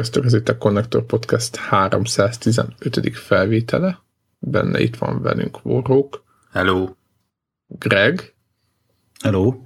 Sziasztok, 0.00 0.24
ez 0.24 0.34
itt 0.34 0.48
a 0.48 0.58
Connector 0.58 1.06
Podcast 1.06 1.56
315. 1.56 3.16
felvétele. 3.16 4.00
Benne 4.38 4.80
itt 4.80 4.96
van 4.96 5.22
velünk 5.22 5.64
Warhawk. 5.64 6.22
Hello. 6.50 6.88
Greg. 7.66 8.34
Hello. 9.22 9.64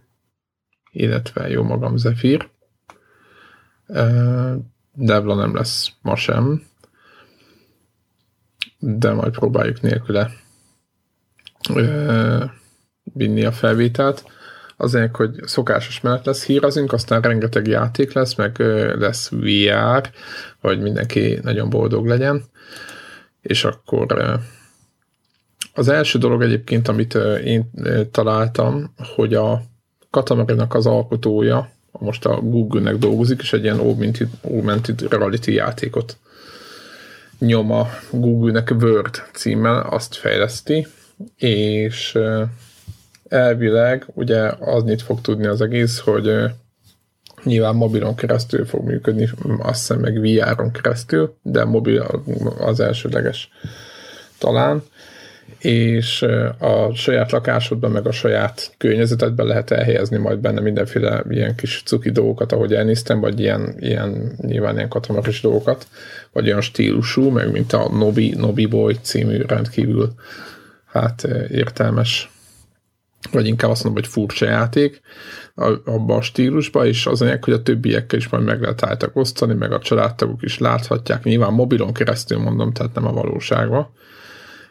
Illetve 0.90 1.48
jó 1.48 1.62
magam 1.62 1.96
Zephyr. 1.96 2.50
Devla 4.92 5.34
nem 5.34 5.54
lesz 5.54 5.92
ma 6.02 6.16
sem, 6.16 6.66
de 8.78 9.12
majd 9.12 9.32
próbáljuk 9.32 9.80
nélküle 9.80 10.30
vinni 13.02 13.44
a 13.44 13.52
felvételt 13.52 14.24
azért, 14.76 15.16
hogy 15.16 15.30
szokásos 15.44 16.00
menet 16.00 16.26
lesz 16.26 16.44
hírezünk, 16.44 16.92
aztán 16.92 17.20
rengeteg 17.20 17.66
játék 17.66 18.12
lesz, 18.12 18.34
meg 18.34 18.58
lesz 18.98 19.28
VR, 19.28 20.10
hogy 20.60 20.80
mindenki 20.80 21.38
nagyon 21.42 21.70
boldog 21.70 22.06
legyen. 22.06 22.44
És 23.42 23.64
akkor 23.64 24.38
az 25.74 25.88
első 25.88 26.18
dolog 26.18 26.42
egyébként, 26.42 26.88
amit 26.88 27.14
én 27.44 27.70
találtam, 28.10 28.94
hogy 29.14 29.34
a 29.34 29.62
Katamarinak 30.10 30.74
az 30.74 30.86
alkotója, 30.86 31.72
most 31.90 32.26
a 32.26 32.40
Google-nek 32.40 32.96
dolgozik, 32.96 33.40
és 33.40 33.52
egy 33.52 33.62
ilyen 33.62 33.78
augmented, 33.78 34.28
augmented 34.42 35.06
reality 35.12 35.48
játékot 35.48 36.16
nyom 37.38 37.72
a 37.72 37.88
Google-nek 38.10 38.70
Word 38.80 39.22
címmel, 39.32 39.86
azt 39.90 40.14
fejleszti, 40.14 40.86
és 41.36 42.18
elvileg 43.28 44.06
ugye 44.14 44.40
az 44.60 44.84
nyit 44.84 45.02
fog 45.02 45.20
tudni 45.20 45.46
az 45.46 45.60
egész, 45.60 45.98
hogy 45.98 46.32
nyilván 47.44 47.74
mobilon 47.74 48.14
keresztül 48.14 48.66
fog 48.66 48.84
működni, 48.84 49.30
azt 49.58 49.78
hiszem 49.78 49.98
meg 49.98 50.20
VR-on 50.20 50.70
keresztül, 50.70 51.36
de 51.42 51.64
mobil 51.64 52.06
az 52.58 52.80
elsődleges 52.80 53.48
talán, 54.38 54.82
és 55.58 56.22
a 56.58 56.94
saját 56.94 57.30
lakásodban, 57.30 57.90
meg 57.90 58.06
a 58.06 58.12
saját 58.12 58.74
környezetedben 58.78 59.46
lehet 59.46 59.70
elhelyezni 59.70 60.16
majd 60.16 60.38
benne 60.38 60.60
mindenféle 60.60 61.24
ilyen 61.30 61.54
kis 61.54 61.82
cuki 61.84 62.10
dolgokat, 62.10 62.52
ahogy 62.52 62.74
elnéztem, 62.74 63.20
vagy 63.20 63.40
ilyen, 63.40 63.74
ilyen 63.78 64.32
nyilván 64.36 64.76
ilyen 64.76 64.88
katamaris 64.88 65.40
dolgokat, 65.40 65.86
vagy 66.32 66.46
olyan 66.46 66.60
stílusú, 66.60 67.30
meg 67.30 67.50
mint 67.50 67.72
a 67.72 67.88
Nobi, 67.92 68.34
Nobi 68.36 68.66
Boy 68.66 68.96
című 69.02 69.42
rendkívül 69.46 70.12
hát 70.86 71.22
értelmes 71.50 72.33
vagy 73.30 73.46
inkább 73.46 73.70
azt 73.70 73.84
mondom, 73.84 74.02
hogy 74.02 74.12
furcsa 74.12 74.46
játék 74.46 75.00
abban 75.84 76.18
a 76.18 76.22
stílusban, 76.22 76.86
és 76.86 77.06
az 77.06 77.22
anyag, 77.22 77.44
hogy 77.44 77.52
a 77.52 77.62
többiekkel 77.62 78.18
is 78.18 78.28
majd 78.28 78.44
meg 78.44 78.60
lehet 78.60 78.84
álltak 78.84 79.16
osztani, 79.16 79.54
meg 79.54 79.72
a 79.72 79.78
családtagok 79.78 80.42
is 80.42 80.58
láthatják, 80.58 81.24
nyilván 81.24 81.52
mobilon 81.52 81.92
keresztül 81.92 82.38
mondom, 82.38 82.72
tehát 82.72 82.94
nem 82.94 83.06
a 83.06 83.12
valóságban, 83.12 83.88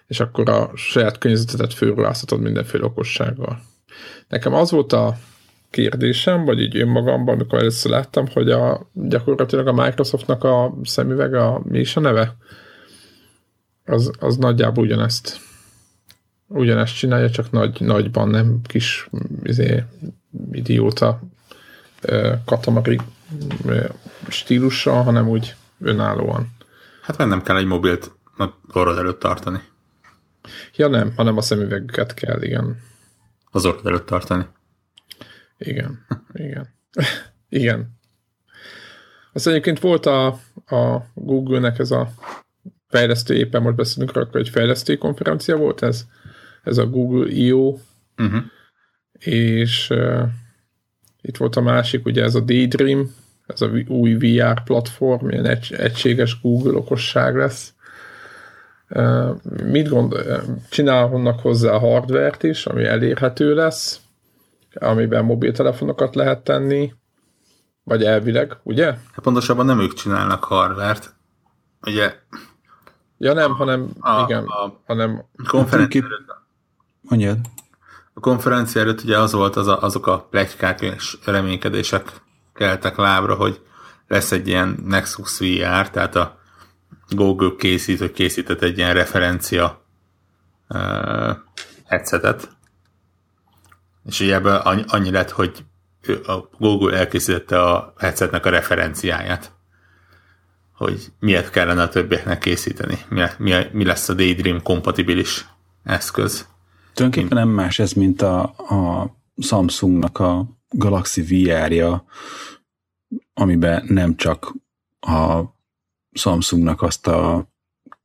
és 0.08 0.20
akkor 0.20 0.50
a 0.50 0.72
saját 0.76 1.18
környezetedet 1.18 1.74
főruházhatod 1.74 2.42
mindenféle 2.42 2.86
okossággal. 2.86 3.62
Nekem 4.28 4.54
az 4.54 4.72
volt 4.72 4.94
a 4.94 5.18
kérdésem, 5.70 6.46
vagy 6.46 6.60
így 6.60 6.78
önmagamban, 6.78 7.36
amikor 7.36 7.60
először 7.60 7.92
láttam, 7.92 8.28
hogy 8.34 8.52
a, 8.52 8.90
gyakorlatilag 8.94 9.68
a 9.68 9.74
Microsoftnak 9.74 10.44
a 10.44 10.78
szemüveg, 10.84 11.34
a, 11.34 11.62
mi 11.64 11.80
is 11.80 11.96
a 11.96 12.00
neve? 12.00 12.36
Az, 13.86 14.12
az 14.20 14.38
nagyjából 14.38 14.84
ugyanezt 14.84 15.40
ugyanezt 16.54 16.96
csinálja, 16.96 17.30
csak 17.30 17.52
nagy, 17.52 17.82
nagyban, 17.82 18.30
nem 18.30 18.62
kis 18.64 19.10
izé, 19.44 19.84
idióta 20.52 21.22
katamari 22.46 23.00
stílussal, 24.28 25.04
hanem 25.04 25.28
úgy 25.28 25.56
önállóan. 25.80 26.52
Hát 27.02 27.18
nem 27.18 27.42
kell 27.42 27.58
egy 27.58 27.66
mobilt 27.66 28.12
orrod 28.74 28.98
előtt 28.98 29.20
tartani. 29.20 29.60
Ja 30.76 30.88
nem, 30.88 31.14
hanem 31.16 31.38
a 31.38 31.42
szemüvegüket 31.42 32.14
kell, 32.14 32.42
igen. 32.42 32.78
Az 33.52 33.66
orrod 33.66 33.86
előtt 33.86 34.06
tartani. 34.06 34.46
Igen, 35.58 36.06
igen. 36.34 36.68
igen. 37.50 38.02
Azt 39.34 39.48
egyébként 39.48 39.80
volt 39.80 40.06
a, 40.06 40.26
a 40.66 41.06
Google-nek 41.14 41.80
ez 41.80 41.92
a 41.92 42.10
fejlesztő, 42.88 43.36
éppen 43.36 43.62
most 43.62 43.76
beszélünk 43.76 44.16
akkor, 44.16 44.40
egy 44.40 44.50
fejlesztő 44.50 44.96
konferencia 44.96 45.58
volt 45.58 45.82
ez? 45.82 46.06
Ez 46.64 46.78
a 46.78 46.86
Google 46.86 47.32
I.O. 47.32 47.78
Uh-huh. 48.18 48.42
És 49.20 49.90
uh, 49.90 50.24
itt 51.22 51.38
volt 51.38 51.56
a 51.56 51.62
másik, 51.62 52.06
ugye 52.06 52.24
ez 52.24 52.36
a 52.36 52.40
Daydream, 52.40 53.16
ez 53.48 53.62
a 53.62 53.70
új 53.88 54.14
VR 54.14 54.64
platform, 54.64 55.30
ilyen 55.30 55.46
egy, 55.46 55.74
egységes 55.78 56.42
Google 56.42 56.78
okosság 56.78 57.36
lesz. 57.36 57.74
Uh, 58.90 59.42
mit 59.64 59.88
gond, 59.88 60.16
csinálhatnak 60.70 61.40
hozzá 61.40 61.72
a 61.72 61.80
hardvert 61.80 62.44
is, 62.44 62.66
ami 62.66 62.84
elérhető 62.84 63.54
lesz, 63.54 64.02
amiben 64.74 65.26
mobiltelefonokat 65.26 66.16
lehet 66.16 66.44
tenni, 66.44 66.94
vagy 67.84 68.04
elvileg, 68.04 68.58
ugye? 68.64 68.86
Hát 68.86 69.20
pontosabban 69.22 69.66
nem 69.66 69.80
ők 69.80 69.94
csinálnak 69.94 70.44
hardvert, 70.44 71.16
ugye? 71.82 72.16
Ja 73.18 73.34
nem, 73.34 73.52
hanem 73.52 73.90
a, 74.00 74.24
igen, 74.28 74.44
a 74.44 74.82
hanem 74.86 75.26
konferencia 75.48 76.43
Mondjad. 77.10 77.38
A 78.14 78.20
konferencia 78.20 78.82
előtt 78.82 79.04
ugye 79.04 79.20
az 79.20 79.32
volt 79.32 79.56
az 79.56 79.68
a, 79.68 79.82
azok 79.82 80.08
a 80.08 80.28
plegykák 80.30 80.82
és 80.82 81.18
reménykedések 81.26 82.12
keltek 82.54 82.96
lábra, 82.96 83.36
hogy 83.36 83.62
lesz 84.08 84.32
egy 84.32 84.48
ilyen 84.48 84.84
Nexus 84.86 85.40
VR, 85.40 85.90
tehát 85.90 86.16
a 86.16 86.40
Google 87.10 87.52
készít, 87.58 88.00
hogy 88.00 88.12
készített 88.12 88.62
egy 88.62 88.78
ilyen 88.78 88.94
referencia 88.94 89.86
uh, 90.70 91.36
headsetet, 91.86 92.50
és 94.06 94.20
ugye 94.20 94.34
ebből 94.34 94.56
annyi, 94.88 95.12
lett, 95.12 95.30
hogy 95.30 95.66
a 96.26 96.38
Google 96.58 96.98
elkészítette 96.98 97.62
a 97.62 97.94
headsetnek 97.98 98.46
a 98.46 98.50
referenciáját, 98.50 99.52
hogy 100.76 101.12
miért 101.20 101.50
kellene 101.50 101.82
a 101.82 101.90
többieknek 101.90 102.40
készíteni, 102.40 102.98
mi, 103.10 103.24
mi, 103.38 103.54
mi 103.72 103.86
lesz 103.86 104.10
a 104.10 104.14
Daydream 104.14 104.62
kompatibilis 104.62 105.46
eszköz. 105.84 106.48
Tulajdonképpen 106.94 107.38
nem 107.38 107.50
más 107.50 107.80
ez, 107.80 107.94
mint 107.94 108.22
a, 108.22 108.42
a 108.44 109.10
Samsungnak 109.38 110.20
a 110.20 110.46
Galaxy 110.70 111.22
VR-ja, 111.22 112.06
amiben 113.34 113.86
nem 113.88 114.16
csak 114.16 114.54
a 115.00 115.42
Samsungnak 116.12 116.82
azt 116.82 117.08
a 117.08 117.48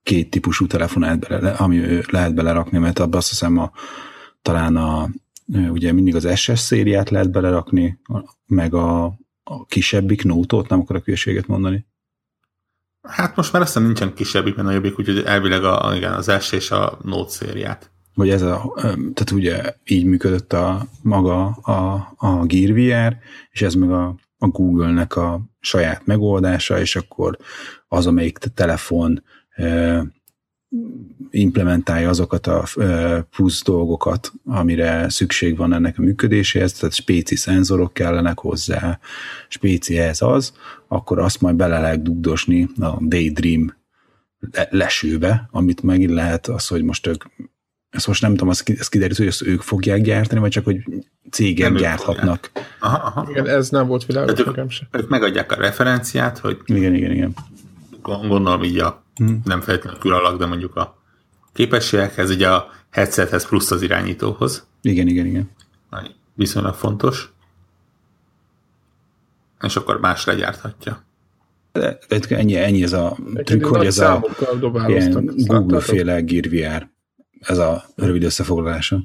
két 0.03 0.31
típusú 0.31 0.67
telefonát, 0.67 1.19
bele, 1.19 1.51
ami 1.51 2.01
lehet 2.11 2.35
belerakni, 2.35 2.79
mert 2.79 2.99
abban 2.99 3.19
azt 3.19 3.29
hiszem 3.29 3.59
a, 3.59 3.73
talán 4.43 4.77
a, 4.77 5.09
ugye 5.47 5.93
mindig 5.93 6.15
az 6.15 6.39
SS 6.39 6.59
szériát 6.59 7.11
lehet 7.11 7.31
belerakni, 7.31 8.01
meg 8.47 8.75
a, 8.75 9.05
a 9.43 9.67
kisebbik 9.67 10.25
nótot, 10.25 10.69
nem 10.69 10.81
akarok 10.81 11.05
hülyeséget 11.05 11.47
mondani. 11.47 11.87
Hát 13.03 13.37
most 13.37 13.53
már 13.53 13.63
azt 13.63 13.79
nincsen 13.79 14.15
kisebbik, 14.15 14.55
mert 14.55 14.69
nagyobbik, 14.69 14.99
úgyhogy 14.99 15.19
elvileg 15.19 15.65
a, 15.65 15.93
igen, 15.95 16.13
az 16.13 16.33
S 16.41 16.53
és 16.53 16.71
a 16.71 16.99
Note 17.03 17.31
szériát 17.31 17.91
vagy 18.19 18.31
ez 18.31 18.43
a, 18.43 18.73
tehát 18.91 19.31
ugye 19.33 19.75
így 19.85 20.05
működött 20.05 20.53
a 20.53 20.87
maga 21.03 21.47
a, 21.47 22.09
a 22.17 22.45
Gear 22.47 22.73
VR, 22.73 23.17
és 23.51 23.63
ez 23.63 23.75
meg 23.75 23.91
a, 23.91 24.15
a 24.39 24.47
Google-nek 24.49 25.17
a 25.17 25.41
saját 25.61 26.07
megoldása, 26.07 26.81
és 26.81 26.97
akkor 26.97 27.39
az, 27.89 28.07
amelyik 28.07 28.39
telefon 28.39 29.23
implementálja 31.31 32.09
azokat 32.09 32.47
a 32.47 32.65
plusz 33.31 33.63
dolgokat, 33.63 34.33
amire 34.45 35.09
szükség 35.09 35.57
van 35.57 35.73
ennek 35.73 35.99
a 35.99 36.03
működéséhez, 36.03 36.73
tehát 36.73 36.95
spéci 36.95 37.37
szenzorok 37.37 37.93
kellenek 37.93 38.39
hozzá, 38.39 38.99
spéci 39.49 39.99
ez 39.99 40.23
az, 40.23 40.53
akkor 40.89 41.19
azt 41.19 41.41
majd 41.41 41.57
bele 41.57 41.81
lehet 41.81 42.03
dugdosni 42.03 42.69
a 42.81 42.97
Daydream 43.01 43.75
lesőbe, 44.71 45.49
amit 45.51 45.83
megint 45.83 46.13
lehet 46.13 46.47
az, 46.47 46.67
hogy 46.67 46.83
most 46.83 47.07
ők 47.07 47.25
ezt 47.91 48.07
most 48.07 48.23
nem 48.23 48.31
tudom, 48.31 48.49
ez 48.49 48.89
kiderült, 48.89 49.19
hogy 49.19 49.27
ezt 49.27 49.43
ők 49.43 49.61
fogják 49.61 50.01
gyártani, 50.01 50.41
vagy 50.41 50.51
csak, 50.51 50.65
hogy 50.65 50.83
cégek 51.31 51.69
nem 51.69 51.79
gyárthatnak. 51.79 52.51
Aha, 52.81 52.97
aha. 52.97 53.27
Igen, 53.31 53.47
ez 53.47 53.69
nem 53.69 53.87
volt 53.87 54.07
világos 54.07 54.45
nekem 54.45 54.69
sem. 54.69 54.89
Ők 54.91 55.09
megadják 55.09 55.53
a 55.53 55.55
referenciát, 55.55 56.39
hogy 56.39 56.59
igen, 56.65 56.95
igen, 56.95 57.11
igen. 57.11 57.35
Gondolom 58.03 58.63
így 58.63 58.79
a 58.79 59.03
hmm. 59.15 59.41
nem 59.45 59.61
feltétlenül 59.61 60.01
külalak, 60.01 60.39
de 60.39 60.47
mondjuk 60.47 60.77
a 60.77 60.99
képességekhez, 61.53 62.31
ugye 62.31 62.49
a 62.49 62.71
headsethez 62.91 63.47
plusz 63.49 63.71
az 63.71 63.83
irányítóhoz. 63.83 64.67
Igen, 64.83 65.09
igen, 65.09 65.27
igen. 65.27 65.51
Viszonylag 66.35 66.75
fontos. 66.75 67.33
És 69.63 69.77
akkor 69.77 70.01
más 70.01 70.25
legyárthatja. 70.25 71.05
De, 71.73 71.99
ennyi, 72.29 72.57
ennyi 72.57 72.83
ez 72.83 72.93
a 72.93 73.17
trükk, 73.45 73.65
hogy 73.65 73.87
ez 73.87 73.99
a 73.99 74.25
ilyen 74.87 75.31
Google-féle 75.47 76.21
Gear 76.21 76.49
VR 76.49 76.89
ez 77.41 77.59
a 77.59 77.85
rövid 77.95 78.23
összefoglalása. 78.23 79.01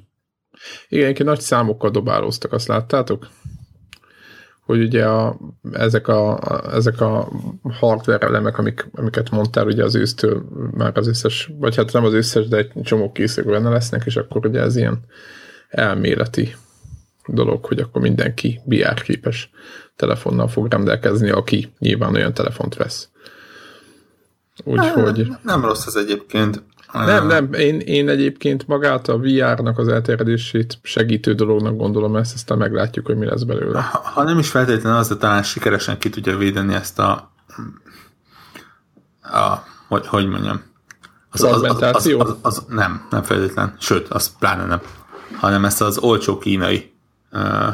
Igen, 0.89 1.07
egy 1.07 1.24
nagy 1.24 1.41
számokkal 1.41 1.89
dobálóztak, 1.89 2.51
azt 2.51 2.68
láttátok? 2.68 3.27
hogy 4.65 4.81
ugye 4.81 5.06
a, 5.06 5.38
ezek, 5.71 6.07
a, 6.07 6.38
a, 6.38 6.74
ezek 6.74 7.01
a 7.01 7.31
hardware 7.80 8.25
elemek, 8.25 8.57
amik, 8.57 8.89
amiket 8.94 9.30
mondtál, 9.30 9.65
ugye 9.65 9.83
az 9.83 9.95
ősztől 9.95 10.45
már 10.71 10.97
az 10.97 11.07
összes, 11.07 11.51
vagy 11.59 11.75
hát 11.75 11.91
nem 11.94 12.06
az 12.06 12.13
összes, 12.13 12.47
de 12.47 12.57
egy 12.57 12.71
csomó 12.83 13.12
készek 13.12 13.45
benne 13.45 13.69
lesznek, 13.69 14.03
és 14.06 14.15
akkor 14.15 14.45
ugye 14.45 14.59
ez 14.59 14.75
ilyen 14.75 15.00
elméleti 15.69 16.56
dolog, 17.27 17.65
hogy 17.65 17.80
akkor 17.80 18.01
mindenki 18.01 18.62
BR 18.65 19.01
képes 19.01 19.50
telefonnal 19.95 20.47
fog 20.47 20.71
rendelkezni, 20.71 21.30
aki 21.30 21.74
nyilván 21.80 22.15
olyan 22.15 22.33
telefont 22.33 22.75
vesz. 22.75 23.09
Úgyhogy... 24.63 25.27
Nem, 25.27 25.39
nem 25.44 25.65
rossz 25.65 25.85
ez 25.85 25.95
egyébként. 25.95 26.63
Nem, 26.94 27.28
nem, 27.28 27.54
én, 27.54 27.80
én 27.80 28.10
egyébként 28.10 28.68
magát 28.68 29.07
a 29.07 29.18
VR-nak 29.18 29.78
az 29.78 29.88
elterjedését 29.88 30.80
segítő 30.84 31.34
dolognak 31.34 31.78
gondolom 31.78 32.16
ezt, 32.16 32.34
aztán 32.34 32.57
meglátjuk, 32.57 33.06
hogy 33.06 33.18
mi 33.18 33.25
lesz 33.25 33.44
belőle. 33.44 33.81
Ha, 33.81 33.98
ha 33.98 34.24
nem 34.24 34.40
is 34.40 34.50
feltétlenül 34.50 35.00
az, 35.00 35.07
de 35.07 35.16
talán 35.16 35.44
sikeresen 35.44 35.98
ki 35.98 36.10
tudja 36.10 36.38
védeni 36.38 36.74
ezt 36.74 37.00
a, 37.00 37.31
a 39.22 39.63
hogy, 39.88 40.07
hogy 40.07 40.28
mondjam, 40.28 40.62
az, 41.31 41.44
az, 41.44 41.62
az, 41.62 41.81
az, 41.81 42.16
az, 42.18 42.36
az, 42.42 42.66
nem, 42.68 43.07
nem 43.10 43.24
feltétlen, 43.24 43.75
sőt, 43.80 44.07
az 44.07 44.38
pláne 44.40 44.66
nem, 44.66 44.81
hanem 45.36 45.66
ezt 45.66 45.81
az 45.81 45.98
olcsó 45.98 46.38
kínai 46.38 46.94
uh, 47.31 47.68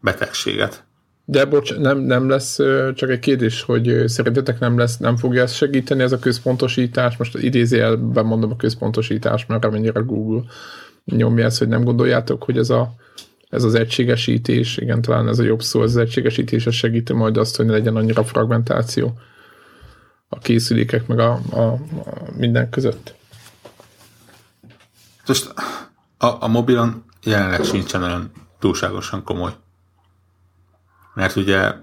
betegséget. 0.00 0.84
De 1.26 1.44
bocs, 1.44 1.76
nem, 1.76 1.98
nem 1.98 2.28
lesz 2.28 2.56
csak 2.94 3.10
egy 3.10 3.18
kérdés, 3.18 3.62
hogy 3.62 4.02
szerintetek 4.06 4.58
nem 4.58 4.78
lesz, 4.78 4.96
nem 4.96 5.16
fogja 5.16 5.42
ezt 5.42 5.54
segíteni 5.54 6.02
ez 6.02 6.12
a 6.12 6.18
központosítás, 6.18 7.16
most 7.16 7.38
idézőjelben 7.38 8.26
mondom 8.26 8.50
a 8.50 8.56
központosítás, 8.56 9.46
mert 9.46 9.64
amennyire 9.64 10.00
Google 10.00 10.42
nyomja 11.04 11.44
ezt, 11.44 11.58
hogy 11.58 11.68
nem 11.68 11.84
gondoljátok, 11.84 12.42
hogy 12.42 12.58
ez, 12.58 12.70
a, 12.70 12.94
ez 13.48 13.62
az 13.62 13.74
egységesítés, 13.74 14.76
igen, 14.76 15.02
talán 15.02 15.28
ez 15.28 15.38
a 15.38 15.42
jobb 15.42 15.62
szó, 15.62 15.82
ez 15.82 15.90
az 15.90 15.96
egységesítés, 15.96 16.66
ez 16.66 16.74
segíti 16.74 17.12
majd 17.12 17.36
azt, 17.36 17.56
hogy 17.56 17.66
ne 17.66 17.72
legyen 17.72 17.96
annyira 17.96 18.24
fragmentáció 18.24 19.18
a 20.28 20.38
készülékek 20.38 21.06
meg 21.06 21.18
a, 21.18 21.40
a, 21.50 21.60
a 21.60 21.78
minden 22.36 22.70
között. 22.70 23.14
Most 25.26 25.54
a, 26.18 26.36
a 26.40 26.48
mobilon 26.48 27.04
jelenleg 27.22 27.64
sincsen 27.64 28.02
olyan 28.02 28.30
túlságosan 28.58 29.24
komoly 29.24 29.52
mert 31.14 31.36
ugye 31.36 31.74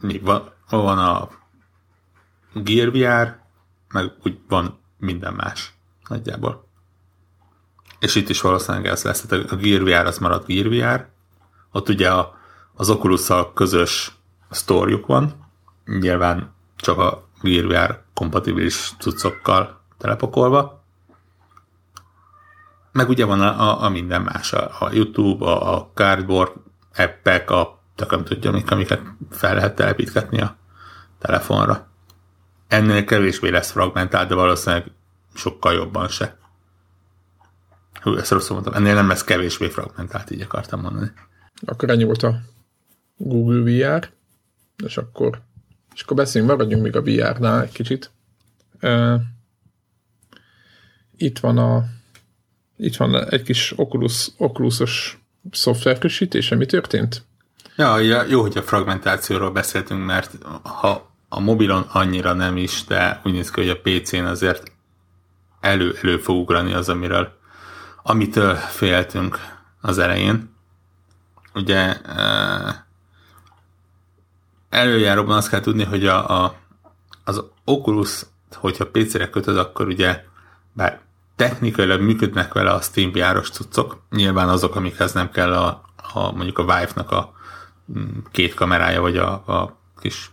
mi 0.00 0.18
van, 0.18 0.52
van 0.70 0.98
a 0.98 1.28
Gear 2.54 2.90
VR, 2.90 3.38
meg 3.88 4.12
úgy 4.24 4.38
van 4.48 4.78
minden 4.98 5.34
más 5.34 5.72
nagyjából. 6.08 6.66
És 7.98 8.14
itt 8.14 8.28
is 8.28 8.40
valószínűleg 8.40 8.86
ez 8.86 9.02
lesz. 9.02 9.20
Tehát 9.20 9.50
a 9.50 9.56
Gear 9.56 9.82
VR 9.82 10.06
az 10.06 10.18
marad 10.18 10.44
Gear 10.46 10.68
VR. 10.68 11.08
Ott 11.72 11.88
ugye 11.88 12.10
a, 12.10 12.38
az 12.74 12.90
oculus 12.90 13.28
közös 13.54 14.16
sztorjuk 14.50 15.06
van. 15.06 15.46
Nyilván 15.84 16.54
csak 16.76 16.98
a 16.98 17.28
Gear 17.42 17.66
VR 17.66 18.02
kompatibilis 18.14 18.92
cuccokkal 18.98 19.80
telepakolva. 19.98 20.82
Meg 22.92 23.08
ugye 23.08 23.24
van 23.24 23.40
a, 23.40 23.60
a, 23.60 23.82
a 23.84 23.88
minden 23.88 24.22
más, 24.22 24.52
a, 24.52 24.70
a 24.80 24.90
YouTube, 24.92 25.44
a, 25.44 25.74
a 25.74 25.90
Cardboard 25.94 26.52
appek, 26.96 27.50
a 27.50 27.77
tök 27.98 28.10
nem 28.10 28.24
tudja, 28.24 28.50
mik, 28.50 28.70
amiket 28.70 29.00
fel 29.30 29.54
lehet 29.54 29.74
telepítgetni 29.74 30.40
a 30.40 30.56
telefonra. 31.18 31.88
Ennél 32.68 33.04
kevésbé 33.04 33.48
lesz 33.48 33.70
fragmentált, 33.70 34.28
de 34.28 34.34
valószínűleg 34.34 34.90
sokkal 35.34 35.74
jobban 35.74 36.08
se. 36.08 36.38
Hú, 38.00 38.16
ezt 38.16 38.30
rosszul 38.30 38.54
mondtam. 38.54 38.74
Ennél 38.74 38.94
nem 38.94 39.08
lesz 39.08 39.24
kevésbé 39.24 39.68
fragmentált, 39.68 40.30
így 40.30 40.40
akartam 40.40 40.80
mondani. 40.80 41.12
Akkor 41.66 41.90
ennyi 41.90 42.04
volt 42.04 42.22
a 42.22 42.40
Google 43.16 43.60
VR, 43.60 44.10
és 44.84 44.96
akkor, 44.96 45.40
és 45.94 46.02
akkor 46.02 46.16
beszéljünk, 46.16 46.52
maradjunk 46.52 46.82
még 46.82 46.96
a 46.96 47.02
VR-nál 47.02 47.62
egy 47.62 47.72
kicsit. 47.72 48.10
Uh, 48.82 49.20
itt 51.16 51.38
van 51.38 51.58
a 51.58 51.84
itt 52.76 52.96
van 52.96 53.28
egy 53.28 53.42
kis 53.42 53.78
Oculus, 53.78 54.28
Oculusos 54.36 55.18
szoftverkősítése. 55.50 56.54
Mi 56.54 56.66
történt? 56.66 57.27
Ja, 57.78 57.98
jó, 58.28 58.40
hogy 58.40 58.56
a 58.56 58.62
fragmentációról 58.62 59.50
beszéltünk, 59.50 60.06
mert 60.06 60.30
ha 60.62 61.10
a 61.28 61.40
mobilon 61.40 61.82
annyira 61.92 62.32
nem 62.32 62.56
is, 62.56 62.84
de 62.84 63.20
úgy 63.24 63.32
néz 63.32 63.50
ki, 63.50 63.60
hogy 63.60 63.70
a 63.70 63.80
PC-n 63.80 64.24
azért 64.24 64.72
elő-elő 65.60 66.18
fog 66.18 66.36
ugrani 66.36 66.72
az, 66.72 66.88
amiről, 66.88 67.38
amitől 68.02 68.54
féltünk 68.54 69.38
az 69.80 69.98
elején. 69.98 70.54
Ugye 71.54 71.96
előjáróban 74.68 75.36
azt 75.36 75.48
kell 75.48 75.60
tudni, 75.60 75.84
hogy 75.84 76.06
a, 76.06 76.44
a, 76.44 76.54
az 77.24 77.44
Oculus, 77.64 78.22
hogyha 78.54 78.90
PC-re 78.90 79.30
kötöd, 79.30 79.56
akkor 79.58 79.86
ugye 79.86 80.24
bár 80.72 81.00
technikailag 81.36 82.00
működnek 82.00 82.52
vele 82.52 82.70
a 82.70 82.80
Steam 82.80 83.12
VR-os 83.12 83.50
cuccok, 83.50 84.02
nyilván 84.10 84.48
azok, 84.48 84.76
amikhez 84.76 85.12
nem 85.12 85.30
kell 85.30 85.52
a, 85.52 85.82
a 86.12 86.32
mondjuk 86.32 86.58
a 86.58 86.62
Vive-nak 86.62 87.10
a 87.10 87.36
két 88.30 88.54
kamerája, 88.54 89.00
vagy 89.00 89.16
a, 89.16 89.32
a 89.32 89.78
kis 90.00 90.30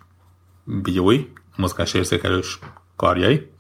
bigyói, 0.64 1.28
mozgásérzékelős 1.56 2.60
karjai. 2.96 3.52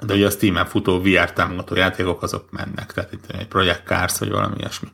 De 0.00 0.14
ugye 0.14 0.26
a 0.26 0.30
Steam-en 0.30 0.66
futó 0.66 1.00
VR 1.00 1.32
támogató 1.32 1.74
játékok 1.74 2.22
azok 2.22 2.50
mennek, 2.50 2.92
tehát 2.92 3.12
itt 3.12 3.26
egy 3.26 3.48
Project 3.48 3.86
Cars, 3.86 4.18
vagy 4.18 4.30
valami 4.30 4.56
ilyesmi. 4.58 4.88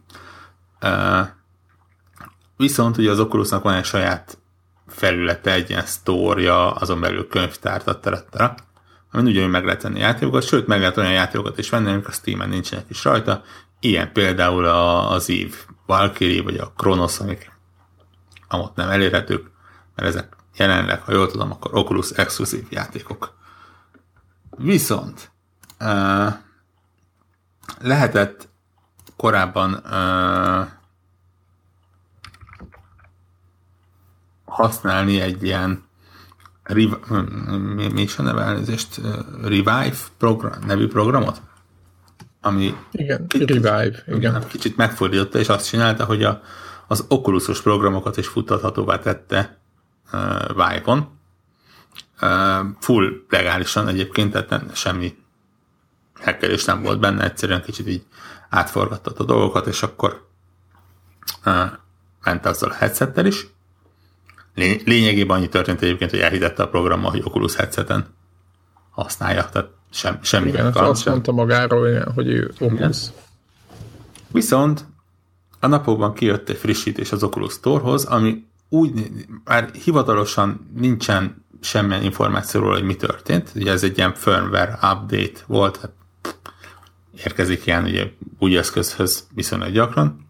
Viszont 2.56 2.96
ugye 2.96 3.10
az 3.10 3.20
Oculusnak 3.20 3.62
van 3.62 3.74
egy 3.74 3.84
saját 3.84 4.38
felülete, 4.86 5.52
egy 5.52 5.70
ilyen 5.70 5.86
sztória, 5.86 6.72
azon 6.72 7.00
belül 7.00 7.28
könyvtár, 7.28 7.82
tattara, 7.82 8.54
amin 9.12 9.26
ugyanúgy 9.26 9.50
meg 9.50 9.64
lehet 9.64 9.82
venni 9.82 9.98
játékokat, 9.98 10.46
sőt, 10.46 10.66
meg 10.66 10.78
lehet 10.78 10.96
olyan 10.96 11.12
játékokat 11.12 11.58
is 11.58 11.70
venni, 11.70 11.90
amik 11.90 12.08
a 12.08 12.12
Steam-en 12.12 12.48
nincsenek 12.48 12.84
is 12.88 13.04
rajta. 13.04 13.42
Ilyen 13.80 14.12
például 14.12 14.64
az 14.64 15.30
Eve 15.30 15.56
Valkyrie 15.86 16.42
vagy 16.42 16.56
a 16.56 16.72
Kronos, 16.76 17.20
amik 17.20 17.52
amott 18.48 18.76
nem 18.76 18.88
elérhetők, 18.88 19.50
mert 19.94 20.08
ezek 20.08 20.36
jelenleg, 20.56 21.02
ha 21.02 21.12
jól 21.12 21.30
tudom, 21.30 21.50
akkor 21.50 21.74
Oculus 21.74 22.10
exkluzív 22.10 22.66
játékok. 22.70 23.34
Viszont 24.56 25.30
uh, 25.80 26.32
lehetett 27.78 28.48
korábban 29.16 29.72
uh, 29.74 30.68
használni 34.44 35.20
egy 35.20 35.42
ilyen 35.42 35.84
mi, 36.68 37.88
mi 37.92 38.02
is 38.02 38.18
a 38.18 38.22
neve 38.22 38.42
elnézést, 38.42 39.00
Revive 39.42 39.96
program, 40.18 40.64
nevű 40.66 40.88
programot? 40.88 41.40
Ami 42.44 42.74
igen, 42.92 43.26
Revive, 43.28 44.02
igen. 44.06 44.46
kicsit 44.48 44.76
megfordította, 44.76 45.38
és 45.38 45.48
azt 45.48 45.68
csinálta, 45.68 46.04
hogy 46.04 46.22
a, 46.22 46.42
az 46.86 47.04
Oculusos 47.08 47.62
programokat 47.62 48.16
is 48.16 48.26
futtathatóvá 48.26 48.98
tette 48.98 49.58
uh, 50.12 50.48
Vive-on. 50.48 51.18
Uh, 52.20 52.66
full 52.80 53.24
legálisan 53.28 53.88
egyébként, 53.88 54.32
tehát 54.32 54.48
nem, 54.48 54.70
semmi 54.74 55.16
hackerés 56.14 56.64
nem 56.64 56.82
volt 56.82 57.00
benne, 57.00 57.24
egyszerűen 57.24 57.62
kicsit 57.62 57.88
így 57.88 58.04
átforgatott 58.50 59.18
a 59.18 59.24
dolgokat, 59.24 59.66
és 59.66 59.82
akkor 59.82 60.28
uh, 61.44 61.70
ment 62.24 62.46
azzal 62.46 62.70
a 62.70 62.74
headsettel 62.74 63.26
is. 63.26 63.46
Lényegében 64.84 65.36
annyi 65.36 65.48
történt 65.48 65.82
egyébként, 65.82 66.10
hogy 66.10 66.20
elhitette 66.20 66.62
a 66.62 66.68
programmal, 66.68 67.10
hogy 67.10 67.22
Oculus 67.24 67.56
headseten 67.56 68.06
használja, 68.90 69.48
tehát 69.48 69.68
sem, 69.94 70.18
semmi 70.22 70.48
Igen, 70.48 70.64
hát 70.64 70.76
azt 70.76 71.02
sem. 71.02 71.12
mondta 71.12 71.32
magáról, 71.32 71.88
igen, 71.88 72.12
hogy 72.14 72.28
ő 72.28 72.54
Oculus. 72.58 72.96
Viszont 74.28 74.84
a 75.60 75.66
napokban 75.66 76.14
kijött 76.14 76.48
egy 76.48 76.56
frissítés 76.56 77.12
az 77.12 77.22
Oculus 77.22 77.52
Store-hoz, 77.52 78.04
ami 78.04 78.46
úgy, 78.68 79.10
már 79.44 79.70
hivatalosan 79.70 80.70
nincsen 80.76 81.44
semmilyen 81.60 82.02
információról, 82.02 82.72
hogy 82.72 82.82
mi 82.82 82.96
történt. 82.96 83.52
Ugye 83.54 83.72
ez 83.72 83.82
egy 83.82 83.96
ilyen 83.98 84.14
firmware 84.14 84.78
update 84.82 85.40
volt, 85.46 85.76
hát 85.76 85.92
érkezik 87.24 87.66
ilyen 87.66 87.84
ugye 87.84 88.10
új 88.38 88.56
eszközhöz 88.56 89.26
viszonylag 89.34 89.72
gyakran. 89.72 90.26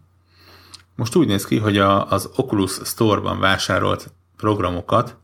Most 0.95 1.15
úgy 1.15 1.27
néz 1.27 1.45
ki, 1.45 1.57
hogy 1.57 1.77
a, 1.77 2.11
az 2.11 2.29
Oculus 2.35 2.71
Store-ban 2.83 3.39
vásárolt 3.39 4.11
programokat 4.37 5.17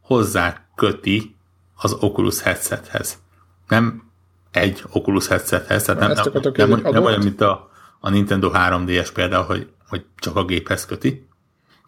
hozzá 0.00 0.64
köti 0.74 1.36
az 1.74 1.92
Oculus 1.92 2.40
headsethez 2.40 3.18
nem 3.70 4.02
egy 4.50 4.84
Oculus 4.92 5.28
headsethez, 5.28 5.82
tehát 5.82 6.00
nem, 6.00 6.10
nem, 6.32 6.52
nem, 6.56 6.68
nem, 6.68 6.92
nem 6.92 7.04
olyan, 7.04 7.22
mint 7.22 7.40
a, 7.40 7.70
a 8.00 8.10
Nintendo 8.10 8.50
3DS 8.54 9.08
például, 9.14 9.44
hogy, 9.44 9.68
hogy 9.88 10.04
csak 10.18 10.36
a 10.36 10.44
géphez 10.44 10.86
köti, 10.86 11.26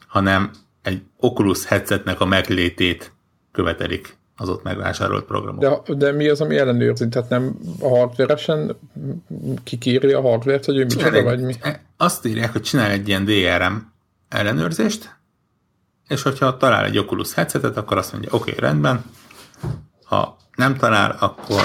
hanem 0.06 0.50
egy 0.82 1.02
Oculus 1.16 1.64
headsetnek 1.64 2.20
a 2.20 2.24
meglétét 2.24 3.12
követelik 3.52 4.16
az 4.36 4.48
ott 4.48 4.62
megvásárolt 4.62 5.24
programok. 5.24 5.60
De, 5.60 5.94
de 5.94 6.12
mi 6.12 6.28
az, 6.28 6.40
ami 6.40 6.56
ellenőrzi? 6.56 7.08
Tehát 7.08 7.28
nem 7.28 7.58
a 7.80 7.88
hardveresen 7.88 8.76
kikéri 9.64 10.12
a 10.12 10.20
hardvert, 10.20 10.64
hogy 10.64 10.76
ő 10.76 10.84
micsoda, 10.84 11.22
vagy 11.22 11.40
mi? 11.40 11.54
Azt 11.96 12.26
írják, 12.26 12.52
hogy 12.52 12.62
csinál 12.62 12.90
egy 12.90 13.08
ilyen 13.08 13.24
DRM 13.24 13.74
ellenőrzést, 14.28 15.16
és 16.08 16.22
hogyha 16.22 16.56
talál 16.56 16.84
egy 16.84 16.98
Oculus 16.98 17.34
headsetet, 17.34 17.76
akkor 17.76 17.96
azt 17.96 18.12
mondja, 18.12 18.30
oké, 18.32 18.50
okay, 18.50 18.68
rendben, 18.68 19.04
ha 20.12 20.36
nem 20.56 20.76
talál, 20.76 21.16
akkor 21.20 21.62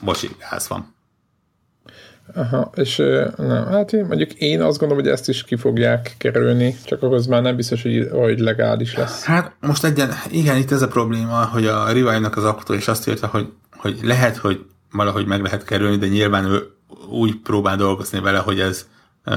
bocsi, 0.00 0.30
gáz 0.50 0.68
van. 0.68 0.94
Aha, 2.34 2.70
és 2.74 2.96
nem, 3.36 3.66
hát 3.66 3.92
én, 3.92 4.04
mondjuk 4.04 4.32
én 4.32 4.62
azt 4.62 4.78
gondolom, 4.78 5.04
hogy 5.04 5.12
ezt 5.12 5.28
is 5.28 5.44
ki 5.44 5.56
fogják 5.56 6.14
kerülni, 6.18 6.76
csak 6.84 7.02
ahhoz 7.02 7.26
már 7.26 7.42
nem 7.42 7.56
biztos, 7.56 7.82
hogy, 7.82 8.08
hogy 8.12 8.38
legális 8.38 8.96
lesz. 8.96 9.24
Hát 9.24 9.56
most 9.60 9.84
egyen, 9.84 10.10
igen, 10.30 10.56
itt 10.56 10.70
ez 10.70 10.82
a 10.82 10.88
probléma, 10.88 11.44
hogy 11.44 11.66
a 11.66 11.86
Revive-nak 11.86 12.36
az 12.36 12.44
alkotó 12.44 12.74
is 12.74 12.88
azt 12.88 13.08
írta, 13.08 13.26
hogy, 13.26 13.52
hogy 13.76 13.98
lehet, 14.02 14.36
hogy 14.36 14.66
valahogy 14.92 15.26
meg 15.26 15.42
lehet 15.42 15.64
kerülni, 15.64 15.96
de 15.96 16.06
nyilván 16.06 16.44
ő 16.44 16.62
úgy 17.10 17.36
próbál 17.36 17.76
dolgozni 17.76 18.20
vele, 18.20 18.38
hogy 18.38 18.60
ez 18.60 18.86
uh, 19.24 19.34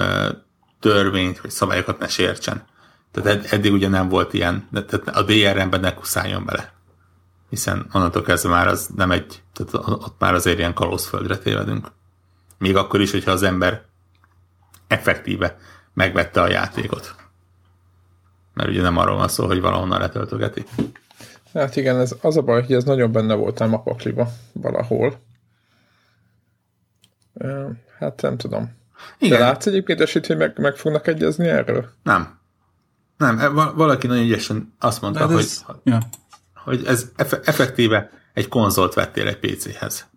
törvényt 0.80 1.42
vagy 1.42 1.52
szabályokat 1.52 2.00
ne 2.00 2.08
sértsen. 2.08 2.64
Tehát 3.12 3.30
ed- 3.30 3.54
eddig 3.54 3.74
ugye 3.74 3.88
nem 3.88 4.10
volt 4.10 4.34
ilyen, 4.34 4.68
de 4.72 4.84
tehát 4.84 5.08
a 5.18 5.24
DRM-ben 5.24 5.80
ne 5.80 5.94
kuszáljon 5.94 6.46
bele. 6.46 6.78
Hiszen 7.50 7.88
onnantól 7.94 8.22
kezdve 8.22 8.50
már 8.50 8.68
az 8.68 8.90
nem 8.96 9.12
egy, 9.12 9.44
tehát 9.54 9.88
ott 9.88 10.16
már 10.20 10.34
azért 10.34 10.58
ilyen 10.58 10.74
kalózföldre 10.74 11.38
tévedünk. 11.38 11.92
Még 12.58 12.76
akkor 12.76 13.02
is, 13.02 13.12
hogyha 13.12 13.32
az 13.32 13.44
ember 13.44 13.84
effektíve 14.88 15.58
megvette 15.94 16.42
a 16.42 16.50
játékot. 16.50 17.16
Mert 18.54 18.70
ugye 18.70 18.82
nem 18.82 18.98
arról 18.98 19.18
van 19.18 19.28
szó, 19.28 19.46
hogy 19.46 19.62
valahonnan 19.62 20.00
letöltögeti. 20.00 20.66
Hát 21.54 21.76
igen, 21.76 22.00
ez 22.00 22.16
az 22.22 22.38
a 22.38 22.42
baj, 22.42 22.62
hogy 22.62 22.74
ez 22.74 22.84
nagyon 22.84 23.12
benne 23.12 23.34
voltam 23.34 23.74
a 23.74 23.82
pakliba 23.82 24.32
valahol. 24.54 25.20
Hát 28.00 28.22
nem 28.22 28.38
tudom. 28.38 28.78
Igen. 29.18 29.40
De 29.40 29.46
látsz 29.46 29.66
egyébként 29.66 30.02
esélyt, 30.02 30.26
hogy 30.26 30.38
meg, 30.38 30.60
meg 30.60 30.76
fognak 30.76 31.08
egyezni 31.08 31.48
erről? 31.48 31.90
Nem. 32.04 32.40
Nem, 33.18 33.40
e, 33.40 33.48
valaki 33.72 34.08
nagyon 34.08 34.24
ügyesen 34.24 34.74
azt 34.80 35.02
mondta, 35.02 35.26
hogy, 35.26 35.38
ez, 35.38 35.62
hogy, 35.62 35.76
ja. 35.84 36.00
Hogy 36.70 36.86
ez 36.86 37.12
effektíve 37.44 38.10
egy 38.34 38.48
konzolt 38.48 38.94
vettél 38.94 39.28
egy 39.28 39.40
PC-hez. 39.40 40.10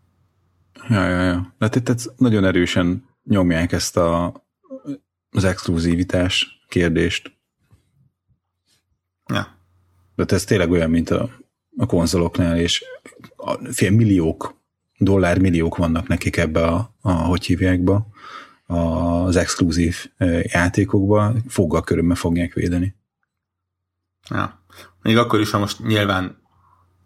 Ja, 0.88 1.08
ja, 1.08 1.22
ja. 1.22 1.54
De 1.58 1.66
itt, 1.74 1.88
itt 1.88 2.18
nagyon 2.18 2.44
erősen 2.44 3.08
nyomják 3.24 3.72
ezt 3.72 3.96
a, 3.96 4.32
az 5.30 5.44
exkluzivitás 5.44 6.64
kérdést. 6.68 7.32
Ja. 9.26 9.58
De 10.14 10.24
ez 10.28 10.44
tényleg 10.44 10.70
olyan, 10.70 10.90
mint 10.90 11.10
a, 11.10 11.30
a 11.76 11.86
konzoloknál, 11.86 12.58
és 12.58 12.84
a 13.36 13.54
fél 13.70 13.90
milliók, 13.90 14.54
dollármilliók 14.98 15.76
vannak 15.76 16.08
nekik 16.08 16.36
ebbe 16.36 16.66
a, 16.66 16.94
a 17.00 17.12
hogy 17.12 17.44
hívják 17.44 17.80
be, 17.80 18.06
az 18.66 19.36
exkluzív 19.36 20.10
játékokba, 20.42 21.34
foggal 21.48 21.82
körülme 21.82 22.14
fogják 22.14 22.52
védeni. 22.52 22.94
Ja. 24.30 24.64
Még 25.02 25.16
akkor 25.16 25.40
is, 25.40 25.50
ha 25.50 25.58
most 25.58 25.84
nyilván 25.84 26.41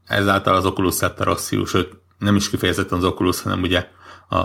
ezáltal 0.06 0.54
az 0.54 0.66
Oculus 0.66 1.02
a 1.02 1.12
rossz 1.16 1.52
sőt, 1.66 1.96
nem 2.18 2.36
is 2.36 2.50
kifejezetten 2.50 2.98
az 2.98 3.04
Oculus, 3.04 3.42
hanem 3.42 3.62
ugye 3.62 3.88
a 4.30 4.44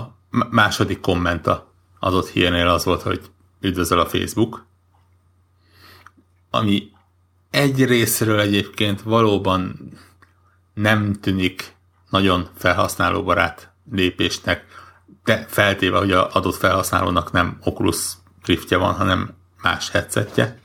második 0.50 1.00
komment 1.00 1.48
a 1.48 1.74
adott 2.00 2.28
hírnél 2.28 2.68
az 2.68 2.86
volt, 2.86 3.02
hogy 3.02 3.22
üdvözöl 3.60 4.00
a 4.00 4.06
Facebook, 4.06 4.66
ami 6.50 6.92
egy 7.50 7.86
részről 7.86 8.40
egyébként 8.40 9.02
valóban 9.02 9.92
nem 10.74 11.14
tűnik 11.14 11.76
nagyon 12.10 12.48
felhasználóbarát 12.58 13.72
lépésnek, 13.92 14.66
de 15.24 15.46
feltéve, 15.50 15.98
hogy 15.98 16.12
az 16.12 16.34
adott 16.34 16.56
felhasználónak 16.56 17.32
nem 17.32 17.58
Oculus 17.64 18.14
Riftje 18.46 18.78
van, 18.78 18.94
hanem 18.94 19.34
más 19.62 19.90
headsetje. 19.90 20.60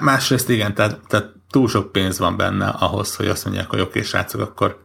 Másrészt 0.00 0.48
igen, 0.48 0.74
tehát, 0.74 1.00
tehát 1.06 1.32
túl 1.54 1.68
sok 1.68 1.92
pénz 1.92 2.18
van 2.18 2.36
benne 2.36 2.66
ahhoz, 2.66 3.16
hogy 3.16 3.26
azt 3.26 3.44
mondják, 3.44 3.70
hogy 3.70 3.80
oké, 3.80 4.02
srácok, 4.02 4.40
akkor 4.40 4.84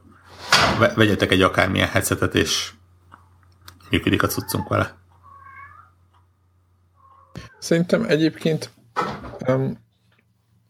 vegyetek 0.95 1.31
egy 1.31 1.41
akármilyen 1.41 1.87
headsetet, 1.87 2.35
és 2.35 2.71
működik 3.89 4.23
a 4.23 4.27
cuccunk 4.27 4.67
vele. 4.67 4.97
Szerintem 7.59 8.05
egyébként 8.07 8.69
um, 9.47 9.77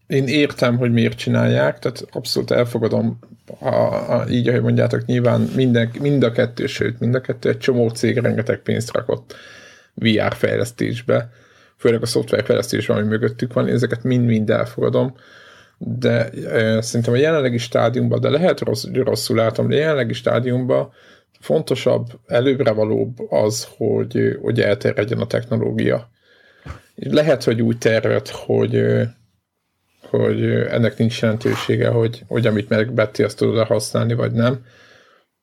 én 0.07 0.27
értem, 0.27 0.77
hogy 0.77 0.91
miért 0.91 1.17
csinálják, 1.17 1.79
tehát 1.79 2.05
abszolút 2.11 2.51
elfogadom, 2.51 3.19
a, 3.59 3.73
a, 4.13 4.27
így, 4.29 4.47
ahogy 4.47 4.61
mondjátok, 4.61 5.05
nyilván 5.05 5.41
minden, 5.41 5.91
mind 5.99 6.23
a 6.23 6.31
kettő, 6.31 6.65
sőt, 6.65 6.99
mind 6.99 7.15
a 7.15 7.21
kettő, 7.21 7.49
egy 7.49 7.57
csomó 7.59 7.89
cég 7.89 8.17
rengeteg 8.17 8.59
pénzt 8.59 8.93
rakott 8.93 9.35
VR 9.93 10.33
fejlesztésbe, 10.33 11.31
főleg 11.77 12.01
a 12.01 12.05
szoftverfejlesztésben, 12.05 12.97
ami 12.97 13.07
mögöttük 13.07 13.53
van, 13.53 13.67
ezeket 13.67 14.03
mind-mind 14.03 14.49
elfogadom, 14.49 15.15
de 15.81 16.29
e, 16.29 16.81
szerintem 16.81 17.13
a 17.13 17.17
jelenlegi 17.17 17.57
stádiumban, 17.57 18.19
de 18.19 18.29
lehet 18.29 18.59
rossz, 18.59 18.85
rosszul 18.93 19.35
látom, 19.35 19.67
de 19.67 19.75
a 19.75 19.79
jelenlegi 19.79 20.13
stádiumban 20.13 20.91
fontosabb, 21.39 22.07
előbbre 22.27 22.71
valóbb 22.71 23.31
az, 23.31 23.67
hogy, 23.77 24.37
hogy 24.41 24.61
elterjedjen 24.61 25.19
a 25.19 25.27
technológia. 25.27 26.09
Lehet, 26.95 27.43
hogy 27.43 27.61
úgy 27.61 27.77
terved, 27.77 28.27
hogy, 28.27 28.83
hogy 30.09 30.43
ennek 30.51 30.97
nincs 30.97 31.21
jelentősége, 31.21 31.87
hogy, 31.87 32.23
hogy 32.27 32.47
amit 32.47 32.69
megbetti, 32.69 33.23
azt 33.23 33.37
tudod 33.37 33.67
használni, 33.67 34.13
vagy 34.13 34.31
nem. 34.31 34.65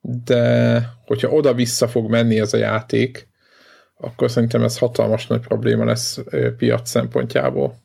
De 0.01 0.81
hogyha 1.05 1.29
oda-vissza 1.29 1.87
fog 1.87 2.09
menni 2.09 2.39
ez 2.39 2.53
a 2.53 2.57
játék, 2.57 3.27
akkor 3.97 4.31
szerintem 4.31 4.63
ez 4.63 4.77
hatalmas 4.77 5.27
nagy 5.27 5.41
probléma 5.41 5.85
lesz 5.85 6.19
piac 6.57 6.89
szempontjából. 6.89 7.75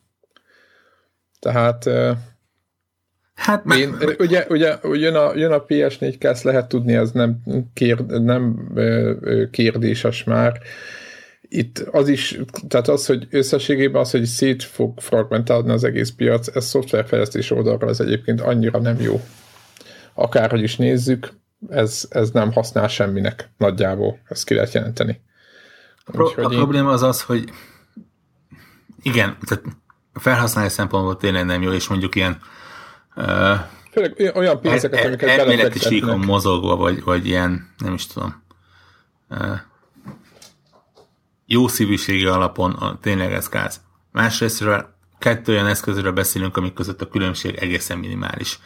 Tehát 1.40 1.88
Hát 3.34 3.74
Én, 3.74 3.94
ugye, 4.18 4.46
ugye 4.48 4.78
jön 4.82 5.14
a, 5.14 5.34
jön 5.34 5.52
a 5.52 5.64
PS4 5.64 6.24
ezt 6.24 6.42
lehet 6.42 6.68
tudni, 6.68 6.94
ez 6.94 7.10
nem, 7.10 7.42
kér, 7.74 8.04
nem 8.06 8.72
kérdéses 9.50 10.24
már. 10.24 10.60
Itt 11.40 11.78
az 11.78 12.08
is, 12.08 12.38
tehát 12.68 12.88
az, 12.88 13.06
hogy 13.06 13.26
összességében 13.30 14.00
az, 14.00 14.10
hogy 14.10 14.24
szét 14.24 14.62
fog 14.62 15.00
fragmentálni 15.00 15.70
az 15.70 15.84
egész 15.84 16.10
piac, 16.10 16.56
ez 16.56 16.64
szoftverfejlesztés 16.64 17.50
oldalra 17.50 17.88
ez 17.88 18.00
egyébként 18.00 18.40
annyira 18.40 18.78
nem 18.78 19.00
jó. 19.00 19.20
Akárhogy 20.14 20.62
is 20.62 20.76
nézzük, 20.76 21.32
ez, 21.68 22.06
ez 22.10 22.30
nem 22.30 22.52
használ 22.52 22.88
semminek 22.88 23.50
nagyjából, 23.58 24.18
ezt 24.28 24.44
ki 24.44 24.54
lehet 24.54 24.72
jelenteni. 24.72 25.20
Pro, 26.04 26.26
a 26.26 26.40
én... 26.40 26.58
probléma 26.58 26.90
az 26.90 27.02
az, 27.02 27.22
hogy 27.22 27.44
igen, 29.02 29.36
tehát 29.46 29.64
a 30.12 30.20
felhasználás 30.20 30.72
szempontból 30.72 31.16
tényleg 31.16 31.44
nem 31.44 31.62
jó, 31.62 31.72
és 31.72 31.88
mondjuk 31.88 32.14
ilyen 32.14 32.40
Főleg 33.92 34.32
olyan 34.34 34.60
pénzeket, 34.60 35.00
el, 35.00 35.06
amiket 35.06 35.28
Elméleti 35.28 35.78
síkon 35.78 36.18
mozogva, 36.18 36.76
vagy, 36.76 37.02
vagy 37.02 37.26
ilyen, 37.26 37.74
nem 37.78 37.94
is 37.94 38.06
tudom, 38.06 38.42
jó 41.46 41.68
szívűségi 41.68 42.26
alapon 42.26 42.98
tényleg 43.02 43.32
ez 43.32 43.48
gáz. 43.48 43.80
Másrésztről 44.12 44.94
kettő 45.18 45.52
olyan 45.52 45.66
eszközről 45.66 46.12
beszélünk, 46.12 46.56
amik 46.56 46.72
között 46.72 47.02
a 47.02 47.08
különbség 47.08 47.54
egészen 47.54 47.98
minimális. 47.98 48.58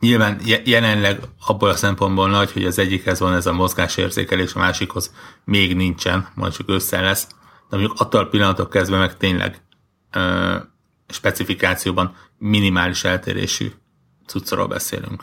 Nyilván 0.00 0.40
jelenleg 0.64 1.20
abból 1.46 1.68
a 1.68 1.76
szempontból 1.76 2.28
nagy, 2.28 2.52
hogy 2.52 2.64
az 2.64 2.78
egyikhez 2.78 3.20
van 3.20 3.34
ez 3.34 3.46
a 3.46 3.52
mozgásérzékelés, 3.52 4.54
a 4.54 4.58
másikhoz 4.58 5.14
még 5.44 5.76
nincsen, 5.76 6.28
majd 6.34 6.52
csak 6.52 6.68
össze 6.68 7.00
lesz, 7.00 7.26
de 7.70 7.76
mondjuk 7.76 8.00
attól 8.00 8.28
pillanatok 8.28 8.70
kezdve 8.70 8.98
meg 8.98 9.16
tényleg 9.16 9.62
ö, 10.12 10.56
specifikációban 11.08 12.16
minimális 12.38 13.04
eltérésű 13.04 13.72
cuccról 14.26 14.66
beszélünk. 14.66 15.22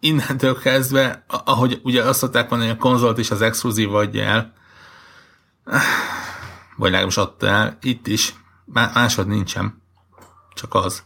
Innentől 0.00 0.58
kezdve, 0.58 1.24
ahogy 1.44 1.80
ugye 1.82 2.02
azt 2.02 2.18
szokták 2.18 2.50
mondani, 2.50 2.70
hogy 2.70 2.80
a 2.80 2.88
konzolt 2.88 3.18
is 3.18 3.30
az 3.30 3.42
exkluzív 3.42 3.94
adja 3.94 4.22
el, 4.22 4.52
vagy 6.76 6.90
legalábbis 6.90 7.16
adta 7.16 7.46
el, 7.46 7.78
itt 7.82 8.06
is 8.06 8.34
másod 8.64 9.26
nincsen, 9.26 9.82
csak 10.54 10.74
az. 10.74 11.02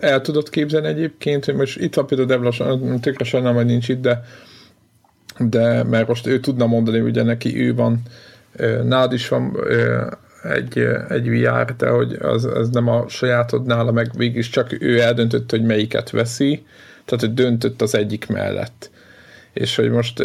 El 0.00 0.20
tudod 0.20 0.48
képzelni 0.48 0.86
egyébként, 0.86 1.44
hogy 1.44 1.54
most 1.54 1.78
itt 1.78 1.94
van 1.94 2.06
például 2.06 2.28
Devlas, 2.28 2.62
tökre 3.00 3.24
sajnálom, 3.24 3.56
hogy 3.56 3.66
nincs 3.66 3.88
itt, 3.88 4.00
de, 4.00 4.24
de 5.38 5.82
mert 5.82 6.08
most 6.08 6.26
ő 6.26 6.40
tudna 6.40 6.66
mondani, 6.66 7.00
ugye 7.00 7.22
neki 7.22 7.60
ő 7.60 7.74
van, 7.74 8.02
nálad 8.82 9.12
is 9.12 9.28
van 9.28 9.56
egy, 10.54 10.78
egy 11.08 11.28
VR, 11.28 11.76
de 11.76 11.88
hogy 11.88 12.12
az, 12.20 12.44
az 12.44 12.68
nem 12.68 12.88
a 12.88 13.08
sajátod 13.08 13.66
nála, 13.66 13.92
meg 13.92 14.10
mégis 14.16 14.48
csak 14.48 14.82
ő 14.82 15.00
eldöntött, 15.00 15.50
hogy 15.50 15.62
melyiket 15.62 16.10
veszi, 16.10 16.66
tehát 17.04 17.24
hogy 17.24 17.34
döntött 17.34 17.82
az 17.82 17.94
egyik 17.94 18.26
mellett. 18.26 18.90
És 19.52 19.76
hogy 19.76 19.90
most 19.90 20.22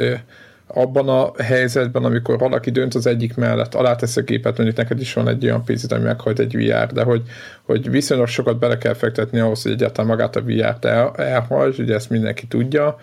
abban 0.74 1.10
a 1.10 1.44
helyzetben, 1.44 2.04
amikor 2.04 2.38
valaki 2.38 2.72
dönt 2.72 2.94
az 2.94 3.06
egyik 3.06 3.36
mellett, 3.36 3.76
alá 3.76 3.96
tesz 3.96 4.18
a 4.18 4.24
képet, 4.24 4.58
mondjuk 4.58 4.78
neked 4.78 5.00
is 5.00 5.14
van 5.14 5.28
egy 5.28 5.46
olyan 5.46 5.64
picit, 5.64 5.92
ami 5.92 6.04
meghajt 6.04 6.40
egy 6.40 6.56
VR, 6.56 6.94
de 6.94 7.04
hogy, 7.04 7.22
hogy 7.66 7.90
viszonylag 7.90 8.28
sokat 8.28 8.60
bele 8.60 8.78
kell 8.78 8.94
fektetni 8.94 9.40
ahhoz, 9.40 9.62
hogy 9.62 9.72
egyáltalán 9.72 10.10
magát 10.10 10.36
a 10.36 10.42
VR-t 10.42 10.86
el, 10.86 11.14
elhajtsd, 11.16 11.80
ugye 11.80 11.94
ezt 11.94 12.10
mindenki 12.10 12.48
tudja, 12.48 12.98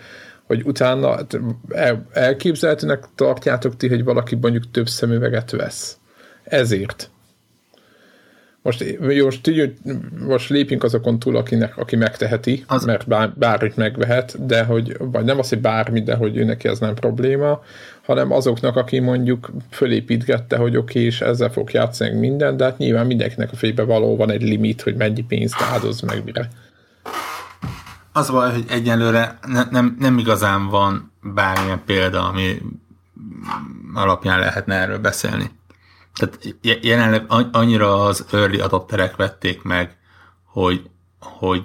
hogy 0.46 0.62
utána 0.64 1.10
hát 1.10 1.38
el, 1.68 2.06
elképzelhetőnek 2.12 3.04
tartjátok 3.14 3.76
ti, 3.76 3.88
hogy 3.88 4.04
valaki 4.04 4.34
mondjuk 4.34 4.70
több 4.70 4.88
szemüveget 4.88 5.50
vesz. 5.50 5.98
Ezért. 6.48 7.10
Most, 8.62 8.98
most, 9.22 9.50
most 10.26 10.48
lépjünk 10.48 10.84
azokon 10.84 11.18
túl, 11.18 11.36
akinek, 11.36 11.76
aki 11.76 11.96
megteheti, 11.96 12.64
az... 12.66 12.84
mert 12.84 13.06
bár, 13.06 13.32
bármit 13.36 13.76
megvehet, 13.76 14.46
de 14.46 14.64
hogy, 14.64 14.96
vagy 14.98 15.24
nem 15.24 15.38
az, 15.38 15.48
hogy 15.48 15.60
bármit, 15.60 16.04
de 16.04 16.14
hogy 16.14 16.36
ő 16.36 16.44
neki 16.44 16.68
ez 16.68 16.78
nem 16.78 16.94
probléma, 16.94 17.62
hanem 18.02 18.32
azoknak, 18.32 18.76
aki 18.76 18.98
mondjuk 18.98 19.50
fölépítgette, 19.70 20.56
hogy 20.56 20.76
oké, 20.76 20.98
okay, 20.98 21.04
és 21.04 21.20
ezzel 21.20 21.50
fog 21.50 21.72
játszani 21.72 22.18
minden, 22.18 22.56
de 22.56 22.64
hát 22.64 22.78
nyilván 22.78 23.06
mindenkinek 23.06 23.52
a 23.52 23.56
fejbe 23.56 23.82
való 23.82 24.16
van 24.16 24.30
egy 24.30 24.42
limit, 24.42 24.82
hogy 24.82 24.96
mennyi 24.96 25.22
pénzt 25.22 25.62
áldoz 25.72 26.00
meg 26.00 26.24
mire. 26.24 26.48
Az 28.12 28.30
van, 28.30 28.52
hogy 28.52 28.64
egyelőre 28.68 29.38
ne, 29.46 29.62
nem, 29.70 29.96
nem 29.98 30.18
igazán 30.18 30.68
van 30.68 31.12
bármilyen 31.22 31.82
példa, 31.86 32.28
ami 32.28 32.62
alapján 33.94 34.38
lehetne 34.38 34.74
erről 34.74 34.98
beszélni. 34.98 35.50
Tehát 36.18 36.56
jelenleg 36.84 37.24
annyira 37.52 38.04
az 38.04 38.26
early 38.32 38.60
adopterek 38.60 39.16
vették 39.16 39.62
meg, 39.62 39.96
hogy, 40.44 40.90
hogy 41.20 41.62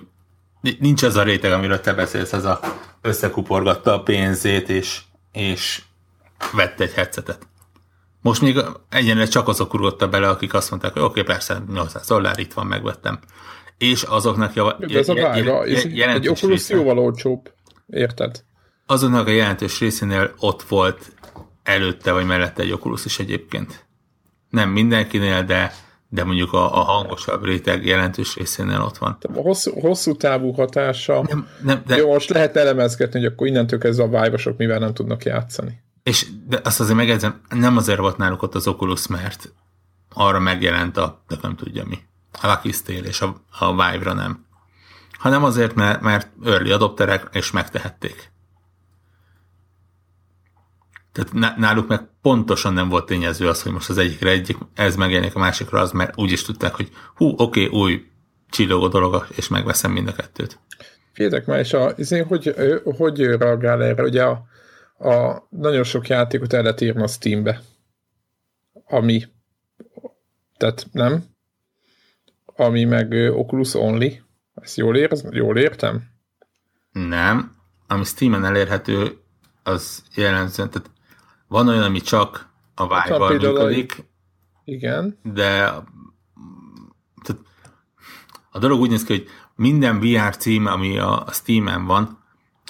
nincs 0.79 1.03
az 1.03 1.15
a 1.15 1.23
réteg, 1.23 1.51
amiről 1.51 1.81
te 1.81 1.93
beszélsz, 1.93 2.33
az 2.33 2.45
a 2.45 2.59
összekuporgatta 3.01 3.93
a 3.93 4.03
pénzét, 4.03 4.69
és, 4.69 5.01
és 5.31 5.81
vett 6.53 6.79
egy 6.79 6.93
headsetet. 6.93 7.47
Most 8.21 8.41
még 8.41 8.59
egyenlően 8.89 9.27
csak 9.27 9.47
azok 9.47 9.73
urgotta 9.73 10.09
bele, 10.09 10.29
akik 10.29 10.53
azt 10.53 10.69
mondták, 10.69 10.93
hogy 10.93 11.01
oké, 11.01 11.19
okay, 11.19 11.33
persze, 11.33 11.63
800 11.73 12.07
dollár, 12.07 12.39
itt 12.39 12.53
van, 12.53 12.67
megvettem. 12.67 13.19
És 13.77 14.03
azoknak 14.03 14.53
java, 14.53 14.77
De 14.79 14.97
ez 14.97 15.09
a 15.09 15.13
vága, 15.13 15.65
és 15.65 15.83
egy 15.83 16.27
Oculus 16.27 16.69
jóval 16.69 16.99
olcsóbb, 16.99 17.51
érted? 17.87 18.43
Azoknak 18.85 19.27
a 19.27 19.31
jelentős 19.31 19.79
részénél 19.79 20.33
ott 20.39 20.63
volt 20.63 21.11
előtte 21.63 22.11
vagy 22.11 22.25
mellette 22.25 22.61
egy 22.61 22.71
Oculus 22.71 23.05
is 23.05 23.19
egyébként. 23.19 23.82
Nem 24.53 24.69
mindenkinél, 24.69 25.43
de, 25.43 25.73
de 26.09 26.23
mondjuk 26.23 26.53
a, 26.53 26.79
a 26.79 26.83
hangosabb 26.83 27.43
réteg 27.43 27.85
jelentős 27.85 28.35
részénél 28.35 28.81
ott 28.81 28.97
van. 28.97 29.17
A 29.35 29.41
hosszú, 29.41 29.79
hosszú 29.79 30.15
távú 30.15 30.51
hatása. 30.51 31.23
Nem, 31.27 31.47
nem, 31.61 31.81
de... 31.85 31.95
Jó, 31.95 32.11
most 32.11 32.29
lehet 32.29 32.55
elemezgetni, 32.55 33.19
hogy 33.19 33.31
akkor 33.31 33.47
innentől 33.47 33.79
kezdve 33.79 34.03
a 34.03 34.09
vájvasok 34.09 34.57
mivel 34.57 34.79
nem 34.79 34.93
tudnak 34.93 35.23
játszani. 35.23 35.83
És 36.03 36.27
de 36.47 36.59
azt 36.63 36.79
azért 36.79 36.97
megjegyzem, 36.97 37.41
nem 37.49 37.77
azért 37.77 37.99
volt 37.99 38.17
náluk 38.17 38.41
ott 38.41 38.55
az 38.55 38.67
Oculus, 38.67 39.07
mert 39.07 39.53
arra 40.13 40.39
megjelent 40.39 40.97
a, 40.97 41.23
de 41.27 41.35
nem 41.41 41.55
tudja 41.55 41.83
mi, 41.85 41.99
a 42.41 42.47
Lucky 42.47 42.71
Steel 42.71 43.03
és 43.03 43.21
a, 43.21 43.35
a 43.59 43.71
Vive-ra 43.71 44.13
nem. 44.13 44.45
Hanem 45.11 45.43
azért, 45.43 45.75
mert, 45.75 46.01
mert 46.01 46.29
early 46.45 46.71
adopterek, 46.71 47.29
és 47.31 47.51
megtehették. 47.51 48.32
Tehát 51.13 51.57
náluk 51.57 51.87
meg 51.87 52.01
pontosan 52.21 52.73
nem 52.73 52.89
volt 52.89 53.05
tényező 53.05 53.47
az, 53.47 53.61
hogy 53.61 53.71
most 53.71 53.89
az 53.89 53.97
egyikre 53.97 54.29
egyik, 54.29 54.57
ez 54.75 54.95
megjelenik 54.95 55.35
a 55.35 55.39
másikra 55.39 55.79
az, 55.79 55.91
mert 55.91 56.17
úgy 56.17 56.31
is 56.31 56.43
tudták, 56.43 56.73
hogy 56.73 56.89
hú, 57.15 57.27
oké, 57.37 57.65
okay, 57.65 57.79
új 57.79 58.05
csillogó 58.49 58.87
dolog, 58.87 59.27
és 59.35 59.47
megveszem 59.47 59.91
mind 59.91 60.07
a 60.07 60.13
kettőt. 60.13 60.59
Féltek 61.11 61.45
már, 61.45 61.59
és 61.59 61.73
a, 61.73 61.93
izé, 61.97 62.19
hogy, 62.19 62.55
hogy 62.83 63.21
reagál 63.21 63.83
erre? 63.83 64.03
Ugye 64.03 64.23
a, 64.23 64.45
a, 65.09 65.47
nagyon 65.49 65.83
sok 65.83 66.07
játékot 66.07 66.53
el 66.53 66.61
lehet 66.61 66.81
írni 66.81 67.01
a 67.01 67.07
Steambe. 67.07 67.61
Ami, 68.85 69.23
tehát 70.57 70.87
nem? 70.91 71.23
Ami 72.45 72.83
meg 72.83 73.11
Oculus 73.11 73.73
Only. 73.73 74.21
Ezt 74.55 74.77
jól, 74.77 74.97
ér, 74.97 75.11
jól 75.29 75.57
értem? 75.57 76.03
Nem. 76.91 77.55
Ami 77.87 78.03
Steamen 78.03 78.45
elérhető, 78.45 79.17
az 79.63 80.03
jellemzően, 80.15 80.69
tehát 80.69 80.89
van 81.53 81.67
olyan, 81.67 81.83
ami 81.83 82.01
csak 82.01 82.49
a 82.75 82.87
Vive-val 82.87 83.31
működik. 83.33 84.05
Igen. 84.65 85.19
De 85.23 85.55
tehát 87.23 87.41
a 88.51 88.59
dolog 88.59 88.79
úgy 88.79 88.89
néz 88.89 89.03
ki, 89.03 89.13
hogy 89.13 89.27
minden 89.55 89.99
VR 89.99 90.37
cím, 90.37 90.65
ami 90.65 90.97
a 90.97 91.25
Steam-en 91.31 91.85
van, 91.85 92.23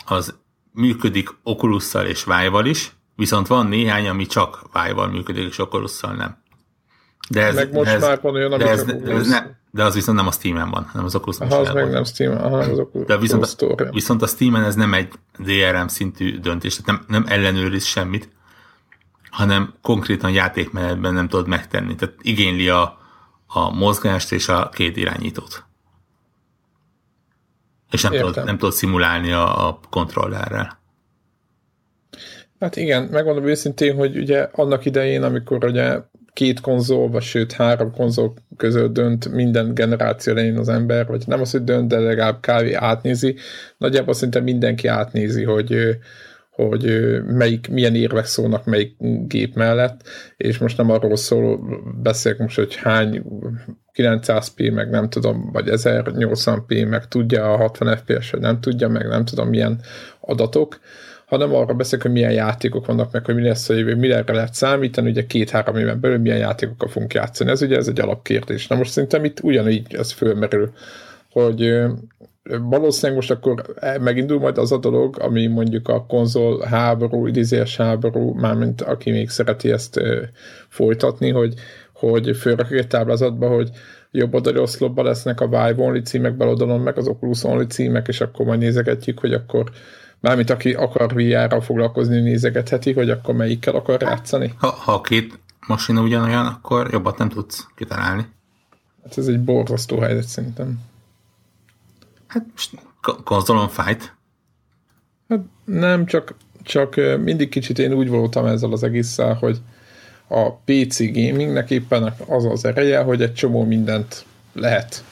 az 0.06 0.36
működik 0.72 1.30
oculus 1.44 1.94
és 1.94 2.24
Vive-val 2.24 2.66
is, 2.66 2.96
viszont 3.16 3.48
van 3.48 3.68
néhány, 3.68 4.08
ami 4.08 4.26
csak 4.26 4.62
Vive-val 4.74 5.08
működik, 5.08 5.48
és 5.48 5.60
oculus 5.60 6.00
nem. 6.00 6.38
De 7.30 7.46
ez, 7.46 7.56
meg 7.56 7.74
most 7.74 7.90
ez, 7.90 8.02
már 8.02 8.22
van 8.22 8.34
olyan, 8.34 8.58
de, 8.58 8.70
ez, 8.70 8.84
de, 8.84 9.12
ez 9.12 9.28
ne, 9.28 9.46
de 9.72 9.84
az 9.84 9.94
viszont 9.94 10.18
nem 10.18 10.28
a 10.28 10.32
Steam-en 10.32 10.70
van, 10.70 10.84
hanem 10.84 11.06
az 11.06 11.16
oculus 11.16 11.40
Aha, 11.40 11.56
az 11.56 11.74
meg 11.74 11.90
nem 11.90 12.04
Steam, 12.04 12.38
aha, 12.38 12.58
az 12.58 12.80
Oculus 12.80 13.08
De 13.08 13.18
viszont, 13.18 13.62
a, 13.62 13.90
viszont 13.92 14.22
a 14.22 14.28
Steam-en 14.28 14.64
ez 14.64 14.76
nem 14.76 14.94
egy 14.94 15.14
DRM 15.38 15.88
szintű 15.88 16.40
döntés, 16.40 16.76
tehát 16.76 17.02
nem, 17.08 17.22
nem 17.22 17.34
ellenőriz 17.38 17.86
semmit, 17.86 18.30
hanem 19.34 19.74
konkrétan 19.82 20.32
játékmenetben 20.32 21.14
nem 21.14 21.28
tudod 21.28 21.48
megtenni. 21.48 21.96
Tehát 21.96 22.16
igényli 22.22 22.70
a, 22.70 22.98
a 23.48 23.76
mozgást 23.76 24.32
és 24.32 24.48
a 24.48 24.70
két 24.70 24.98
irányítót. 24.98 25.64
És 27.92 28.02
nem, 28.02 28.12
tudod, 28.12 28.46
nem 28.46 28.58
tudod 28.58 28.74
szimulálni 28.74 29.32
a, 29.32 29.68
a 29.68 29.80
kontrollerrel. 29.90 30.80
Hát 32.60 32.76
igen, 32.76 33.04
megmondom 33.12 33.48
őszintén, 33.48 33.96
hogy 33.96 34.18
ugye 34.18 34.50
annak 34.52 34.86
idején, 34.86 35.24
amikor 35.24 35.66
ugye 35.66 36.00
két 36.34 36.60
konzol, 36.60 37.10
vagy 37.10 37.24
sőt 37.24 37.52
három 37.52 37.92
konzol 37.92 38.34
között 38.58 38.94
dönt 38.94 39.30
minden 39.30 39.74
generáció 39.74 40.34
elején 40.34 40.58
az 40.58 40.70
ember, 40.70 41.08
vagy 41.08 41.24
nem 41.28 41.42
az, 41.42 41.52
hogy 41.52 41.64
dönt, 41.64 41.88
de 41.88 42.00
legalább 42.00 42.40
kávé 42.40 42.74
átnézi. 42.74 43.36
Nagyjából 43.78 44.14
szinte 44.14 44.40
mindenki 44.40 44.88
átnézi, 44.88 45.44
hogy 45.44 45.98
hogy 46.56 47.02
melyik, 47.26 47.70
milyen 47.70 47.96
érvek 47.96 48.26
szólnak 48.26 48.66
melyik 48.66 48.96
gép 49.28 49.56
mellett, 49.56 50.02
és 50.38 50.58
most 50.58 50.78
nem 50.78 50.90
arról 50.90 51.16
szól, 51.16 51.60
beszélek 52.02 52.38
most, 52.38 52.56
hogy 52.56 52.76
hány 52.76 53.24
900p, 53.94 54.74
meg 54.74 54.90
nem 54.90 55.10
tudom, 55.10 55.50
vagy 55.52 55.68
1080p, 55.68 56.90
meg 56.90 57.08
tudja 57.08 57.54
a 57.54 57.58
60 57.58 57.98
fps, 57.98 58.32
vagy 58.32 58.42
nem 58.42 58.60
tudja, 58.60 58.88
meg 58.88 59.08
nem 59.08 59.26
tudom 59.26 59.48
milyen 59.48 59.80
adatok, 60.20 60.80
hanem 61.26 61.54
arra 61.54 61.74
beszélek, 61.74 62.06
hogy 62.06 62.12
milyen 62.12 62.32
játékok 62.32 62.86
vannak, 62.86 63.12
meg 63.12 63.26
hogy 63.26 63.36
mi 63.36 63.44
lesz 63.44 63.70
a 63.70 63.74
jövő, 63.74 63.96
mire 63.96 64.24
lehet 64.28 64.54
számítani, 64.54 65.10
ugye 65.10 65.26
két-három 65.26 65.78
éven 65.78 66.00
belül 66.00 66.18
milyen 66.18 66.38
játékokkal 66.38 66.90
fogunk 66.90 67.14
játszani. 67.14 67.50
Ez 67.50 67.62
ugye 67.62 67.78
ez 67.78 67.88
egy 67.88 68.00
alapkérdés. 68.00 68.68
Na 68.68 68.76
most 68.76 68.92
szerintem 68.92 69.26
itt 69.26 69.40
ugyanígy 69.44 69.96
ez 69.96 70.12
fölmerül, 70.12 70.74
hogy 71.32 71.84
valószínűleg 72.44 73.16
most 73.16 73.32
akkor 73.32 73.64
megindul 74.02 74.40
majd 74.40 74.58
az 74.58 74.72
a 74.72 74.78
dolog, 74.78 75.20
ami 75.20 75.48
mondjuk 75.48 75.88
a 75.88 76.06
konzol 76.06 76.62
háború, 76.62 77.28
idézés 77.28 77.78
háború, 77.78 78.34
mármint 78.34 78.82
aki 78.82 79.12
még 79.12 79.30
szereti 79.30 79.72
ezt 79.72 80.00
folytatni, 80.70 81.30
hogy, 81.30 81.54
hogy 81.94 82.38
fölrakjuk 82.38 82.80
egy 82.80 82.88
táblázatba, 82.88 83.48
hogy 83.48 83.70
jobb 84.12 84.34
oldali 84.34 84.60
oszlopban 84.60 85.06
lesznek 85.06 85.42
a 85.42 85.48
Vive 85.48 85.76
Only 85.78 86.00
címek, 86.00 86.38
bal 86.38 86.48
oldalon 86.48 86.80
meg 86.80 86.98
az 86.98 87.08
Oculus 87.08 87.44
Only 87.44 87.66
címek, 87.66 88.08
és 88.08 88.22
akkor 88.22 88.46
majd 88.46 88.60
nézegetjük, 88.60 89.20
hogy 89.20 89.34
akkor 89.34 89.72
mármint 90.20 90.50
aki 90.50 90.74
akar 90.74 91.14
VR-ral 91.14 91.62
foglalkozni, 91.62 92.20
nézegetheti, 92.20 92.94
hogy 92.94 93.10
akkor 93.10 93.36
melyikkel 93.36 93.76
akar 93.76 94.02
játszani. 94.02 94.54
Ha, 94.58 94.68
ha 94.68 95.02
két 95.02 95.40
masina 95.68 96.02
ugyanolyan, 96.02 96.46
akkor 96.46 96.90
jobbat 96.92 97.18
nem 97.18 97.30
tudsz 97.30 97.68
kitalálni. 97.76 98.26
Hát 99.04 99.18
ez 99.18 99.28
egy 99.28 99.44
borzasztó 99.44 100.00
helyzet 100.00 100.28
szerintem. 100.28 100.80
Hát 102.34 102.46
most 102.52 102.72
konzolon 103.24 103.70
fájt? 103.70 104.16
Hát 105.30 105.40
nem, 105.66 106.06
csak, 106.06 106.36
csak 106.64 106.96
mindig 107.24 107.50
kicsit 107.50 107.80
én 107.80 107.94
úgy 107.94 108.10
voltam 108.10 108.46
ezzel 108.46 108.72
az 108.72 108.84
egésszel, 108.84 109.34
hogy 109.34 109.62
a 110.28 110.52
PC 110.52 111.00
gamingnek 111.00 111.70
éppen 111.70 112.14
az 112.28 112.46
az 112.46 112.66
ereje, 112.66 113.02
hogy 113.02 113.22
egy 113.22 113.34
csomó 113.34 113.64
mindent 113.64 114.26
lehet. 114.54 115.04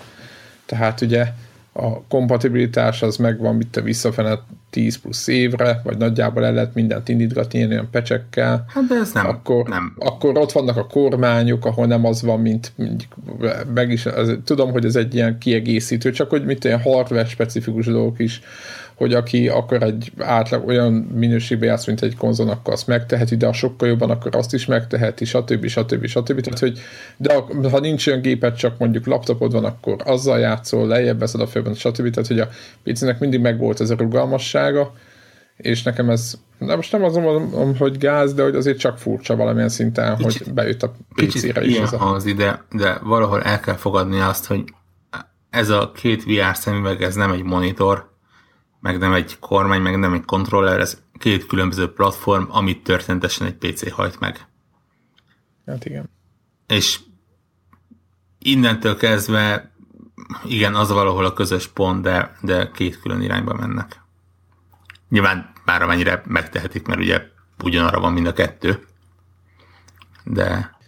Tehát 0.65 1.01
ugye 1.01 1.27
a 1.73 2.01
kompatibilitás 2.07 3.01
az 3.01 3.17
megvan, 3.17 3.55
mit 3.55 3.77
a 3.77 3.81
visszafele 3.81 4.39
10 4.69 4.97
plusz 4.97 5.27
évre, 5.27 5.81
vagy 5.83 5.97
nagyjából 5.97 6.45
el 6.45 6.53
lehet 6.53 6.73
mindent 6.73 7.09
indítgatni 7.09 7.57
ilyen 7.57 7.71
olyan 7.71 7.89
pecsekkel. 7.91 8.65
Hát 8.67 8.87
de 8.87 8.95
ez 8.95 9.11
nem. 9.11 9.27
Akkor, 9.27 9.67
nem. 9.67 9.93
akkor 9.99 10.37
ott 10.37 10.51
vannak 10.51 10.77
a 10.77 10.87
kormányok, 10.87 11.65
ahol 11.65 11.85
nem 11.85 12.05
az 12.05 12.21
van, 12.21 12.39
mint 12.39 12.73
meg 13.73 13.91
is, 13.91 14.05
az, 14.05 14.37
tudom, 14.43 14.71
hogy 14.71 14.85
ez 14.85 14.95
egy 14.95 15.15
ilyen 15.15 15.37
kiegészítő, 15.37 16.11
csak 16.11 16.29
hogy 16.29 16.45
mit 16.45 16.65
olyan 16.65 16.81
hardware 16.81 17.25
specifikus 17.25 17.85
dolgok 17.85 18.19
is 18.19 18.41
hogy 19.01 19.13
aki 19.13 19.47
akar 19.47 19.83
egy 19.83 20.11
átlag 20.17 20.67
olyan 20.67 20.93
minőségbe 20.93 21.65
játsz, 21.65 21.85
mint 21.85 22.01
egy 22.01 22.15
konzol, 22.15 22.49
akkor 22.49 22.73
azt 22.73 22.87
megteheti, 22.87 23.35
de 23.35 23.47
a 23.47 23.53
sokkal 23.53 23.87
jobban, 23.87 24.09
akkor 24.09 24.35
azt 24.35 24.53
is 24.53 24.65
megteheti, 24.65 25.25
stb. 25.25 25.67
stb. 25.67 26.05
stb. 26.05 26.41
Tehát, 26.41 26.59
hogy 26.59 26.79
de 27.17 27.69
ha 27.69 27.79
nincs 27.79 28.07
olyan 28.07 28.21
gépet, 28.21 28.57
csak 28.57 28.77
mondjuk 28.77 29.05
laptopod 29.05 29.51
van, 29.51 29.65
akkor 29.65 29.95
azzal 30.05 30.39
játszol, 30.39 30.87
lejjebb 30.87 31.19
veszed 31.19 31.41
a 31.41 31.47
főben, 31.47 31.73
stb. 31.73 32.09
Tehát, 32.09 32.27
hogy 32.27 32.39
a 32.39 32.49
PC-nek 32.83 33.19
mindig 33.19 33.39
megvolt 33.39 33.79
ez 33.79 33.89
a 33.89 33.95
rugalmassága, 33.95 34.93
és 35.57 35.83
nekem 35.83 36.09
ez, 36.09 36.33
de 36.59 36.75
most 36.75 36.91
nem 36.91 37.03
azon 37.03 37.21
mondom, 37.21 37.77
hogy 37.77 37.97
gáz, 37.97 38.33
de 38.33 38.43
hogy 38.43 38.55
azért 38.55 38.79
csak 38.79 38.97
furcsa 38.97 39.35
valamilyen 39.35 39.69
szinten, 39.69 40.17
kicsit, 40.17 40.43
hogy 40.43 40.53
bejött 40.53 40.83
a 40.83 40.93
PC-re 41.15 41.65
is. 41.65 41.77
Ez 41.77 41.93
a... 41.93 42.21
de, 42.37 42.63
de 42.71 42.99
valahol 43.03 43.41
el 43.41 43.59
kell 43.59 43.75
fogadni 43.75 44.19
azt, 44.19 44.45
hogy 44.45 44.63
ez 45.49 45.69
a 45.69 45.91
két 45.91 46.23
VR 46.23 46.55
szemüveg, 46.55 47.01
ez 47.01 47.15
nem 47.15 47.31
egy 47.31 47.43
monitor, 47.43 48.10
meg 48.81 48.97
nem 48.97 49.13
egy 49.13 49.39
kormány, 49.39 49.81
meg 49.81 49.99
nem 49.99 50.13
egy 50.13 50.25
kontroller, 50.25 50.79
ez 50.79 51.01
két 51.13 51.45
különböző 51.45 51.93
platform, 51.93 52.43
amit 52.49 52.83
történetesen 52.83 53.47
egy 53.47 53.55
PC 53.55 53.91
hajt 53.91 54.19
meg. 54.19 54.47
Hát 55.65 55.85
igen. 55.85 56.09
És 56.67 56.99
innentől 58.39 58.97
kezdve, 58.97 59.71
igen, 60.45 60.75
az 60.75 60.89
valahol 60.89 61.25
a 61.25 61.33
közös 61.33 61.67
pont, 61.67 62.01
de, 62.01 62.37
de 62.41 62.71
két 62.73 62.99
külön 62.99 63.21
irányba 63.21 63.53
mennek. 63.53 64.01
Nyilván 65.09 65.51
már 65.65 65.81
amennyire 65.81 66.21
megtehetik, 66.25 66.85
mert 66.85 66.99
ugye 66.99 67.21
ugyanarra 67.63 67.99
van 67.99 68.13
mind 68.13 68.27
a 68.27 68.33
kettő. 68.33 68.85
De... 70.23 70.79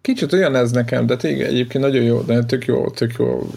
Kicsit 0.00 0.32
olyan 0.32 0.54
ez 0.54 0.70
nekem, 0.70 1.06
de 1.06 1.16
tényleg 1.16 1.46
egyébként 1.46 1.84
nagyon 1.84 2.02
jó, 2.02 2.20
de 2.20 2.44
tök 2.44 2.64
jó, 2.64 2.90
tök 2.90 3.14
jó 3.18 3.50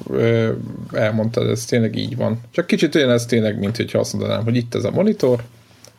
elmondtad, 0.91 1.49
ez 1.49 1.65
tényleg 1.65 1.95
így 1.95 2.15
van. 2.15 2.41
Csak 2.51 2.67
kicsit 2.67 2.95
olyan 2.95 3.09
ez 3.09 3.25
tényleg, 3.25 3.59
mint 3.59 3.77
hogyha 3.77 3.99
azt 3.99 4.13
mondanám, 4.13 4.43
hogy 4.43 4.55
itt 4.55 4.75
ez 4.75 4.83
a 4.83 4.91
monitor, 4.91 5.43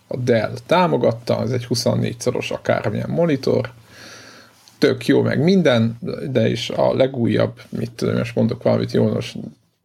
a 0.06 0.16
Dell 0.16 0.52
támogatta, 0.66 1.42
ez 1.42 1.50
egy 1.50 1.66
24-szoros 1.68 2.52
akármilyen 2.52 3.10
monitor, 3.10 3.72
tök 4.78 5.06
jó, 5.06 5.22
meg 5.22 5.42
minden, 5.42 5.98
de 6.30 6.48
is 6.48 6.70
a 6.70 6.94
legújabb, 6.94 7.60
mit 7.68 7.90
tudom, 7.90 8.16
most 8.16 8.34
mondok 8.34 8.62
valamit 8.62 8.92
jó, 8.92 9.12
most 9.12 9.36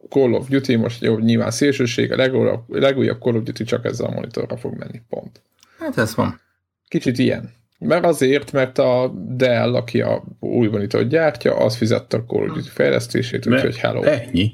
Call 0.09 0.33
of 0.33 0.47
Duty, 0.47 0.75
most 0.75 1.01
jó, 1.01 1.17
nyilván 1.17 1.51
szélsőség, 1.51 2.11
a 2.11 2.15
legújabb, 2.15 2.61
legújabb 2.67 3.21
Call 3.21 3.35
of 3.35 3.43
Duty 3.43 3.63
csak 3.63 3.85
ezzel 3.85 4.07
a 4.07 4.11
monitorra 4.11 4.57
fog 4.57 4.77
menni, 4.77 5.01
pont. 5.09 5.41
Hát 5.79 5.97
ez 5.97 6.15
van. 6.15 6.39
Kicsit 6.87 7.17
ilyen. 7.17 7.53
Mert 7.79 8.05
azért, 8.05 8.51
mert 8.51 8.77
a 8.77 9.13
Dell, 9.15 9.75
aki 9.75 10.01
a 10.01 10.23
új 10.39 10.67
monitor 10.67 11.07
gyártja, 11.07 11.55
az 11.55 11.75
fizette 11.75 12.17
a 12.17 12.23
Call 12.27 12.49
of 12.49 12.55
Duty 12.55 12.69
fejlesztését, 12.69 13.47
úgyhogy 13.47 13.77
hello. 13.77 14.03
Ennyi. 14.03 14.51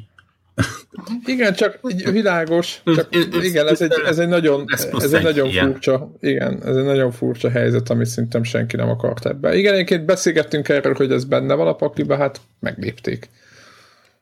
Igen, 1.25 1.53
csak 1.53 1.79
világos, 2.11 2.81
csak 2.85 3.07
igen, 3.41 3.67
ez 3.67 3.81
egy, 3.81 3.93
ez 4.05 4.19
egy 4.19 4.27
nagyon, 4.27 4.65
ez 4.97 5.13
egy 5.13 5.23
nagyon 5.23 5.51
furcsa, 5.51 6.11
igen, 6.19 6.61
ez 6.65 6.75
egy 6.75 6.83
nagyon 6.83 7.11
furcsa 7.11 7.49
helyzet, 7.49 7.89
amit 7.89 8.05
szerintem 8.05 8.43
senki 8.43 8.75
nem 8.75 8.89
akart 8.89 9.25
ebbe. 9.25 9.55
Igen, 9.55 9.73
egyébként 9.73 10.05
beszélgettünk 10.05 10.69
erről, 10.69 10.93
hogy 10.93 11.11
ez 11.11 11.25
benne 11.25 11.53
van 11.53 11.67
a 11.67 11.75
pakliba, 11.75 12.17
hát 12.17 12.41
meglépték. 12.59 13.29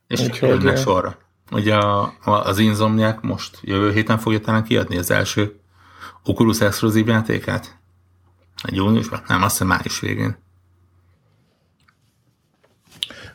És 0.07 0.21
Úgyhogy, 0.21 0.77
sorra. 0.77 1.17
Ugye 1.51 1.75
a, 1.75 2.13
az 2.23 2.59
Insomniac 2.59 3.17
most 3.21 3.57
jövő 3.61 3.91
héten 3.91 4.17
fogja 4.17 4.39
talán 4.39 4.63
kiadni 4.63 4.97
az 4.97 5.11
első 5.11 5.55
Oculus 6.23 6.61
exkluzív 6.61 7.07
játékát? 7.07 7.79
Júniusban? 8.69 9.21
Nem, 9.27 9.43
azt 9.43 9.51
hiszem 9.51 9.67
május 9.67 9.99
végén. 9.99 10.37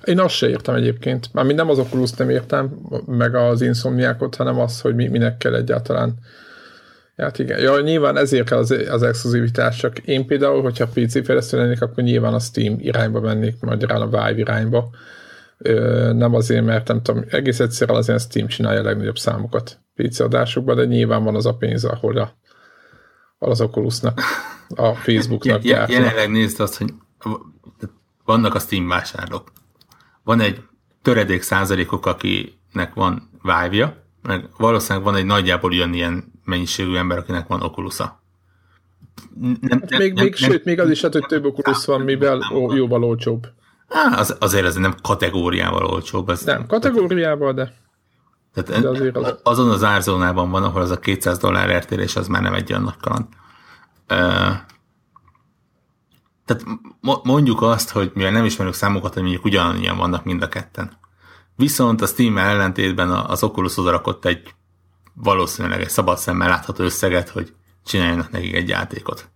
Én 0.04 0.20
azt 0.20 0.34
se 0.34 0.48
értem 0.48 0.74
egyébként. 0.74 1.28
Mármint 1.32 1.58
nem 1.58 1.68
az 1.68 1.78
oculus 1.78 2.12
nem 2.12 2.30
értem, 2.30 2.78
meg 3.06 3.34
az 3.34 3.60
Insomniákot, 3.60 4.34
hanem 4.34 4.58
az, 4.58 4.80
hogy 4.80 4.94
mi, 4.94 5.08
minek 5.08 5.36
kell 5.36 5.54
egyáltalán. 5.54 6.18
Hát 7.16 7.38
igen. 7.38 7.60
Ja, 7.60 7.80
nyilván 7.80 8.16
ezért 8.16 8.48
kell 8.48 8.58
az, 8.58 8.70
az 8.90 9.02
exkluzivitás, 9.02 9.76
csak 9.76 9.98
én 9.98 10.26
például, 10.26 10.62
hogyha 10.62 10.86
PC 10.86 11.24
fejlesztő 11.24 11.58
lennék, 11.58 11.82
akkor 11.82 12.04
nyilván 12.04 12.34
a 12.34 12.38
Steam 12.38 12.76
irányba 12.80 13.20
mennék, 13.20 13.60
magyarán 13.60 14.00
a 14.00 14.06
Vive 14.06 14.38
irányba. 14.38 14.90
Ö, 15.58 16.12
nem 16.12 16.34
azért, 16.34 16.64
mert 16.64 16.88
nem 16.88 17.02
tudom, 17.02 17.24
egész 17.28 17.60
egyszerűen 17.60 17.98
azért 17.98 18.20
Steam 18.20 18.46
csinálja 18.46 18.80
a 18.80 18.84
legnagyobb 18.84 19.18
számokat 19.18 19.78
PC 19.94 20.20
adásokban, 20.20 20.76
de 20.76 20.84
nyilván 20.84 21.24
van 21.24 21.34
az 21.34 21.46
a 21.46 21.56
pénz, 21.56 21.84
ahol 21.84 22.16
a, 22.16 22.36
az 23.38 23.60
Oculusnak, 23.60 24.20
a 24.68 24.94
Facebooknak 24.94 25.60
gyártja. 25.60 25.98
Jelenleg 25.98 26.30
nézd 26.30 26.60
azt, 26.60 26.76
hogy 26.76 26.94
vannak 28.24 28.54
a 28.54 28.58
Steam 28.58 28.88
vásárlók 28.88 29.52
van 30.22 30.40
egy 30.40 30.62
töredék 31.02 31.42
százalékok, 31.42 32.06
akinek 32.06 32.94
van 32.94 33.30
vive 33.42 34.04
meg 34.22 34.48
valószínűleg 34.56 35.04
van 35.04 35.14
egy 35.14 35.24
nagyjából 35.24 35.72
ilyen 35.72 36.32
mennyiségű 36.44 36.96
ember, 36.96 37.18
akinek 37.18 37.46
van 37.46 37.62
okulusa. 37.62 38.22
Nem, 39.40 39.58
hát 39.80 39.90
nem, 39.90 40.00
még, 40.00 40.12
nem, 40.12 40.24
még, 40.24 40.34
nem, 40.40 40.50
sőt, 40.50 40.64
még 40.64 40.80
az 40.80 40.90
is 40.90 41.00
hát, 41.00 41.12
hogy 41.12 41.26
több 41.26 41.44
okulus 41.44 41.84
van, 41.84 42.00
mivel 42.00 42.50
ó, 42.54 42.74
jóval 42.74 43.04
olcsóbb. 43.04 43.46
Á, 43.88 44.18
az, 44.18 44.36
azért 44.40 44.64
ez 44.64 44.74
nem 44.74 44.94
kategóriával 45.02 45.84
olcsóbb. 45.84 46.28
Ez, 46.28 46.44
nem, 46.44 46.66
kategóriával, 46.66 47.52
de... 47.52 47.74
Tehát 48.62 48.82
de 48.82 48.88
azért 48.88 49.16
az... 49.16 49.34
azon 49.42 49.70
az 49.70 49.84
árzónában 49.84 50.50
van, 50.50 50.62
ahol 50.62 50.80
az 50.80 50.90
a 50.90 50.98
200 50.98 51.38
dollár 51.38 51.70
eltérés, 51.70 52.16
az 52.16 52.28
már 52.28 52.42
nem 52.42 52.54
egy 52.54 52.70
olyan 52.70 52.82
nagy 52.82 52.96
kaland. 53.00 53.26
Tehát 56.44 56.64
mondjuk 57.22 57.62
azt, 57.62 57.90
hogy 57.90 58.10
mivel 58.14 58.32
nem 58.32 58.44
ismerünk 58.44 58.74
számokat, 58.74 59.12
hogy 59.12 59.22
mondjuk 59.22 59.44
ugyanannyian 59.44 59.96
vannak 59.96 60.24
mind 60.24 60.42
a 60.42 60.48
ketten. 60.48 60.98
Viszont 61.56 62.02
a 62.02 62.06
Steam 62.06 62.38
ellentétben 62.38 63.10
az 63.10 63.42
Oculus 63.42 63.78
odarakott 63.78 64.24
egy 64.24 64.54
valószínűleg 65.14 65.80
egy 65.80 65.90
szabad 65.90 66.18
szemmel 66.18 66.48
látható 66.48 66.84
összeget, 66.84 67.28
hogy 67.28 67.54
csináljanak 67.84 68.30
nekik 68.30 68.54
egy 68.54 68.68
játékot. 68.68 69.28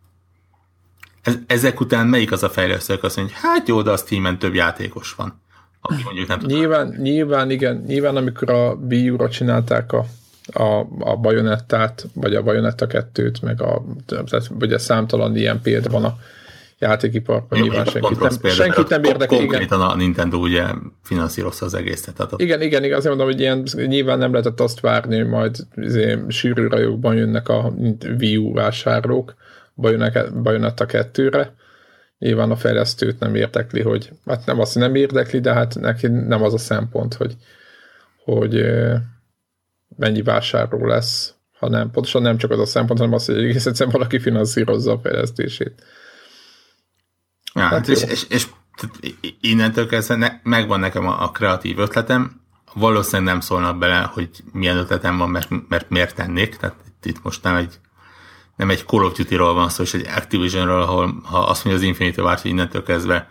ezek 1.46 1.80
után 1.80 2.06
melyik 2.06 2.32
az 2.32 2.42
a 2.42 2.50
fejlesztő, 2.50 2.94
aki 2.94 3.06
azt 3.06 3.16
mondja, 3.16 3.34
hogy 3.34 3.44
hát 3.44 3.68
jó, 3.68 3.82
de 3.82 3.90
a 3.90 3.96
Steam-en 3.96 4.38
több 4.38 4.54
játékos 4.54 5.14
van. 5.14 5.42
Aki 5.80 6.02
mondjuk 6.04 6.28
nem 6.28 6.40
nyilván, 6.46 6.96
nyilván, 6.98 7.50
igen, 7.50 7.84
nyilván 7.86 8.16
amikor 8.16 8.50
a 8.50 8.72
Wii 8.72 9.10
U-ra 9.10 9.28
csinálták 9.28 9.92
a, 9.92 10.04
a, 10.52 10.86
a 10.98 11.16
Bajonettát, 11.16 12.06
vagy 12.14 12.34
a 12.34 12.42
Bajonetta 12.42 12.86
2-t, 12.86 13.42
meg 13.42 13.62
a, 13.62 13.84
tehát 14.06 14.50
ugye 14.60 14.78
számtalan 14.78 15.36
ilyen 15.36 15.60
példa 15.62 15.90
van 15.90 16.04
a 16.04 16.18
játékiparban 16.80 17.58
Jó, 17.58 17.64
nyilván 17.64 17.84
senkit 17.84 18.20
nem, 18.20 18.38
példa, 18.40 18.56
senkit 18.56 18.88
nem 18.88 19.04
érdekel. 19.04 19.38
Konkrétan 19.38 19.80
a 19.80 19.94
Nintendo 19.94 20.38
ugye 20.38 20.64
finanszírozta 21.02 21.64
az 21.64 21.74
egészet. 21.74 22.14
Tehát 22.14 22.32
igen, 22.36 22.62
igen, 22.62 22.84
igen, 22.84 22.96
azért 22.96 23.16
mondom, 23.16 23.32
hogy 23.32 23.40
ilyen, 23.40 23.62
nyilván 23.86 24.18
nem 24.18 24.30
lehetett 24.30 24.60
azt 24.60 24.80
várni, 24.80 25.16
hogy 25.16 25.28
majd 25.28 25.56
izé, 25.76 26.18
sűrű 26.28 26.66
rajokban 26.66 27.14
jönnek 27.14 27.48
a 27.48 27.72
Wii 28.18 28.36
U 28.36 28.52
vásárlók 28.52 29.34
Bayonetta 30.42 30.86
2-re. 30.88 31.54
Nyilván 32.20 32.50
a 32.50 32.56
fejlesztőt 32.56 33.18
nem 33.18 33.34
érdekli, 33.34 33.82
hogy, 33.82 34.10
hát 34.26 34.46
nem 34.46 34.60
azt 34.60 34.74
nem 34.74 34.94
érdekli, 34.94 35.40
de 35.40 35.52
hát 35.52 35.80
neki 35.80 36.06
nem 36.06 36.42
az 36.42 36.54
a 36.54 36.58
szempont, 36.58 37.14
hogy, 37.14 37.36
hogy 38.24 38.64
mennyi 39.96 40.22
vásárló 40.22 40.86
lesz, 40.86 41.34
hanem 41.58 41.90
pontosan 41.90 42.22
nem 42.22 42.36
csak 42.36 42.50
az 42.50 42.58
a 42.58 42.66
szempont, 42.66 42.98
hanem 42.98 43.14
az, 43.14 43.26
hogy 43.26 43.44
egész 43.44 43.66
egyszerűen 43.66 43.94
valaki 43.96 44.18
finanszírozza 44.18 44.92
a 44.92 44.98
fejlesztését. 44.98 45.82
Ja, 47.54 47.62
hát 47.62 47.88
és, 47.88 48.02
és, 48.02 48.24
és, 48.28 48.46
és 49.00 49.14
innentől 49.40 49.86
kezdve 49.86 50.16
ne, 50.16 50.28
megvan 50.42 50.80
nekem 50.80 51.06
a, 51.06 51.22
a 51.22 51.30
kreatív 51.30 51.78
ötletem, 51.78 52.40
valószínűleg 52.74 53.32
nem 53.32 53.40
szólnak 53.40 53.78
bele, 53.78 54.10
hogy 54.12 54.30
milyen 54.52 54.76
ötletem 54.76 55.18
van, 55.18 55.30
mert, 55.30 55.48
mert 55.68 55.90
miért 55.90 56.14
tennék, 56.14 56.56
tehát 56.56 56.76
itt, 56.86 57.06
itt 57.06 57.22
most 57.22 57.42
nem 57.42 57.54
egy 57.54 57.78
nem 58.60 58.70
egy 58.70 58.84
Call 58.86 59.04
of 59.04 59.16
Duty-ról 59.16 59.54
van 59.54 59.68
szó, 59.68 59.82
és 59.82 59.94
egy 59.94 60.06
Activision-ről, 60.16 60.82
ahol 60.82 61.20
ha 61.24 61.38
azt 61.38 61.64
mondja 61.64 61.82
az 61.82 61.88
Infinity 61.88 62.18
Ward, 62.18 62.40
hogy 62.40 62.50
innentől 62.50 62.82
kezdve 62.82 63.28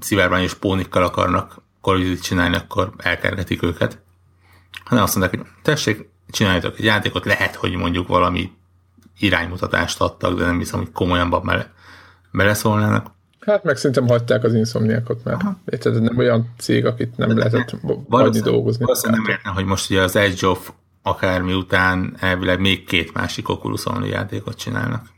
szivárványos 0.00 0.54
pónikkal 0.54 1.02
akarnak 1.02 1.62
Call 1.80 1.96
of 1.96 2.02
Duty 2.02 2.20
csinálni, 2.20 2.56
akkor 2.56 2.92
elkergetik 2.96 3.62
őket. 3.62 3.98
Hanem 4.84 5.04
azt 5.04 5.16
mondják, 5.16 5.42
hogy 5.42 5.52
tessék, 5.62 6.08
csináljatok 6.30 6.78
egy 6.78 6.84
játékot, 6.84 7.24
lehet, 7.24 7.54
hogy 7.54 7.74
mondjuk 7.74 8.08
valami 8.08 8.52
iránymutatást 9.18 10.00
adtak, 10.00 10.38
de 10.38 10.44
nem 10.44 10.58
hiszem, 10.58 10.78
hogy 10.78 10.92
komolyan 10.92 11.30
bele, 11.44 11.72
beleszólnának. 12.30 13.10
Hát 13.40 13.64
meg 13.64 13.76
szerintem 13.76 14.08
hagyták 14.08 14.44
az 14.44 14.54
inszomniákot, 14.54 15.24
mert 15.24 15.42
érted, 15.64 16.02
nem 16.02 16.18
olyan 16.18 16.54
cég, 16.58 16.86
akit 16.86 17.16
nem 17.16 17.36
lehetett 17.36 17.74
hagyni 18.08 18.40
dolgozni. 18.40 18.84
Valószínűleg 18.84 19.22
nem 19.22 19.30
értene, 19.30 19.54
hogy 19.54 19.64
most 19.64 19.90
ugye 19.90 20.02
az 20.02 20.16
Edge 20.16 20.46
of 20.46 20.72
akármi 21.02 21.52
után 21.52 22.16
elvileg 22.20 22.60
még 22.60 22.84
két 22.84 23.12
másik 23.12 23.48
Oculus 23.48 23.86
Only 23.86 24.08
játékot 24.08 24.56
csinálnak. 24.56 25.10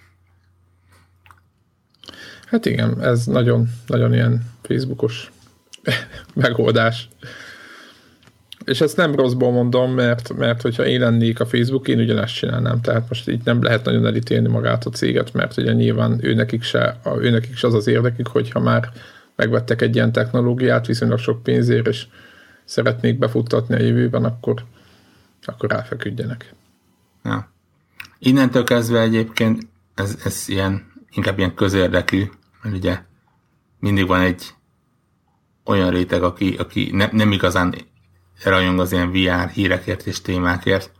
Hát 2.47 2.67
igen, 2.67 3.03
ez 3.03 3.27
nagyon, 3.27 3.69
nagyon 3.87 4.15
ilyen 4.15 4.51
Facebookos 4.63 5.31
megoldás. 6.35 7.09
És 8.65 8.81
ezt 8.81 8.97
nem 8.97 9.15
rosszból 9.15 9.53
mondom, 9.53 9.95
mert, 9.95 10.37
mert 10.37 10.63
hogyha 10.63 10.87
én 10.87 11.01
lennék 11.01 11.41
a 11.41 11.47
Facebook, 11.47 11.89
én 11.89 11.99
ugyanezt 11.99 12.35
csinálnám. 12.35 12.81
Tehát 12.81 13.09
most 13.09 13.29
így 13.29 13.41
nem 13.45 13.63
lehet 13.63 13.85
nagyon 13.85 14.07
elítélni 14.07 14.49
magát 14.49 14.85
a 14.85 14.91
céget, 14.91 15.33
mert 15.33 15.57
ugye 15.57 15.73
nyilván 15.73 16.19
őnekik 16.23 16.63
se, 16.63 17.01
őnekik 17.19 17.53
is 17.53 17.65
az 17.65 17.75
az 17.75 17.87
érdekük, 17.87 18.27
hogyha 18.27 18.61
már 18.61 18.91
megvettek 19.37 19.83
egy 19.83 19.95
ilyen 19.95 20.13
technológiát 20.13 20.87
viszonylag 20.87 21.19
sok 21.19 21.43
pénzért, 21.43 21.87
és 21.87 22.07
szeretnék 22.65 23.19
befuttatni 23.19 23.75
a 23.75 23.83
jövőben, 23.83 24.25
akkor, 24.25 24.65
akkor 25.47 25.71
ráfeküdjenek. 25.71 26.55
Ja. 27.25 27.53
Innentől 28.19 28.65
kezdve 28.65 29.01
egyébként 29.01 29.67
ez, 29.95 30.19
ez 30.25 30.45
ilyen, 30.49 30.93
inkább 31.11 31.39
ilyen 31.39 31.55
közérdekű, 31.55 32.31
mert 32.63 32.77
ugye 32.77 33.03
mindig 33.79 34.07
van 34.07 34.21
egy 34.21 34.55
olyan 35.65 35.91
réteg, 35.91 36.23
aki, 36.23 36.55
aki 36.57 36.91
ne, 36.93 37.09
nem 37.13 37.33
igazán 37.33 37.75
rajong 38.45 38.81
az 38.81 38.93
ilyen 38.93 39.11
VR 39.11 39.49
hírekért 39.49 40.07
és 40.07 40.21
témákért. 40.21 40.93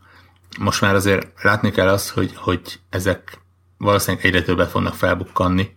Most 0.59 0.81
már 0.81 0.95
azért 0.95 1.43
látni 1.43 1.71
kell 1.71 1.87
azt, 1.87 2.09
hogy, 2.09 2.35
hogy 2.35 2.79
ezek 2.89 3.39
valószínűleg 3.77 4.25
egyre 4.25 4.41
többet 4.41 4.69
fognak 4.69 4.93
felbukkanni, 4.93 5.75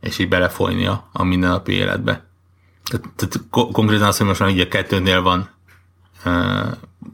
és 0.00 0.18
így 0.18 0.28
belefolyni 0.28 0.86
a, 0.86 1.22
mindennapi 1.22 1.72
életbe. 1.72 2.24
Tehát, 2.84 3.08
tehát 3.16 3.72
konkrétan 3.72 4.06
az, 4.06 4.18
hogy 4.18 4.26
most 4.26 4.40
már 4.40 4.48
így 4.48 4.60
a 4.60 4.68
kettőnél 4.68 5.22
van 5.22 5.50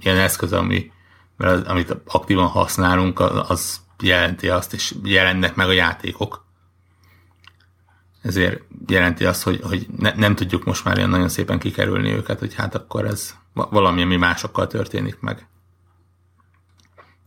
ilyen 0.00 0.16
eszköz, 0.18 0.52
ami 0.52 0.92
amit 1.66 1.96
aktívan 2.06 2.46
használunk, 2.46 3.20
az 3.20 3.80
jelenti 4.02 4.48
azt, 4.48 4.72
és 4.72 4.94
jelennek 5.02 5.54
meg 5.54 5.68
a 5.68 5.72
játékok. 5.72 6.44
Ezért 8.22 8.62
jelenti 8.86 9.24
azt, 9.24 9.42
hogy, 9.42 9.60
hogy 9.62 9.86
ne, 9.98 10.12
nem 10.14 10.34
tudjuk 10.34 10.64
most 10.64 10.84
már 10.84 10.96
ilyen 10.96 11.08
nagyon 11.08 11.28
szépen 11.28 11.58
kikerülni 11.58 12.12
őket, 12.12 12.38
hogy 12.38 12.54
hát 12.54 12.74
akkor 12.74 13.04
ez 13.04 13.34
valami, 13.52 14.02
ami 14.02 14.16
másokkal 14.16 14.66
történik 14.66 15.20
meg. 15.20 15.48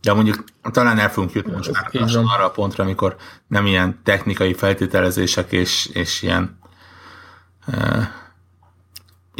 De 0.00 0.12
mondjuk 0.12 0.44
talán 0.62 0.98
el 0.98 1.10
fogunk 1.10 1.32
jutni 1.32 1.52
most 1.52 1.72
már 1.72 2.06
arra 2.14 2.44
a 2.44 2.50
pontra, 2.50 2.84
amikor 2.84 3.16
nem 3.46 3.66
ilyen 3.66 4.00
technikai 4.02 4.54
feltételezések 4.54 5.52
és, 5.52 5.86
és 5.86 6.22
ilyen 6.22 6.58
uh, 7.66 8.04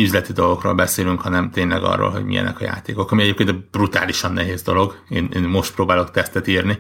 üzleti 0.02 0.32
dolgokról 0.32 0.74
beszélünk, 0.74 1.20
hanem 1.20 1.50
tényleg 1.50 1.82
arról, 1.82 2.10
hogy 2.10 2.24
milyenek 2.24 2.60
a 2.60 2.64
játékok, 2.64 3.10
ami 3.10 3.22
egyébként 3.22 3.70
brutálisan 3.70 4.32
nehéz 4.32 4.62
dolog. 4.62 4.94
Én, 5.08 5.28
én 5.34 5.42
most 5.42 5.74
próbálok 5.74 6.10
tesztet 6.10 6.46
írni. 6.46 6.78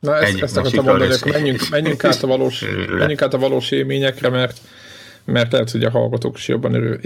Na 0.00 0.16
ezt, 0.16 0.42
ezt 0.42 0.56
akartam 0.56 0.84
mondani, 0.84 1.10
hogy 1.10 1.32
menjünk, 1.32 1.68
menjünk, 1.70 2.04
át 2.04 2.22
a 2.22 2.26
valós, 2.26 2.64
menjünk 2.98 3.22
át 3.22 3.34
a 3.34 3.38
valós 3.38 3.70
élményekre, 3.70 4.28
mert 4.28 4.60
mert 5.24 5.52
lehet, 5.52 5.70
hogy 5.70 5.84
a 5.84 5.90
hallgatók 5.90 6.36
is 6.36 6.48
jobban 6.48 6.74
örül, 6.74 6.98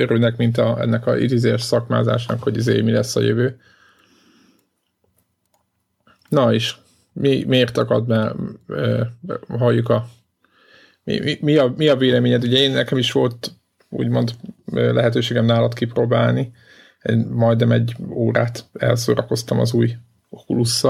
örülnek, 0.00 0.36
mint 0.36 0.58
a, 0.58 0.80
ennek 0.80 1.06
a 1.06 1.18
idézés 1.18 1.62
szakmázásnak, 1.62 2.42
hogy 2.42 2.56
izé 2.56 2.80
mi 2.80 2.90
lesz 2.90 3.16
a 3.16 3.20
jövő. 3.20 3.60
Na 6.28 6.52
is, 6.52 6.78
mi, 7.12 7.44
miért 7.46 7.78
akad, 7.78 8.06
mert 8.06 8.34
e, 8.68 9.12
halljuk 9.48 9.88
a 9.88 10.08
mi, 11.04 11.18
mi, 11.18 11.38
mi, 11.40 11.56
a, 11.56 11.74
mi 11.76 11.88
a 11.88 11.96
véleményed? 11.96 12.44
Ugye 12.44 12.58
én 12.58 12.70
nekem 12.70 12.98
is 12.98 13.12
volt 13.12 13.52
úgymond 13.90 14.34
lehetőségem 14.64 15.44
nálad 15.44 15.74
kipróbálni. 15.74 16.52
Én 17.02 17.26
majdnem 17.30 17.72
egy 17.72 17.96
órát 18.10 18.64
elszórakoztam 18.72 19.60
az 19.60 19.72
új 19.72 19.96
oculus 20.28 20.84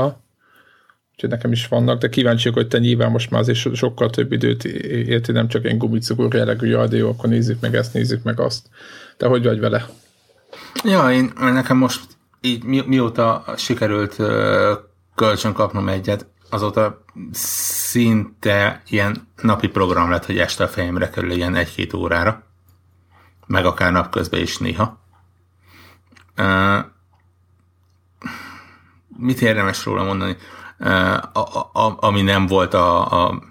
úgyhogy 1.22 1.38
nekem 1.38 1.52
is 1.52 1.68
vannak, 1.68 2.00
de 2.00 2.08
kíváncsiak, 2.08 2.54
hogy 2.54 2.68
te 2.68 2.78
nyilván 2.78 3.10
most 3.10 3.30
már 3.30 3.40
azért 3.40 3.74
sokkal 3.74 4.10
több 4.10 4.32
időt 4.32 4.64
érti, 4.64 5.32
nem 5.32 5.48
csak 5.48 5.64
én 5.64 5.78
gumicukor 5.78 6.34
jellegű, 6.34 6.66
jaj, 6.66 6.88
de 6.88 6.96
jó, 6.96 7.08
akkor 7.08 7.28
nézzük 7.28 7.60
meg 7.60 7.74
ezt, 7.74 7.94
nézzük 7.94 8.22
meg 8.22 8.40
azt. 8.40 8.68
Te 9.16 9.26
hogy 9.26 9.44
vagy 9.44 9.60
vele? 9.60 9.88
Ja, 10.84 11.10
én 11.10 11.32
nekem 11.36 11.76
most 11.76 12.00
így 12.40 12.64
mi, 12.64 12.82
mióta 12.86 13.44
sikerült 13.56 14.16
kölcsön 15.14 15.52
kapnom 15.52 15.88
egyet, 15.88 16.26
azóta 16.50 17.04
szinte 17.32 18.82
ilyen 18.88 19.28
napi 19.42 19.68
program 19.68 20.10
lett, 20.10 20.26
hogy 20.26 20.38
este 20.38 20.64
a 20.64 20.68
fejemre 20.68 21.10
kerül 21.10 21.30
ilyen 21.30 21.54
egy-két 21.54 21.92
órára, 21.92 22.49
meg 23.50 23.64
akár 23.64 23.92
napközben 23.92 24.40
is 24.40 24.58
néha. 24.58 24.98
Uh, 26.38 26.84
mit 29.16 29.42
érdemes 29.42 29.84
róla 29.84 30.04
mondani? 30.04 30.36
Uh, 30.78 31.12
a, 31.32 31.70
a, 31.72 31.96
ami 32.00 32.22
nem 32.22 32.46
volt 32.46 32.74
a, 32.74 33.24
a 33.24 33.42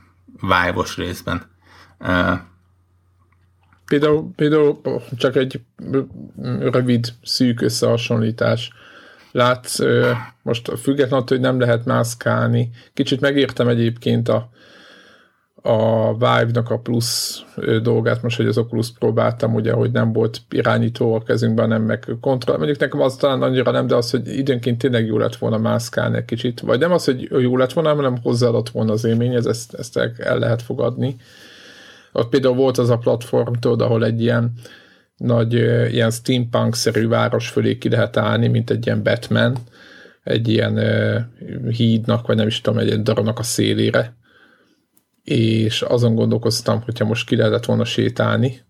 vive 0.42 0.86
részben. 0.96 1.42
Uh, 2.00 2.40
például, 3.86 4.32
például 4.36 4.82
csak 5.18 5.36
egy 5.36 5.62
rövid, 6.60 7.14
szűk 7.24 7.62
összehasonlítás 7.62 8.72
látsz, 9.32 9.80
most 10.42 10.80
függetlenül, 10.82 11.26
hogy 11.28 11.40
nem 11.40 11.60
lehet 11.60 11.86
mászkálni. 11.86 12.70
Kicsit 12.94 13.20
megértem 13.22 13.68
egyébként 13.68 14.30
a, 14.30 14.50
a 15.62 16.14
Vive-nak 16.14 16.70
a 16.70 16.78
plusz 16.78 17.44
dolgát, 17.82 18.22
most, 18.22 18.38
hogy 18.38 18.48
az 18.48 18.58
Oculus 18.58 18.92
próbáltam, 18.92 19.54
ugye, 19.54 19.72
hogy 19.72 19.92
nem 19.92 20.14
volt 20.14 20.42
irányító 20.50 21.14
a 21.14 21.24
kezünkben, 21.24 21.68
nem 21.68 21.82
meg 21.82 22.06
kontroll. 22.22 22.58
Mondjuk 22.58 22.80
nekem 22.80 23.02
az 23.02 23.16
talán 23.16 23.42
annyira 23.42 23.72
nem, 23.72 23.88
de 23.88 23.96
az, 23.96 24.12
hogy 24.12 24.38
időnként 24.38 24.78
tényleg 24.78 25.06
jó 25.06 25.18
lett 25.18 25.36
volna 25.36 25.58
mászkálni 25.58 26.18
egy 26.18 26.26
kicsit. 26.26 26.60
Vagy 26.60 26.80
nem 26.80 26.92
az, 26.92 27.06
hogy 27.06 27.28
jó 27.42 27.58
lett 27.58 27.74
volna, 27.74 27.96
hanem 27.96 28.18
hozzáadott 28.24 28.70
volna 28.70 28.92
az 28.92 29.04
élmény, 29.04 29.34
ez, 29.34 29.46
ezt, 29.46 29.74
ezt 29.74 29.98
el 30.18 30.40
lehet 30.40 30.62
fogadni. 30.62 31.16
Ott 32.12 32.30
például 32.30 32.56
volt 32.56 32.78
az 32.78 32.90
a 32.90 32.98
platform, 32.98 33.54
tudod, 33.54 33.82
ahol 33.82 34.06
egy 34.06 34.22
ilyen 34.22 34.52
nagy 35.18 35.54
ilyen 35.94 36.12
steampunk-szerű 36.12 37.08
város 37.08 37.50
fölé 37.50 37.78
ki 37.78 37.90
lehet 37.90 38.18
állni, 38.18 38.48
mint 38.48 38.70
egy 38.70 38.86
ilyen 38.86 39.04
Batman, 39.04 39.58
egy 40.24 40.48
ilyen 40.48 40.74
uh, 40.74 41.72
hídnak, 41.72 42.28
vagy 42.28 42.36
nem 42.36 42.48
is 42.48 42.62
tudom, 42.62 42.80
egy 42.80 43.02
daronak 43.02 43.40
a 43.40 43.44
szélére. 43.44 44.18
És 45.30 45.82
azon 45.82 46.16
gondolkoztam, 46.16 46.82
hogyha 46.84 47.06
most 47.06 47.28
ki 47.28 47.36
lehetett 47.36 47.66
volna 47.66 47.86
sétálni, 47.86 48.62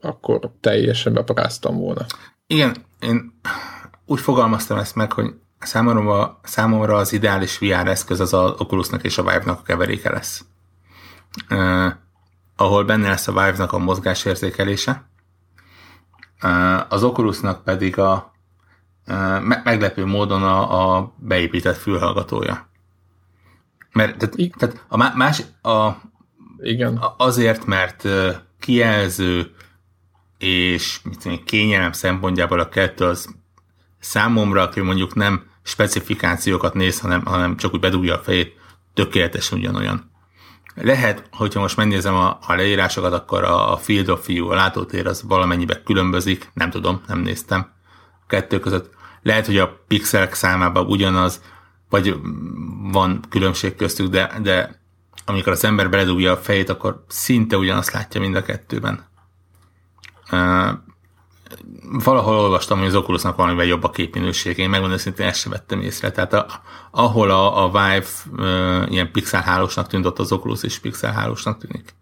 akkor 0.00 0.52
teljesen 0.60 1.12
beparáztam 1.12 1.76
volna. 1.76 2.06
Igen, 2.46 2.76
én 3.00 3.40
úgy 4.06 4.20
fogalmaztam 4.20 4.78
ezt 4.78 4.94
meg, 4.94 5.12
hogy 5.12 5.34
számomra, 5.58 6.40
számomra 6.42 6.96
az 6.96 7.12
ideális 7.12 7.58
VR 7.58 7.86
eszköz 7.86 8.20
az 8.20 8.32
a 8.32 8.54
Oculusnak 8.58 9.02
és 9.04 9.18
a 9.18 9.22
Vive-nak 9.22 9.58
a 9.58 9.62
keveréke 9.62 10.10
lesz. 10.10 10.44
Uh, 11.50 11.92
ahol 12.56 12.84
benne 12.84 13.08
lesz 13.08 13.28
a 13.28 13.32
Vive-nak 13.32 13.72
a 13.72 13.78
mozgásérzékelése, 13.78 15.10
az 16.88 17.02
Oculusnak 17.02 17.64
pedig 17.64 17.98
a 17.98 18.32
meglepő 19.64 20.06
módon 20.06 20.42
a, 20.42 20.96
a 20.96 21.14
beépített 21.16 21.76
fülhallgatója. 21.76 22.70
Mert 23.92 24.18
tehát, 24.18 24.52
tehát 24.56 24.84
a 24.88 25.16
más, 25.16 25.42
a, 25.62 25.90
Igen. 26.62 27.00
azért, 27.16 27.64
mert 27.64 28.08
kijelző 28.60 29.54
és 30.38 31.00
mit 31.02 31.18
tudom, 31.18 31.44
kényelem 31.44 31.92
szempontjából 31.92 32.60
a 32.60 32.68
kettő 32.68 33.04
az 33.04 33.34
számomra, 33.98 34.62
aki 34.62 34.80
mondjuk 34.80 35.14
nem 35.14 35.50
specifikációkat 35.62 36.74
néz, 36.74 37.00
hanem, 37.00 37.24
hanem 37.24 37.56
csak 37.56 37.74
úgy 37.74 37.80
bedugja 37.80 38.14
a 38.14 38.18
fejét, 38.18 38.54
tökéletesen 38.94 39.58
ugyanolyan. 39.58 40.10
Lehet, 40.74 41.28
hogyha 41.30 41.60
most 41.60 41.76
megnézem 41.76 42.14
a, 42.14 42.38
a 42.46 42.54
leírásokat, 42.54 43.12
akkor 43.12 43.44
a, 43.44 43.72
a 43.72 43.76
Field 43.76 44.08
of 44.08 44.26
View, 44.26 44.48
a 44.48 44.54
látótér 44.54 45.06
az 45.06 45.22
valamennyibe 45.22 45.82
különbözik, 45.82 46.50
nem 46.54 46.70
tudom, 46.70 47.02
nem 47.06 47.18
néztem 47.18 47.72
a 48.22 48.26
kettő 48.26 48.58
között. 48.58 48.90
Lehet, 49.22 49.46
hogy 49.46 49.58
a 49.58 49.84
pixelek 49.88 50.34
számában 50.34 50.86
ugyanaz, 50.86 51.42
vagy 51.92 52.16
van 52.92 53.20
különbség 53.28 53.74
köztük, 53.74 54.08
de, 54.08 54.38
de 54.42 54.80
amikor 55.24 55.52
az 55.52 55.64
ember 55.64 55.90
beledugja 55.90 56.32
a 56.32 56.36
fejét, 56.36 56.68
akkor 56.68 57.04
szinte 57.08 57.56
ugyanazt 57.56 57.92
látja 57.92 58.20
mind 58.20 58.34
a 58.34 58.42
kettőben 58.42 59.10
valahol 62.04 62.38
olvastam, 62.38 62.78
hogy 62.78 62.86
az 62.86 62.94
Oculusnak 62.94 63.36
valamivel 63.36 63.66
jobb 63.66 63.84
a 63.84 63.90
képminőség, 63.90 64.58
én 64.58 64.70
megmondom 64.70 64.98
szintén 64.98 65.26
ezt 65.26 65.40
sem 65.40 65.50
vettem 65.52 65.80
észre. 65.80 66.10
Tehát 66.10 66.32
a, 66.32 66.46
ahol 66.90 67.30
a, 67.30 67.64
a 67.64 67.70
Vive 67.70 68.06
uh, 68.30 68.92
ilyen 68.92 69.10
pixelhálósnak 69.12 69.86
tűnt, 69.86 70.06
ott 70.06 70.18
az 70.18 70.32
Oculus 70.32 70.62
is 70.62 70.78
pixelhálósnak 70.78 71.58
tűnik. 71.58 71.94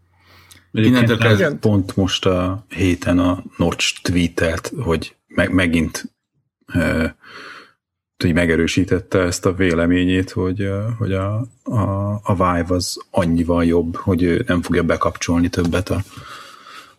Innentől 0.72 1.18
kezdve... 1.18 1.54
Pont 1.54 1.96
most 1.96 2.26
a 2.26 2.64
héten 2.68 3.18
a 3.18 3.42
Notch 3.56 4.02
tweetelt, 4.02 4.72
hogy 4.82 5.16
meg, 5.26 5.52
megint 5.52 6.14
uh, 6.74 7.10
hogy 8.22 8.32
megerősítette 8.32 9.18
ezt 9.18 9.46
a 9.46 9.54
véleményét, 9.54 10.30
hogy, 10.30 10.68
hogy 10.98 11.12
a, 11.12 11.46
a, 11.62 11.80
a 12.22 12.34
Vive 12.34 12.74
az 12.74 12.98
annyival 13.10 13.64
jobb, 13.64 13.96
hogy 13.96 14.22
ő 14.22 14.44
nem 14.46 14.62
fogja 14.62 14.82
bekapcsolni 14.82 15.48
többet 15.48 15.88
a, 15.88 16.02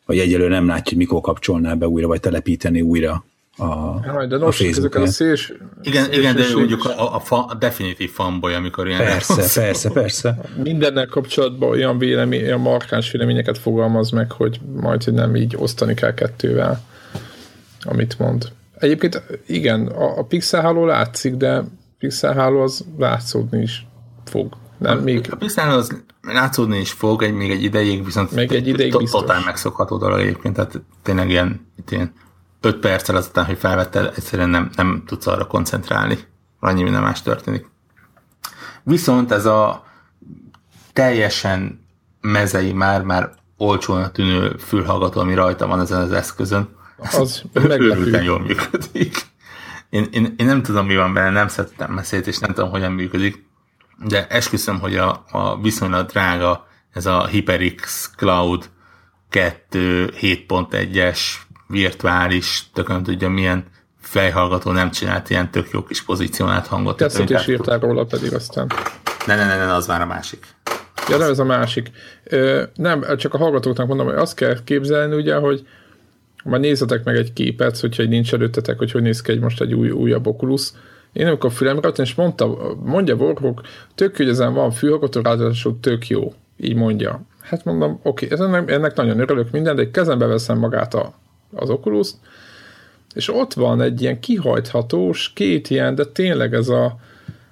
vagy 0.05 0.19
egyelőre 0.19 0.53
nem 0.53 0.67
látja, 0.67 0.83
hogy 0.83 0.97
mikor 0.97 1.21
kapcsolná 1.21 1.73
be 1.73 1.87
újra, 1.87 2.07
vagy 2.07 2.19
telepíteni 2.19 2.81
újra 2.81 3.23
a, 3.57 3.99
Jaj, 4.05 4.27
de 4.27 4.37
nos, 4.37 4.61
ezek 4.61 4.95
a 4.95 5.07
széls, 5.07 5.53
igen, 5.81 6.03
szélsőség. 6.03 6.19
igen, 6.19 6.35
de 6.35 6.55
mondjuk 6.55 6.85
a, 6.85 7.15
a, 7.15 7.19
fa, 7.19 7.45
a 7.45 7.53
definitív 7.53 8.11
fanboy, 8.11 8.53
amikor 8.53 8.87
ilyen... 8.87 8.99
Persze, 8.99 9.61
persze, 9.61 9.89
persze. 9.89 10.37
Mindennel 10.63 11.07
kapcsolatban 11.07 11.69
olyan 11.69 11.97
vélemény, 11.97 12.43
olyan 12.43 12.59
markáns 12.59 13.11
véleményeket 13.11 13.57
fogalmaz 13.57 14.09
meg, 14.09 14.31
hogy 14.31 14.59
majd 14.81 15.03
hogy 15.03 15.13
nem 15.13 15.35
így 15.35 15.55
osztani 15.57 15.93
kell 15.93 16.13
kettővel, 16.13 16.83
amit 17.81 18.19
mond. 18.19 18.51
Egyébként 18.81 19.23
igen, 19.45 19.87
a, 19.87 20.17
a 20.17 20.23
Pixel 20.23 20.61
Halo 20.61 20.85
látszik, 20.85 21.35
de 21.35 21.63
Pixel 21.99 22.33
Halo 22.33 22.61
az 22.63 22.85
látszódni 22.97 23.61
is 23.61 23.87
fog. 24.25 24.53
Nem, 24.77 24.97
a, 24.97 25.01
még... 25.01 25.27
a 25.31 25.35
Pixel 25.35 25.71
az 25.71 26.03
látszódni 26.21 26.79
is 26.79 26.91
fog, 26.91 27.23
egy, 27.23 27.33
még 27.33 27.51
egy 27.51 27.63
ideig, 27.63 28.05
viszont 28.05 28.31
még 28.31 28.51
egy 28.51 28.67
ideig 28.67 29.09
totál 29.09 29.41
megszokható 29.45 29.97
dolog 29.97 30.19
egyébként, 30.19 30.55
tehát 30.55 30.81
tényleg 31.01 31.29
ilyen, 31.29 31.67
ilyen 31.89 32.13
5 32.61 32.79
perccel 32.79 33.15
azután, 33.15 33.45
hogy 33.45 33.57
felvetted, 33.57 34.13
egyszerűen 34.15 34.49
nem, 34.49 34.69
nem 34.75 35.03
tudsz 35.05 35.27
arra 35.27 35.47
koncentrálni. 35.47 36.17
Annyi 36.59 36.83
minden 36.83 37.01
más 37.01 37.21
történik. 37.21 37.69
Viszont 38.83 39.31
ez 39.31 39.45
a 39.45 39.83
teljesen 40.93 41.85
mezei, 42.21 42.73
már-már 42.73 43.31
olcsóan 43.57 44.11
tűnő 44.11 44.55
fülhallgató, 44.57 45.19
ami 45.19 45.33
rajta 45.33 45.67
van 45.67 45.79
ezen 45.79 46.01
az 46.01 46.11
eszközön, 46.11 46.69
az 47.19 47.43
őrülten 47.53 48.23
jól 48.23 48.39
működik. 48.39 49.17
Én, 49.89 50.07
én, 50.11 50.33
én, 50.37 50.45
nem 50.45 50.63
tudom, 50.63 50.85
mi 50.85 50.95
van 50.95 51.13
benne, 51.13 51.29
nem 51.29 51.47
szedtem 51.47 51.91
messzét, 51.91 52.27
és 52.27 52.37
nem 52.37 52.53
tudom, 52.53 52.69
hogyan 52.69 52.91
működik 52.91 53.49
de 54.07 54.27
esküszöm, 54.27 54.79
hogy 54.79 54.95
a, 54.95 55.23
a 55.31 55.61
viszonylag 55.61 56.05
drága 56.05 56.67
ez 56.93 57.05
a 57.05 57.27
HyperX 57.27 58.11
Cloud 58.17 58.69
2 59.29 60.13
7.1-es 60.21 61.19
virtuális, 61.67 62.63
tökön 62.73 63.03
tudja 63.03 63.29
milyen 63.29 63.65
fejhallgató 64.01 64.71
nem 64.71 64.91
csinált 64.91 65.29
ilyen 65.29 65.51
tök 65.51 65.69
jó 65.71 65.83
kis 65.83 66.03
pozícionált 66.03 66.67
hangot. 66.67 66.97
Tesztet 66.97 67.29
is 67.29 67.47
írtál 67.47 67.79
róla 67.79 68.05
pedig 68.05 68.33
aztán. 68.33 68.71
Ne, 69.25 69.35
ne, 69.35 69.45
ne, 69.45 69.57
ne, 69.57 69.73
az 69.73 69.87
már 69.87 70.01
a 70.01 70.05
másik. 70.05 70.45
Ja, 71.09 71.17
nem 71.17 71.29
ez 71.29 71.39
a 71.39 71.43
másik. 71.43 71.91
Ö, 72.23 72.63
nem, 72.73 73.05
csak 73.17 73.33
a 73.33 73.37
hallgatóknak 73.37 73.87
mondom, 73.87 74.05
hogy 74.05 74.15
azt 74.15 74.35
kell 74.35 74.63
képzelni 74.63 75.15
ugye, 75.15 75.35
hogy 75.35 75.67
majd 76.43 76.61
nézzetek 76.61 77.03
meg 77.03 77.15
egy 77.15 77.33
képet, 77.33 77.79
hogyha 77.79 78.03
nincs 78.03 78.33
előttetek, 78.33 78.77
hogy 78.77 78.91
hogy 78.91 79.01
néz 79.01 79.21
ki 79.21 79.31
egy 79.31 79.39
most 79.39 79.61
egy 79.61 79.73
új, 79.73 79.89
újabb 79.89 80.27
Oculus. 80.27 80.71
Én 81.13 81.27
amikor 81.27 81.51
fülemre 81.51 81.89
és 81.89 82.15
mondta, 82.15 82.75
mondja 82.83 83.15
Warhawk, 83.15 83.61
tök 83.95 84.17
hogy 84.17 84.29
ezen 84.29 84.53
van 84.53 84.71
fülhallgató, 84.71 85.21
ráadásul 85.21 85.79
tök 85.79 86.07
jó. 86.07 86.33
Így 86.57 86.75
mondja. 86.75 87.21
Hát 87.41 87.65
mondom, 87.65 87.99
oké, 88.03 88.27
okay, 88.33 88.45
ennek, 88.45 88.71
ennek 88.71 88.95
nagyon 88.95 89.19
örülök 89.19 89.51
minden, 89.51 89.75
de 89.75 89.91
kezembe 89.91 90.25
veszem 90.25 90.57
magát 90.57 90.93
a, 90.93 91.13
az 91.55 91.69
oculus 91.69 92.13
és 93.13 93.33
ott 93.33 93.53
van 93.53 93.81
egy 93.81 94.01
ilyen 94.01 94.19
kihajthatós, 94.19 95.33
két 95.33 95.69
ilyen, 95.69 95.95
de 95.95 96.05
tényleg 96.05 96.53
ez 96.53 96.69
a, 96.69 96.99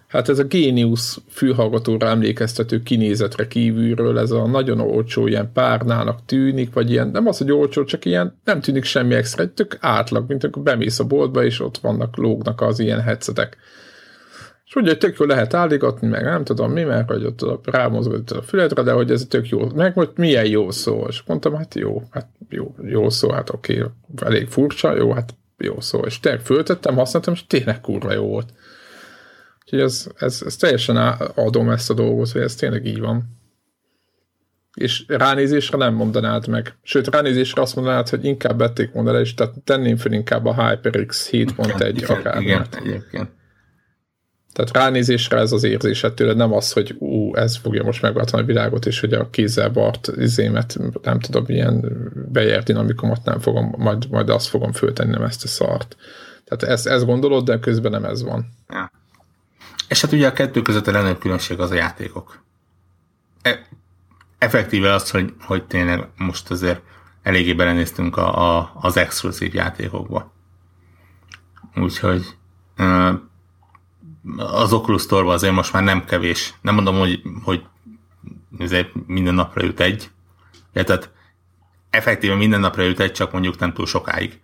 hát 0.10 0.30
ez 0.30 0.40
a 0.40 0.44
Genius 0.44 1.18
fülhallgatóra 1.30 2.08
emlékeztető 2.08 2.84
kinézetre 2.84 3.48
kívülről, 3.48 4.20
ez 4.20 4.32
a 4.32 4.48
nagyon 4.48 4.80
olcsó 4.80 5.28
ilyen 5.28 5.52
párnának 5.54 6.26
tűnik, 6.26 6.74
vagy 6.74 6.92
ilyen, 6.92 7.08
nem 7.08 7.28
az, 7.28 7.38
hogy 7.38 7.52
olcsó, 7.52 7.84
csak 7.84 8.06
ilyen 8.06 8.40
nem 8.44 8.62
tűnik 8.62 8.84
semmi 8.84 9.14
extra, 9.16 9.44
egy 9.44 9.52
tök 9.52 9.78
átlag, 9.80 10.26
mint 10.28 10.44
amikor 10.44 10.64
bemész 10.64 11.00
a 11.00 11.04
boltba, 11.04 11.44
és 11.44 11.60
ott 11.60 11.78
vannak, 11.78 12.18
lógnak 12.18 12.62
az 12.62 12.80
ilyen 12.80 13.02
headsetek. 13.02 13.58
És 14.66 14.76
ugye, 14.76 14.90
hogy 14.90 14.98
tök 14.98 15.18
jó 15.18 15.26
lehet 15.26 15.54
állítgatni, 15.54 16.08
meg 16.08 16.24
nem 16.24 16.44
tudom 16.44 16.72
mi, 16.72 16.84
mert 16.84 17.08
hogy 17.08 17.26
ott 17.26 17.70
rámozgat 17.72 18.32
a 18.32 18.42
fületre, 18.42 18.82
de 18.84 18.92
hogy 18.92 19.12
ez 19.12 19.26
tök 19.30 19.50
jó. 19.50 19.70
Meg 19.76 19.94
hogy 19.94 20.10
milyen 20.16 20.46
jó 20.46 20.72
szó. 20.72 21.06
És 21.08 21.22
mondtam, 21.26 21.56
hát 21.56 21.76
jó, 21.76 22.04
hát 22.10 22.28
jó, 22.50 22.76
jó 22.82 23.10
szó, 23.10 23.30
hát 23.30 23.50
oké, 23.50 23.84
elég 24.26 24.48
furcsa, 24.48 24.96
jó, 24.96 25.12
hát 25.12 25.34
jó 25.58 25.80
szó. 25.80 26.00
És 26.00 26.20
tényleg 26.20 26.42
föltettem, 26.42 26.96
használtam, 26.96 27.34
és 27.34 27.48
tényleg 27.48 27.82
kurva 27.82 28.14
jó 28.14 28.24
volt. 28.24 28.54
Úgyhogy 29.72 29.88
ez, 29.88 30.08
ez, 30.18 30.42
ez 30.46 30.56
teljesen 30.56 30.98
adom 31.36 31.70
ezt 31.70 31.90
a 31.90 31.94
dolgot, 31.94 32.32
hogy 32.32 32.42
ez 32.42 32.56
tényleg 32.56 32.86
így 32.86 33.00
van. 33.00 33.38
És 34.74 35.04
ránézésre 35.08 35.78
nem 35.78 35.94
mondanád 35.94 36.48
meg. 36.48 36.78
Sőt, 36.82 37.08
ránézésre 37.08 37.62
azt 37.62 37.76
mondanád, 37.76 38.10
hogy 38.10 38.26
inkább 38.26 38.58
bették 38.58 38.94
mondaná, 38.94 39.20
és 39.20 39.34
tehát 39.34 39.54
tenném 39.64 39.98
fel 39.98 40.12
inkább 40.12 40.46
a 40.46 40.68
HyperX 40.68 41.30
7.1 41.32 42.10
akár. 42.10 42.42
Igen, 42.42 42.66
egyébként. 42.72 43.30
Tehát 44.54 44.74
ránézésre 44.74 45.38
ez 45.38 45.52
az 45.52 45.64
érzésed 45.64 46.14
tőled, 46.14 46.38
nem 46.38 46.54
az, 46.54 46.72
hogy 46.72 46.96
ú, 47.00 47.36
ez 47.36 47.58
fogja 47.58 47.84
most 47.84 48.02
megváltani 48.02 48.44
a 48.44 48.46
világot, 48.46 48.86
és 48.86 49.00
hogy 49.00 49.14
a 49.14 49.30
kézzel 49.30 49.70
bart 49.70 50.12
izémet, 50.16 50.78
nem 51.02 51.20
tudom, 51.20 51.44
ilyen 51.48 51.86
bejárt 52.32 52.66
dinamikomat 52.66 53.24
nem 53.24 53.40
fogom, 53.40 53.74
majd, 53.78 54.10
majd 54.10 54.30
azt 54.30 54.48
fogom 54.48 54.72
föltenni, 54.72 55.12
nem 55.12 55.24
ezt 55.24 55.44
a 55.44 55.48
szart. 55.48 55.96
Tehát 56.44 56.74
ezt, 56.74 56.88
ezt 56.88 57.06
gondolod, 57.06 57.46
de 57.46 57.60
közben 57.60 57.92
nem 57.92 58.06
ez 58.06 58.24
van. 58.24 58.46
Ja. 58.70 58.92
És 59.90 60.02
hát 60.02 60.12
ugye 60.12 60.28
a 60.28 60.34
kettő 60.34 60.62
között 60.62 60.88
a 60.88 60.92
legnagyobb 60.92 61.20
különbség 61.20 61.60
az 61.60 61.72
a 61.72 61.76
játékok. 61.76 62.44
E- 63.42 63.68
effektíve 64.38 64.94
az, 64.94 65.12
hogy, 65.12 65.34
hogy 65.42 65.64
tényleg 65.64 66.08
most 66.18 66.52
azért 66.52 66.82
eléggé 67.22 67.54
belenéztünk 67.54 68.18
a, 68.18 68.58
a, 68.58 68.72
az 68.76 68.98
exkluzív 68.98 69.54
játékokba. 69.54 70.34
Úgyhogy 71.76 72.38
az 74.38 74.74
Oculus 74.74 75.02
store 75.02 75.32
azért 75.32 75.54
most 75.54 75.74
már 75.74 75.84
nem 75.84 76.06
kevés. 76.06 76.54
Nem 76.62 76.76
mondom, 76.76 76.98
hogy, 76.98 77.22
hogy 77.44 77.66
ezért 78.60 78.90
minden 79.08 79.34
napra 79.34 79.64
jut 79.64 79.80
egy. 79.80 80.12
Ja, 80.74 80.84
tehát 80.84 81.12
effektíven 81.90 82.38
minden 82.38 82.60
napra 82.60 82.84
jut 82.84 83.00
egy, 83.00 83.12
csak 83.12 83.32
mondjuk 83.32 83.60
nem 83.60 83.74
túl 83.74 83.86
sokáig. 83.86 84.40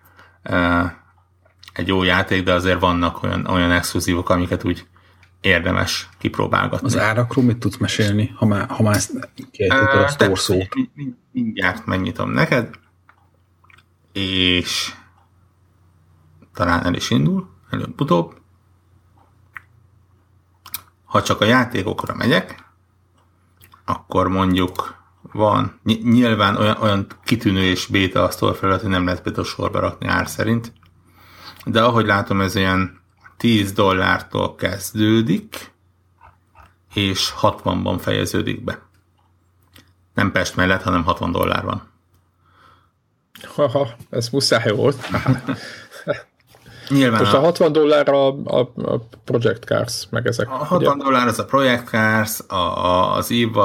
Egy 1.74 1.88
jó 1.88 2.04
játék, 2.04 2.44
de 2.44 2.54
azért 2.54 2.80
vannak 2.80 3.24
olyan, 3.24 3.46
olyan 3.46 3.72
exkluzívok, 3.72 4.30
amiket 4.30 4.64
úgy 4.64 4.88
érdemes 5.46 6.10
kipróbálgatni. 6.18 6.88
Az 6.88 6.98
árakról 6.98 7.46
mit 7.46 7.58
tudsz 7.58 7.78
mesélni, 7.78 8.34
ha 8.36 8.46
már, 8.46 8.70
ha 8.70 8.84
már 8.84 8.96
ezt 8.96 9.30
kiejtetted 9.52 10.02
a 10.02 10.08
store 10.08 10.36
szót? 10.36 10.68
Mindjárt 11.32 11.86
megnyitom 11.86 12.30
neked, 12.30 12.70
és 14.14 14.94
talán 16.54 16.86
el 16.86 16.94
is 16.94 17.10
indul, 17.10 17.50
előbb-utóbb. 17.70 18.34
Ha 21.06 21.24
csak 21.24 21.42
a 21.42 21.46
játékokra 21.46 22.16
megyek, 22.16 22.64
akkor 23.86 24.28
mondjuk 24.28 25.04
van, 25.22 25.80
nyilván 25.84 26.56
olyan, 26.56 26.78
olyan 26.82 27.08
kitűnő 27.24 27.64
és 27.64 27.86
béta 27.88 28.24
a 28.24 28.32
store 28.32 28.54
felület, 28.54 28.82
hogy 28.82 28.90
nem 28.90 29.06
lehet 29.06 29.22
például 29.22 29.46
sorba 29.46 29.80
rakni 29.80 30.08
ár 30.08 30.28
szerint, 30.28 30.74
de 31.66 31.84
ahogy 31.84 32.06
látom, 32.06 32.42
ez 32.42 32.56
ilyen 32.56 33.04
10 33.38 33.72
dollártól 33.72 34.56
kezdődik, 34.56 35.74
és 36.94 37.34
60-ban 37.42 37.98
fejeződik 38.00 38.64
be. 38.64 38.80
Nem 40.14 40.32
Pest 40.32 40.56
mellett, 40.56 40.82
hanem 40.82 41.04
60 41.04 41.32
dollár 41.32 41.64
van. 41.64 41.90
Haha, 43.44 43.90
ez 44.10 44.30
muszáj 44.30 44.72
volt. 44.72 45.10
Nyilván 46.90 47.20
Most 47.20 47.34
a, 47.34 47.38
a 47.38 47.42
60 47.42 47.72
dollár 47.72 48.10
a, 48.10 48.28
a, 48.28 48.60
a 48.76 49.00
Project 49.24 49.64
Cars, 49.64 50.08
meg 50.10 50.28
ezek. 50.28 50.50
A 50.50 50.52
60 50.52 50.78
ugye? 50.78 51.04
dollár 51.04 51.28
az 51.28 51.40
a 51.40 51.46
Project 51.46 51.88
Cars, 51.88 52.40
a, 52.48 52.56
a, 52.56 53.16
az 53.16 53.32
Eve 53.32 53.62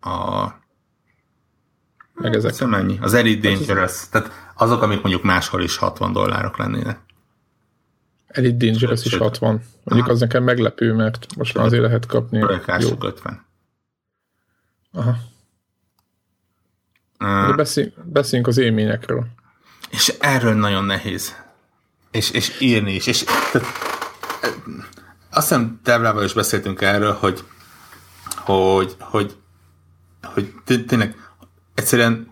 a 0.00 0.54
meg 2.14 2.34
ezek. 2.34 2.52
Szóval 2.52 2.80
mennyi? 2.80 2.98
Az 3.00 3.14
Elite 3.14 3.48
Dangerous. 3.48 4.08
Tehát 4.08 4.30
azok, 4.56 4.82
amik 4.82 5.02
mondjuk 5.02 5.22
máshol 5.22 5.62
is 5.62 5.76
60 5.76 6.12
dollárok 6.12 6.58
lennének. 6.58 6.98
Elite 8.36 8.66
Dangerous 8.66 9.04
is 9.04 9.16
60. 9.16 9.50
Mondjuk 9.82 10.06
Aha. 10.06 10.14
az 10.14 10.20
nekem 10.20 10.42
meglepő, 10.42 10.92
mert 10.92 11.26
most 11.36 11.54
már 11.54 11.66
azért 11.66 11.82
lehet 11.82 12.06
kapni. 12.06 12.38
Projekások 12.38 13.04
50. 13.04 13.46
Aha. 14.92 15.16
Uh, 17.20 17.56
beszéljünk, 17.56 18.04
beszéljünk 18.04 18.48
az 18.48 18.58
élményekről. 18.58 19.26
És 19.90 20.14
erről 20.20 20.54
nagyon 20.54 20.84
nehéz 20.84 21.44
és, 22.16 22.30
és 22.30 22.60
írni 22.60 22.94
is. 22.94 23.06
És, 23.06 23.24
tehát, 23.24 23.66
azt 25.30 25.48
hiszem 25.48 25.80
Debrával 25.82 26.24
is 26.24 26.32
beszéltünk 26.32 26.80
erről, 26.80 27.12
hogy 27.12 27.44
hogy, 28.34 28.96
hogy, 28.98 29.36
hogy 30.22 30.52
tényleg 30.64 31.16
egyszerűen 31.74 32.28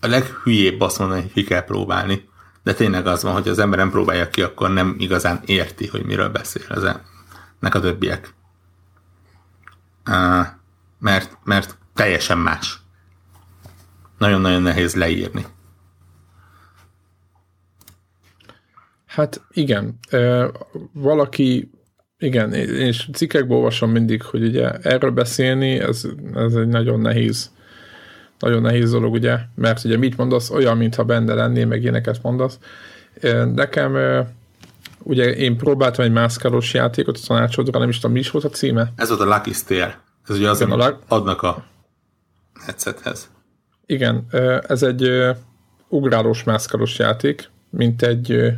a 0.00 0.06
leghülyébb 0.06 0.80
azt 0.80 0.98
mondani, 0.98 1.20
hogy 1.20 1.32
ki 1.32 1.44
kell 1.44 1.64
próbálni, 1.64 2.28
de 2.62 2.74
tényleg 2.74 3.06
az 3.06 3.22
van, 3.22 3.32
hogy 3.32 3.48
az 3.48 3.58
ember 3.58 3.78
nem 3.78 3.90
próbálja 3.90 4.28
ki, 4.28 4.42
akkor 4.42 4.70
nem 4.70 4.94
igazán 4.98 5.40
érti, 5.46 5.86
hogy 5.86 6.04
miről 6.04 6.28
beszél 6.28 6.66
az 6.68 6.84
ennek 6.84 7.74
a 7.74 7.80
többiek. 7.80 8.34
Mert, 10.98 11.38
mert 11.44 11.78
teljesen 11.94 12.38
más. 12.38 12.80
Nagyon-nagyon 14.18 14.62
nehéz 14.62 14.94
leírni. 14.94 15.46
Hát 19.06 19.40
igen, 19.50 19.98
valaki, 20.92 21.70
igen, 22.18 22.52
és 22.52 23.08
cikkekben 23.12 23.56
olvasom 23.56 23.90
mindig, 23.90 24.22
hogy 24.22 24.42
ugye 24.42 24.70
erről 24.70 25.10
beszélni, 25.10 25.78
ez, 25.78 26.04
ez 26.34 26.54
egy 26.54 26.68
nagyon 26.68 27.00
nehéz, 27.00 27.50
nagyon 28.42 28.62
nehéz 28.62 28.90
dolog, 28.90 29.12
ugye, 29.12 29.38
mert 29.54 29.84
ugye 29.84 29.96
mit 29.96 30.16
mondasz, 30.16 30.50
olyan, 30.50 30.76
mintha 30.76 31.04
benne 31.04 31.34
lennél, 31.34 31.66
meg 31.66 31.82
ilyeneket 31.82 32.22
mondasz. 32.22 32.58
Nekem, 33.54 33.96
ugye 35.02 35.34
én 35.34 35.56
próbáltam 35.56 36.04
egy 36.04 36.12
mászkálós 36.12 36.74
játékot 36.74 37.16
a 37.16 37.26
tanácsodra, 37.26 37.78
nem 37.78 37.88
is 37.88 37.98
tudom, 37.98 38.12
mi 38.12 38.18
is 38.18 38.30
volt 38.30 38.44
a 38.44 38.48
címe? 38.48 38.92
Ez 38.96 39.08
volt 39.08 39.20
a 39.20 39.24
Lucky 39.24 39.52
Stare. 39.52 40.00
Ez 40.28 40.36
ugye 40.36 40.48
az, 40.48 40.60
igen, 40.60 40.72
amit 40.72 40.84
a 41.08 41.14
adnak 41.14 41.42
a 41.42 41.64
headsethez. 42.64 43.30
Igen, 43.86 44.26
ez 44.66 44.82
egy 44.82 45.10
ugrálós 45.88 46.44
mászkálós 46.44 46.98
játék, 46.98 47.50
mint 47.70 48.02
egy 48.02 48.52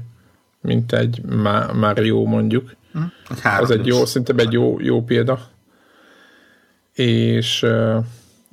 mint 0.60 0.92
egy 0.92 1.22
Mario 1.72 2.24
mondjuk. 2.24 2.74
Hm? 2.92 3.02
Az 3.60 3.70
egy 3.70 3.86
jó, 3.86 4.04
szerintem 4.04 4.38
egy 4.38 4.52
jó, 4.52 4.80
jó 4.80 5.02
példa. 5.02 5.40
És 6.92 7.66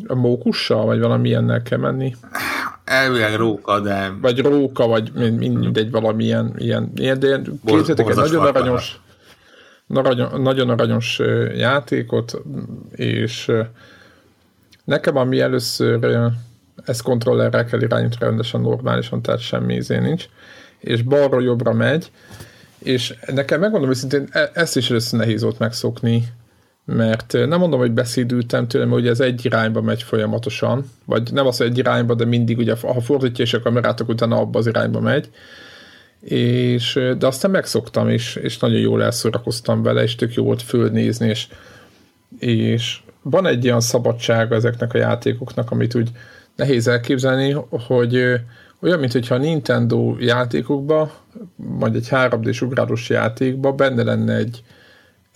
a 0.07 0.15
mókussal, 0.15 0.85
vagy 0.85 0.99
valamilyennek 0.99 1.63
kell 1.63 1.77
menni? 1.77 2.15
Elvileg 2.83 3.35
róka, 3.35 3.79
de... 3.79 4.13
Vagy 4.21 4.39
róka, 4.39 4.87
vagy 4.87 5.11
mindegy, 5.37 5.91
valamilyen 5.91 6.53
ilyen, 6.57 6.91
ilyen 6.95 7.19
de 7.19 7.41
képzeljétek 7.65 8.09
egy 8.09 8.15
nagyon 8.15 8.45
aranyos, 8.45 9.01
nagyon 10.37 10.69
aranyos 10.69 11.19
játékot, 11.55 12.41
és 12.91 13.51
nekem, 14.83 15.17
ami 15.17 15.39
először 15.39 16.31
ezt 16.85 17.01
kontrollerrel 17.01 17.65
kell 17.65 17.81
irányítani 17.81 18.25
rendesen, 18.25 18.61
normálisan, 18.61 19.21
tehát 19.21 19.39
semmi 19.39 19.75
izé 19.75 19.97
nincs, 19.97 20.25
és 20.79 21.01
balra 21.01 21.39
jobbra 21.39 21.73
megy, 21.73 22.11
és 22.79 23.15
nekem 23.33 23.59
megmondom 23.59 23.89
őszintén, 23.89 24.27
e- 24.31 24.51
ezt 24.53 24.77
is 24.77 24.89
először 24.89 25.19
nehéz 25.19 25.41
volt 25.41 25.59
megszokni, 25.59 26.27
mert 26.85 27.31
nem 27.31 27.59
mondom, 27.59 27.79
hogy 27.79 27.91
beszédültem 27.91 28.67
tőlem, 28.67 28.89
hogy 28.89 29.07
ez 29.07 29.19
egy 29.19 29.45
irányba 29.45 29.81
megy 29.81 30.03
folyamatosan, 30.03 30.91
vagy 31.05 31.33
nem 31.33 31.47
az, 31.47 31.57
hogy 31.57 31.67
egy 31.67 31.77
irányba, 31.77 32.13
de 32.13 32.25
mindig 32.25 32.57
ugye, 32.57 32.75
ha 32.81 33.01
fordítja 33.01 33.43
és 33.43 33.53
a 33.53 33.61
kamerát, 33.61 33.99
akkor 33.99 34.13
utána 34.13 34.37
abba 34.37 34.59
az 34.59 34.67
irányba 34.67 34.99
megy, 34.99 35.29
és, 36.19 36.99
de 37.17 37.27
aztán 37.27 37.51
megszoktam, 37.51 38.09
és, 38.09 38.35
és 38.35 38.59
nagyon 38.59 38.79
jól 38.79 39.03
elszórakoztam 39.03 39.83
vele, 39.83 40.03
és 40.03 40.15
tök 40.15 40.33
jó 40.33 40.43
volt 40.43 40.61
fölnézni, 40.61 41.27
és, 41.27 41.47
és 42.39 42.99
van 43.21 43.45
egy 43.45 43.63
ilyen 43.63 43.79
szabadsága 43.79 44.55
ezeknek 44.55 44.93
a 44.93 44.97
játékoknak, 44.97 45.71
amit 45.71 45.95
úgy 45.95 46.09
nehéz 46.55 46.87
elképzelni, 46.87 47.51
hogy 47.69 48.15
olyan, 48.79 48.99
mint 48.99 49.11
hogyha 49.11 49.35
a 49.35 49.37
Nintendo 49.37 50.15
játékokba, 50.19 51.11
vagy 51.55 51.95
egy 51.95 52.07
3D-s 52.11 52.61
ugrálós 52.61 53.09
játékba 53.09 53.71
benne 53.71 54.03
lenne 54.03 54.35
egy, 54.35 54.63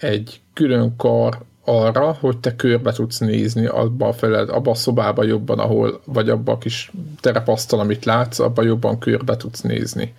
egy 0.05 0.41
külön 0.53 0.95
kar 0.97 1.37
arra, 1.65 2.17
hogy 2.19 2.37
te 2.37 2.55
körbe 2.55 2.91
tudsz 2.91 3.17
nézni 3.17 3.65
abba 3.65 4.07
a 4.07 4.13
feled, 4.13 4.49
abba 4.49 4.71
a 4.71 4.75
szobába 4.75 5.23
jobban, 5.23 5.59
ahol, 5.59 6.01
vagy 6.05 6.29
abba 6.29 6.51
a 6.51 6.57
kis 6.57 6.91
terepasztal, 7.19 7.79
amit 7.79 8.05
látsz, 8.05 8.39
abba 8.39 8.63
jobban 8.63 8.99
körbe 8.99 9.37
tudsz 9.37 9.61
nézni. 9.61 10.13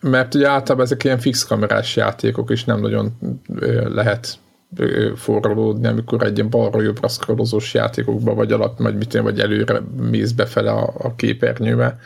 Mert 0.00 0.34
ugye 0.34 0.48
általában 0.48 0.84
ezek 0.84 1.04
ilyen 1.04 1.18
fix 1.18 1.44
kamerás 1.44 1.96
játékok, 1.96 2.50
és 2.50 2.64
nem 2.64 2.80
nagyon 2.80 3.18
lehet 3.84 4.38
forralódni, 5.14 5.86
amikor 5.86 6.22
egy 6.22 6.36
ilyen 6.36 6.50
balra-jobbra 6.50 7.08
scrollozós 7.08 7.74
játékokba 7.74 8.34
vagy 8.34 8.52
alatt, 8.52 8.78
vagy 8.78 8.96
mit 8.96 9.18
vagy 9.18 9.40
előre 9.40 9.82
mész 9.96 10.30
befele 10.30 10.70
a, 10.70 10.92
a 10.98 11.14
képernyőbe. 11.14 11.98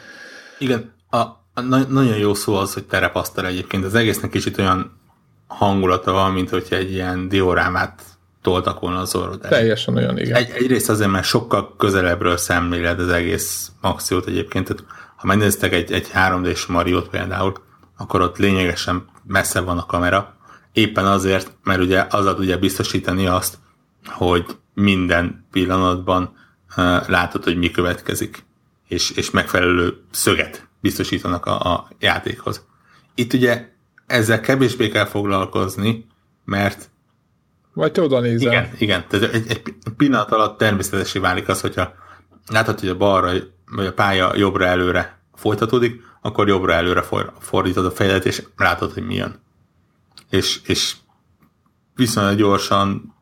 Igen, 0.59 0.93
a, 1.11 1.17
a, 1.17 1.61
nagyon 1.89 2.17
jó 2.17 2.35
szó 2.35 2.55
az, 2.55 2.75
hogy 2.75 2.85
terepasztal 2.85 3.47
egyébként. 3.47 3.85
Az 3.85 3.95
egésznek 3.95 4.31
kicsit 4.31 4.59
olyan 4.59 4.99
hangulata 5.47 6.13
van, 6.13 6.33
mint 6.33 6.51
hogyha 6.51 6.77
egy 6.77 6.93
ilyen 6.93 7.29
diorámát 7.29 8.03
toltak 8.43 8.81
volna 8.81 8.99
az 8.99 9.15
orrod 9.15 9.41
Teljesen 9.41 9.97
olyan, 9.97 10.19
igen. 10.19 10.37
Egy, 10.37 10.51
egyrészt 10.51 10.89
azért, 10.89 11.11
mert 11.11 11.27
sokkal 11.27 11.77
közelebbről 11.77 12.37
szemléled 12.37 13.01
az 13.01 13.09
egész 13.09 13.71
akciót 13.81 14.27
egyébként. 14.27 14.67
Tehát, 14.67 14.85
ha 15.17 15.27
megnéztek 15.27 15.73
egy, 15.73 15.93
egy 15.93 16.11
3D-s 16.15 16.67
Mariót 16.67 17.09
például, 17.09 17.53
akkor 17.97 18.21
ott 18.21 18.37
lényegesen 18.37 19.05
messze 19.27 19.61
van 19.61 19.79
a 19.79 19.87
kamera, 19.87 20.37
éppen 20.73 21.07
azért, 21.07 21.53
mert 21.63 21.81
ugye 21.81 22.07
azzal 22.11 22.35
tudja 22.35 22.59
biztosítani 22.59 23.27
azt, 23.27 23.59
hogy 24.05 24.45
minden 24.75 25.47
pillanatban 25.51 26.23
uh, 26.77 27.09
látod, 27.09 27.45
hogy 27.45 27.57
mi 27.57 27.71
következik, 27.71 28.45
és, 28.89 29.11
és 29.11 29.31
megfelelő 29.31 30.03
szöget 30.11 30.69
biztosítanak 30.81 31.47
a, 31.47 31.73
a 31.73 31.89
játékhoz. 31.99 32.67
Itt 33.15 33.33
ugye 33.33 33.69
ezzel 34.07 34.41
kevésbé 34.41 34.89
kell 34.89 35.05
foglalkozni, 35.05 36.07
mert 36.45 36.91
vagy 37.73 37.93
te 37.93 38.03
oda 38.03 38.21
nézel. 38.21 38.53
Igen, 38.53 38.71
igen. 38.79 39.05
Tehát 39.09 39.35
egy, 39.35 39.45
egy 39.49 39.63
pillanat 39.97 40.33
alatt 40.33 40.59
természetesen 40.59 41.23
válik 41.23 41.49
az, 41.49 41.61
hogyha 41.61 41.93
látod, 42.47 42.81
hogy 42.81 42.89
a 42.89 42.97
balra, 42.97 43.33
vagy 43.71 43.87
a 43.87 43.93
pálya 43.93 44.37
jobbra-előre 44.37 45.21
folytatódik, 45.35 46.03
akkor 46.21 46.49
jobbra-előre 46.49 47.05
fordítod 47.39 47.85
a 47.85 47.91
fejedet, 47.91 48.25
és 48.25 48.43
látod, 48.57 48.93
hogy 48.93 49.07
milyen 49.07 49.45
és, 50.29 50.61
és 50.65 50.97
viszonylag 51.95 52.37
gyorsan 52.37 53.15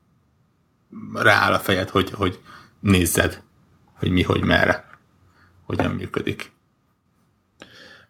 rááll 1.12 1.52
a 1.52 1.58
fejed, 1.58 1.88
hogy, 1.88 2.10
hogy 2.10 2.40
nézzed, 2.80 3.42
hogy 3.94 4.10
mi, 4.10 4.22
hogy 4.22 4.42
merre, 4.42 4.98
hogyan 5.66 5.90
működik. 5.90 6.52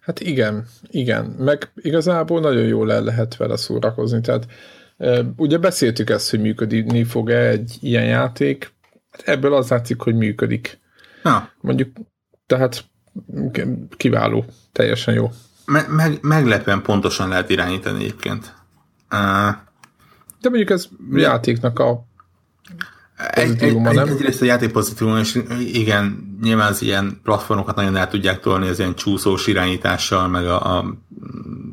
Hát 0.04 0.20
igen, 0.20 0.66
igen, 0.90 1.24
meg 1.24 1.72
igazából 1.74 2.40
nagyon 2.40 2.64
jól 2.64 2.92
el 2.92 3.02
lehet 3.02 3.36
vele 3.36 3.56
szórakozni, 3.56 4.20
tehát 4.20 4.46
ugye 5.36 5.58
beszéltük 5.58 6.10
ezt, 6.10 6.30
hogy 6.30 6.40
működni 6.40 7.04
fog-e 7.04 7.48
egy 7.48 7.76
ilyen 7.80 8.04
játék, 8.04 8.72
hát 9.10 9.28
ebből 9.28 9.54
az 9.54 9.68
látszik, 9.68 10.00
hogy 10.00 10.14
működik. 10.14 10.78
Na. 11.22 11.50
Mondjuk, 11.60 11.96
tehát 12.46 12.84
kiváló, 13.96 14.44
teljesen 14.72 15.14
jó. 15.14 15.30
Me- 15.64 15.88
meg, 15.88 16.18
meglepően 16.20 16.82
pontosan 16.82 17.28
lehet 17.28 17.50
irányítani 17.50 18.04
egyébként. 18.04 18.54
De 20.40 20.48
mondjuk 20.48 20.70
ez 20.70 20.88
játéknak 21.12 21.78
a 21.78 22.04
egy, 23.16 23.62
egy, 23.62 23.80
nem? 23.80 23.98
Egyrészt 24.08 24.42
a 24.42 24.44
játék 24.44 24.70
pozitívuma, 24.72 25.18
és 25.18 25.42
igen, 25.58 26.36
nyilván 26.42 26.68
az 26.70 26.82
ilyen 26.82 27.20
platformokat 27.22 27.76
nagyon 27.76 27.96
el 27.96 28.08
tudják 28.08 28.40
tolni 28.40 28.68
az 28.68 28.78
ilyen 28.78 28.94
csúszós 28.94 29.46
irányítással, 29.46 30.28
meg 30.28 30.46
a, 30.46 30.76
a 30.78 30.94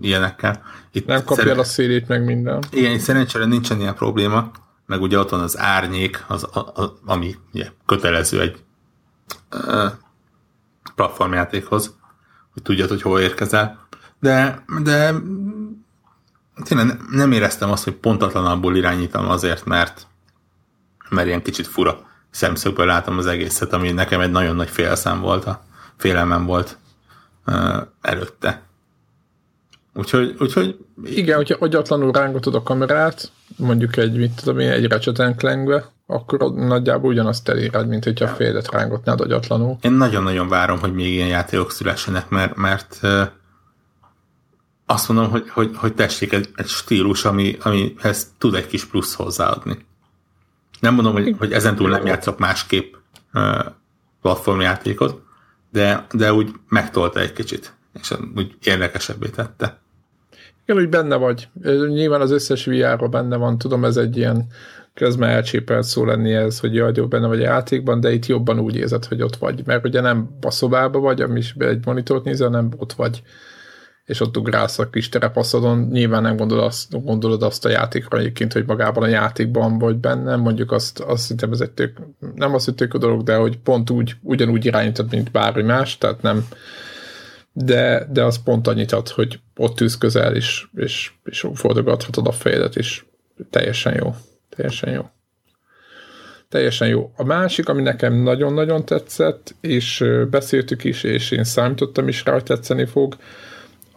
ilyenekkel. 0.02 0.62
Itt 0.92 1.06
nem 1.06 1.24
kapja 1.24 1.44
szer- 1.44 1.58
a 1.58 1.64
szélét, 1.64 2.08
meg 2.08 2.26
minden. 2.26 2.64
Igen, 2.72 2.92
itt 2.92 3.00
szerencsére 3.00 3.46
nincsen 3.46 3.80
ilyen 3.80 3.96
probléma, 3.96 4.52
meg 4.86 5.02
ugye 5.02 5.20
ott 5.20 5.30
van 5.30 5.39
az 5.39 5.58
árnyék, 5.60 6.24
az, 6.28 6.48
a, 6.52 6.60
a, 6.60 6.98
ami 7.06 7.36
ugye, 7.54 7.70
kötelező 7.86 8.42
egy 8.42 8.56
uh, 9.52 9.92
platformjátékhoz, 10.96 11.96
hogy 12.54 12.62
tudjad, 12.62 12.89
hogy 12.89 13.02
hol 13.02 13.20
érkezel. 13.20 13.88
De, 14.20 14.64
de 14.84 15.14
tényleg 16.64 17.00
nem 17.12 17.32
éreztem 17.32 17.72
azt, 17.72 17.84
hogy 17.84 17.94
pontatlanabbul 17.94 18.76
irányítom 18.76 19.30
azért, 19.30 19.66
mert, 19.66 20.08
mert 21.12 21.28
ilyen 21.28 21.41
kicsit 21.41 21.68
fura 21.68 22.09
szemszögből 22.30 22.86
látom 22.86 23.18
az 23.18 23.26
egészet, 23.26 23.74
ami 23.74 23.91
nekem 23.91 24.20
egy 24.20 24.32
nagyon 24.32 24.55
nagy 24.55 24.70
félszám 24.70 25.22
volt, 25.22 25.45
a 25.45 25.64
félelmem 25.97 26.45
volt 26.45 26.78
uh, 27.45 27.82
előtte. 28.01 28.62
Úgyhogy, 29.93 30.36
úgyhogy... 30.39 30.78
Igen, 31.03 31.36
hogyha 31.36 31.55
agyatlanul 31.59 32.12
rángatod 32.12 32.55
a 32.55 32.64
kamerát, 32.64 33.32
mondjuk 33.57 33.97
egy, 33.97 34.18
mit 34.18 34.32
tudom 34.32 34.59
én, 34.59 34.70
egy 34.70 34.88
Ratchet 34.88 35.36
Clankbe, 35.38 35.91
akkor 36.07 36.53
nagyjából 36.53 37.12
ugyanazt 37.12 37.49
eléred, 37.49 37.88
mint 37.88 38.03
hogyha 38.03 38.28
félet 38.28 38.72
rángatnád 38.72 39.22
agyatlanul. 39.22 39.78
Én 39.82 39.91
nagyon-nagyon 39.91 40.47
várom, 40.47 40.80
hogy 40.80 40.93
még 40.93 41.14
ilyen 41.14 41.28
játékok 41.28 41.72
szülessenek, 41.72 42.30
mert, 42.30 42.55
mert 42.55 42.99
azt 44.86 45.09
mondom, 45.09 45.30
hogy, 45.30 45.49
hogy, 45.49 45.72
hogy 45.76 45.93
tessék 45.93 46.34
egy, 46.34 46.49
egy 46.55 46.68
stílus, 46.68 47.26
ami, 47.26 47.57
amihez 47.62 48.28
tud 48.38 48.55
egy 48.55 48.68
kis 48.68 48.86
plusz 48.86 49.14
hozzáadni. 49.14 49.86
Nem 50.82 50.94
mondom, 50.94 51.14
hogy, 51.14 51.36
hogy 51.38 51.52
ezentúl 51.52 51.90
nem 51.90 52.06
játszok 52.06 52.40
másképp 52.40 52.94
platformjátékot, 54.22 55.22
de, 55.72 56.06
de 56.14 56.34
úgy 56.34 56.52
megtolta 56.70 57.20
egy 57.20 57.34
kicsit, 57.34 57.74
és 58.00 58.14
úgy 58.36 58.56
érdekesebbé 58.64 59.28
tette. 59.28 59.80
Igen, 60.66 60.82
úgy 60.82 60.90
benne 60.90 61.16
vagy. 61.16 61.48
Nyilván 61.88 62.22
az 62.22 62.32
összes 62.32 62.66
vr 62.66 63.10
benne 63.10 63.36
van, 63.36 63.58
tudom, 63.58 63.86
ez 63.86 63.98
egy 63.98 64.18
ilyen 64.18 64.48
közben 64.94 65.30
elcsépelt 65.30 65.84
szó 65.84 66.06
lenni 66.06 66.34
ez, 66.34 66.60
hogy 66.60 66.76
jaj, 66.76 66.92
jó, 66.96 67.08
benne 67.08 67.28
vagy 67.28 67.40
a 67.40 67.48
játékban, 67.48 68.00
de 68.00 68.12
itt 68.12 68.26
jobban 68.26 68.60
úgy 68.60 68.76
érzed, 68.76 69.06
hogy 69.06 69.22
ott 69.22 69.36
vagy. 69.36 69.66
Mert 69.66 69.86
ugye 69.86 70.02
nem 70.02 70.30
a 70.42 70.52
szobába 70.52 71.00
vagy, 71.00 71.22
ami 71.22 71.42
egy 71.58 71.86
monitort 71.86 72.24
nézel, 72.24 72.50
nem 72.50 72.70
ott 72.78 72.94
vagy 72.94 73.22
és 74.06 74.20
ott 74.20 74.38
ugrálsz 74.38 74.80
a 74.80 74.89
kis 74.89 75.10
terepaszodon, 75.10 75.88
nyilván 75.91 76.22
nem 76.22 76.38
gondolod 76.38 76.64
azt, 76.64 77.04
gondolod 77.04 77.43
azt 77.43 77.66
a 77.66 77.70
játékra 77.70 78.18
egyébként, 78.18 78.54
hogy 78.54 78.66
magában 78.66 79.04
a 79.04 79.08
játékban 79.08 79.78
vagy 79.78 79.95
benne, 79.95 80.36
mondjuk 80.36 80.72
azt, 80.72 80.99
azt 80.99 81.28
hiszem 81.28 81.52
ez 81.52 81.62
egy 81.62 81.72
tök, 81.72 81.99
nem 82.36 82.54
azt, 82.54 82.66
hogy 82.66 82.76
tök 82.76 82.93
a 82.93 82.97
dolog, 82.97 83.24
de 83.24 83.36
hogy 83.36 83.58
pont 83.58 83.89
úgy, 83.89 84.16
ugyanúgy 84.22 84.66
irányítod, 84.66 85.12
mint 85.12 85.32
bármi 85.32 85.62
más, 85.62 85.97
tehát 85.97 86.22
nem, 86.22 86.47
de, 87.54 88.08
de 88.12 88.24
az 88.24 88.43
pont 88.43 88.68
annyit 88.68 88.91
ad, 88.91 89.10
hogy 89.10 89.39
ott 89.56 89.76
tűz 89.76 89.97
közel, 89.97 90.36
és, 90.36 90.68
és, 90.76 91.12
és 91.24 91.47
fordogathatod 91.54 92.28
a 92.28 92.32
fejedet, 92.32 92.76
és 92.76 93.04
teljesen 93.49 93.95
jó. 93.95 94.16
Teljesen 94.49 94.91
jó. 94.91 95.10
Teljesen 96.49 96.88
jó. 96.88 97.12
A 97.16 97.24
másik, 97.24 97.70
ami 97.70 97.82
nekem 97.82 98.14
nagyon-nagyon 98.14 98.86
tetszett, 98.86 99.56
és 99.62 100.06
beszéltük 100.30 100.84
is, 100.84 101.04
és 101.04 101.32
én 101.32 101.43
számítottam 101.43 102.08
is 102.08 102.26
rá, 102.26 102.34
hogy 102.34 102.43
tetszeni 102.43 102.86
fog, 102.86 103.18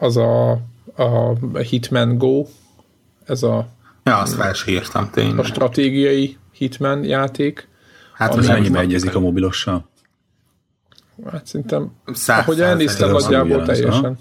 az 0.05 0.17
a, 0.17 0.51
a 0.97 1.35
Hitman 1.59 2.19
Go, 2.19 2.47
ez 3.25 3.43
a 3.43 3.69
Ja, 4.05 4.19
azt 4.19 4.35
fel 4.35 4.55
írtam, 4.67 5.11
tényleg. 5.11 5.39
A 5.39 5.45
stratégiai 5.45 6.37
Hitman 6.53 7.05
játék. 7.05 7.69
Hát 8.13 8.35
az 8.35 8.47
mennyibe 8.47 8.79
egyezik 8.79 9.15
a 9.15 9.21
mobilossal? 9.21 9.89
Hát 11.31 11.47
szerintem, 11.47 11.93
Száz, 12.07 12.43
ahogy 12.43 12.61
elnéztem, 12.61 13.11
nagyjából 13.11 13.63
teljesen. 13.63 14.19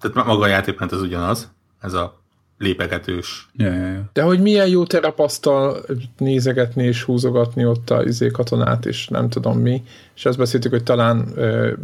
Tehát 0.00 0.26
maga 0.26 0.44
a 0.44 0.46
játékment 0.46 0.92
az 0.92 1.00
ugyanaz, 1.00 1.50
ez 1.80 1.92
a 1.92 2.20
lépegetős. 2.58 3.48
Ja, 3.52 3.72
ja, 3.72 3.86
ja. 3.86 4.10
De 4.12 4.22
hogy 4.22 4.40
milyen 4.40 4.68
jó 4.68 4.84
terepasztal 4.84 5.84
nézegetni 6.18 6.84
és 6.84 7.02
húzogatni 7.02 7.66
ott 7.66 7.90
a 7.90 8.02
izé 8.02 8.26
katonát, 8.26 8.86
és 8.86 9.08
nem 9.08 9.28
tudom 9.28 9.58
mi. 9.58 9.82
És 10.14 10.26
azt 10.26 10.38
beszéltük, 10.38 10.70
hogy 10.70 10.82
talán 10.82 11.20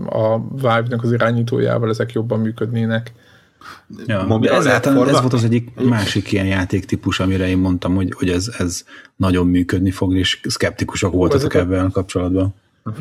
a 0.07 0.55
Vive-nak 0.55 1.03
az 1.03 1.13
irányítójával 1.13 1.89
ezek 1.89 2.13
jobban 2.13 2.41
működnének. 2.41 3.13
Ja, 4.07 4.39
ez, 4.43 4.67
ez 4.67 4.95
volt 4.95 5.33
az 5.33 5.45
egyik 5.45 5.69
másik 5.75 6.33
ilyen 6.33 6.47
játéktípus, 6.47 7.21
amire 7.21 7.49
én 7.49 7.59
mondtam, 7.59 7.95
hogy, 7.95 8.13
hogy 8.17 8.29
ez, 8.29 8.55
ez 8.59 8.85
nagyon 9.17 9.47
működni 9.47 9.91
fog, 9.91 10.17
és 10.17 10.41
szkeptikusok 10.45 11.13
voltatok 11.13 11.55
ebben 11.55 11.85
a 11.85 11.91
kapcsolatban. 11.91 12.55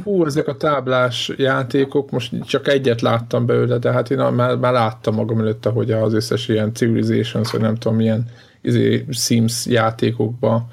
Hú, 0.03 0.25
ezek 0.25 0.47
a 0.47 0.57
táblás 0.57 1.31
játékok, 1.37 2.11
most 2.11 2.33
csak 2.45 2.67
egyet 2.67 3.01
láttam 3.01 3.45
belőle, 3.45 3.77
de 3.77 3.91
hát 3.91 4.11
én 4.11 4.17
már, 4.17 4.55
már 4.55 4.73
láttam 4.73 5.15
magam 5.15 5.39
előtt, 5.39 5.65
hogy 5.65 5.91
az 5.91 6.13
összes 6.13 6.47
ilyen 6.47 6.73
Civilizations, 6.73 7.51
vagy 7.51 7.61
nem 7.61 7.75
tudom, 7.75 7.97
milyen 7.97 8.25
izé, 8.61 9.05
Sims 9.09 9.65
játékokban, 9.65 10.67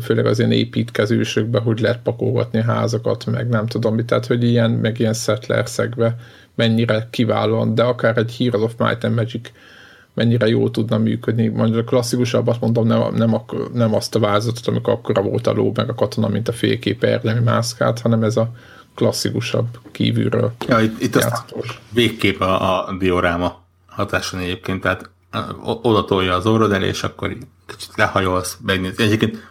főleg 0.00 0.26
az 0.26 0.38
ilyen 0.38 0.52
építkezősökbe, 0.52 1.58
hogy 1.58 1.80
lehet 1.80 2.02
pakolgatni 2.02 2.62
házakat, 2.62 3.26
meg 3.26 3.48
nem 3.48 3.66
tudom 3.66 3.94
mit, 3.94 4.06
tehát 4.06 4.26
hogy 4.26 4.44
ilyen, 4.44 4.70
meg 4.70 4.98
ilyen 4.98 5.14
settlerszekbe 5.14 6.16
mennyire 6.58 7.08
kiválóan, 7.10 7.74
de 7.74 7.82
akár 7.82 8.16
egy 8.16 8.36
Heroes 8.36 8.62
of 8.62 8.74
Might 8.78 9.04
and 9.04 9.14
Magic 9.14 9.50
mennyire 10.14 10.46
jól 10.46 10.70
tudna 10.70 10.98
működni. 10.98 11.48
Mondjuk 11.48 11.78
a 11.78 11.84
klasszikusabbat 11.84 12.60
mondom, 12.60 12.86
nem, 12.86 13.14
nem, 13.14 13.40
nem 13.72 13.94
azt 13.94 14.14
a 14.14 14.18
vázatot, 14.18 14.66
amikor 14.66 14.92
akkora 14.92 15.22
volt 15.22 15.46
a 15.46 15.52
ló, 15.52 15.72
meg 15.74 15.88
a 15.88 15.94
katona, 15.94 16.28
mint 16.28 16.48
a 16.48 16.52
félkép 16.52 17.04
erdemi 17.04 17.40
mászkát, 17.40 18.00
hanem 18.00 18.22
ez 18.22 18.36
a 18.36 18.50
klasszikusabb 18.94 19.78
kívülről. 19.92 20.52
Ja, 20.66 20.80
itt, 20.80 21.00
itt 21.00 21.16
azt 21.16 21.54
végképp 21.90 22.40
a, 22.40 22.88
a 22.88 22.96
dioráma 22.96 23.62
hatáson 23.86 24.40
egyébként, 24.40 24.80
tehát 24.80 25.10
oda 25.62 26.04
tolja 26.04 26.34
az 26.34 26.46
orrod 26.46 26.72
elé, 26.72 26.86
és 26.86 27.02
akkor 27.02 27.36
kicsit 27.66 27.96
lehajolsz, 27.96 28.58
megnézni. 28.64 29.04
Egyébként 29.04 29.48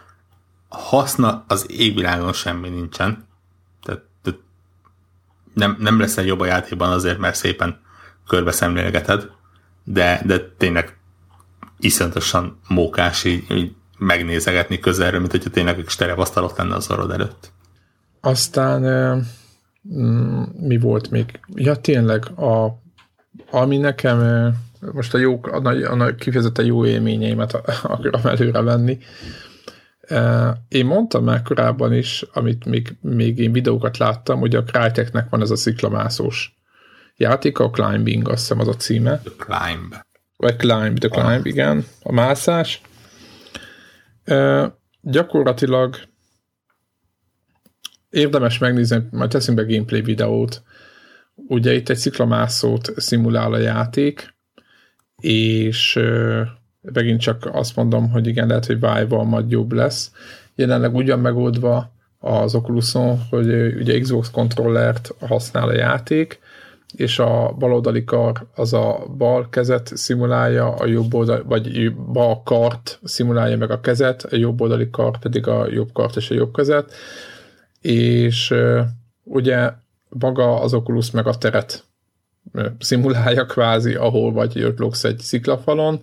haszna 0.68 1.44
az 1.48 1.66
égvilágon 1.70 2.32
semmi 2.32 2.68
nincsen. 2.68 3.27
Nem, 5.58 5.76
nem 5.78 6.00
leszel 6.00 6.24
jobb 6.24 6.40
a 6.40 6.46
játékban 6.46 6.92
azért, 6.92 7.18
mert 7.18 7.34
szépen 7.34 7.80
körbe 8.28 8.50
szemlélgeted, 8.50 9.30
de, 9.84 10.22
de 10.24 10.40
tényleg 10.56 10.96
iszonyatosan 11.78 12.60
mókás 12.68 13.24
így, 13.24 13.44
így 13.50 13.72
megnézegetni 13.98 14.78
közelről, 14.78 15.20
mint 15.20 15.32
hogyha 15.32 15.50
tényleg 15.50 15.78
egy 15.78 15.88
sterevasztalok 15.88 16.58
lenne 16.58 16.74
az 16.74 16.90
orrod 16.90 17.10
előtt. 17.10 17.52
Aztán 18.20 18.82
mm, 19.94 20.42
mi 20.60 20.78
volt 20.78 21.10
még? 21.10 21.40
Ja, 21.54 21.76
tényleg, 21.76 22.24
a, 22.38 22.80
ami 23.50 23.76
nekem 23.76 24.18
most 24.92 25.14
a, 25.14 25.18
jó, 25.18 25.40
a, 25.42 25.68
a, 25.68 26.04
a 26.04 26.14
kifejezetten 26.14 26.64
jó 26.64 26.86
élményeimet 26.86 27.52
akarom 27.82 28.26
előre 28.26 28.60
venni. 28.60 28.98
Én 30.68 30.86
mondtam 30.86 31.24
már 31.24 31.42
korábban 31.42 31.92
is, 31.92 32.24
amit 32.32 32.64
még, 32.64 32.96
még 33.00 33.38
én 33.38 33.52
videókat 33.52 33.98
láttam, 33.98 34.38
hogy 34.38 34.54
a 34.54 34.64
Cryteknek 34.64 35.28
van 35.30 35.40
ez 35.40 35.50
a 35.50 35.56
sziklamászós 35.56 36.58
játék, 37.16 37.58
a 37.58 37.70
Climbing, 37.70 38.28
azt 38.28 38.38
hiszem 38.38 38.60
az 38.60 38.68
a 38.68 38.74
címe. 38.76 39.18
The 39.18 39.32
Climb. 39.36 39.94
Vagy 40.36 40.56
Climb, 40.56 40.98
The 40.98 41.08
Climb, 41.08 41.40
ah. 41.40 41.46
igen, 41.46 41.84
a 42.02 42.12
mászás. 42.12 42.80
Gyakorlatilag 45.00 45.96
érdemes 48.10 48.58
megnézni, 48.58 49.02
majd 49.10 49.30
teszünk 49.30 49.56
be 49.56 49.64
gameplay 49.64 50.00
videót. 50.00 50.62
Ugye 51.34 51.74
itt 51.74 51.88
egy 51.88 51.96
sziklamászót 51.96 52.92
szimulál 52.96 53.52
a 53.52 53.58
játék, 53.58 54.34
és 55.20 55.98
megint 56.92 57.20
csak 57.20 57.48
azt 57.52 57.76
mondom, 57.76 58.10
hogy 58.10 58.26
igen, 58.26 58.46
lehet, 58.46 58.66
hogy 58.66 58.80
Vive-val 58.80 59.24
majd 59.24 59.50
jobb 59.50 59.72
lesz. 59.72 60.12
Jelenleg 60.54 60.94
ugyan 60.94 61.18
megoldva 61.18 61.92
az 62.18 62.54
Oculuson, 62.54 63.20
hogy 63.30 63.46
ugye 63.80 64.00
Xbox 64.00 64.30
kontrollert 64.30 65.14
használ 65.20 65.68
a 65.68 65.74
játék, 65.74 66.40
és 66.96 67.18
a 67.18 67.54
baloldali 67.58 68.04
kar 68.04 68.46
az 68.54 68.72
a 68.72 69.06
bal 69.16 69.48
kezet 69.48 69.96
szimulálja, 69.96 70.74
a 70.74 70.86
jobb 70.86 71.14
oldali, 71.14 71.42
vagy 71.46 71.94
bal 71.94 72.42
kart 72.42 72.98
szimulálja 73.04 73.56
meg 73.56 73.70
a 73.70 73.80
kezet, 73.80 74.22
a 74.22 74.36
jobb 74.36 74.60
oldali 74.60 74.90
kar 74.90 75.18
pedig 75.18 75.46
a 75.46 75.66
jobb 75.70 75.92
kart 75.92 76.16
és 76.16 76.30
a 76.30 76.34
jobb 76.34 76.54
kezet, 76.54 76.92
és 77.80 78.54
ugye 79.24 79.70
maga 80.08 80.60
az 80.60 80.74
Oculus 80.74 81.10
meg 81.10 81.26
a 81.26 81.34
teret 81.34 81.84
szimulálja 82.78 83.46
kvázi, 83.46 83.94
ahol 83.94 84.32
vagy 84.32 84.60
ötlogsz 84.60 85.04
egy 85.04 85.18
sziklafalon, 85.18 86.00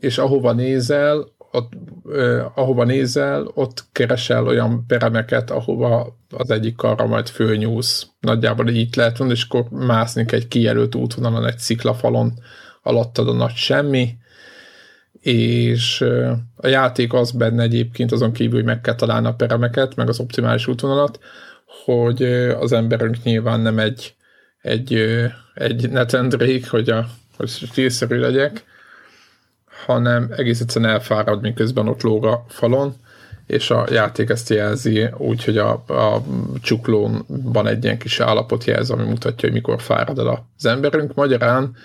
és 0.00 0.18
ahova 0.18 0.52
nézel, 0.52 1.28
ott, 1.50 1.72
eh, 2.12 2.58
ahova 2.58 2.84
nézel, 2.84 3.50
ott 3.54 3.84
keresel 3.92 4.46
olyan 4.46 4.84
peremeket, 4.86 5.50
ahova 5.50 6.18
az 6.30 6.50
egyik 6.50 6.76
karra 6.76 7.06
majd 7.06 7.28
fölnyúlsz. 7.28 8.06
Nagyjából 8.20 8.68
így 8.68 8.96
lehet 8.96 9.18
van, 9.18 9.30
és 9.30 9.46
akkor 9.48 9.64
mászni 9.70 10.24
egy 10.28 10.48
kijelölt 10.48 10.94
útvonalon 10.94 11.46
egy 11.46 11.58
sziklafalon, 11.58 12.32
alattad 12.82 13.28
a 13.28 13.32
nagy 13.32 13.54
semmi, 13.54 14.16
és 15.20 16.00
a 16.56 16.66
játék 16.66 17.12
az 17.12 17.30
benne 17.30 17.62
egyébként 17.62 18.12
azon 18.12 18.32
kívül, 18.32 18.54
hogy 18.54 18.64
meg 18.64 18.80
kell 18.80 18.94
találni 18.94 19.26
a 19.26 19.34
peremeket, 19.34 19.94
meg 19.94 20.08
az 20.08 20.20
optimális 20.20 20.66
útvonalat, 20.66 21.18
hogy 21.84 22.22
az 22.60 22.72
emberünk 22.72 23.22
nyilván 23.22 23.60
nem 23.60 23.78
egy, 23.78 24.14
egy, 24.60 25.02
egy 25.54 25.90
netendrék, 25.90 26.70
hogy, 26.70 26.90
a, 26.90 27.06
hogy 27.36 27.48
stílszerű 27.48 28.18
legyek, 28.18 28.64
hanem 29.86 30.28
egész 30.36 30.60
egyszerűen 30.60 30.90
elfárad, 30.90 31.40
miközben 31.40 31.88
ott 31.88 32.02
lóg 32.02 32.24
a 32.24 32.44
falon, 32.48 32.94
és 33.46 33.70
a 33.70 33.86
játék 33.90 34.30
ezt 34.30 34.50
jelzi 34.50 35.08
úgy, 35.16 35.44
hogy 35.44 35.58
a, 35.58 35.70
a 35.86 36.22
csuklónban 36.62 37.66
egy 37.66 37.84
ilyen 37.84 37.98
kis 37.98 38.20
állapot 38.20 38.64
jelz, 38.64 38.90
ami 38.90 39.04
mutatja, 39.04 39.48
hogy 39.48 39.52
mikor 39.52 39.80
fárad 39.80 40.18
el 40.18 40.46
az 40.56 40.66
emberünk. 40.66 41.14
Magyarán, 41.14 41.76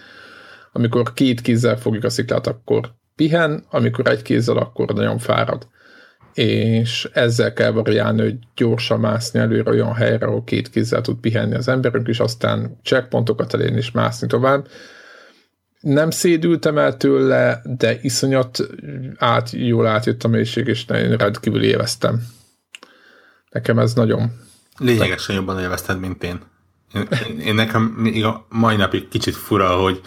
amikor 0.72 1.14
két 1.14 1.42
kézzel 1.42 1.78
fogjuk 1.78 2.04
a 2.04 2.10
sziklát, 2.10 2.48
akkor 2.48 2.92
pihen, 3.16 3.66
amikor 3.70 4.08
egy 4.08 4.22
kézzel, 4.22 4.58
akkor 4.58 4.94
nagyon 4.94 5.18
fárad 5.18 5.68
és 6.34 7.10
ezzel 7.14 7.54
kell 7.54 7.72
variálni, 7.72 8.22
hogy 8.22 8.36
gyorsan 8.56 9.00
mászni 9.00 9.40
előre 9.40 9.72
olyan 9.72 9.94
helyre, 9.94 10.26
ahol 10.26 10.44
két 10.44 10.70
kézzel 10.70 11.02
tud 11.02 11.18
pihenni 11.20 11.56
az 11.56 11.68
emberünk, 11.68 12.08
és 12.08 12.20
aztán 12.20 12.80
checkpontokat 12.84 13.54
elérni 13.54 13.78
és 13.78 13.92
mászni 13.92 14.28
tovább. 14.28 14.68
Nem 15.82 16.10
szédültem 16.10 16.78
el 16.78 16.98
tőle, 16.98 17.62
de 17.64 18.00
iszonyat 18.02 18.60
át, 19.18 19.50
jól 19.52 19.88
átjött 19.88 20.24
a 20.24 20.28
mélység, 20.28 20.68
és 20.68 20.86
én 20.88 21.18
rendkívül 21.18 21.64
élveztem. 21.64 22.28
Nekem 23.50 23.80
ez 23.80 23.94
nagyon... 23.94 24.32
Lényegesen 24.78 25.36
jobban 25.36 25.60
élvezted, 25.60 26.00
mint 26.00 26.24
én. 26.24 26.40
Én, 26.94 27.40
én, 27.40 27.56
nekem 27.56 27.82
még 27.82 28.26
a 28.26 28.46
mai 28.50 28.76
napig 28.76 29.08
kicsit 29.08 29.36
fura, 29.36 29.76
hogy 29.76 30.02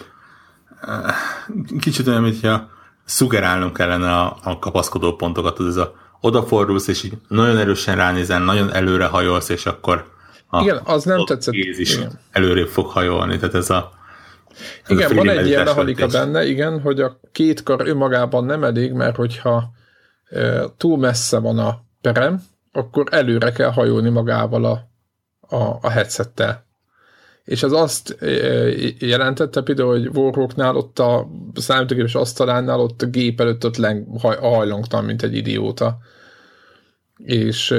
uh, 0.81 1.79
kicsit 1.79 2.07
olyan, 2.07 2.21
mintha 2.21 2.69
szugerálnunk 3.05 3.73
kellene 3.73 4.15
a, 4.17 4.37
a 4.43 4.59
kapaszkodó 4.59 5.15
pontokat, 5.15 5.59
ez 5.59 5.75
a 5.75 5.95
odafordulsz, 6.21 6.87
és 6.87 7.03
így 7.03 7.13
nagyon 7.27 7.57
erősen 7.57 7.95
ránézel, 7.95 8.43
nagyon 8.43 8.73
előre 8.73 9.05
hajolsz, 9.05 9.49
és 9.49 9.65
akkor 9.65 10.13
a, 10.47 10.61
igen, 10.61 10.81
az 10.83 11.03
nem 11.03 11.25
tetszett. 11.25 11.53
is 11.53 11.95
igen. 11.95 12.19
előrébb 12.31 12.67
fog 12.67 12.87
hajolni, 12.87 13.37
tehát 13.37 13.55
ez 13.55 13.69
a 13.69 13.91
ez 14.83 14.89
igen, 14.97 15.15
van 15.15 15.29
egy 15.29 15.47
ilyen 15.47 15.63
mechanika 15.63 16.07
benne, 16.07 16.45
igen, 16.45 16.81
hogy 16.81 17.01
a 17.01 17.19
két 17.31 17.63
kar 17.63 17.87
önmagában 17.87 18.45
nem 18.45 18.63
elég, 18.63 18.91
mert 18.91 19.15
hogyha 19.15 19.71
e, 20.29 20.63
túl 20.77 20.97
messze 20.97 21.39
van 21.39 21.59
a 21.59 21.83
perem, 22.01 22.43
akkor 22.71 23.07
előre 23.11 23.51
kell 23.51 23.71
hajolni 23.71 24.09
magával 24.09 24.65
a, 24.65 24.89
a, 25.55 25.77
a 25.81 25.89
headsettel. 25.89 26.65
És 27.43 27.63
az 27.63 27.71
azt 27.71 28.17
e, 28.21 28.27
jelentette 28.99 29.61
például, 29.61 29.89
hogy 29.89 30.07
Warhawknál 30.07 30.75
ott 30.75 30.99
a 30.99 31.27
számítógépes 31.55 32.15
asztalánál 32.15 32.79
ott 32.79 33.01
a 33.01 33.05
gép 33.05 33.41
előtt 33.41 33.65
ott 33.65 33.77
leng, 33.77 34.19
haj, 34.19 34.37
hajlongtam, 34.37 35.05
mint 35.05 35.23
egy 35.23 35.35
idióta. 35.35 35.97
És, 37.17 37.75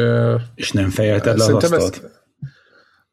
és 0.55 0.72
nem 0.72 0.91
fejelted 0.91 1.39
le 1.39 1.45
az 1.45 1.53
asztalt? 1.53 1.83
Ezt, 1.83 2.16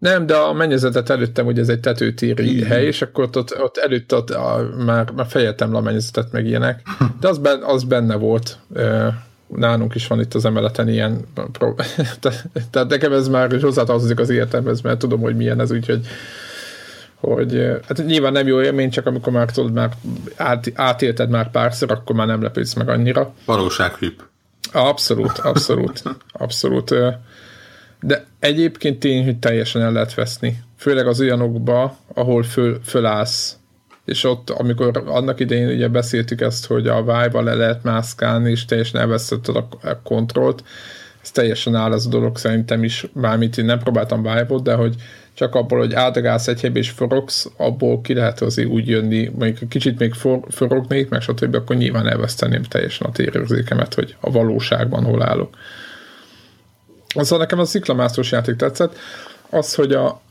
nem, 0.04 0.26
de 0.26 0.36
a 0.36 0.54
mennyezetet 0.54 1.10
előttem, 1.10 1.46
hogy 1.46 1.60
ez 1.60 1.70
egy 1.70 1.80
tetőtéri 1.80 2.62
mm. 2.62 2.66
hely, 2.66 2.86
és 2.86 3.02
akkor 3.02 3.30
ott, 3.34 3.60
ott 3.62 3.78
előtt 3.78 4.14
ott, 4.14 4.30
a, 4.30 4.70
már, 4.86 5.12
már 5.12 5.26
fejeltem 5.26 5.72
le 5.72 5.78
a 5.78 5.82
mennyezetet, 5.82 6.32
meg 6.32 6.46
ilyenek. 6.46 6.82
De 7.20 7.28
az, 7.28 7.38
ben, 7.38 7.62
az 7.62 7.84
benne 7.84 8.16
volt. 8.16 8.58
Nálunk 9.48 9.96
is 9.96 10.08
van 10.08 10.20
itt 10.20 10.34
az 10.34 10.46
emeleten 10.46 10.90
ilyen 10.90 11.26
tehát 12.72 12.90
nekem 12.90 13.14
ez 13.14 13.28
már 13.28 13.62
hozzátartozik 13.62 14.20
az 14.20 14.30
életemhez, 14.30 14.82
mert 14.82 15.00
tudom, 15.00 15.20
hogy 15.20 15.36
milyen 15.36 15.60
ez, 15.60 15.72
úgyhogy 15.72 16.08
hogy 17.16 17.54
hát 17.88 18.06
nyilván 18.06 18.32
nem 18.32 18.48
jó 18.48 18.62
élmény, 18.62 18.90
csak 18.90 19.06
amikor 19.06 19.34
már 19.34 19.52
tudod, 19.52 19.74
már 19.74 19.92
át, 20.36 20.72
átélted 20.76 21.30
már 21.30 21.52
párszor, 21.52 21.92
akkor 21.92 22.16
már 22.16 22.28
nem 22.28 22.42
lepődsz 22.42 22.74
meg 22.74 22.90
annyira. 22.90 23.34
Valósághűp. 23.46 24.24
Abszolút, 24.72 25.38
abszolút, 25.38 26.04
abszolút. 26.32 26.96
De 28.06 28.26
egyébként 28.40 29.00
tény, 29.00 29.24
hogy 29.24 29.40
teljesen 29.40 29.82
el 29.82 29.92
lehet 29.92 30.14
veszni. 30.14 30.64
Főleg 30.78 31.08
az 31.08 31.20
olyanokba, 31.20 31.98
ahol 32.14 32.44
föl, 32.44 32.80
fölállsz. 32.84 33.58
És 34.06 34.24
ott, 34.24 34.50
amikor 34.50 35.04
annak 35.06 35.40
idején 35.40 35.68
ugye 35.68 35.88
beszéltük 35.88 36.42
ezt, 36.42 36.66
hogy 36.66 36.88
a 36.88 37.02
vive 37.02 37.42
le 37.42 37.54
lehet 37.54 37.84
mászkálni, 37.84 38.52
és 38.52 38.66
teljesen 38.66 39.02
elvesztetted 39.02 39.56
a, 39.56 39.68
kontrollt, 40.04 40.64
ez 41.22 41.32
teljesen 41.32 41.76
áll 41.76 41.94
ez 41.94 42.06
a 42.06 42.10
dolog 42.10 42.38
szerintem 42.38 42.84
is, 42.84 43.06
mármint 43.14 43.58
én 43.58 43.66
nem 43.66 43.80
próbáltam 43.80 44.22
vive 44.22 44.60
de 44.64 44.74
hogy 44.74 44.96
csak 45.34 45.56
abból, 45.56 45.80
hogy 45.80 45.94
áldogálsz 45.94 46.48
egy 46.48 46.72
és 46.74 46.90
forogsz, 46.90 47.52
abból 47.58 48.02
ki 48.02 48.14
lehet 48.14 48.42
azért 48.42 48.68
úgy 48.68 48.88
jönni, 48.88 49.32
mondjuk 49.40 49.70
kicsit 49.70 50.00
még 50.00 50.14
for, 50.14 50.40
forognék, 50.50 51.10
meg 51.10 51.22
stb., 51.22 51.56
akkor 51.56 51.76
nyilván 51.76 52.08
elveszteném 52.08 52.64
teljesen 52.64 53.08
a 53.08 53.12
térérzékemet, 53.12 53.94
hogy 53.94 54.16
a 54.20 54.32
valóságban 54.32 55.04
hol 55.04 55.24
állok. 55.24 55.56
Aztán 57.14 57.40
nekem 57.40 57.60
a 57.60 57.66
sziklamászós 57.66 58.32
játék 58.32 58.56
tetszett, 58.56 58.98
az, 59.50 59.76
hogy 59.76 59.92
a, 59.92 60.22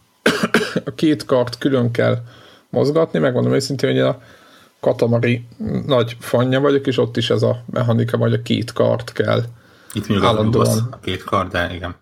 a 0.85 0.95
két 0.95 1.25
kart 1.25 1.59
külön 1.59 1.91
kell 1.91 2.19
mozgatni, 2.71 3.19
megmondom 3.19 3.53
őszintén, 3.53 3.91
hogy 3.91 4.01
a 4.01 4.23
katamari 4.81 5.47
nagy 5.87 6.17
fanya 6.21 6.61
vagyok, 6.61 6.87
és 6.87 6.99
ott 6.99 7.17
is 7.17 7.31
ez 7.31 7.43
a 7.43 7.65
mechanika, 7.73 8.17
vagy 8.17 8.33
a 8.33 8.43
két 8.43 8.73
kart 8.73 9.13
kell 9.13 9.43
Itt 9.93 10.09
még 10.09 10.23
állandóan. 10.23 10.89
a 10.91 10.99
két 10.99 11.25
kart, 11.25 11.51
de 11.51 11.75
igen. 11.75 11.95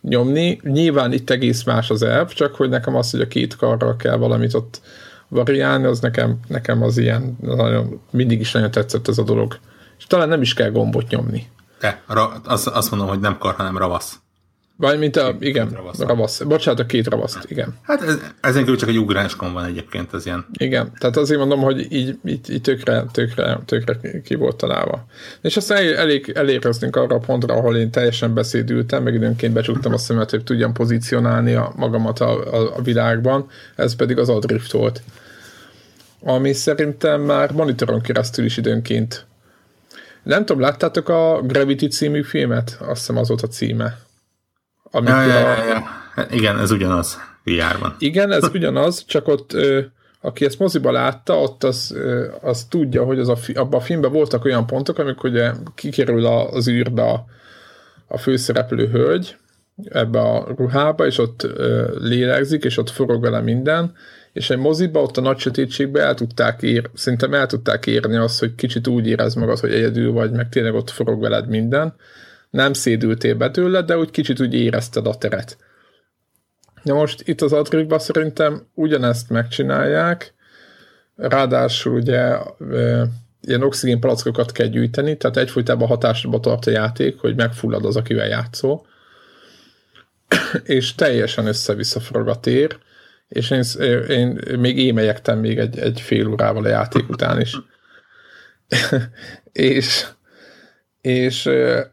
nyomni. 0.00 0.60
Nyilván 0.62 1.12
itt 1.12 1.30
egész 1.30 1.64
más 1.64 1.90
az 1.90 2.02
elv, 2.02 2.32
csak 2.32 2.54
hogy 2.54 2.68
nekem 2.68 2.94
az, 2.94 3.10
hogy 3.10 3.20
a 3.20 3.28
két 3.28 3.56
karral 3.56 3.96
kell 3.96 4.16
valamit 4.16 4.54
ott 4.54 4.80
variálni, 5.28 5.84
az 5.84 6.00
nekem, 6.00 6.38
nekem 6.48 6.82
az 6.82 6.98
ilyen, 6.98 7.36
nagyon, 7.40 8.00
mindig 8.10 8.40
is 8.40 8.52
nagyon 8.52 8.70
tetszett 8.70 9.08
ez 9.08 9.18
a 9.18 9.22
dolog. 9.22 9.58
És 9.98 10.06
talán 10.06 10.28
nem 10.28 10.42
is 10.42 10.54
kell 10.54 10.70
gombot 10.70 11.08
nyomni. 11.08 11.46
De, 11.80 12.02
azt, 12.44 12.66
azt 12.66 12.90
mondom, 12.90 13.08
hogy 13.08 13.20
nem 13.20 13.38
kar, 13.38 13.54
hanem 13.54 13.78
ravasz. 13.78 14.18
Vagy 14.78 14.98
mint 14.98 15.16
a, 15.16 15.36
igen, 15.38 15.68
ravasz. 15.68 15.98
ravasz. 15.98 16.42
Bocsánat, 16.42 16.80
a 16.80 16.86
két 16.86 17.06
ravaszt, 17.06 17.50
igen. 17.50 17.74
Hát 17.82 18.02
ez, 18.02 18.18
ezen 18.40 18.62
kívül 18.62 18.76
csak 18.76 18.88
egy 18.88 18.98
ugráskon 18.98 19.52
van 19.52 19.64
egyébként 19.64 20.12
az 20.12 20.26
ilyen. 20.26 20.46
Igen, 20.58 20.92
tehát 20.98 21.16
azért 21.16 21.38
mondom, 21.38 21.60
hogy 21.60 21.92
így, 21.92 22.18
így, 22.24 22.50
így 22.50 22.60
tökre, 22.60 23.04
tökre, 23.12 23.60
tökre 23.64 24.20
ki 24.24 24.34
volt 24.34 24.56
találva. 24.56 25.06
És 25.40 25.56
aztán 25.56 25.78
el, 25.78 25.94
elég 25.96 26.32
elérkeztünk 26.34 26.96
arra 26.96 27.14
a 27.14 27.18
pontra, 27.18 27.54
ahol 27.54 27.76
én 27.76 27.90
teljesen 27.90 28.34
beszédültem, 28.34 29.02
meg 29.02 29.14
időnként 29.14 29.52
becsuktam 29.52 29.92
a 29.92 29.98
szemet, 29.98 30.30
hogy 30.30 30.44
tudjam 30.44 30.72
pozícionálni 30.72 31.54
a 31.54 31.72
magamat 31.76 32.20
a, 32.20 32.54
a, 32.54 32.76
a 32.76 32.82
világban, 32.82 33.48
ez 33.74 33.96
pedig 33.96 34.18
az 34.18 34.28
adrift 34.28 34.72
volt. 34.72 35.02
Ami 36.20 36.52
szerintem 36.52 37.20
már 37.20 37.52
monitoron 37.52 38.00
keresztül 38.00 38.44
is 38.44 38.56
időnként 38.56 39.26
nem 40.26 40.44
tudom, 40.44 40.62
láttátok 40.62 41.08
a 41.08 41.40
Gravity 41.42 41.86
című 41.86 42.22
filmet? 42.22 42.76
Azt 42.80 42.98
hiszem 42.98 43.16
az 43.16 43.28
volt 43.28 43.42
a 43.42 43.46
címe. 43.46 43.98
Amikor 44.82 45.14
ja, 45.14 45.22
ja, 45.22 45.38
ja, 45.38 45.64
ja. 45.64 45.82
Hát 46.14 46.34
igen, 46.34 46.58
ez 46.58 46.70
ugyanaz 46.70 47.18
VR-ban. 47.44 47.96
Igen, 47.98 48.32
ez 48.32 48.48
ugyanaz, 48.54 49.04
csak 49.04 49.28
ott 49.28 49.52
ö, 49.52 49.80
aki 50.20 50.44
ezt 50.44 50.58
moziba 50.58 50.90
látta, 50.90 51.40
ott 51.40 51.64
az, 51.64 51.92
ö, 51.94 52.26
az 52.40 52.64
tudja, 52.64 53.04
hogy 53.04 53.18
az 53.18 53.28
a, 53.28 53.36
abban 53.54 53.80
a 53.80 53.82
filmben 53.82 54.12
voltak 54.12 54.44
olyan 54.44 54.66
pontok, 54.66 54.98
amikor 54.98 55.30
ugye 55.30 55.52
kikerül 55.74 56.26
az 56.26 56.68
űrbe 56.68 57.02
a, 57.02 57.24
a 58.06 58.18
főszereplő 58.18 58.88
hölgy 58.88 59.36
ebbe 59.84 60.20
a 60.20 60.46
ruhába, 60.56 61.06
és 61.06 61.18
ott 61.18 61.42
ö, 61.42 61.96
lélegzik, 61.98 62.64
és 62.64 62.76
ott 62.76 62.90
forog 62.90 63.22
vele 63.22 63.40
minden, 63.40 63.94
és 64.36 64.50
egy 64.50 64.58
moziba 64.58 65.02
ott 65.02 65.16
a 65.16 65.20
nagy 65.20 65.38
sötétségbe 65.38 66.00
el 66.00 66.14
tudták 66.14 66.62
ér, 66.62 66.90
szerintem 66.94 67.34
el 67.34 67.46
tudták 67.46 67.86
érni 67.86 68.16
azt, 68.16 68.38
hogy 68.38 68.54
kicsit 68.54 68.86
úgy 68.86 69.06
érez 69.06 69.34
magad, 69.34 69.58
hogy 69.58 69.72
egyedül 69.72 70.12
vagy, 70.12 70.30
meg 70.30 70.48
tényleg 70.48 70.74
ott 70.74 70.90
forog 70.90 71.20
veled 71.20 71.48
minden. 71.48 71.94
Nem 72.50 72.72
szédültél 72.72 73.34
be 73.34 73.50
tőle, 73.50 73.82
de 73.82 73.98
úgy 73.98 74.10
kicsit 74.10 74.40
úgy 74.40 74.54
érezted 74.54 75.06
a 75.06 75.14
teret. 75.14 75.56
Na 76.82 76.94
most 76.94 77.28
itt 77.28 77.40
az 77.40 77.52
Adrikban 77.52 77.98
szerintem 77.98 78.66
ugyanezt 78.74 79.30
megcsinálják, 79.30 80.34
ráadásul 81.14 81.94
ugye 81.94 82.36
ilyen 83.40 83.62
oxigén 83.62 84.00
palackokat 84.00 84.52
kell 84.52 84.66
gyűjteni, 84.66 85.16
tehát 85.16 85.36
egyfolytában 85.36 85.88
hatásba 85.88 86.40
tart 86.40 86.66
a 86.66 86.70
játék, 86.70 87.18
hogy 87.18 87.36
megfullad 87.36 87.84
az, 87.84 87.96
akivel 87.96 88.26
játszol, 88.26 88.86
és 90.64 90.94
teljesen 90.94 91.46
össze-vissza 91.46 92.00
forog 92.00 92.28
a 92.28 92.40
tér, 92.40 92.78
és 93.28 93.50
én, 93.50 93.64
én 94.08 94.58
még 94.58 94.78
émelyektem 94.78 95.38
még 95.38 95.58
egy, 95.58 95.78
egy 95.78 96.00
fél 96.00 96.28
órával 96.28 96.64
a 96.64 96.68
játék 96.68 97.08
után 97.08 97.40
is. 97.40 97.56
és, 99.52 100.06
és 101.00 101.50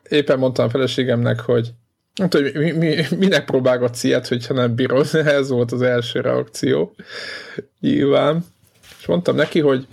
éppen 0.09 0.39
mondtam 0.39 0.65
a 0.65 0.69
feleségemnek, 0.69 1.39
hogy 1.39 1.73
mondta, 2.19 2.41
hogy 2.41 2.53
mi, 2.53 2.71
mi, 2.71 3.05
minek 3.17 3.45
próbálgatsz 3.45 4.03
ilyet, 4.03 4.27
hogyha 4.27 4.53
nem 4.53 4.75
bírod, 4.75 5.09
ez 5.25 5.49
volt 5.49 5.71
az 5.71 5.81
első 5.81 6.21
reakció. 6.21 6.95
Nyilván. 7.79 8.45
És 8.99 9.05
mondtam 9.05 9.35
neki, 9.35 9.59
hogy 9.59 9.87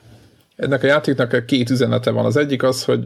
ennek 0.57 0.82
a 0.82 0.86
játéknak 0.86 1.47
két 1.47 1.70
üzenete 1.70 2.11
van. 2.11 2.24
Az 2.24 2.36
egyik 2.36 2.62
az, 2.62 2.84
hogy 2.84 3.05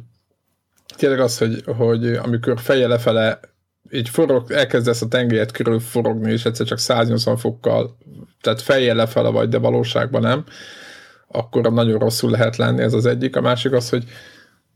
tényleg 0.96 1.20
az, 1.20 1.38
hogy, 1.38 1.62
hogy 1.76 2.06
amikor 2.06 2.60
feje 2.60 2.86
lefele 2.86 3.40
így 3.90 4.08
forog, 4.08 4.50
elkezdesz 4.50 5.02
a 5.02 5.08
tengelyet 5.08 5.50
körül 5.50 5.80
forogni, 5.80 6.32
és 6.32 6.44
egyszer 6.44 6.66
csak 6.66 6.78
180 6.78 7.36
fokkal, 7.36 7.96
tehát 8.40 8.62
fejjel 8.62 8.96
lefele 8.96 9.28
vagy, 9.28 9.48
de 9.48 9.58
valóságban 9.58 10.20
nem, 10.20 10.44
akkor 11.28 11.72
nagyon 11.72 11.98
rosszul 11.98 12.30
lehet 12.30 12.56
lenni, 12.56 12.82
ez 12.82 12.92
az 12.92 13.06
egyik. 13.06 13.36
A 13.36 13.40
másik 13.40 13.72
az, 13.72 13.88
hogy, 13.88 14.04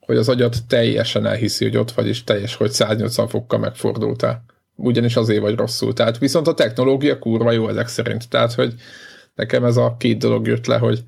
hogy 0.00 0.16
az 0.16 0.28
agyat 0.28 0.56
teljesen 0.66 1.26
elhiszi, 1.26 1.64
hogy 1.64 1.76
ott 1.76 1.92
vagy, 1.92 2.06
és 2.06 2.24
teljes, 2.24 2.54
hogy 2.54 2.70
180 2.70 3.28
fokkal 3.28 3.59
megfordultál. 3.59 4.44
Ugyanis 4.76 5.16
azért 5.16 5.40
vagy 5.40 5.56
rosszul. 5.56 5.92
Tehát 5.92 6.18
viszont 6.18 6.46
a 6.46 6.54
technológia 6.54 7.18
kurva 7.18 7.52
jó 7.52 7.68
ezek 7.68 7.88
szerint. 7.88 8.28
Tehát, 8.28 8.52
hogy 8.52 8.74
nekem 9.34 9.64
ez 9.64 9.76
a 9.76 9.96
két 9.98 10.18
dolog 10.18 10.46
jött 10.46 10.66
le, 10.66 10.78
hogy, 10.78 11.04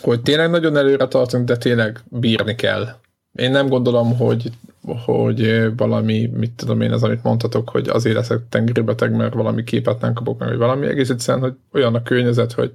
hogy 0.00 0.22
tényleg 0.22 0.50
nagyon 0.50 0.76
előre 0.76 1.08
tartunk, 1.08 1.44
de 1.44 1.56
tényleg 1.56 2.00
bírni 2.04 2.54
kell. 2.54 2.88
Én 3.38 3.50
nem 3.50 3.68
gondolom, 3.68 4.16
hogy 4.16 4.50
hogy 5.04 5.70
valami, 5.76 6.30
mit 6.34 6.50
tudom 6.50 6.80
én, 6.80 6.92
az, 6.92 7.02
amit 7.02 7.22
mondhatok, 7.22 7.68
hogy 7.70 7.88
azért 7.88 8.16
leszek 8.16 8.40
tengeribeteg, 8.48 9.16
mert 9.16 9.34
valami 9.34 9.64
képet 9.64 10.00
nem 10.00 10.12
kapok 10.12 10.38
meg, 10.38 10.48
vagy 10.48 10.58
valami 10.58 10.86
egész 10.86 11.08
egyszerűen, 11.08 11.42
hogy 11.42 11.54
olyan 11.72 11.94
a 11.94 12.02
környezet, 12.02 12.52
hogy 12.52 12.72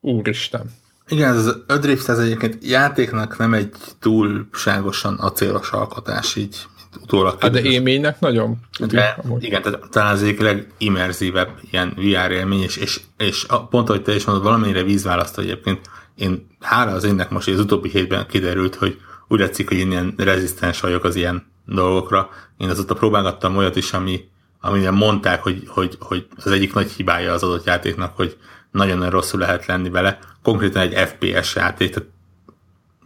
úristen. 0.00 0.70
Igen, 1.08 1.30
ez 1.30 1.46
az 1.46 1.62
Ödrift, 1.66 2.08
ez 2.08 2.18
egyébként 2.18 2.64
játéknak 2.64 3.38
nem 3.38 3.54
egy 3.54 3.70
túlságosan 3.98 5.14
acélos 5.14 5.70
alkotás, 5.70 6.36
így 6.36 6.56
utólag. 7.02 7.40
Hát 7.40 7.50
de 7.50 7.62
élménynek 7.62 8.20
nagyon. 8.20 8.56
De, 8.88 9.18
igen, 9.38 9.62
tehát 9.62 9.80
talán 9.90 10.12
az 10.12 10.22
egyik 10.22 10.40
legimmerzívebb 10.40 11.50
ilyen 11.70 11.92
VR 11.96 12.30
élmény, 12.30 12.62
és, 12.62 12.76
és, 12.76 13.00
és 13.16 13.46
pont, 13.70 13.88
ahogy 13.88 14.02
te 14.02 14.14
is 14.14 14.24
mondod, 14.24 14.44
valamennyire 14.44 14.82
vízválaszt 14.82 15.38
egyébként, 15.38 15.80
én 16.14 16.46
hála 16.60 16.92
az 16.92 17.04
énnek 17.04 17.30
most, 17.30 17.44
hogy 17.44 17.54
az 17.54 17.60
utóbbi 17.60 17.88
hétben 17.88 18.26
kiderült, 18.26 18.74
hogy 18.74 18.98
úgy 19.32 19.40
látszik, 19.40 19.68
hogy 19.68 19.76
én 19.76 19.90
ilyen 19.90 20.14
rezisztens 20.16 20.80
vagyok 20.80 21.04
az 21.04 21.16
ilyen 21.16 21.46
dolgokra. 21.66 22.30
Én 22.56 22.68
azóta 22.68 22.94
próbálgattam 22.94 23.56
olyat 23.56 23.76
is, 23.76 23.92
ami, 23.92 24.28
amilyen 24.60 24.94
mondták, 24.94 25.42
hogy, 25.42 25.62
hogy, 25.66 25.96
hogy 26.00 26.26
az 26.36 26.50
egyik 26.50 26.74
nagy 26.74 26.90
hibája 26.90 27.32
az 27.32 27.42
adott 27.42 27.64
játéknak, 27.64 28.16
hogy 28.16 28.36
nagyon-nagyon 28.70 29.12
rosszul 29.12 29.40
lehet 29.40 29.66
lenni 29.66 29.90
vele. 29.90 30.18
Konkrétan 30.42 30.82
egy 30.82 31.08
FPS 31.08 31.54
játék, 31.54 31.94
tehát 31.94 32.08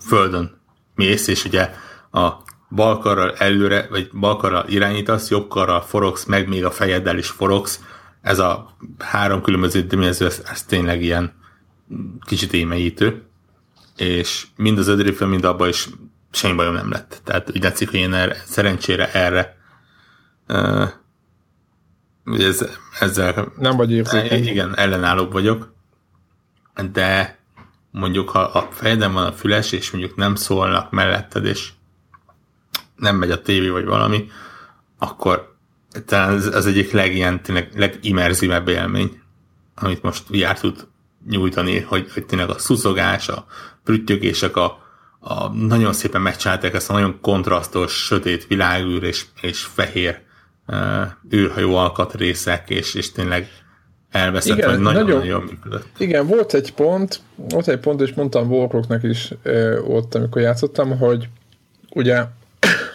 földön 0.00 0.60
mész, 0.94 1.26
és 1.26 1.44
ugye 1.44 1.70
a 2.12 2.32
balkarral 2.70 3.34
előre, 3.34 3.86
vagy 3.90 4.10
balkarral 4.12 4.64
irányítasz, 4.68 5.30
jobbkarral 5.30 5.80
forogsz, 5.80 6.24
meg 6.24 6.48
még 6.48 6.64
a 6.64 6.70
fejeddel 6.70 7.18
is 7.18 7.28
forogsz. 7.28 7.80
Ez 8.22 8.38
a 8.38 8.76
három 8.98 9.42
különböző 9.42 9.82
dimenzió, 9.82 10.26
ez, 10.26 10.42
ez 10.50 10.62
tényleg 10.62 11.02
ilyen 11.02 11.32
kicsit 12.20 12.52
émeítő. 12.52 13.22
És 13.96 14.46
mind 14.56 14.78
az 14.78 14.88
ödrifön, 14.88 15.28
mind 15.28 15.44
abban 15.44 15.68
is 15.68 15.88
semmi 16.36 16.54
bajom 16.54 16.74
nem 16.74 16.90
lett. 16.90 17.20
Tehát 17.24 17.50
úgy 17.50 17.62
látszik, 17.62 17.90
hogy 17.90 17.98
én 17.98 18.14
erre, 18.14 18.42
szerencsére 18.46 19.12
erre 19.12 19.56
uh, 20.48 20.88
ez, 22.34 22.68
ezzel 23.00 23.52
nem 23.58 23.76
vagy 23.76 23.92
érzékeny. 23.92 24.46
Igen, 24.46 24.76
ellenállóbb 24.76 25.32
vagyok, 25.32 25.74
de 26.92 27.38
mondjuk, 27.90 28.28
ha 28.28 28.38
a 28.38 28.68
fejedem 28.70 29.12
van 29.12 29.26
a 29.26 29.32
füles, 29.32 29.72
és 29.72 29.90
mondjuk 29.90 30.16
nem 30.16 30.34
szólnak 30.34 30.90
melletted, 30.90 31.44
és 31.44 31.70
nem 32.96 33.16
megy 33.16 33.30
a 33.30 33.42
tévé, 33.42 33.68
vagy 33.68 33.84
valami, 33.84 34.30
akkor 34.98 35.54
talán 36.04 36.34
ez 36.34 36.46
az 36.46 36.66
egyik 36.66 36.92
legilyen, 36.92 37.42
tényleg 37.42 37.70
legimmerzívebb 37.74 38.68
élmény, 38.68 39.20
amit 39.74 40.02
most 40.02 40.28
VR 40.28 40.58
tud 40.58 40.86
nyújtani, 41.28 41.80
hogy, 41.80 42.12
hogy 42.12 42.26
tényleg 42.26 42.50
a 42.50 42.58
szuszogás, 42.58 43.28
a 43.28 43.46
prüttyögések, 43.84 44.56
a, 44.56 44.85
a, 45.28 45.48
nagyon 45.48 45.92
szépen 45.92 46.20
megcsinálták 46.20 46.74
ezt 46.74 46.90
a 46.90 46.92
nagyon 46.92 47.18
kontrasztos, 47.20 47.92
sötét 47.92 48.46
világűr 48.46 49.02
és, 49.02 49.24
és 49.40 49.60
fehér 49.60 50.20
uh, 50.66 50.76
űrhajó 51.34 51.74
alkatrészek, 51.74 52.70
és, 52.70 52.94
és 52.94 53.12
tényleg 53.12 53.48
elveszett, 54.10 54.56
igen, 54.56 54.70
hogy 54.70 54.78
nagyon, 54.78 55.18
nagyon 55.18 55.42
működött. 55.42 55.86
Igen, 55.98 56.26
volt 56.26 56.54
egy 56.54 56.72
pont, 56.72 57.20
volt 57.34 57.68
egy 57.68 57.78
pont, 57.78 58.00
és 58.00 58.12
mondtam 58.14 58.50
Warhawknak 58.50 59.02
is 59.02 59.30
uh, 59.44 59.78
ott, 59.84 60.14
amikor 60.14 60.42
játszottam, 60.42 60.98
hogy 60.98 61.28
ugye 61.90 62.24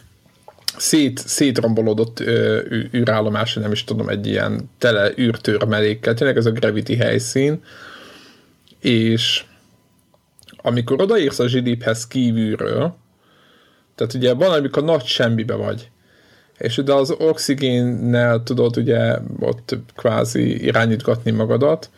szét, 0.77 1.17
szétrombolódott 1.17 2.19
uh, 2.19 2.59
űrállomás, 2.93 3.53
nem 3.53 3.71
is 3.71 3.84
tudom, 3.84 4.09
egy 4.09 4.27
ilyen 4.27 4.69
tele 4.77 5.11
űrtörmelékkel, 5.19 6.13
tényleg 6.13 6.38
ez 6.38 6.45
a 6.45 6.51
Gravity 6.51 6.95
helyszín, 6.95 7.63
és 8.79 9.43
amikor 10.62 11.01
odaírsz 11.01 11.39
a 11.39 11.45
GDP-hez 11.45 12.07
kívülről, 12.07 12.95
tehát 13.95 14.14
ugye 14.14 14.34
van, 14.34 14.51
amikor 14.51 14.84
nagy 14.84 15.05
semmibe 15.05 15.55
vagy, 15.55 15.89
és 16.57 16.76
de 16.76 16.93
az 16.93 17.12
oxigénnel 17.12 18.43
tudod 18.43 18.78
ugye 18.78 19.18
ott 19.39 19.76
kvázi 19.95 20.64
irányítgatni 20.64 21.32
magadat, 21.32 21.89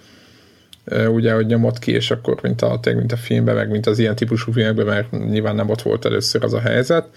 ugye, 1.07 1.33
hogy 1.33 1.45
nyomod 1.45 1.79
ki, 1.79 1.91
és 1.91 2.11
akkor 2.11 2.39
mint 2.41 2.61
a, 2.61 2.79
mint 2.83 3.11
a 3.11 3.17
filmben, 3.17 3.55
meg 3.55 3.69
mint 3.69 3.87
az 3.87 3.99
ilyen 3.99 4.15
típusú 4.15 4.51
filmekben, 4.51 4.85
mert 4.85 5.11
nyilván 5.11 5.55
nem 5.55 5.69
ott 5.69 5.81
volt 5.81 6.05
először 6.05 6.43
az 6.43 6.53
a 6.53 6.59
helyzet, 6.59 7.07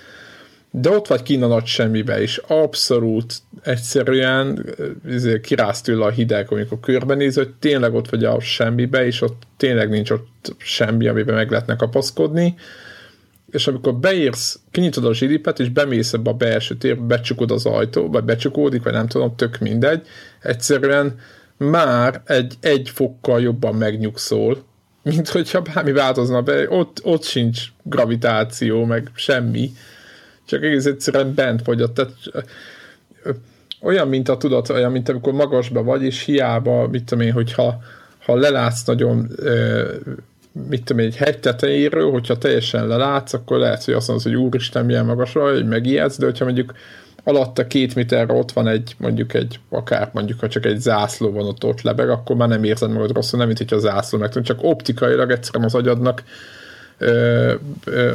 de 0.71 0.91
ott 0.91 1.07
vagy 1.07 1.23
kína 1.23 1.47
nagy 1.47 1.67
semmibe, 1.67 2.21
és 2.21 2.37
abszolút 2.47 3.35
egyszerűen 3.63 4.75
izé, 5.09 5.41
kiráz 5.41 5.81
tőle 5.81 6.05
a 6.05 6.11
hideg, 6.11 6.53
amikor 6.53 6.81
körbenéz, 6.81 7.35
hogy 7.35 7.51
tényleg 7.59 7.95
ott 7.95 8.11
vagy 8.11 8.25
a 8.25 8.41
semmibe, 8.41 9.07
és 9.07 9.23
ott 9.23 9.43
tényleg 9.57 9.89
nincs 9.89 10.11
ott 10.11 10.55
semmi, 10.59 11.09
amiben 11.09 11.35
meg 11.35 11.51
lehetne 11.51 11.77
kapaszkodni, 11.77 12.55
és 13.51 13.67
amikor 13.67 13.95
beírsz, 13.95 14.61
kinyitod 14.71 15.05
a 15.05 15.15
zsilipet, 15.15 15.61
és 15.61 15.69
bemész 15.69 16.13
ebbe 16.13 16.31
a 16.31 16.35
belső 16.35 16.77
térbe, 16.77 17.03
becsukod 17.03 17.51
az 17.51 17.67
ajtó, 17.67 18.11
vagy 18.11 18.25
becsukódik, 18.25 18.83
vagy 18.83 18.93
nem 18.93 19.09
tudom, 19.09 19.37
tök 19.37 19.59
mindegy, 19.59 20.07
egyszerűen 20.43 21.19
már 21.57 22.23
egy, 22.27 22.55
egy 22.61 22.91
fokkal 22.95 23.41
jobban 23.41 23.75
megnyugszol, 23.75 24.65
mint 25.03 25.29
hogyha 25.29 25.63
bármi 25.63 25.93
változna 25.93 26.43
be, 26.43 26.71
ott, 26.71 27.01
ott 27.03 27.23
sincs 27.23 27.63
gravitáció, 27.83 28.85
meg 28.85 29.11
semmi, 29.15 29.71
csak 30.47 30.63
egész 30.63 30.85
egyszerűen 30.85 31.35
bent 31.35 31.65
vagy 31.65 31.91
Tehát 31.93 32.13
olyan, 33.81 34.09
mint 34.09 34.29
a 34.29 34.37
tudat, 34.37 34.69
olyan, 34.69 34.93
mint 34.93 35.09
amikor 35.09 35.33
magasba 35.33 35.83
vagy, 35.83 36.03
és 36.03 36.25
hiába, 36.25 36.89
mit 36.89 37.05
tudom 37.05 37.25
én, 37.25 37.33
hogyha 37.33 37.83
ha 38.25 38.37
lelátsz 38.37 38.85
nagyon 38.85 39.29
mit 40.69 40.85
tudom 40.85 41.05
egy 41.05 41.17
hegy 41.17 41.39
tetejéről, 41.39 42.11
hogyha 42.11 42.39
teljesen 42.39 42.87
lelátsz, 42.87 43.33
akkor 43.33 43.59
lehet, 43.59 43.85
hogy 43.85 43.95
azt 43.95 44.09
mondod, 44.09 44.27
hogy 44.27 44.35
úristen, 44.35 44.85
milyen 44.85 45.05
magas 45.05 45.33
vagy, 45.33 45.55
hogy 45.55 45.67
megijedsz, 45.67 46.19
de 46.19 46.25
hogyha 46.25 46.45
mondjuk 46.45 46.75
alatta 47.25 47.67
két 47.67 47.95
méterre 47.95 48.33
ott 48.33 48.53
van 48.53 48.69
egy, 48.69 48.95
mondjuk 48.99 49.35
egy, 49.35 49.61
akár 49.69 50.11
mondjuk, 50.13 50.41
ha 50.41 50.49
csak 50.49 50.65
egy 50.65 50.79
zászló 50.79 51.31
van 51.31 51.47
ott, 51.47 51.65
ott 51.65 51.83
lebeg, 51.83 52.09
akkor 52.09 52.37
már 52.37 52.49
nem 52.49 52.65
érzed 52.65 52.91
magad 52.91 53.13
rosszul, 53.13 53.39
nem 53.39 53.47
mint 53.47 53.59
hogy 53.59 53.75
a 53.75 53.79
zászló 53.79 54.19
meg 54.19 54.43
csak 54.43 54.59
optikailag 54.63 55.31
egyszerűen 55.31 55.65
az 55.65 55.75
agyadnak 55.75 56.23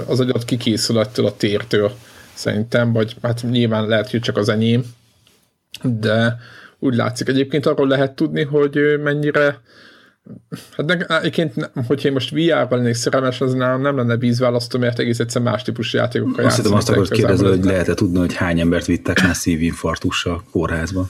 az 0.08 0.20
agyad 0.20 0.46
kikészül 0.46 1.00
ettől 1.00 1.26
a 1.26 1.36
tértől 1.36 1.92
szerintem, 2.34 2.94
vagy 2.94 3.16
hát 3.22 3.44
nyilván 3.50 3.88
lehet, 3.88 4.12
hogy 4.12 4.20
csak 4.20 4.38
az 4.38 4.50
enyém, 4.50 4.84
de 5.84 6.40
úgy 6.80 6.96
látszik. 6.96 7.28
Egyébként 7.28 7.66
arról 7.66 7.88
lehet 7.88 8.16
tudni, 8.16 8.44
hogy 8.44 8.80
mennyire 9.04 9.62
Hát 10.78 10.86
ne, 10.86 11.20
egyébként, 11.20 11.72
hogyha 11.88 12.08
én 12.08 12.14
most 12.14 12.30
VR-ban 12.30 12.78
lennék 12.78 12.94
szerelmes, 12.94 13.42
az 13.42 13.54
nem, 13.54 13.82
nem 13.82 13.96
lenne 13.98 14.18
vízválasztó, 14.18 14.80
mert 14.80 15.00
egész 15.00 15.20
egyszer 15.20 15.42
más 15.42 15.62
típusú 15.62 15.98
játékokkal 15.98 16.46
Azt 16.46 16.56
hiszem 16.56 16.74
azt 16.74 16.90
akarod 16.90 17.10
kérdezni, 17.10 17.48
hogy 17.48 17.64
lehet-e 17.64 17.94
tudni, 17.94 18.18
hogy 18.18 18.34
hány 18.34 18.60
embert 18.60 18.86
vittek 18.86 19.22
már 19.22 19.36
szívinfarktussal 19.36 20.44
kórházba? 20.52 21.10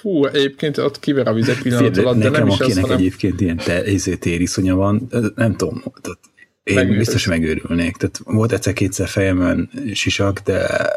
Fú, 0.00 0.24
egyébként 0.24 0.78
ott 0.78 0.98
kiver 0.98 1.28
a 1.28 1.32
vizek 1.32 1.62
pillanat 1.62 1.96
alatt, 1.96 2.16
de 2.16 2.28
nekem, 2.28 2.46
nem 2.46 2.54
is 2.54 2.60
akinek 2.60 2.84
az, 2.84 2.90
egyébként 2.90 3.40
ilyen 3.40 3.56
te, 3.56 3.90
izé, 3.90 4.16
tériszonya 4.16 4.74
van, 4.74 5.08
nem 5.34 5.56
tudom, 5.56 5.82
tehát 6.00 6.18
én 6.62 6.74
Megőrülsz. 6.74 6.98
biztos 6.98 7.26
megőrülnék. 7.26 7.96
Tehát 7.96 8.20
volt 8.24 8.52
egyszer-kétszer 8.52 9.08
fejemön 9.08 9.70
sisak, 9.92 10.38
de 10.38 10.88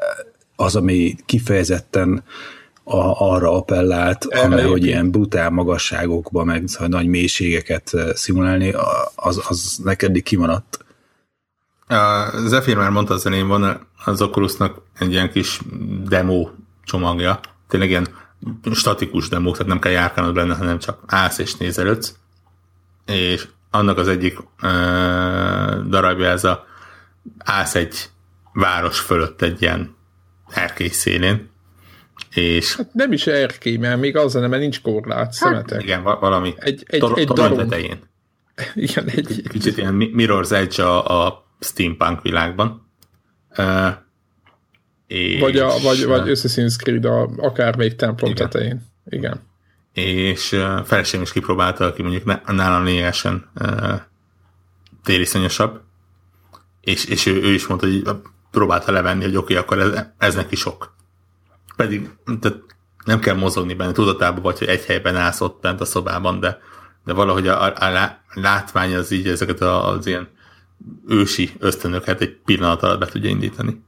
az, 0.56 0.76
ami 0.76 1.16
kifejezetten 1.26 2.24
a, 2.84 3.32
arra 3.32 3.52
appellált, 3.52 4.26
amely, 4.26 4.66
hogy 4.66 4.86
ilyen 4.86 5.12
brutál 5.12 5.50
magasságokba, 5.50 6.44
meg 6.44 6.68
szóval 6.68 6.88
nagy 6.88 7.08
mélységeket 7.08 7.92
szimulálni, 8.14 8.74
az, 9.16 9.42
az 9.48 9.80
neked 9.84 10.22
kimaradt. 10.22 10.86
A 11.88 12.30
Zephyr 12.48 12.76
már 12.76 12.90
mondta 12.90 13.14
az 13.14 13.26
elején, 13.26 13.48
van 13.48 13.88
az 14.06 14.22
Oculusnak 14.22 14.82
egy 15.00 15.12
ilyen 15.12 15.32
kis 15.32 15.60
demo 16.08 16.50
csomagja, 16.84 17.40
tényleg 17.68 17.90
ilyen 17.90 18.08
statikus 18.72 19.30
demo, 19.30 19.52
tehát 19.52 19.68
nem 19.68 19.80
kell 19.80 19.92
járkálnod 19.92 20.34
benne, 20.34 20.56
hanem 20.56 20.80
csak 20.80 21.04
állsz 21.06 21.38
és 21.38 21.56
nézelődsz, 21.56 22.16
és 23.06 23.48
annak 23.74 23.98
az 23.98 24.08
egyik 24.08 24.40
uh, 24.40 24.70
darabja 25.90 26.28
ez 26.28 26.44
a 26.44 26.66
állsz 27.38 27.76
egy 27.76 27.96
város 28.54 29.00
fölött 29.00 29.42
egy 29.42 29.62
ilyen 29.62 29.96
erkély 30.50 30.88
szélén, 30.88 31.50
és... 32.34 32.76
Hát 32.76 32.94
nem 32.94 33.12
is 33.12 33.28
erkély, 33.28 33.78
mert 33.78 34.00
még 34.00 34.18
az 34.18 34.34
nem, 34.34 34.50
mert 34.50 34.62
nincs 34.62 34.82
korlát, 34.82 35.18
hát, 35.18 35.34
szemetek. 35.34 35.84
Igen, 35.84 36.04
valami 36.04 36.54
egy, 36.58 36.84
egy, 36.88 37.00
tor- 37.00 37.18
egy 37.18 37.28
torony 37.28 37.58
tetején. 37.58 38.00
Igen, 38.76 39.08
egy... 39.08 39.44
Kicsit 39.50 39.78
ilyen 39.78 39.96
Mirror's 39.98 40.52
Edge 40.52 40.84
a, 40.84 41.26
a 41.26 41.46
steampunk 41.60 42.22
világban. 42.22 42.88
Uh, 43.58 43.88
és... 45.08 45.40
Vagy, 45.40 45.58
a, 45.58 45.80
vagy, 45.84 46.06
vagy 46.06 46.28
Assassin's 46.28 46.76
Creed 46.78 47.06
a, 47.06 47.30
akár 47.38 47.76
még 47.76 47.96
templom 47.96 48.32
igen. 48.32 48.50
tetején. 48.50 48.82
Igen. 49.06 49.42
És 49.94 50.48
feleségem 50.84 51.22
is 51.22 51.32
kipróbálta, 51.32 51.86
aki 51.86 52.02
mondjuk 52.02 52.46
nálam 52.46 52.84
lényegesen 52.84 53.52
tériszonyosabb, 55.04 55.82
és, 56.82 57.06
és 57.06 57.26
ő, 57.26 57.42
ő 57.42 57.54
is 57.54 57.68
mondta, 57.68 57.88
hogy 57.88 58.10
próbálta 58.52 58.92
levenni, 58.92 59.24
hogy 59.24 59.36
oké, 59.36 59.54
okay, 59.54 59.56
akkor 59.56 59.80
ez, 59.80 60.06
ez 60.18 60.36
neki 60.36 60.56
sok 60.56 60.94
pedig 61.76 62.10
tehát 62.40 62.58
nem 63.06 63.20
kell 63.20 63.36
mozogni 63.36 63.74
benne, 63.74 63.92
tudatában 63.92 64.42
vagy, 64.42 64.58
hogy 64.58 64.68
egy 64.68 64.86
helyben 64.86 65.16
állsz 65.16 65.42
ott 65.42 65.62
bent 65.62 65.82
a 65.82 65.86
szobában, 65.86 66.40
de, 66.40 66.60
de 67.06 67.14
valahogy 67.14 67.48
a, 67.48 67.64
a, 67.64 67.86
a 67.86 68.20
látvány 68.34 68.96
az 68.96 69.12
így 69.12 69.28
ezeket 69.28 69.62
az 69.62 70.08
ilyen 70.08 70.28
ősi 71.08 71.52
ösztönöket 71.60 72.22
egy 72.22 72.38
pillanat 72.46 72.84
alatt 72.84 73.00
be 73.00 73.06
tudja 73.06 73.30
indítani. 73.30 73.84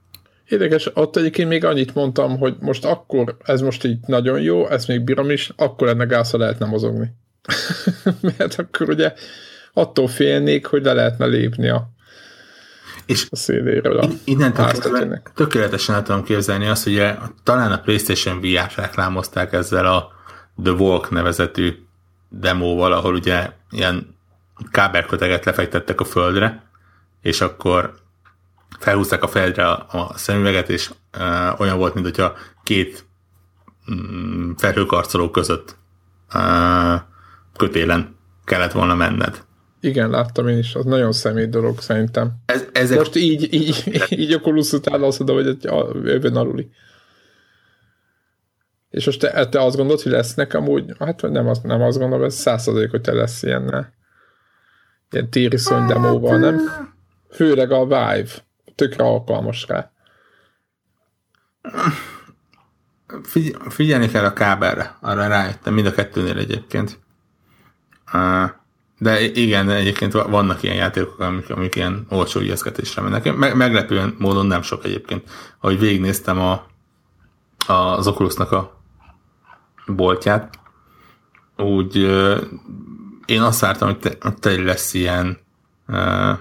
Érdekes, 0.50 0.90
ott 0.94 1.16
egyébként 1.16 1.50
még 1.50 1.66
annyit 1.66 1.96
mondtam, 1.96 2.38
hogy 2.38 2.56
most 2.60 2.86
akkor, 2.86 3.38
ez 3.44 3.62
most 3.62 3.84
így 3.84 3.98
nagyon 4.06 4.42
jó, 4.42 4.68
ezt 4.68 4.88
még 4.88 5.02
bírom 5.02 5.30
is, 5.30 5.52
akkor 5.56 5.88
ennek 5.88 6.08
gázra 6.08 6.38
lehetne 6.38 6.66
mozogni. 6.66 7.12
Mert 8.38 8.60
akkor 8.60 8.90
ugye 8.90 9.14
attól 9.74 10.08
félnék, 10.08 10.66
hogy 10.66 10.84
le 10.84 10.94
lehetne 10.94 11.26
lépni 11.26 11.70
a 11.70 11.94
és 13.06 13.28
a 13.30 13.36
széléről 13.36 13.98
a 14.00 14.08
innentől 14.24 14.72
tökéletesen 15.36 15.96
el 15.96 16.04
tudom 16.04 16.24
képzelni 16.24 16.68
azt, 16.68 16.84
hogy 16.84 17.14
talán 17.44 17.72
a 17.72 17.80
PlayStation 17.80 18.42
VR-t 18.42 18.76
reklámozták 18.76 19.54
ezzel 19.54 19.86
a 19.86 20.12
The 20.64 20.74
Walk 20.74 21.10
nevezetű 21.10 21.74
demóval, 22.30 22.94
ahol 22.94 23.14
ugye 23.14 23.52
ilyen 23.72 24.16
kábelköteget 24.72 25.46
lefektettek 25.46 26.02
a 26.02 26.04
földre, 26.04 26.64
és 27.22 27.42
akkor 27.42 27.94
felhúzták 28.80 29.24
a 29.24 29.28
feldre 29.28 29.68
a, 29.68 29.86
a 29.92 30.18
szemüveget, 30.18 30.70
és 30.70 30.92
uh, 31.18 31.60
olyan 31.60 31.78
volt, 31.78 31.94
mint 31.94 32.06
hogyha 32.06 32.36
két 32.64 33.06
um, 33.88 34.56
felhőkarcoló 34.58 35.30
között 35.30 35.78
uh, 36.34 37.02
kötélen 37.58 38.16
kellett 38.44 38.72
volna 38.72 38.96
menned. 38.96 39.44
Igen, 39.80 40.10
láttam 40.10 40.48
én 40.48 40.58
is, 40.58 40.76
az 40.76 40.86
nagyon 40.86 41.12
személy 41.12 41.46
dolog 41.46 41.80
szerintem. 41.80 42.32
Ez, 42.46 42.66
ezek... 42.72 42.98
Most 42.98 43.16
így, 43.16 43.54
így, 43.54 43.84
így 44.10 44.34
Oculus 44.34 44.72
után 44.72 45.04
azt 45.04 45.20
mondom, 45.20 45.36
hogy 45.36 45.58
jövőn 46.04 46.36
aluli. 46.36 46.70
És 48.90 49.06
most 49.06 49.20
te, 49.20 49.50
te 49.50 49.62
azt 49.62 49.76
gondolod, 49.76 50.02
hogy 50.02 50.12
lesznek 50.12 50.54
amúgy, 50.54 50.92
hát 51.00 51.22
nem, 51.22 51.48
azt, 51.48 51.64
nem 51.64 51.82
azt 51.82 51.98
gondolom, 51.98 52.26
ez 52.26 52.36
százszerzalék, 52.36 52.90
hogy 52.90 53.02
te 53.02 53.14
lesz 53.14 53.44
ilyen, 53.44 53.94
ilyen 55.12 55.30
tériszony 55.30 55.86
demóval, 55.86 56.38
nem? 56.38 56.60
Főleg 57.30 57.72
a 57.72 57.84
Vive, 57.84 58.45
tökre 58.76 59.04
alkalmas 59.04 59.68
rá. 59.68 59.92
Figy- 63.24 63.58
figyelni 63.70 64.08
kell 64.10 64.26
a 64.26 64.34
kábelre, 64.34 64.98
arra 65.02 65.28
rájöttem, 65.28 65.74
mind 65.74 65.88
a 65.88 65.92
kettőnél 65.92 66.38
egyébként. 66.38 67.00
De 68.98 69.22
igen, 69.22 69.70
egyébként 69.70 70.14
vannak 70.14 70.64
ilyen 70.64 70.76
játékok, 70.76 71.20
amik, 71.20 71.50
amik 71.50 71.76
ilyen 71.76 72.06
olcsó 72.10 72.40
ijeszgetésre 72.40 73.02
mennek. 73.02 73.36
Me- 73.36 73.54
meglepően 73.54 74.16
módon 74.18 74.46
nem 74.46 74.62
sok 74.62 74.86
egyébként. 74.86 75.30
Ahogy 75.60 75.80
végignéztem 75.80 76.40
a, 76.40 76.66
a, 77.68 77.74
az 77.74 78.08
Oculusnak 78.08 78.52
a 78.52 78.82
boltját, 79.86 80.60
úgy 81.58 81.98
uh, 81.98 82.42
én 83.26 83.42
azt 83.42 83.60
vártam, 83.60 83.88
hogy 83.88 84.00
te, 84.00 84.32
te 84.40 84.64
lesz 84.64 84.94
ilyen 84.94 85.38
uh, 85.88 86.38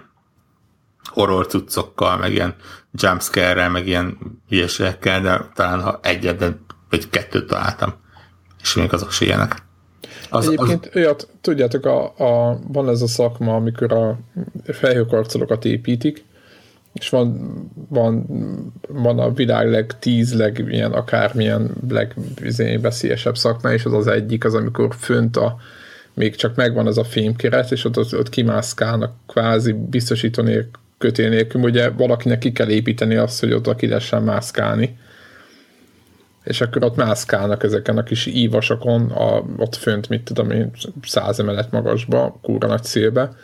horror 1.04 1.46
cuccokkal, 1.46 2.16
meg 2.16 2.32
ilyen 2.32 2.54
jumpscare-rel, 2.92 3.70
meg 3.70 3.86
ilyen 3.86 4.18
hülyeségekkel, 4.48 5.20
de 5.20 5.50
talán 5.54 5.80
ha 5.80 6.00
egyet, 6.02 6.56
vagy 6.90 7.10
kettőt 7.10 7.46
találtam. 7.46 7.94
És 8.62 8.74
még 8.74 8.92
azok 8.92 9.10
se 9.10 9.24
ilyenek. 9.24 9.62
Az, 10.30 10.46
Egyébként 10.46 10.86
az... 10.86 10.96
olyat, 10.96 11.28
tudjátok, 11.40 11.86
a, 11.86 12.04
a, 12.04 12.58
van 12.68 12.88
ez 12.88 13.02
a 13.02 13.06
szakma, 13.06 13.54
amikor 13.54 13.92
a 13.92 14.18
felhőkarcolokat 14.64 15.64
építik, 15.64 16.24
és 16.92 17.08
van, 17.08 17.54
van, 17.88 18.26
van 18.88 19.18
a 19.18 19.32
világ 19.32 19.70
leg 19.70 19.98
tíz 19.98 20.34
leg 20.34 20.64
ilyen 20.68 20.92
akármilyen 20.92 21.70
legveszélyesebb 21.88 23.36
szakma, 23.36 23.72
és 23.72 23.84
az 23.84 23.92
az 23.92 24.06
egyik, 24.06 24.44
az 24.44 24.54
amikor 24.54 24.94
fönt 24.98 25.36
a 25.36 25.56
még 26.14 26.36
csak 26.36 26.56
megvan 26.56 26.86
ez 26.86 26.96
a 26.96 27.04
fémkeret, 27.04 27.72
és 27.72 27.84
ott, 27.84 27.98
ott, 27.98 28.18
ott 28.18 28.28
kimászkálnak 28.28 29.12
kvázi 29.26 29.72
biztosító 29.72 30.42
nélkül, 30.42 30.82
kötél 31.04 31.28
nélkül, 31.28 31.60
ugye 31.60 31.90
valakinek 31.90 32.38
ki 32.38 32.52
kell 32.52 32.68
építeni 32.68 33.16
azt, 33.16 33.40
hogy 33.40 33.52
ott 33.52 33.76
ki 33.76 33.86
lehessen 33.86 34.22
mászkálni. 34.22 34.96
És 36.44 36.60
akkor 36.60 36.84
ott 36.84 36.96
mászkálnak 36.96 37.62
ezeken 37.62 37.98
a 37.98 38.02
kis 38.02 38.26
ívasokon, 38.26 39.10
a, 39.10 39.44
ott 39.56 39.74
fönt, 39.74 40.08
mit 40.08 40.22
tudom 40.22 40.50
én, 40.50 40.70
száz 41.02 41.40
emelet 41.40 41.70
magasba, 41.70 42.38
kúra 42.42 42.68
nagy 42.68 42.84
szélbe, 42.84 43.36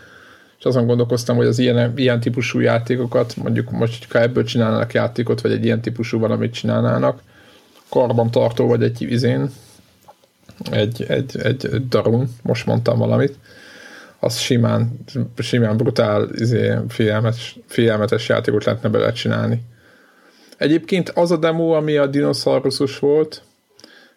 és 0.58 0.64
azon 0.64 0.86
gondolkoztam, 0.86 1.36
hogy 1.36 1.46
az 1.46 1.58
ilyen, 1.58 1.92
ilyen 1.96 2.20
típusú 2.20 2.60
játékokat, 2.60 3.36
mondjuk 3.36 3.70
most, 3.70 4.12
ha 4.12 4.20
ebből 4.20 4.44
csinálnának 4.44 4.92
játékot, 4.92 5.40
vagy 5.40 5.52
egy 5.52 5.64
ilyen 5.64 5.80
típusú 5.80 6.18
valamit 6.18 6.52
csinálnának, 6.52 7.22
karban 7.88 8.30
tartó, 8.30 8.66
vagy 8.66 8.82
egy 8.82 9.02
izén, 9.02 9.50
egy, 10.70 11.04
egy, 11.08 11.40
egy 11.42 11.88
darun, 11.88 12.28
most 12.42 12.66
mondtam 12.66 12.98
valamit, 12.98 13.34
az 14.20 14.38
simán, 14.38 15.04
simán 15.38 15.76
brutál, 15.76 16.28
izé, 16.34 16.74
félelmetes, 16.88 17.58
félelmetes 17.66 18.28
játékot 18.28 18.64
lehetne 18.64 18.88
bele 18.88 19.12
csinálni. 19.12 19.62
Egyébként 20.56 21.08
az 21.08 21.30
a 21.30 21.36
demo, 21.36 21.70
ami 21.70 21.96
a 21.96 22.06
dinoszauruszos 22.06 22.98
volt, 22.98 23.42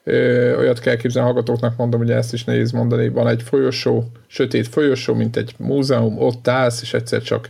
ö, 0.03 0.57
olyat 0.57 0.79
kell 0.79 0.95
képzelni 0.95 1.27
hallgatóknak, 1.27 1.77
mondom, 1.77 1.99
hogy 1.99 2.11
ezt 2.11 2.33
is 2.33 2.43
nehéz 2.43 2.71
mondani, 2.71 3.09
van 3.09 3.27
egy 3.27 3.43
folyosó, 3.43 4.11
sötét 4.27 4.67
folyosó, 4.67 5.13
mint 5.13 5.37
egy 5.37 5.53
múzeum, 5.57 6.17
ott 6.17 6.47
állsz, 6.47 6.81
és 6.81 6.93
egyszer 6.93 7.21
csak 7.21 7.49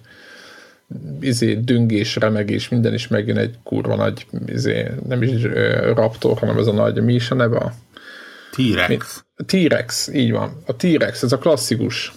izé, 1.20 1.54
düngés, 1.54 2.16
remegés, 2.16 2.70
minden 2.70 2.94
is 2.94 3.08
megjön 3.08 3.38
egy 3.38 3.56
kurva 3.64 3.96
nagy, 3.96 4.26
izé, 4.46 4.92
nem 5.08 5.22
is 5.22 5.44
ö, 5.44 5.94
raptor, 5.94 6.38
hanem 6.38 6.58
ez 6.58 6.68
a 6.68 6.74
nagy, 6.74 7.04
mi 7.04 7.14
is 7.14 7.32
a 7.32 7.36
neve? 7.36 7.74
T-Rex. 8.52 9.24
T-Rex, 9.46 10.08
így 10.08 10.32
van. 10.32 10.64
A 10.66 10.76
T-Rex, 10.76 11.24
ez 11.24 11.32
a 11.32 11.38
klasszikus 11.38 12.14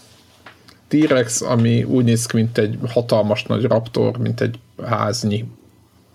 T-Rex, 0.89 1.41
ami 1.41 1.85
úgy 1.85 2.05
néz 2.05 2.27
ki, 2.27 2.37
mint 2.37 2.59
egy 2.59 2.79
hatalmas 2.89 3.43
nagy 3.43 3.65
raptor, 3.65 4.19
mint 4.19 4.41
egy 4.41 4.59
háznyi 4.85 5.45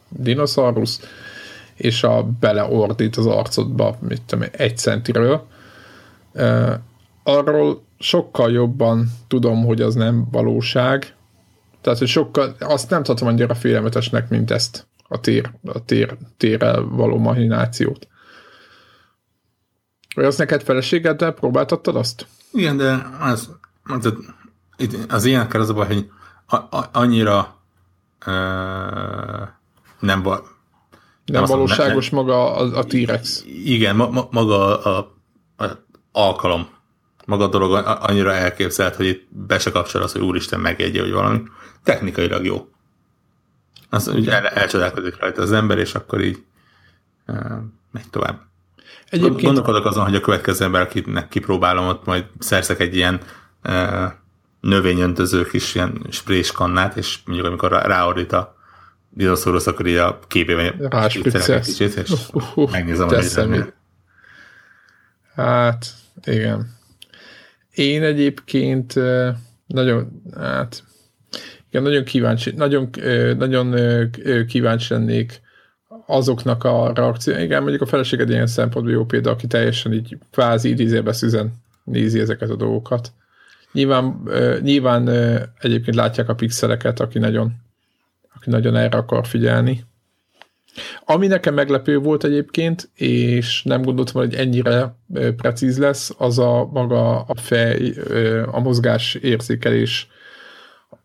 dinoszaurusz, 0.09 1.01
és 1.75 2.03
a 2.03 2.23
beleordít 2.39 3.15
az 3.15 3.25
arcodba, 3.25 3.97
mit 3.99 4.21
tudom, 4.21 4.47
egy 4.51 4.77
centiről. 4.77 5.47
Uh, 6.33 6.73
arról 7.23 7.83
sokkal 7.99 8.51
jobban 8.51 9.11
tudom, 9.27 9.65
hogy 9.65 9.81
az 9.81 9.95
nem 9.95 10.27
valóság, 10.31 11.15
tehát, 11.81 11.99
hogy 11.99 12.07
sokkal, 12.07 12.55
azt 12.59 12.89
nem 12.89 13.03
tartom 13.03 13.27
annyira 13.27 13.55
félelmetesnek, 13.55 14.29
mint 14.29 14.51
ezt 14.51 14.87
a, 15.07 15.19
tér, 15.19 15.51
a 15.65 15.85
tér, 15.85 16.17
térrel 16.37 16.81
való 16.81 17.17
mahinációt. 17.17 18.07
Vagy 20.15 20.25
az 20.25 20.37
neked 20.37 20.63
feleségeddel 20.63 21.31
próbáltattad 21.31 21.95
azt? 21.95 22.27
Igen, 22.51 22.77
de 22.77 23.07
az, 23.19 23.49
az, 23.83 24.13
az 25.09 25.25
ilyenekkel 25.25 25.61
az 25.61 25.69
a 25.69 25.73
baj, 25.73 25.87
hogy 25.87 26.09
a, 26.45 26.55
a, 26.55 26.89
annyira 26.91 27.57
uh, 28.25 29.47
nem, 29.99 30.21
va, 30.21 30.33
nem, 31.25 31.41
nem 31.41 31.43
valóságos 31.43 32.09
nem, 32.09 32.19
maga 32.19 32.55
a, 32.55 32.77
a 32.77 32.83
T-Rex. 32.83 33.43
Igen, 33.63 33.95
ma, 33.95 34.09
ma, 34.09 34.27
maga 34.31 34.81
a, 34.83 34.97
a, 34.97 35.63
a 35.63 35.85
alkalom, 36.11 36.67
maga 37.25 37.43
a 37.43 37.47
dolog 37.47 37.85
annyira 38.01 38.33
elképzelt, 38.33 38.95
hogy 38.95 39.05
itt 39.05 39.27
be 39.29 39.59
se 39.59 39.71
kapcsol 39.71 40.01
az, 40.01 40.11
hogy 40.11 40.21
úristen 40.21 40.59
megjegye, 40.59 41.01
hogy 41.01 41.11
valami 41.11 41.41
technikailag 41.83 42.45
jó. 42.45 42.69
Az 43.89 44.07
ugye 44.07 44.31
el, 44.31 44.47
elcsodálkozik 44.47 45.19
rajta 45.19 45.41
az 45.41 45.51
ember, 45.51 45.77
és 45.77 45.95
akkor 45.95 46.21
így 46.21 46.43
uh, 47.27 47.51
megy 47.91 48.09
tovább. 48.09 48.41
Egyébként... 49.09 49.41
Gondolkodok 49.41 49.85
azon, 49.85 50.03
hogy 50.03 50.15
a 50.15 50.19
következő 50.21 50.65
ember, 50.65 50.81
akinek 50.81 51.27
kipróbálom, 51.27 51.87
ott 51.87 52.05
majd 52.05 52.25
szerzek 52.39 52.79
egy 52.79 52.95
ilyen 52.95 53.21
uh, 53.63 54.11
növényöntöző 54.61 55.45
kis 55.45 55.75
ilyen 55.75 56.05
spréskannát, 56.09 56.97
és 56.97 57.17
mondjuk 57.25 57.47
amikor 57.47 57.71
ráordít 57.71 58.31
a 58.31 58.55
dinoszaurusz, 59.09 59.67
akkor 59.67 59.87
így 59.87 59.95
a 59.95 60.19
képében 60.27 60.91
egy 61.49 61.61
kicsit, 61.61 61.95
és 61.95 62.09
uh, 62.33 62.57
uh, 62.57 62.71
megnézem, 62.71 63.07
hogy 63.07 63.73
Hát, 65.35 65.85
igen. 66.23 66.69
Én 67.71 68.03
egyébként 68.03 68.93
nagyon, 69.65 70.21
hát, 70.35 70.83
igen, 71.69 71.83
nagyon 71.83 72.03
kíváncsi, 72.03 72.51
nagyon, 72.51 72.89
nagyon 73.37 73.75
kíváncsi 74.47 74.93
lennék 74.93 75.41
azoknak 76.05 76.63
a 76.63 76.93
reakció. 76.95 77.37
Igen, 77.37 77.61
mondjuk 77.61 77.81
a 77.81 77.85
feleséged 77.85 78.29
ilyen 78.29 78.47
szempontból 78.47 78.93
jó 78.93 79.05
példa, 79.05 79.31
aki 79.31 79.47
teljesen 79.47 79.93
így 79.93 80.17
kvázi 80.31 80.69
idézőbe 80.69 81.13
szüzen 81.13 81.53
nézi 81.83 82.19
ezeket 82.19 82.49
a 82.49 82.55
dolgokat. 82.55 83.11
Nyilván, 83.71 84.21
nyilván 84.61 85.09
egyébként 85.59 85.95
látják 85.95 86.29
a 86.29 86.35
pixeleket, 86.35 86.99
aki 86.99 87.19
nagyon, 87.19 87.53
aki 88.35 88.49
nagyon 88.49 88.75
erre 88.75 88.97
akar 88.97 89.27
figyelni. 89.27 89.83
Ami 91.05 91.27
nekem 91.27 91.53
meglepő 91.53 91.97
volt 91.97 92.23
egyébként, 92.23 92.89
és 92.95 93.63
nem 93.63 93.81
gondoltam, 93.81 94.21
hogy 94.21 94.35
ennyire 94.35 94.95
precíz 95.37 95.77
lesz, 95.77 96.13
az 96.17 96.39
a 96.39 96.69
maga 96.73 97.21
a 97.21 97.35
fej, 97.35 97.93
a 98.51 98.59
mozgás 98.59 99.13
érzékelés. 99.13 100.07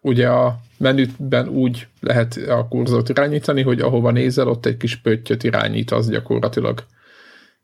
Ugye 0.00 0.28
a 0.28 0.58
menüben 0.78 1.48
úgy 1.48 1.86
lehet 2.00 2.36
a 2.48 2.68
kurzort 2.68 3.08
irányítani, 3.08 3.62
hogy 3.62 3.80
ahova 3.80 4.10
nézel, 4.10 4.48
ott 4.48 4.66
egy 4.66 4.76
kis 4.76 4.96
pöttyöt 4.96 5.42
irányít 5.44 5.90
az 5.90 6.10
gyakorlatilag. 6.10 6.84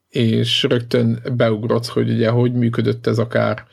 És 0.09 0.63
rögtön 0.63 1.23
beugrott, 1.37 1.87
hogy 1.87 2.11
ugye 2.11 2.29
hogy 2.29 2.53
működött 2.53 3.07
ez 3.07 3.19
akár 3.19 3.67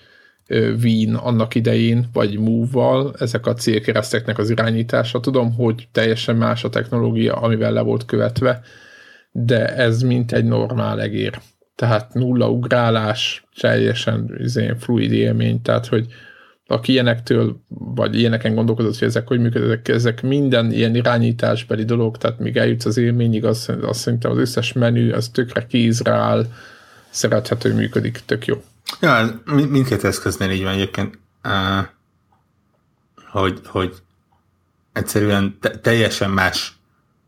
Wien 0.84 1.16
annak 1.16 1.56
idején, 1.56 2.10
vagy 2.14 2.40
Move-val, 2.40 3.14
ezek 3.20 3.46
a 3.46 3.54
célkereszteknek 3.54 4.38
az 4.38 4.50
irányítása. 4.50 5.20
Tudom, 5.20 5.54
hogy 5.54 5.88
teljesen 5.92 6.36
más 6.36 6.64
a 6.64 6.70
technológia, 6.70 7.34
amivel 7.34 7.72
le 7.72 7.82
volt 7.82 8.06
követve, 8.06 8.62
de 9.32 9.76
ez 9.76 10.02
mint 10.02 10.32
egy 10.32 10.46
normál 10.46 11.02
egér. 11.02 11.40
Tehát 11.76 12.14
nulla 12.14 12.50
ugrálás, 12.50 13.48
teljesen 13.60 14.36
izé, 14.38 14.74
fluid 14.78 15.12
élmény, 15.12 15.62
tehát 15.62 15.88
hogy 15.88 16.06
aki 16.72 16.92
ilyenektől, 16.92 17.60
vagy 17.68 18.20
ilyeneken 18.20 18.56
gondolkozott, 18.56 18.98
hogy 18.98 19.08
ezek 19.08 19.28
hogy 19.28 19.40
működnek, 19.40 19.88
ezek 19.88 20.22
minden 20.22 20.72
ilyen 20.72 20.96
irányításbeli 20.96 21.84
dolog, 21.84 22.18
tehát 22.18 22.40
míg 22.40 22.58
eljutsz 22.58 22.86
az 22.86 22.98
élményig, 22.98 23.46
az, 23.46 23.72
azt 23.82 24.00
szerintem 24.00 24.32
az 24.32 24.38
összes 24.38 24.74
menü, 24.74 25.12
az 25.12 25.30
tökre 25.30 25.66
kézre 25.66 26.12
áll, 26.12 26.46
szerethető, 27.10 27.74
működik, 27.74 28.20
tök 28.26 28.46
jó. 28.46 28.62
Ja, 29.02 29.42
mindkét 29.46 30.04
eszköznél 30.04 30.50
így 30.52 30.64
van 30.64 30.74
egyébként, 30.74 31.20
hogy, 33.32 33.60
hogy 33.66 33.96
egyszerűen 34.94 35.58
te, 35.60 35.70
teljesen 35.70 36.30
más 36.30 36.78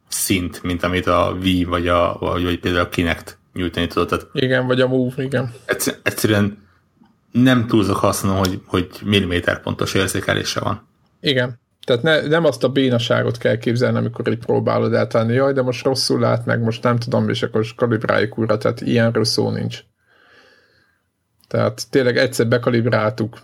szint, 0.08 0.64
mint 0.64 0.84
amit 0.84 1.08
a 1.08 1.36
Wii 1.42 1.64
vagy, 1.64 1.88
a, 1.88 2.18
vagy, 2.20 2.44
vagy 2.44 2.60
például 2.60 2.86
a 2.86 2.90
Kinect 2.90 3.38
nyújtani 3.54 3.88
tudott. 3.88 4.10
Tehát 4.10 4.28
igen, 4.34 4.68
vagy 4.68 4.82
a 4.82 4.88
Move, 4.88 5.24
igen. 5.24 5.54
Egyszerűen 6.04 6.58
nem 7.32 7.68
túlzok 7.68 7.98
hasznom, 7.98 8.38
hogy, 8.38 8.62
hogy 8.66 8.90
milliméter 9.04 9.62
pontos 9.62 9.94
érzékelése 9.94 10.60
van. 10.60 10.88
Igen. 11.22 11.60
Tehát 11.86 12.04
ne, 12.04 12.28
nem 12.28 12.46
azt 12.46 12.64
a 12.64 12.70
bénaságot 12.70 13.38
kell 13.38 13.58
képzelni, 13.58 13.98
amikor 13.98 14.28
így 14.28 14.38
próbálod 14.38 14.94
eltenni, 14.94 15.34
jaj, 15.34 15.54
de 15.54 15.62
most 15.62 15.86
rosszul 15.86 16.20
lát 16.20 16.46
meg, 16.46 16.62
most 16.62 16.84
nem 16.84 16.98
tudom, 16.98 17.30
és 17.30 17.44
akkor 17.44 17.66
kalibráljuk 17.76 18.38
újra, 18.38 18.58
tehát 18.58 18.82
ilyenről 18.82 19.26
szó 19.26 19.50
nincs. 19.50 19.80
Tehát 21.52 21.90
tényleg 21.90 22.18
egyszer 22.18 22.48
bekalibráltuk, 22.48 23.38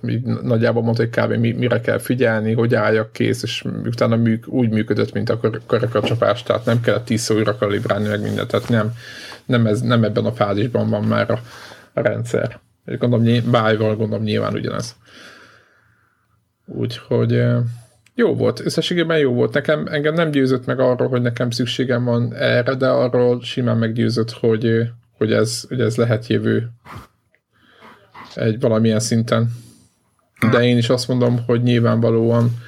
mi 0.00 0.22
nagyjából 0.42 0.82
mondta, 0.82 1.02
hogy 1.02 1.10
kb. 1.10 1.56
mire 1.56 1.80
kell 1.80 1.98
figyelni, 1.98 2.52
hogy 2.52 2.74
álljak 2.74 3.12
kész, 3.12 3.42
és 3.42 3.64
utána 3.84 4.16
műk, 4.16 4.48
úgy 4.48 4.70
működött, 4.70 5.12
mint 5.12 5.30
a 5.30 5.40
karakacsapás, 5.66 6.42
tehát 6.42 6.64
nem 6.64 6.80
kellett 6.80 7.04
tízszor 7.04 7.36
újra 7.36 7.56
kalibrálni 7.56 8.08
meg 8.08 8.22
mindent, 8.22 8.48
tehát 8.48 8.68
nem, 8.68 8.92
nem, 9.44 9.66
ez, 9.66 9.80
nem 9.80 10.04
ebben 10.04 10.24
a 10.24 10.32
fázisban 10.32 10.90
van 10.90 11.04
már 11.04 11.30
a, 11.30 11.40
a 11.92 12.00
rendszer. 12.00 12.60
És 12.86 12.98
gondolom, 12.98 13.50
bájval 13.50 13.96
gondolom 13.96 14.24
nyilván 14.24 14.54
ugyanez. 14.54 14.96
Úgyhogy 16.66 17.44
jó 18.14 18.34
volt, 18.34 18.60
összességében 18.64 19.18
jó 19.18 19.32
volt. 19.32 19.54
Nekem, 19.54 19.86
engem 19.86 20.14
nem 20.14 20.30
győzött 20.30 20.66
meg 20.66 20.80
arról, 20.80 21.08
hogy 21.08 21.22
nekem 21.22 21.50
szükségem 21.50 22.04
van 22.04 22.34
erre, 22.34 22.74
de 22.74 22.88
arról 22.88 23.42
simán 23.42 23.76
meggyőzött, 23.76 24.30
hogy, 24.30 24.90
hogy, 25.18 25.32
ez, 25.32 25.64
hogy 25.68 25.80
ez 25.80 25.96
lehet 25.96 26.26
jövő 26.26 26.70
egy 28.34 28.60
valamilyen 28.60 29.00
szinten. 29.00 29.52
De 30.50 30.62
én 30.62 30.76
is 30.76 30.88
azt 30.88 31.08
mondom, 31.08 31.44
hogy 31.46 31.62
nyilvánvalóan 31.62 32.58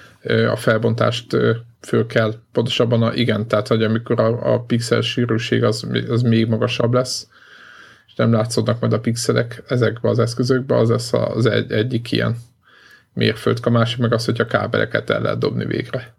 a 0.51 0.57
felbontást 0.57 1.37
föl 1.81 2.07
kell, 2.07 2.35
pontosabban 2.53 3.03
a, 3.03 3.15
igen, 3.15 3.49
tehát 3.49 3.69
hogy 3.69 3.83
amikor 3.83 4.21
a, 4.21 4.55
a 4.55 4.61
pixel 4.61 5.01
sűrűség 5.01 5.65
az, 5.65 5.87
az 6.09 6.23
még 6.23 6.47
magasabb 6.47 6.93
lesz, 6.93 7.29
és 8.07 8.15
nem 8.15 8.33
látszódnak 8.33 8.81
majd 8.81 8.93
a 8.93 9.01
pixelek 9.01 9.63
ezekbe 9.69 10.09
az 10.09 10.19
eszközökbe, 10.19 10.77
az 10.77 10.89
lesz 10.89 11.13
az 11.13 11.47
egy, 11.47 11.73
egyik 11.73 12.13
ilyen 12.13 12.37
mérföldka, 13.13 13.71
a 13.71 13.73
másik 13.73 13.99
meg 13.99 14.13
az, 14.13 14.25
hogy 14.25 14.41
a 14.41 14.47
kábeleket 14.47 15.11
el 15.11 15.21
lehet 15.21 15.39
dobni 15.39 15.65
végre. 15.65 16.15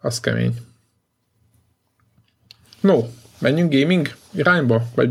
Az 0.00 0.20
kemény. 0.20 0.54
No, 2.80 3.04
menjünk 3.38 3.72
gaming 3.72 4.14
irányba? 4.32 4.82
Vagy 4.94 5.10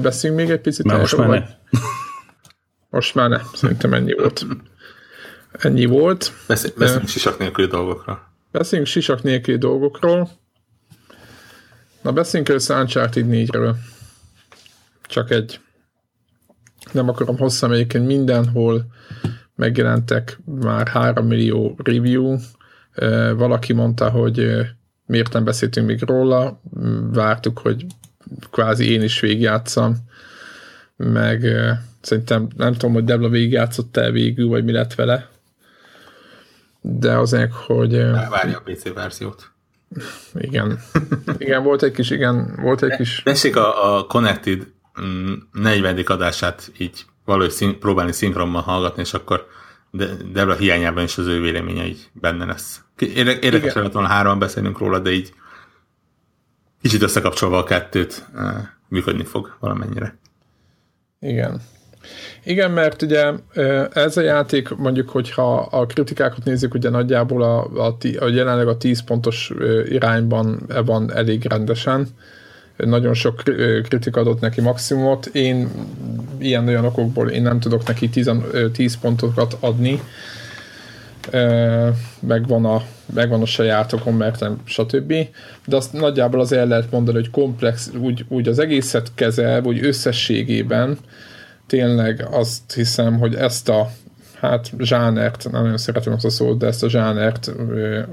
beszéljünk 0.00 0.42
még 0.42 0.50
egy 0.50 0.60
picit? 0.60 0.84
Már 0.84 0.98
most 0.98 1.16
már? 1.16 1.58
Most 2.92 3.14
már 3.14 3.28
nem, 3.28 3.42
szerintem 3.54 3.94
ennyi 3.94 4.12
volt. 4.12 4.46
Ennyi 5.52 5.84
volt. 5.84 6.32
Beszéljünk 6.46 7.08
sisak 7.08 7.38
nélküli 7.38 7.66
dolgokról. 7.66 8.28
Beszéljünk 8.50 8.90
sisak 8.90 9.22
nélküli 9.22 9.58
dolgokról. 9.58 10.30
Na, 12.02 12.12
beszéljünk 12.12 12.48
először 12.48 12.76
Uncharted 12.76 13.26
4-ről. 13.28 13.74
Csak 15.06 15.30
egy. 15.30 15.60
Nem 16.92 17.08
akarom 17.08 17.38
hosszan 17.38 17.72
egyébként 17.72 18.06
mindenhol 18.06 18.86
megjelentek 19.54 20.38
már 20.44 20.88
3 20.88 21.26
millió 21.26 21.78
review. 21.84 22.36
Valaki 23.36 23.72
mondta, 23.72 24.10
hogy 24.10 24.66
miért 25.06 25.32
nem 25.32 25.44
beszéltünk 25.44 25.86
még 25.86 26.02
róla. 26.02 26.60
Vártuk, 27.12 27.58
hogy 27.58 27.86
kvázi 28.50 28.90
én 28.90 29.02
is 29.02 29.20
végigjátszam 29.20 29.96
meg 30.96 31.46
szerintem 32.02 32.48
nem 32.56 32.72
tudom, 32.72 32.92
hogy 32.92 33.04
Debla 33.04 33.28
végigjátszott 33.28 33.96
el 33.96 34.10
végül, 34.10 34.48
vagy 34.48 34.64
mi 34.64 34.72
lett 34.72 34.94
vele, 34.94 35.30
de 36.80 37.16
azért, 37.16 37.52
hogy... 37.52 37.96
Várja 38.30 38.56
a 38.56 38.62
PC 38.64 38.92
verziót. 38.94 39.50
Igen. 40.34 40.78
Igen, 41.38 41.62
volt 41.62 41.82
egy 41.82 41.92
kis, 41.92 42.10
igen, 42.10 42.58
volt 42.62 42.82
egy 42.82 42.96
kis... 42.96 43.22
Tessék 43.24 43.56
a, 43.56 43.96
a 43.96 44.06
Connected 44.06 44.66
40. 45.52 45.94
Mm, 45.94 45.98
adását 46.06 46.72
így 46.78 47.04
valahogy 47.24 47.50
szín, 47.50 47.78
próbálni 47.78 48.12
szinkronban 48.12 48.62
hallgatni, 48.62 49.02
és 49.02 49.14
akkor 49.14 49.46
de 49.90 50.06
Debra 50.32 50.54
hiányában 50.54 51.04
is 51.04 51.18
az 51.18 51.26
ő 51.26 51.40
véleménye 51.40 51.86
így 51.86 52.10
benne 52.12 52.44
lesz. 52.44 52.80
Érdekes 53.40 53.72
lett 53.72 53.92
volna 53.92 54.08
három 54.08 54.38
beszélnünk 54.38 54.78
róla, 54.78 54.98
de 54.98 55.10
így 55.10 55.32
kicsit 56.80 57.02
összekapcsolva 57.02 57.58
a 57.58 57.64
kettőt 57.64 58.26
működni 58.88 59.24
fog 59.24 59.56
valamennyire. 59.60 60.18
Igen. 61.20 61.62
Igen, 62.44 62.70
mert 62.70 63.02
ugye 63.02 63.32
ez 63.92 64.16
a 64.16 64.20
játék, 64.20 64.68
mondjuk, 64.76 65.08
hogyha 65.08 65.56
a 65.70 65.86
kritikákat 65.86 66.44
nézzük, 66.44 66.74
ugye 66.74 66.88
nagyjából 66.88 67.42
a, 67.42 67.86
a, 67.86 67.96
a 68.18 68.28
jelenleg 68.28 68.68
a 68.68 68.76
10 68.76 69.02
pontos 69.02 69.52
irányban 69.88 70.66
van 70.84 71.12
elég 71.14 71.44
rendesen. 71.48 72.06
Nagyon 72.76 73.14
sok 73.14 73.42
kritika 73.82 74.20
adott 74.20 74.40
neki 74.40 74.60
maximumot. 74.60 75.26
Én 75.26 75.68
ilyen-olyan 76.38 76.84
okokból 76.84 77.30
én 77.30 77.42
nem 77.42 77.60
tudok 77.60 77.86
neki 77.86 78.08
10, 78.08 78.30
10 78.72 78.98
pontokat 78.98 79.56
adni. 79.60 80.00
Megvan 82.20 82.64
a, 82.64 82.82
megvan 83.14 83.42
a 83.42 83.46
sajátokon, 83.46 84.14
mert 84.14 84.40
nem, 84.40 84.60
stb. 84.64 85.14
De 85.66 85.76
azt 85.76 85.92
nagyjából 85.92 86.40
az 86.40 86.52
el 86.52 86.66
lehet 86.66 86.90
mondani, 86.90 87.16
hogy 87.16 87.30
komplex, 87.30 87.90
úgy, 88.00 88.24
úgy 88.28 88.48
az 88.48 88.58
egészet 88.58 89.10
kezel, 89.14 89.64
úgy 89.64 89.84
összességében, 89.84 90.98
tényleg 91.72 92.26
azt 92.30 92.72
hiszem, 92.72 93.18
hogy 93.18 93.34
ezt 93.34 93.68
a 93.68 93.90
hát 94.40 94.70
zsánert, 94.78 95.48
nem 95.50 95.62
nagyon 95.62 95.78
szeretem 95.78 96.12
azt 96.12 96.24
a 96.24 96.30
szót, 96.30 96.58
de 96.58 96.66
ezt 96.66 96.82
a 96.82 96.88
zsánert, 96.88 97.52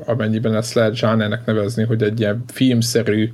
amennyiben 0.06 0.56
ezt 0.56 0.74
lehet 0.74 0.96
zsánernek 0.96 1.46
nevezni, 1.46 1.84
hogy 1.84 2.04
egy 2.04 2.20
ilyen 2.20 2.44
filmszerű 2.48 3.34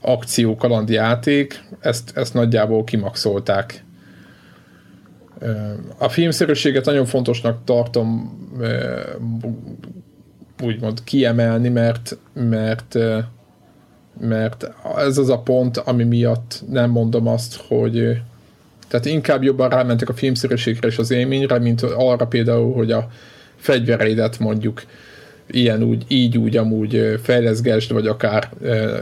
akció 0.00 0.56
kalandjáték, 0.56 1.64
ezt, 1.80 2.16
ezt 2.16 2.34
nagyjából 2.34 2.84
kimaxolták. 2.84 3.84
A 5.98 6.08
filmszerűséget 6.08 6.84
nagyon 6.84 7.06
fontosnak 7.06 7.64
tartom 7.64 8.38
úgymond 10.62 11.04
kiemelni, 11.04 11.68
mert, 11.68 12.18
mert 12.32 12.98
mert 14.20 14.70
ez 14.96 15.18
az 15.18 15.28
a 15.28 15.38
pont, 15.38 15.76
ami 15.76 16.04
miatt 16.04 16.62
nem 16.70 16.90
mondom 16.90 17.26
azt, 17.26 17.56
hogy 17.68 18.20
tehát 18.88 19.06
inkább 19.06 19.42
jobban 19.42 19.68
rámentek 19.68 20.08
a 20.08 20.14
filmszerűségre 20.14 20.88
és 20.88 20.98
az 20.98 21.10
élményre, 21.10 21.58
mint 21.58 21.82
arra 21.82 22.26
például, 22.26 22.74
hogy 22.74 22.92
a 22.92 23.10
fegyvereidet 23.56 24.38
mondjuk 24.38 24.82
ilyen 25.50 25.82
úgy, 25.82 26.04
így 26.08 26.38
úgy 26.38 26.56
amúgy 26.56 27.18
fejleszgesd, 27.22 27.92
vagy 27.92 28.06
akár 28.06 28.50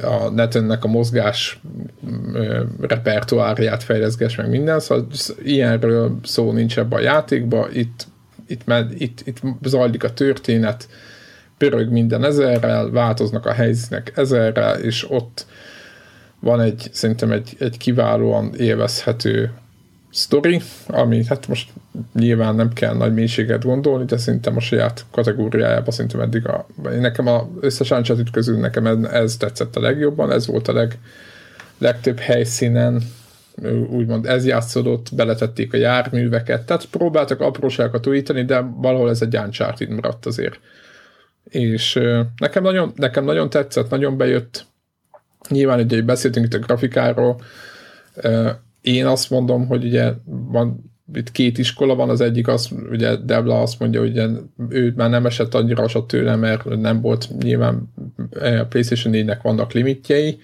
a 0.02 0.30
netennek 0.30 0.84
a 0.84 0.88
mozgás 0.88 1.60
repertoárját 2.80 3.82
fejleszges 3.82 4.36
meg 4.36 4.48
minden, 4.48 4.80
szóval 4.80 5.06
ilyenről 5.42 6.18
szó 6.22 6.52
nincs 6.52 6.78
ebbe 6.78 6.96
a 6.96 7.00
játékba, 7.00 7.68
itt, 7.72 8.06
itt, 8.46 8.64
itt, 8.98 9.22
itt 9.24 9.40
zajlik 9.62 10.04
a 10.04 10.12
történet, 10.12 10.88
pörög 11.58 11.90
minden 11.90 12.24
ezerrel, 12.24 12.90
változnak 12.90 13.46
a 13.46 13.52
helyszínek 13.52 14.12
ezerrel, 14.14 14.80
és 14.80 15.10
ott 15.10 15.46
van 16.40 16.60
egy, 16.60 16.88
szerintem 16.92 17.30
egy, 17.30 17.56
egy 17.58 17.76
kiválóan 17.76 18.54
élvezhető 18.54 19.52
sztori, 20.16 20.60
ami 20.86 21.24
hát 21.24 21.48
most 21.48 21.72
nyilván 22.14 22.54
nem 22.54 22.72
kell 22.72 22.94
nagy 22.94 23.14
mélységet 23.14 23.64
gondolni, 23.64 24.04
de 24.04 24.16
szerintem 24.16 24.56
a 24.56 24.60
saját 24.60 25.04
kategóriájában 25.10 25.90
szerintem 25.90 26.20
eddig 26.20 26.48
a, 26.48 26.66
nekem 26.82 27.26
a 27.26 27.48
összes 27.60 27.90
uncharted 27.90 28.30
közül 28.30 28.58
nekem 28.58 28.86
ez 29.04 29.36
tetszett 29.36 29.76
a 29.76 29.80
legjobban, 29.80 30.32
ez 30.32 30.46
volt 30.46 30.68
a 30.68 30.72
leg, 30.72 30.98
legtöbb 31.78 32.18
helyszínen, 32.18 33.02
úgymond 33.90 34.26
ez 34.26 34.46
játszódott, 34.46 35.14
beletették 35.14 35.72
a 35.72 35.76
járműveket, 35.76 36.66
tehát 36.66 36.86
próbáltak 36.86 37.40
apróságokat 37.40 38.06
újítani, 38.06 38.44
de 38.44 38.60
valahol 38.60 39.10
ez 39.10 39.22
egy 39.22 39.36
Uncharted 39.36 39.88
maradt 39.88 40.26
azért. 40.26 40.58
És 41.44 42.00
nekem 42.36 42.62
nagyon, 42.62 42.92
nekem 42.94 43.24
nagyon 43.24 43.50
tetszett, 43.50 43.90
nagyon 43.90 44.16
bejött. 44.16 44.66
Nyilván 45.48 45.80
ugye 45.80 46.02
beszéltünk 46.02 46.46
itt 46.46 46.54
a 46.54 46.58
grafikáról, 46.58 47.40
én 48.86 49.06
azt 49.06 49.30
mondom, 49.30 49.66
hogy 49.66 49.84
ugye 49.84 50.12
van 50.26 50.94
itt 51.14 51.32
két 51.32 51.58
iskola 51.58 51.94
van, 51.94 52.08
az 52.08 52.20
egyik 52.20 52.48
az, 52.48 52.70
ugye 52.90 53.16
Debla 53.16 53.60
azt 53.60 53.80
mondja, 53.80 54.00
hogy 54.00 54.22
ő 54.68 54.92
már 54.96 55.10
nem 55.10 55.26
esett 55.26 55.54
annyira 55.54 55.82
asat 55.82 56.06
tőle, 56.06 56.36
mert 56.36 56.64
nem 56.64 57.00
volt 57.00 57.28
nyilván 57.42 57.92
a 58.40 58.64
PlayStation 58.68 59.14
4-nek 59.16 59.38
vannak 59.42 59.72
limitjei. 59.72 60.38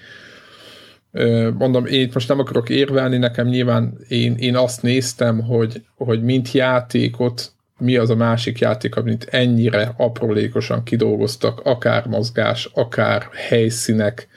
Mondom, 1.59 1.87
én 1.87 2.11
most 2.13 2.29
nem 2.29 2.39
akarok 2.39 2.69
érvelni, 2.69 3.17
nekem 3.17 3.47
nyilván 3.47 3.99
én, 4.09 4.35
én 4.35 4.57
azt 4.57 4.83
néztem, 4.83 5.41
hogy, 5.41 5.85
hogy 5.97 6.23
mint 6.23 6.53
játékot 6.53 7.53
mi 7.79 7.97
az 7.97 8.11
a 8.11 8.17
másik 8.17 8.59
játék, 8.59 8.97
amit 8.97 9.25
ennyire 9.31 9.95
aprólékosan 9.97 10.83
kidolgoztak, 10.83 11.61
akár 11.65 12.07
mozgás, 12.07 12.71
akár 12.75 13.29
helyszínek, 13.49 14.29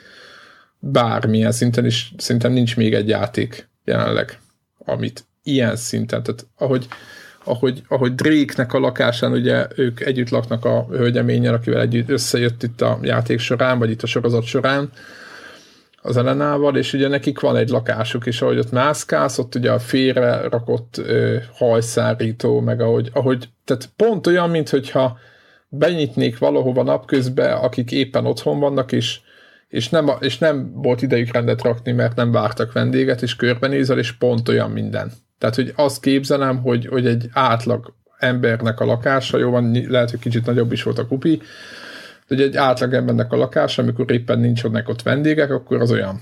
bármilyen 0.79 1.51
szinten, 1.51 1.85
és 1.85 2.11
szerintem 2.17 2.51
nincs 2.51 2.75
még 2.75 2.93
egy 2.93 3.07
játék 3.07 3.73
jelenleg, 3.85 4.39
amit 4.85 5.25
ilyen 5.43 5.75
szinten, 5.75 6.23
tehát 6.23 6.47
ahogy, 6.57 6.87
ahogy, 7.43 7.83
ahogy 7.87 8.15
Drake-nek 8.15 8.73
a 8.73 8.79
lakásán, 8.79 9.31
ugye 9.31 9.67
ők 9.75 9.99
együtt 9.99 10.29
laknak 10.29 10.65
a 10.65 10.85
hölgyeményen, 10.89 11.53
akivel 11.53 11.81
együtt 11.81 12.09
összejött 12.09 12.63
itt 12.63 12.81
a 12.81 12.99
játék 13.01 13.39
során, 13.39 13.79
vagy 13.79 13.89
itt 13.89 14.03
a 14.03 14.07
sorozat 14.07 14.43
során, 14.43 14.89
az 16.05 16.17
Elenával, 16.17 16.77
és 16.77 16.93
ugye 16.93 17.07
nekik 17.07 17.39
van 17.39 17.55
egy 17.55 17.69
lakásuk, 17.69 18.25
és 18.25 18.41
ahogy 18.41 18.57
ott 18.57 18.71
mászkálsz, 18.71 19.37
ott 19.37 19.55
ugye 19.55 19.71
a 19.71 19.79
félre 19.79 20.47
rakott 20.49 20.97
ö, 20.97 21.37
hajszárító, 21.53 22.59
meg 22.59 22.81
ahogy, 22.81 23.09
ahogy, 23.13 23.49
tehát 23.65 23.89
pont 23.95 24.27
olyan, 24.27 24.63
hogyha 24.69 25.17
benyitnék 25.69 26.37
valahova 26.37 26.83
napközben, 26.83 27.57
akik 27.57 27.91
éppen 27.91 28.25
otthon 28.25 28.59
vannak, 28.59 28.91
és 28.91 29.19
és 29.75 29.89
nem, 29.89 30.11
és 30.19 30.37
nem 30.37 30.71
volt 30.73 31.01
idejük 31.01 31.33
rendet 31.33 31.61
rakni, 31.61 31.91
mert 31.91 32.15
nem 32.15 32.31
vártak 32.31 32.73
vendéget, 32.73 33.21
és 33.21 33.35
körbenézel, 33.35 33.97
és 33.97 34.11
pont 34.11 34.49
olyan 34.49 34.71
minden. 34.71 35.11
Tehát, 35.37 35.55
hogy 35.55 35.73
azt 35.75 36.01
képzelem, 36.01 36.61
hogy, 36.61 36.85
hogy 36.85 37.07
egy 37.07 37.29
átlag 37.33 37.93
embernek 38.17 38.79
a 38.79 38.85
lakása, 38.85 39.37
jó 39.37 39.49
van, 39.49 39.85
lehet, 39.87 40.09
hogy 40.09 40.19
kicsit 40.19 40.45
nagyobb 40.45 40.71
is 40.71 40.83
volt 40.83 40.99
a 40.99 41.07
kupi, 41.07 41.41
hogy 42.27 42.41
egy 42.41 42.57
átlag 42.57 42.93
embernek 42.93 43.31
a 43.31 43.35
lakása, 43.35 43.81
amikor 43.81 44.11
éppen 44.11 44.39
nincs 44.39 44.63
ott 44.63 45.01
vendégek, 45.01 45.51
akkor 45.51 45.81
az 45.81 45.91
olyan. 45.91 46.21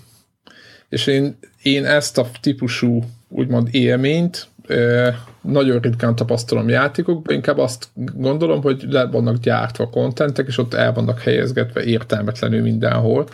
És 0.89 1.07
én, 1.07 1.37
én 1.61 1.85
ezt 1.85 2.17
a 2.17 2.29
típusú 2.41 3.03
úgymond 3.27 3.67
élményt 3.71 4.47
nagyon 5.41 5.79
ritkán 5.79 6.15
tapasztalom 6.15 6.69
játékokban, 6.69 7.35
inkább 7.35 7.57
azt 7.57 7.87
gondolom, 8.15 8.61
hogy 8.61 8.85
le 8.89 9.05
vannak 9.05 9.37
gyártva 9.37 9.89
kontentek, 9.89 10.47
és 10.47 10.57
ott 10.57 10.73
el 10.73 10.93
vannak 10.93 11.19
helyezgetve 11.19 11.83
értelmetlenül 11.83 12.61
mindenhol, 12.61 13.27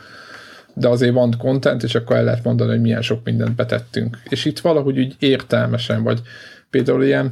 de 0.74 0.88
azért 0.88 1.14
van 1.14 1.34
content, 1.38 1.84
és 1.84 1.96
akkor 1.96 2.16
el 2.16 2.24
lehet 2.24 2.44
mondani, 2.44 2.70
hogy 2.70 2.82
milyen 2.82 3.02
sok 3.02 3.24
mindent 3.24 3.56
betettünk. 3.56 4.18
És 4.30 4.46
itt 4.46 4.60
valahogy 4.60 5.00
úgy 5.00 5.16
értelmesen, 5.20 6.04
vagy. 6.04 6.22
Például 6.70 7.04
ilyen, 7.04 7.32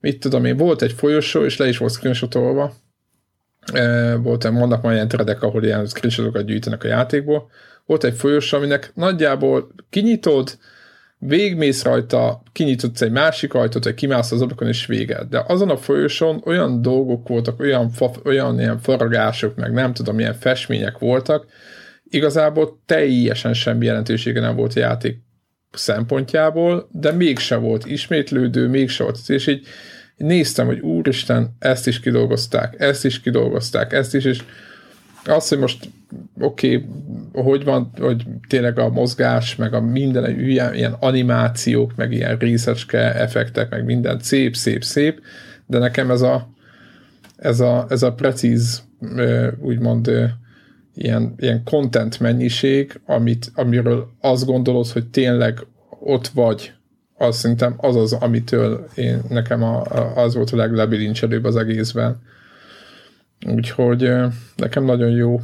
mit 0.00 0.20
tudom 0.20 0.44
én, 0.44 0.56
volt 0.56 0.82
egy 0.82 0.92
folyosó, 0.92 1.44
és 1.44 1.56
le 1.56 1.68
is 1.68 1.78
volt 1.78 1.92
screenshotolva, 1.92 2.72
volt, 4.22 4.42
vannak 4.42 4.82
majd 4.82 4.94
ilyen 4.94 5.08
threadek, 5.08 5.42
ahol 5.42 5.64
ilyen 5.64 5.86
screenshotokat 5.86 6.44
gyűjtenek 6.44 6.84
a 6.84 6.88
játékból, 6.88 7.50
volt 7.86 8.04
egy 8.04 8.14
folyosó, 8.14 8.56
aminek 8.56 8.90
nagyjából 8.94 9.68
kinyitod, 9.90 10.58
végmész 11.18 11.82
rajta, 11.82 12.42
kinyitodsz 12.52 13.00
egy 13.00 13.10
másik 13.10 13.54
ajtót, 13.54 13.84
vagy 13.84 13.94
kimász 13.94 14.32
az 14.32 14.40
ablakon, 14.42 14.68
és 14.68 14.86
vége. 14.86 15.24
De 15.30 15.44
azon 15.46 15.70
a 15.70 15.76
folyosón 15.76 16.42
olyan 16.44 16.82
dolgok 16.82 17.28
voltak, 17.28 17.60
olyan, 17.60 17.90
fa, 17.90 18.10
olyan 18.24 18.60
ilyen 18.60 18.78
faragások, 18.78 19.56
meg 19.56 19.72
nem 19.72 19.92
tudom, 19.92 20.14
milyen 20.14 20.34
festmények 20.34 20.98
voltak, 20.98 21.46
igazából 22.04 22.82
teljesen 22.86 23.54
semmi 23.54 23.84
jelentősége 23.84 24.40
nem 24.40 24.56
volt 24.56 24.74
a 24.76 24.80
játék 24.80 25.16
szempontjából, 25.72 26.88
de 26.92 27.12
mégse 27.12 27.56
volt 27.56 27.86
ismétlődő, 27.86 28.68
mégse 28.68 29.02
volt, 29.02 29.18
és 29.26 29.46
így 29.46 29.66
néztem, 30.16 30.66
hogy 30.66 30.80
úristen, 30.80 31.56
ezt 31.58 31.86
is 31.86 32.00
kidolgozták, 32.00 32.74
ezt 32.80 33.04
is 33.04 33.20
kidolgozták, 33.20 33.92
ezt 33.92 34.14
is, 34.14 34.24
és 34.24 34.42
az, 35.24 35.48
hogy 35.48 35.58
most 35.58 35.88
oké, 36.40 36.74
okay, 36.74 36.88
hogy 37.42 37.64
van, 37.64 37.90
hogy 37.98 38.24
tényleg 38.48 38.78
a 38.78 38.88
mozgás, 38.88 39.56
meg 39.56 39.74
a 39.74 39.80
minden 39.80 40.40
ilyen, 40.40 40.74
ilyen 40.74 40.96
animációk, 41.00 41.96
meg 41.96 42.12
ilyen 42.12 42.36
részecske 42.38 43.14
effektek, 43.14 43.70
meg 43.70 43.84
minden 43.84 44.18
szép, 44.20 44.56
szép, 44.56 44.84
szép, 44.84 45.20
de 45.66 45.78
nekem 45.78 46.10
ez 46.10 46.22
a 46.22 46.56
ez 47.38 47.60
a, 47.60 47.86
ez 47.88 48.02
a 48.02 48.12
precíz, 48.12 48.82
úgymond 49.60 50.10
ilyen, 50.94 51.34
ilyen 51.38 51.62
content 51.64 52.20
mennyiség, 52.20 53.00
amit, 53.06 53.50
amiről 53.54 54.10
azt 54.20 54.46
gondolod, 54.46 54.86
hogy 54.86 55.06
tényleg 55.06 55.66
ott 56.00 56.28
vagy 56.28 56.72
az 57.14 57.36
szerintem 57.36 57.74
az 57.76 57.96
az, 57.96 58.12
amitől 58.12 58.88
én, 58.94 59.20
nekem 59.28 59.62
a, 59.62 59.82
a, 59.84 60.16
az 60.16 60.34
volt 60.34 60.50
a 60.50 60.56
leglebilincselőbb 60.56 61.44
az 61.44 61.56
egészben. 61.56 62.20
Úgyhogy 63.46 64.10
nekem 64.56 64.84
nagyon 64.84 65.10
jó 65.10 65.40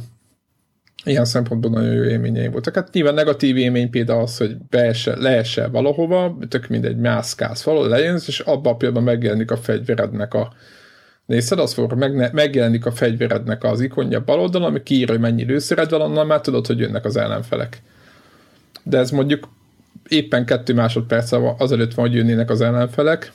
ilyen 1.05 1.25
szempontból 1.25 1.71
nagyon 1.71 1.93
jó 1.93 2.03
élményeim 2.03 2.51
voltak. 2.51 2.75
Hát 2.75 2.93
nyilván 2.93 3.13
negatív 3.13 3.57
élmény 3.57 3.89
például 3.89 4.21
az, 4.21 4.37
hogy 4.37 4.57
beesse, 4.69 5.15
leesse 5.17 5.67
valahova, 5.67 6.37
tök 6.49 6.67
mindegy, 6.67 6.97
mászkálsz 6.97 7.63
valahol, 7.63 7.89
lejön, 7.89 8.19
és 8.27 8.39
abban 8.39 8.73
a 8.73 8.75
pillanatban 8.75 9.13
megjelenik 9.13 9.51
a 9.51 9.57
fegyverednek 9.57 10.33
a 10.33 10.53
Nézted, 11.25 11.59
az 11.59 11.73
fog, 11.73 11.93
meg, 11.93 12.33
megjelenik 12.33 12.85
a 12.85 12.91
fegyverednek 12.91 13.63
az 13.63 13.81
ikonja 13.81 14.23
bal 14.23 14.39
oldalon, 14.39 14.67
ami 14.67 14.83
kiírja, 14.83 15.13
hogy 15.13 15.21
mennyi 15.21 15.43
lőszered 15.43 15.89
van, 15.89 16.01
onnan 16.01 16.27
már 16.27 16.41
tudod, 16.41 16.67
hogy 16.67 16.79
jönnek 16.79 17.05
az 17.05 17.17
ellenfelek. 17.17 17.81
De 18.83 18.97
ez 18.97 19.11
mondjuk 19.11 19.49
éppen 20.07 20.45
kettő 20.45 20.73
másodperc 20.73 21.31
azelőtt 21.57 21.93
van, 21.93 22.05
hogy 22.05 22.15
jönnének 22.15 22.49
az 22.49 22.61
ellenfelek, 22.61 23.31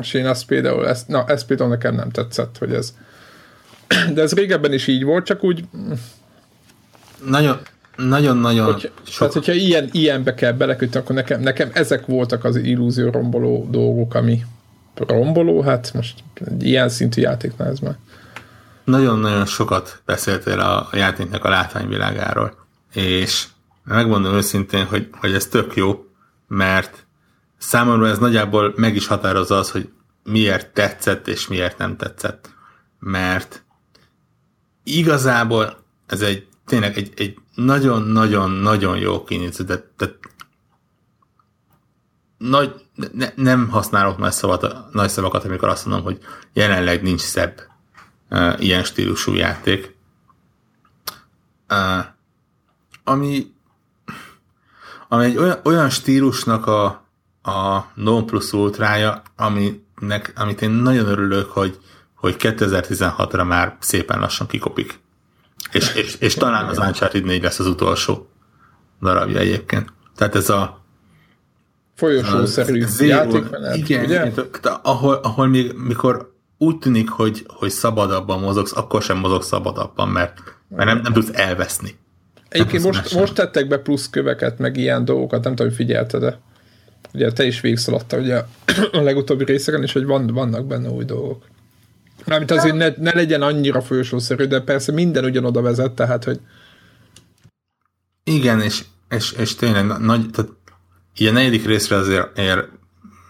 és 0.00 0.14
én 0.14 0.26
ezt 0.26 0.46
például, 0.46 0.88
ezt, 0.88 1.08
na, 1.08 1.24
ezt 1.26 1.46
például 1.46 1.68
nekem 1.68 1.94
nem 1.94 2.10
tetszett, 2.10 2.58
hogy 2.58 2.72
ez 2.72 2.94
de 4.14 4.22
ez 4.22 4.32
régebben 4.32 4.72
is 4.72 4.86
így 4.86 5.04
volt, 5.04 5.24
csak 5.24 5.44
úgy 5.44 5.64
nagyon, 7.24 7.58
nagyon-nagyon 7.96 8.72
hogy, 8.72 8.90
sok... 9.06 9.18
Tehát, 9.18 9.32
hogyha 9.32 9.52
ilyen, 9.52 9.88
ilyenbe 9.92 10.34
kell 10.34 10.52
belekötni, 10.52 11.00
akkor 11.00 11.14
nekem, 11.14 11.40
nekem 11.40 11.70
ezek 11.72 12.06
voltak 12.06 12.44
az 12.44 12.56
illúzió 12.56 13.10
romboló 13.10 13.68
dolgok, 13.70 14.14
ami 14.14 14.44
romboló, 14.94 15.60
hát 15.60 15.92
most 15.94 16.24
egy 16.34 16.64
ilyen 16.64 16.88
szintű 16.88 17.20
játéknál 17.20 17.68
ez 17.68 17.78
már. 17.78 17.96
Nagyon-nagyon 18.84 19.46
sokat 19.46 20.02
beszéltél 20.04 20.60
a, 20.60 20.88
játéknak 20.92 21.44
a 21.44 21.48
látványvilágáról, 21.48 22.66
és 22.92 23.46
megmondom 23.84 24.34
őszintén, 24.34 24.84
hogy, 24.84 25.08
hogy 25.12 25.32
ez 25.32 25.46
tök 25.46 25.76
jó, 25.76 26.04
mert 26.48 27.06
számomra 27.58 28.08
ez 28.08 28.18
nagyjából 28.18 28.72
meg 28.76 28.94
is 28.94 29.06
határozza 29.06 29.56
az, 29.56 29.70
hogy 29.70 29.88
miért 30.24 30.72
tetszett 30.72 31.28
és 31.28 31.48
miért 31.48 31.78
nem 31.78 31.96
tetszett. 31.96 32.50
Mert 32.98 33.64
igazából 34.84 35.84
ez 36.06 36.20
egy 36.20 36.46
tényleg 36.68 36.96
egy, 36.96 37.12
egy 37.16 37.38
nagyon-nagyon-nagyon 37.54 38.98
jó 38.98 39.24
kinéző, 39.24 39.64
de, 39.64 39.90
de 39.96 40.18
nagy, 42.38 42.74
ne, 43.12 43.32
nem 43.34 43.68
használok 43.68 44.18
nagy, 44.18 44.32
szavat, 44.32 44.92
nagy 44.92 45.08
szavakat, 45.08 45.44
amikor 45.44 45.68
azt 45.68 45.86
mondom, 45.86 46.04
hogy 46.04 46.18
jelenleg 46.52 47.02
nincs 47.02 47.20
szebb 47.20 47.60
uh, 48.30 48.62
ilyen 48.62 48.84
stílusú 48.84 49.34
játék. 49.34 49.96
Uh, 51.70 52.04
ami, 53.04 53.52
ami 55.08 55.24
egy 55.24 55.36
olyan, 55.36 55.60
olyan 55.64 55.90
stílusnak 55.90 56.66
a, 56.66 56.84
a 57.42 57.86
non 57.94 58.26
plus 58.26 58.52
ultrája, 58.52 59.22
aminek, 59.36 60.32
amit 60.36 60.62
én 60.62 60.70
nagyon 60.70 61.06
örülök, 61.06 61.50
hogy, 61.50 61.78
hogy 62.14 62.36
2016-ra 62.38 63.46
már 63.46 63.76
szépen 63.80 64.18
lassan 64.18 64.46
kikopik. 64.46 65.00
És, 65.72 65.94
és, 65.94 66.14
és 66.14 66.34
talán 66.34 66.68
az 66.68 66.78
Uncharted 66.78 67.24
4 67.24 67.42
lesz 67.42 67.58
az 67.58 67.66
utolsó 67.66 68.28
darabja 69.02 69.38
egyébként. 69.38 69.92
Tehát 70.16 70.34
ez 70.34 70.48
a 70.48 70.84
folyosószerű 71.94 72.84
játékmenet, 72.98 73.76
igen, 73.76 74.04
ugye? 74.04 74.32
Ahol, 74.82 75.14
ahol 75.14 75.46
még, 75.46 75.72
mikor 75.72 76.32
úgy 76.58 76.78
tűnik, 76.78 77.08
hogy, 77.08 77.44
hogy 77.46 77.70
szabadabban 77.70 78.40
mozogsz, 78.40 78.76
akkor 78.76 79.02
sem 79.02 79.18
mozogsz 79.18 79.46
szabadabban, 79.46 80.08
mert, 80.08 80.40
mert 80.68 80.88
nem, 80.88 81.00
nem 81.02 81.12
tudsz 81.12 81.30
elveszni. 81.32 81.98
Egyébként 82.48 82.84
most, 82.84 83.14
most 83.14 83.34
tettek 83.34 83.68
be 83.68 83.78
plusz 83.78 84.10
köveket, 84.10 84.58
meg 84.58 84.76
ilyen 84.76 85.04
dolgokat, 85.04 85.44
nem 85.44 85.54
tudom, 85.54 85.66
hogy 85.66 85.76
figyelted 85.76 86.20
de 86.20 86.40
Ugye 87.14 87.32
te 87.32 87.44
is 87.44 87.60
végszaladtál 87.60 88.20
ugye 88.20 88.42
a 88.98 89.00
legutóbbi 89.00 89.44
részeken 89.44 89.82
is, 89.82 89.92
hogy 89.92 90.04
van, 90.04 90.26
vannak 90.26 90.66
benne 90.66 90.88
új 90.88 91.04
dolgok. 91.04 91.44
Mármint 92.28 92.50
azért 92.50 92.74
ne, 92.74 92.88
ne 92.96 93.14
legyen 93.14 93.42
annyira 93.42 93.80
folyosószerű, 93.80 94.44
de 94.44 94.60
persze 94.60 94.92
minden 94.92 95.24
ugyanoda 95.24 95.60
vezet, 95.60 95.92
tehát, 95.92 96.24
hogy... 96.24 96.40
Igen, 98.24 98.60
és, 98.60 98.84
és, 99.08 99.32
és 99.32 99.54
tényleg 99.54 99.86
nagy, 99.86 100.30
tehát 100.30 100.50
így 101.16 101.26
a 101.26 101.32
negyedik 101.32 101.66
részre 101.66 101.96
azért 101.96 102.38
ér, 102.38 102.68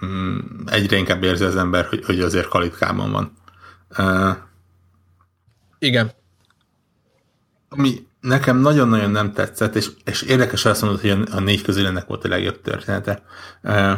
mm, 0.04 0.38
egyre 0.66 0.96
inkább 0.96 1.22
érzi 1.22 1.44
az 1.44 1.56
ember, 1.56 1.84
hogy, 1.84 2.04
hogy 2.04 2.20
azért 2.20 2.48
kalitkában 2.48 3.10
van. 3.12 3.32
Uh, 3.98 4.36
Igen. 5.78 6.10
Ami 7.68 8.06
nekem 8.20 8.56
nagyon-nagyon 8.58 9.10
nem 9.10 9.32
tetszett, 9.32 9.74
és, 9.74 9.90
és 10.04 10.22
érdekes 10.22 10.64
azt 10.64 10.82
mondod, 10.82 11.00
hogy 11.00 11.10
a, 11.10 11.36
a 11.36 11.40
négy 11.40 11.62
közül 11.62 11.86
ennek 11.86 12.06
volt 12.06 12.24
a 12.24 12.28
legjobb 12.28 12.60
története. 12.60 13.22
Uh, 13.62 13.92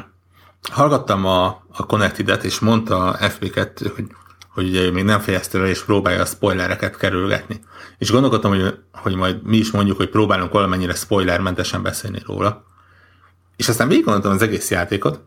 hallgattam 0.70 1.24
a, 1.24 1.46
a 1.72 1.86
Connected-et, 1.86 2.44
és 2.44 2.58
mondta 2.58 3.10
a 3.10 3.16
FB2, 3.18 3.92
hogy 3.94 4.06
hogy 4.50 4.68
ugye 4.68 4.90
még 4.90 5.04
nem 5.04 5.20
fejezte 5.20 5.58
el, 5.58 5.66
és 5.66 5.84
próbálja 5.84 6.20
a 6.20 6.24
spoilereket 6.24 6.96
kerülgetni. 6.96 7.60
És 7.98 8.10
gondolkodtam, 8.10 8.50
hogy, 8.50 8.78
hogy 8.92 9.14
majd 9.14 9.42
mi 9.42 9.56
is 9.56 9.70
mondjuk, 9.70 9.96
hogy 9.96 10.08
próbálunk 10.08 10.52
valamennyire 10.52 10.94
spoilermentesen 10.94 11.82
beszélni 11.82 12.22
róla. 12.26 12.64
És 13.56 13.68
aztán 13.68 13.88
végig 13.88 14.04
gondoltam 14.04 14.32
az 14.32 14.42
egész 14.42 14.70
játékot, 14.70 15.22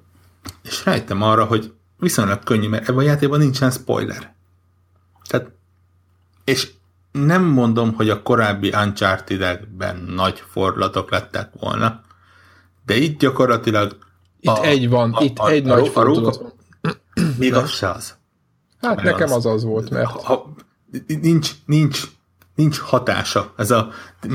és 0.63 0.86
rájöttem 0.86 1.21
arra, 1.21 1.45
hogy 1.45 1.74
viszonylag 1.97 2.43
könnyű, 2.43 2.67
mert 2.67 2.89
ebben 2.89 2.99
a 2.99 3.07
játékban 3.07 3.39
nincsen 3.39 3.71
spoiler. 3.71 4.36
Tehát, 5.28 5.51
és 6.43 6.71
nem 7.11 7.43
mondom, 7.43 7.93
hogy 7.93 8.09
a 8.09 8.21
korábbi 8.21 8.74
Uncharted-ekben 8.74 9.95
nagy 9.95 10.43
forlatok 10.51 11.11
lettek 11.11 11.49
volna, 11.59 12.01
de 12.86 12.95
itt 12.95 13.19
gyakorlatilag 13.19 13.97
itt 14.39 14.49
a, 14.49 14.63
egy 14.63 14.89
van, 14.89 15.13
a, 15.13 15.24
itt 15.24 15.39
a, 15.39 15.49
egy 15.49 15.69
a, 15.69 15.76
nagy 15.76 15.88
fordulat. 15.88 16.55
Még 17.38 17.53
az 17.53 17.69
se 17.69 17.89
az. 17.89 18.17
Hát 18.84 18.95
mert 18.95 19.17
nekem 19.17 19.36
az 19.36 19.45
az 19.45 19.63
volt, 19.63 19.89
mert... 19.89 20.09
Ha, 20.09 20.53
nincs, 21.07 21.51
nincs, 21.65 22.01
nincs 22.55 22.79
hatása. 22.79 23.53
Ez 23.57 23.71
a, 23.71 23.89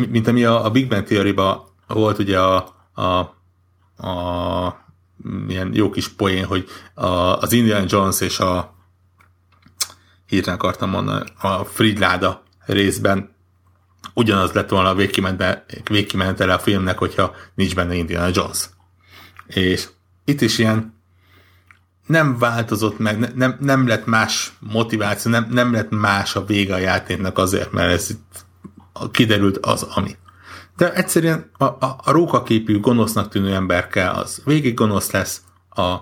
mint 0.09 0.27
ami 0.27 0.45
a, 0.45 0.65
a 0.65 0.71
Big 0.71 0.89
Bang 0.89 1.05
theory 1.05 1.35
volt 1.87 2.19
ugye 2.19 2.41
a, 2.41 2.75
a, 2.93 3.19
a 4.09 4.87
ilyen 5.49 5.75
jó 5.75 5.91
kis 5.91 6.09
poén, 6.09 6.45
hogy 6.45 6.69
a, 6.95 7.07
az 7.39 7.53
Indiana 7.53 7.85
Jones 7.89 8.21
és 8.21 8.39
a 8.39 8.75
hirtelen 10.27 10.59
akartam 10.59 10.91
mondani, 10.91 11.31
a 11.41 11.65
Fridláda 11.65 12.43
részben 12.67 13.37
ugyanaz 14.15 14.53
lett 14.53 14.69
volna 14.69 14.89
a 14.89 14.95
végkimenetele 15.85 16.55
a 16.55 16.59
filmnek, 16.59 16.99
hogyha 16.99 17.35
nincs 17.55 17.75
benne 17.75 17.95
Indiana 17.95 18.31
Jones. 18.33 18.69
És 19.47 19.89
itt 20.25 20.41
is 20.41 20.59
ilyen 20.59 20.98
nem 22.09 22.39
változott 22.39 22.99
meg, 22.99 23.35
nem, 23.35 23.57
nem 23.61 23.87
lett 23.87 24.07
más 24.07 24.53
motiváció, 24.59 25.31
nem, 25.31 25.47
nem 25.51 25.73
lett 25.73 25.91
más 25.91 26.37
a 26.37 26.45
vége 26.45 26.75
a 26.75 26.79
játéknak 26.79 27.39
azért, 27.39 27.73
mert 27.73 27.93
ez 27.93 28.11
itt 28.11 28.45
kiderült 29.11 29.59
az, 29.59 29.83
ami. 29.83 30.17
De 30.77 30.93
egyszerűen 30.95 31.51
a, 31.57 31.65
a, 31.65 32.01
a 32.05 32.11
rókaképű, 32.11 32.81
gonosznak 32.81 33.29
tűnő 33.29 33.55
ember 33.55 33.87
kell, 33.87 34.13
az. 34.13 34.43
Végig 34.45 34.75
gonosz 34.75 35.11
lesz, 35.11 35.43
a 35.71 35.97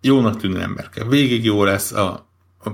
jónak 0.00 0.36
tűnő 0.36 0.60
ember 0.60 0.88
kell, 0.88 1.06
végig 1.06 1.44
jó 1.44 1.64
lesz, 1.64 1.92
a, 1.92 2.28
a, 2.58 2.68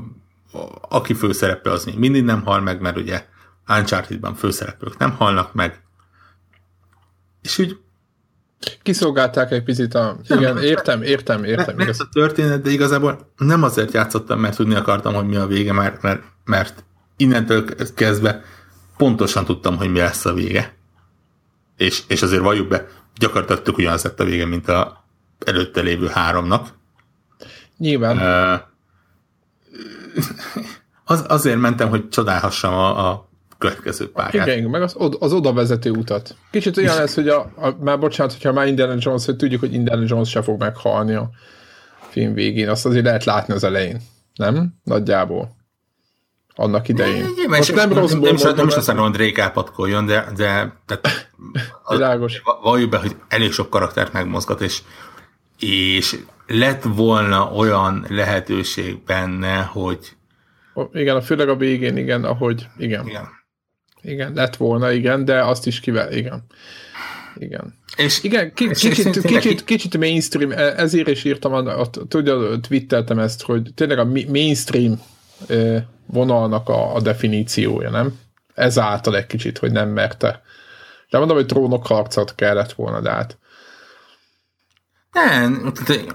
a, 0.58 0.68
aki 0.88 1.14
főszereplő, 1.14 1.70
az 1.70 1.84
még 1.84 1.98
mindig 1.98 2.24
nem 2.24 2.44
hal 2.44 2.60
meg, 2.60 2.80
mert 2.80 2.96
ugye 2.96 3.26
Uncharted-ban 3.68 4.34
főszereplők 4.34 4.98
nem 4.98 5.16
halnak 5.16 5.52
meg, 5.52 5.82
és 7.42 7.58
úgy 7.58 7.78
Kiszolgálták 8.82 9.50
egy 9.50 9.62
picit 9.62 9.94
a... 9.94 10.16
Nem, 10.28 10.38
igen, 10.38 10.58
értem, 10.58 11.02
értem, 11.02 11.44
értem. 11.44 11.76
Meg 11.76 11.88
a 11.88 12.08
történet, 12.12 12.62
de 12.62 12.70
igazából 12.70 13.32
nem 13.36 13.62
azért 13.62 13.92
játszottam, 13.92 14.40
mert 14.40 14.56
tudni 14.56 14.74
akartam, 14.74 15.14
hogy 15.14 15.26
mi 15.26 15.36
a 15.36 15.46
vége, 15.46 15.72
mert, 15.72 16.02
mert, 16.02 16.22
mert 16.44 16.84
innentől 17.16 17.64
kezdve 17.94 18.42
pontosan 18.96 19.44
tudtam, 19.44 19.76
hogy 19.76 19.90
mi 19.90 19.98
lesz 19.98 20.24
a 20.24 20.32
vége. 20.32 20.74
És, 21.76 22.02
és 22.08 22.22
azért 22.22 22.42
valljuk 22.42 22.68
be, 22.68 22.86
gyakorlatilag 23.18 23.62
tök 23.62 23.78
ugyanaz 23.78 24.04
lett 24.04 24.20
a 24.20 24.24
vége, 24.24 24.46
mint 24.46 24.68
a 24.68 25.04
előtte 25.44 25.80
lévő 25.80 26.06
háromnak. 26.06 26.68
Nyilván. 27.78 28.16
Uh, 28.16 28.60
az, 31.04 31.24
azért 31.28 31.58
mentem, 31.58 31.88
hogy 31.88 32.08
csodálhassam 32.08 32.74
a, 32.74 33.10
a 33.10 33.28
következő 33.58 34.10
pályát. 34.10 34.46
Igen, 34.46 34.70
meg 34.70 34.82
az, 34.82 34.96
az 35.18 35.32
oda 35.32 35.52
vezető 35.52 35.90
utat. 35.90 36.36
Kicsit 36.50 36.76
olyan 36.76 36.96
lesz, 36.96 37.14
hogy 37.14 37.28
a, 37.28 37.52
a, 37.56 37.76
már 37.80 37.98
bocsánat, 37.98 38.32
hogyha 38.32 38.52
már 38.52 38.66
Indiana 38.66 38.94
Jones, 38.98 39.24
hogy 39.24 39.36
tudjuk, 39.36 39.60
hogy 39.60 39.74
Indiana 39.74 40.04
Jones 40.06 40.28
se 40.28 40.42
fog 40.42 40.60
meghalni 40.60 41.14
a 41.14 41.30
film 42.08 42.34
végén, 42.34 42.68
azt 42.68 42.86
azért 42.86 43.04
lehet 43.04 43.24
látni 43.24 43.54
az 43.54 43.64
elején. 43.64 44.00
Nem? 44.34 44.74
Nagyjából. 44.84 45.56
Annak 46.56 46.88
idején. 46.88 47.26
Igen, 47.36 47.48
Most 47.48 47.74
nem, 47.74 47.92
rossz 47.92 48.10
nem, 48.10 48.20
nem, 48.20 48.34
nem, 48.34 48.54
nem 48.54 48.68
is 48.68 48.74
azt 48.74 48.86
mondom, 48.86 49.04
hogy 49.04 49.14
Drake 49.14 49.42
elpatkoljon, 49.42 50.06
de, 50.06 50.26
de 50.36 50.72
tehát, 50.86 51.30
Világos. 51.88 52.42
Valljuk 52.62 52.90
be, 52.90 52.98
hogy 52.98 53.16
elég 53.28 53.52
sok 53.52 53.70
karaktert 53.70 54.12
megmozgat, 54.12 54.60
és, 54.60 54.82
és 55.58 56.16
lett 56.46 56.82
volna 56.82 57.50
olyan 57.52 58.06
lehetőség 58.08 59.04
benne, 59.04 59.62
hogy 59.62 60.16
igen, 60.92 61.16
a 61.16 61.22
főleg 61.22 61.48
a 61.48 61.56
végén, 61.56 61.96
igen, 61.96 62.24
ahogy, 62.24 62.66
igen. 62.76 63.06
Igen 63.06 63.42
igen, 64.04 64.32
lett 64.32 64.56
volna, 64.56 64.92
igen, 64.92 65.24
de 65.24 65.44
azt 65.44 65.66
is 65.66 65.80
kivel, 65.80 66.12
igen. 66.12 66.44
Igen. 67.36 67.74
És, 67.96 68.22
igen, 68.22 68.52
k- 68.54 68.60
és 68.60 68.80
kicsit, 68.80 69.20
kicsit, 69.20 69.64
kicsit 69.64 69.98
mainstream, 69.98 70.50
e- 70.50 70.74
ezért 70.76 71.08
is 71.08 71.24
írtam, 71.24 71.68
tudja, 72.08 72.60
twitteltem 72.60 73.18
ezt, 73.18 73.42
hogy 73.42 73.70
tényleg 73.74 73.98
a 73.98 74.04
mainstream 74.28 75.00
vonalnak 76.06 76.68
a, 76.68 76.94
a 76.94 77.00
definíciója, 77.00 77.90
nem? 77.90 78.18
Ezáltal 78.54 79.16
egy 79.16 79.26
kicsit, 79.26 79.58
hogy 79.58 79.72
nem 79.72 79.88
merte. 79.88 80.42
De 81.10 81.18
mondom, 81.18 81.36
hogy 81.36 81.46
trónok 81.46 81.86
harcot 81.86 82.34
kellett 82.34 82.72
volna, 82.72 83.00
de 83.00 83.10
hát 83.10 83.38
nem, 85.12 85.72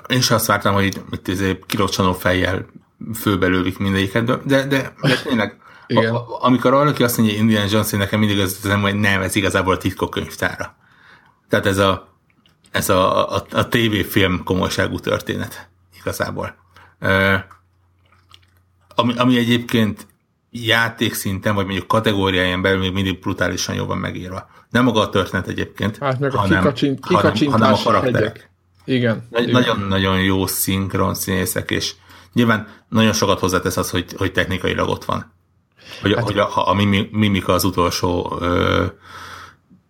én 0.08 0.18
is 0.18 0.32
azt 0.32 0.46
vártam, 0.46 0.74
hogy 0.74 0.86
itt, 1.12 1.28
izé 1.28 1.60
kilocsanó 1.66 2.14
fejjel 2.14 2.66
főbelővik 3.16 3.78
mindegyiket, 3.78 4.24
de, 4.26 4.36
de, 4.46 4.64
de, 4.64 4.94
de 5.02 5.16
tényleg, 5.24 5.58
Igen. 5.90 6.16
A, 6.16 6.44
amikor 6.44 6.72
valaki 6.72 7.04
azt 7.04 7.18
mondja, 7.18 7.36
hogy 7.36 7.44
Indiana 7.44 7.68
Jones, 7.72 7.90
nekem 7.90 8.20
mindig 8.20 8.40
az 8.40 8.60
nem, 8.64 8.82
hogy 8.82 8.96
nem, 8.96 9.22
ez 9.22 9.36
igazából 9.36 9.74
a 9.74 9.78
titkok 9.78 10.10
könyvtára. 10.10 10.76
Tehát 11.50 11.66
ez 11.66 11.78
a, 11.78 12.18
ez 12.72 12.90
a, 12.90 13.36
a, 13.36 13.46
a 13.52 13.68
tévéfilm 13.68 14.44
komolyságú 14.44 15.00
történet 15.00 15.70
igazából. 16.00 16.56
Uh, 17.02 17.34
ami, 18.96 19.18
ami 19.18 19.38
egyébként 19.38 20.08
játékszinten, 20.52 21.56
vagy 21.56 21.66
mondjuk 21.66 21.88
kategóriáján 21.88 22.62
belül 22.62 22.80
még 22.80 22.94
mindig 22.94 23.20
brutálisan 23.20 23.76
jól 23.76 23.88
van 23.88 23.98
megírva. 23.98 24.50
Nem 24.70 24.84
maga 24.84 25.00
a 25.00 25.10
történet 25.10 25.48
egyébként, 25.48 25.98
hát 25.98 26.20
meg 26.20 26.34
a 26.34 26.38
hanem, 26.38 26.60
kikacsint, 26.60 27.06
hanem, 27.06 27.34
hanem 27.52 27.74
a 27.74 27.78
karakterek. 27.84 28.16
Hegyek. 28.16 28.50
Igen. 28.86 29.28
Nagyon-nagyon 29.52 30.22
jó 30.22 30.48
szinkron 30.48 31.14
színészek, 31.14 31.72
és 31.72 31.94
nyilván 32.34 32.68
nagyon 32.90 33.14
sokat 33.14 33.40
hozzátesz 33.40 33.78
az, 33.78 33.90
hogy, 33.90 34.14
hogy 34.18 34.32
technikailag 34.32 34.90
ott 34.90 35.06
van. 35.06 35.38
Hogy, 36.02 36.14
hát, 36.14 36.24
hogy 36.24 36.38
a, 36.38 36.70
a 36.70 36.74
mimika 37.12 37.54
az 37.54 37.64
utolsó 37.64 38.38
ö, 38.42 38.86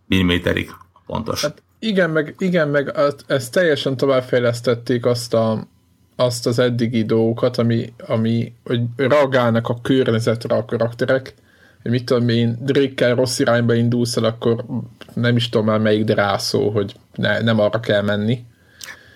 milliméterig 0.08 0.72
pontos. 1.06 1.42
Hát 1.42 1.62
igen, 1.80 2.10
meg, 2.10 2.36
igen, 2.38 2.68
meg 2.68 2.94
ezt 3.28 3.52
teljesen 3.52 3.98
továbbfejlesztették 3.98 5.06
azt, 5.06 5.34
a, 5.34 5.68
azt 6.16 6.48
az 6.48 6.60
eddigi 6.60 7.04
dolgokat, 7.04 7.58
ami, 7.58 7.94
ami 8.08 8.54
hogy 8.64 8.82
reagálnak 8.96 9.70
a 9.70 9.82
környezetre 9.82 10.56
a 10.56 10.66
karakterek, 10.66 11.34
hogy 11.82 11.92
mit 11.92 12.06
tudom 12.06 12.30
én, 12.30 12.58
Drake-kel 12.62 13.16
rossz 13.16 13.40
irányba 13.40 13.74
indulsz 13.74 14.18
el, 14.18 14.24
akkor 14.24 14.66
nem 15.14 15.36
is 15.36 15.50
tudom 15.50 15.66
már 15.66 15.80
melyik 15.80 16.10
rászó, 16.10 16.70
hogy 16.70 16.96
ne, 17.14 17.42
nem 17.42 17.60
arra 17.60 17.80
kell 17.80 18.02
menni. 18.02 18.46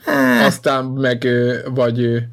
Eh. 0.05 0.45
Aztán 0.45 0.85
meg, 0.85 1.27
vagy 1.73 2.23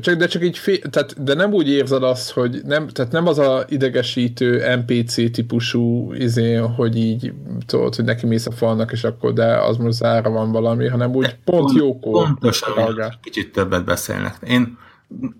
csak, 0.00 0.14
de 0.14 0.26
csak 0.26 0.44
így 0.44 0.58
fél, 0.58 0.78
tehát, 0.78 1.22
de 1.22 1.34
nem 1.34 1.52
úgy 1.52 1.68
érzed 1.68 2.02
azt, 2.02 2.30
hogy 2.30 2.60
nem, 2.64 2.88
tehát 2.88 3.12
nem 3.12 3.26
az 3.26 3.38
a 3.38 3.64
idegesítő 3.68 4.76
NPC 4.76 5.14
típusú 5.14 6.12
izé, 6.12 6.54
hogy 6.54 6.96
így 6.96 7.32
tudod, 7.66 7.94
hogy 7.94 8.04
neki 8.04 8.26
mész 8.26 8.46
a 8.46 8.50
falnak, 8.50 8.92
és 8.92 9.04
akkor 9.04 9.32
de 9.32 9.56
az 9.56 9.76
most 9.76 9.96
zára 9.96 10.30
van 10.30 10.52
valami, 10.52 10.88
hanem 10.88 11.14
úgy 11.14 11.24
de 11.24 11.38
pont, 11.44 11.64
pont 11.64 11.78
jókor. 11.78 12.24
Pontosan, 12.24 13.18
kicsit 13.22 13.52
többet 13.52 13.84
beszélnek. 13.84 14.36
Én 14.48 14.78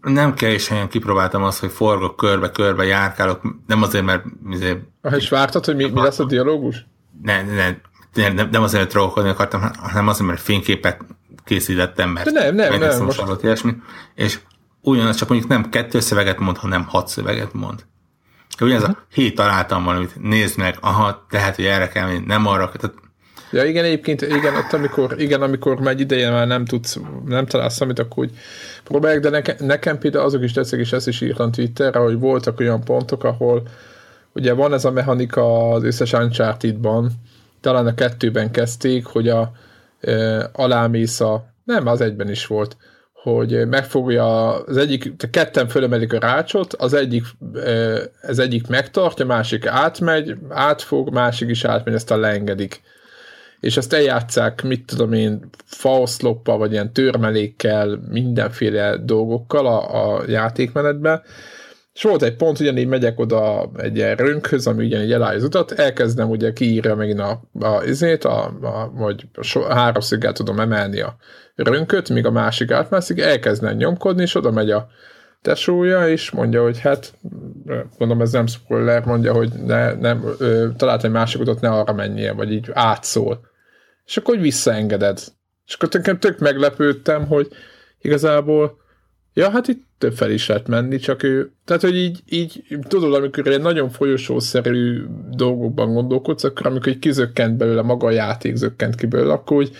nem 0.02 0.34
kell 0.34 0.52
is 0.52 0.68
helyen 0.68 0.88
kipróbáltam 0.88 1.42
azt, 1.42 1.60
hogy 1.60 1.70
forgok 1.70 2.16
körbe-körbe, 2.16 2.84
járkálok, 2.84 3.40
nem 3.66 3.82
azért, 3.82 4.04
mert 4.04 4.24
izé, 4.50 4.82
ah, 5.02 5.16
és 5.16 5.28
vártad, 5.28 5.64
hogy 5.64 5.76
mi, 5.76 5.84
mi 5.84 6.00
lesz 6.00 6.18
a 6.18 6.24
dialógus? 6.24 6.86
Ne, 7.22 7.42
ne, 7.42 7.76
nem, 8.14 8.48
nem 8.50 8.62
azért, 8.62 8.88
trollkodni 8.88 9.30
akartam, 9.30 9.60
hanem 9.76 10.08
azért, 10.08 10.28
mert 10.28 10.40
fényképet 10.40 11.04
készítettem, 11.44 12.10
mert 12.10 12.30
De 12.30 12.40
nem, 12.40 12.54
nem, 12.54 12.78
nem, 12.78 13.04
most... 13.04 13.20
Alatt, 13.20 13.42
ilyesmi, 13.42 13.74
és 14.14 14.38
ugyanaz 14.80 15.16
csak 15.16 15.28
mondjuk 15.28 15.50
nem 15.50 15.68
kettő 15.70 16.00
szöveget 16.00 16.38
mond, 16.38 16.56
hanem 16.56 16.84
hat 16.84 17.08
szöveget 17.08 17.52
mond. 17.52 17.84
Ugyanez 18.60 18.82
uh-huh. 18.82 18.96
a 18.98 19.06
hét 19.14 19.34
találtam 19.34 19.84
valamit, 19.84 20.20
nézd 20.20 20.58
meg, 20.58 20.76
aha, 20.80 21.26
tehát, 21.30 21.56
hogy 21.56 21.64
erre 21.64 21.88
kell 21.88 22.06
menni, 22.06 22.24
nem 22.26 22.46
arra, 22.46 22.72
tehát 22.78 22.96
Ja, 23.52 23.64
igen, 23.64 23.84
egyébként, 23.84 24.22
igen, 24.22 24.56
ott 24.56 24.72
amikor, 24.72 25.14
igen, 25.18 25.42
amikor 25.42 25.80
megy 25.80 26.00
ideje, 26.00 26.30
már 26.30 26.46
nem 26.46 26.64
tudsz, 26.64 26.98
nem 27.26 27.46
találsz 27.46 27.80
amit, 27.80 27.98
akkor 27.98 28.24
úgy 28.24 28.30
próbálják, 28.84 29.20
de 29.20 29.30
nekem, 29.30 29.56
nekem 29.58 29.98
például 29.98 30.24
azok 30.24 30.42
is 30.42 30.52
tetszik, 30.52 30.80
és 30.80 30.92
ezt 30.92 31.08
is 31.08 31.20
írtam 31.20 31.52
Twitterre, 31.52 31.98
hogy 31.98 32.18
voltak 32.18 32.60
olyan 32.60 32.84
pontok, 32.84 33.24
ahol 33.24 33.62
ugye 34.32 34.52
van 34.52 34.72
ez 34.72 34.84
a 34.84 34.90
mechanika 34.90 35.70
az 35.70 35.84
összes 35.84 36.12
Uncharted-ban, 36.12 37.10
talán 37.60 37.86
a 37.86 37.94
kettőben 37.94 38.50
kezdték, 38.50 39.04
hogy 39.04 39.28
a, 39.28 39.52
alámész 40.52 41.20
a, 41.20 41.44
nem, 41.64 41.86
az 41.86 42.00
egyben 42.00 42.30
is 42.30 42.46
volt, 42.46 42.76
hogy 43.22 43.68
megfogja 43.68 44.54
az 44.64 44.76
egyik, 44.76 45.16
te 45.16 45.30
ketten 45.30 45.68
fölemelik 45.68 46.12
a 46.12 46.18
rácsot, 46.18 46.74
az 46.74 46.94
egyik, 46.94 47.24
ez 48.20 48.38
egyik 48.38 48.66
megtartja, 48.66 49.26
másik 49.26 49.66
átmegy, 49.66 50.36
átfog, 50.48 51.12
másik 51.12 51.48
is 51.48 51.64
átmegy, 51.64 51.94
aztán 51.94 52.20
leengedik. 52.20 52.82
És 53.60 53.76
ezt 53.76 53.92
eljátszák, 53.92 54.62
mit 54.62 54.86
tudom 54.86 55.12
én, 55.12 55.48
faoszloppal, 55.64 56.58
vagy 56.58 56.72
ilyen 56.72 56.92
törmelékkel, 56.92 58.00
mindenféle 58.10 58.96
dolgokkal 58.96 59.66
a, 59.66 60.16
a 60.16 60.22
játékmenetben, 60.26 61.22
és 61.94 62.02
volt 62.02 62.22
egy 62.22 62.36
pont, 62.36 62.60
ugyanígy 62.60 62.86
megyek 62.86 63.18
oda 63.18 63.70
egy 63.76 63.96
ilyen 63.96 64.16
rönkhöz, 64.16 64.66
ami 64.66 64.84
ugyanígy 64.84 65.12
eláll 65.12 65.34
az 65.34 65.44
utat, 65.44 65.72
elkezdem 65.72 66.30
ugye 66.30 66.52
kiírja 66.52 66.94
megint 66.94 67.20
a, 67.20 67.42
a 67.60 67.82
izét, 67.84 68.24
a, 68.24 68.44
a, 68.62 68.90
vagy 68.94 69.24
a 69.54 69.74
háromszöggel 69.74 70.32
tudom 70.32 70.60
emelni 70.60 71.00
a 71.00 71.16
rönköt, 71.54 72.08
míg 72.08 72.26
a 72.26 72.30
másik 72.30 72.70
átmászik, 72.70 73.20
elkezdem 73.20 73.76
nyomkodni, 73.76 74.22
és 74.22 74.34
oda 74.34 74.50
megy 74.50 74.70
a 74.70 74.88
tesója, 75.42 76.08
és 76.08 76.30
mondja, 76.30 76.62
hogy 76.62 76.80
hát, 76.80 77.14
mondom, 77.98 78.20
ez 78.20 78.32
nem 78.32 78.46
spoiler, 78.46 79.04
mondja, 79.04 79.32
hogy 79.32 79.52
ne, 79.66 79.92
nem, 79.92 80.34
ö, 80.38 80.66
talált 80.76 81.04
egy 81.04 81.10
másik 81.10 81.40
utat, 81.40 81.60
ne 81.60 81.68
arra 81.68 81.92
menjél, 81.92 82.34
vagy 82.34 82.52
így 82.52 82.70
átszól. 82.72 83.40
És 84.06 84.16
akkor 84.16 84.34
hogy 84.34 84.42
visszaengeded. 84.42 85.18
És 85.66 85.74
akkor 85.74 86.18
tök 86.18 86.38
meglepődtem, 86.38 87.26
hogy 87.26 87.48
igazából 88.00 88.81
Ja, 89.34 89.50
hát 89.50 89.68
itt 89.68 90.06
fel 90.14 90.30
is 90.30 90.48
lehet 90.48 90.68
menni, 90.68 90.98
csak 90.98 91.22
ő, 91.22 91.50
tehát 91.64 91.82
hogy 91.82 91.96
így, 91.96 92.22
így 92.28 92.64
tudod, 92.88 93.14
amikor 93.14 93.46
egy 93.46 93.60
nagyon 93.60 93.90
folyosószerű 93.90 95.04
dolgokban 95.30 95.92
gondolkodsz, 95.92 96.44
akkor 96.44 96.66
amikor 96.66 96.88
egy 96.88 96.98
kizökkent 96.98 97.56
belőle, 97.56 97.82
maga 97.82 98.06
a 98.06 98.10
játék 98.10 98.56
zökkent 98.56 98.94
ki 98.94 99.06
belőle, 99.06 99.32
akkor 99.32 99.56
úgy, 99.56 99.76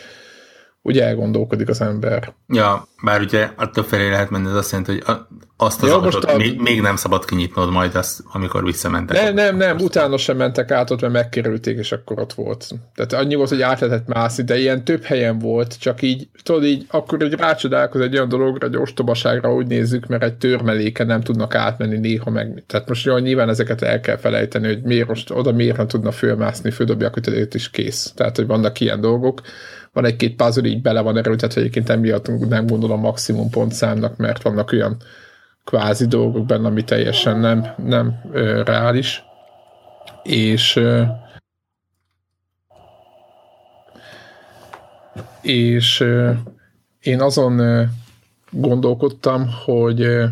úgy 0.83 0.99
elgondolkodik 0.99 1.69
az 1.69 1.81
ember. 1.81 2.33
Ja, 2.49 2.89
bár 3.03 3.21
ugye 3.21 3.49
attól 3.57 3.85
felé 3.85 4.09
lehet 4.09 4.31
menni, 4.31 4.47
az 4.47 4.55
azt 4.55 4.71
jelenti, 4.71 4.93
hogy 4.93 5.17
azt 5.57 5.83
az 5.83 5.89
ja, 5.89 5.99
most 5.99 6.25
a... 6.25 6.37
még, 6.37 6.61
még, 6.61 6.81
nem 6.81 6.97
szabad 6.97 7.25
kinyitnod 7.25 7.71
majd 7.71 7.95
azt, 7.95 8.21
amikor 8.33 8.65
visszamentek. 8.65 9.23
Nem, 9.23 9.35
nem, 9.35 9.57
nem, 9.57 9.77
utána 9.77 10.17
sem 10.17 10.37
mentek 10.37 10.71
át 10.71 10.91
ott, 10.91 11.01
mert 11.01 11.13
megkerülték, 11.13 11.79
és 11.79 11.93
akkor 11.93 12.21
ott 12.21 12.33
volt. 12.33 12.69
Tehát 12.95 13.13
annyi 13.13 13.35
volt, 13.35 13.49
hogy 13.49 13.63
át 13.63 13.81
lehetett 13.81 14.07
mászni, 14.07 14.45
de 14.45 14.59
ilyen 14.59 14.85
több 14.85 15.03
helyen 15.03 15.39
volt, 15.39 15.79
csak 15.79 16.03
így, 16.03 16.29
tudod 16.43 16.65
így, 16.65 16.87
akkor 16.91 17.23
egy 17.23 17.33
rácsodálkoz 17.33 18.01
egy 18.01 18.15
olyan 18.15 18.29
dologra, 18.29 18.67
egy 18.67 18.77
ostobaságra 18.77 19.55
úgy 19.55 19.67
nézzük, 19.67 20.07
mert 20.07 20.23
egy 20.23 20.35
törmeléken 20.35 21.07
nem 21.07 21.21
tudnak 21.21 21.55
átmenni 21.55 21.99
néha 21.99 22.31
meg. 22.31 22.65
Tehát 22.67 22.89
most 22.89 23.05
jól 23.05 23.21
nyilván 23.21 23.49
ezeket 23.49 23.83
el 23.83 24.01
kell 24.01 24.17
felejteni, 24.17 24.67
hogy 24.67 24.83
miért 24.83 25.09
most 25.09 25.31
oda 25.31 25.53
miért 25.53 25.77
nem 25.77 25.89
tudna 25.89 26.11
fölmászni, 26.11 26.71
földobja 26.71 27.07
a 27.07 27.11
kötődét 27.11 27.55
is 27.55 27.71
kész. 27.71 28.13
Tehát, 28.17 28.37
hogy 28.37 28.47
vannak 28.47 28.81
ilyen 28.81 29.01
dolgok 29.01 29.41
van 29.93 30.05
egy-két 30.05 30.37
puzzle 30.37 30.69
így 30.69 30.83
bele 30.83 31.01
van 31.01 31.17
erőltetve, 31.17 31.61
egyébként 31.61 31.89
emiatt 31.89 32.49
nem 32.49 32.67
gondolom 32.67 33.01
maximum 33.01 33.51
pontszámnak, 33.51 34.17
mert 34.17 34.43
vannak 34.43 34.73
olyan 34.73 34.97
kvázi 35.65 36.07
dolgok 36.07 36.47
benne, 36.47 36.67
ami 36.67 36.85
teljesen 36.85 37.39
nem, 37.39 37.67
nem 37.77 38.21
ö, 38.33 38.63
reális. 38.63 39.23
És 40.23 40.77
ö, 40.77 41.03
és 45.41 46.01
ö, 46.01 46.31
én 47.01 47.21
azon 47.21 47.59
ö, 47.59 47.83
gondolkodtam, 48.51 49.51
hogy 49.65 50.01
ö, 50.01 50.27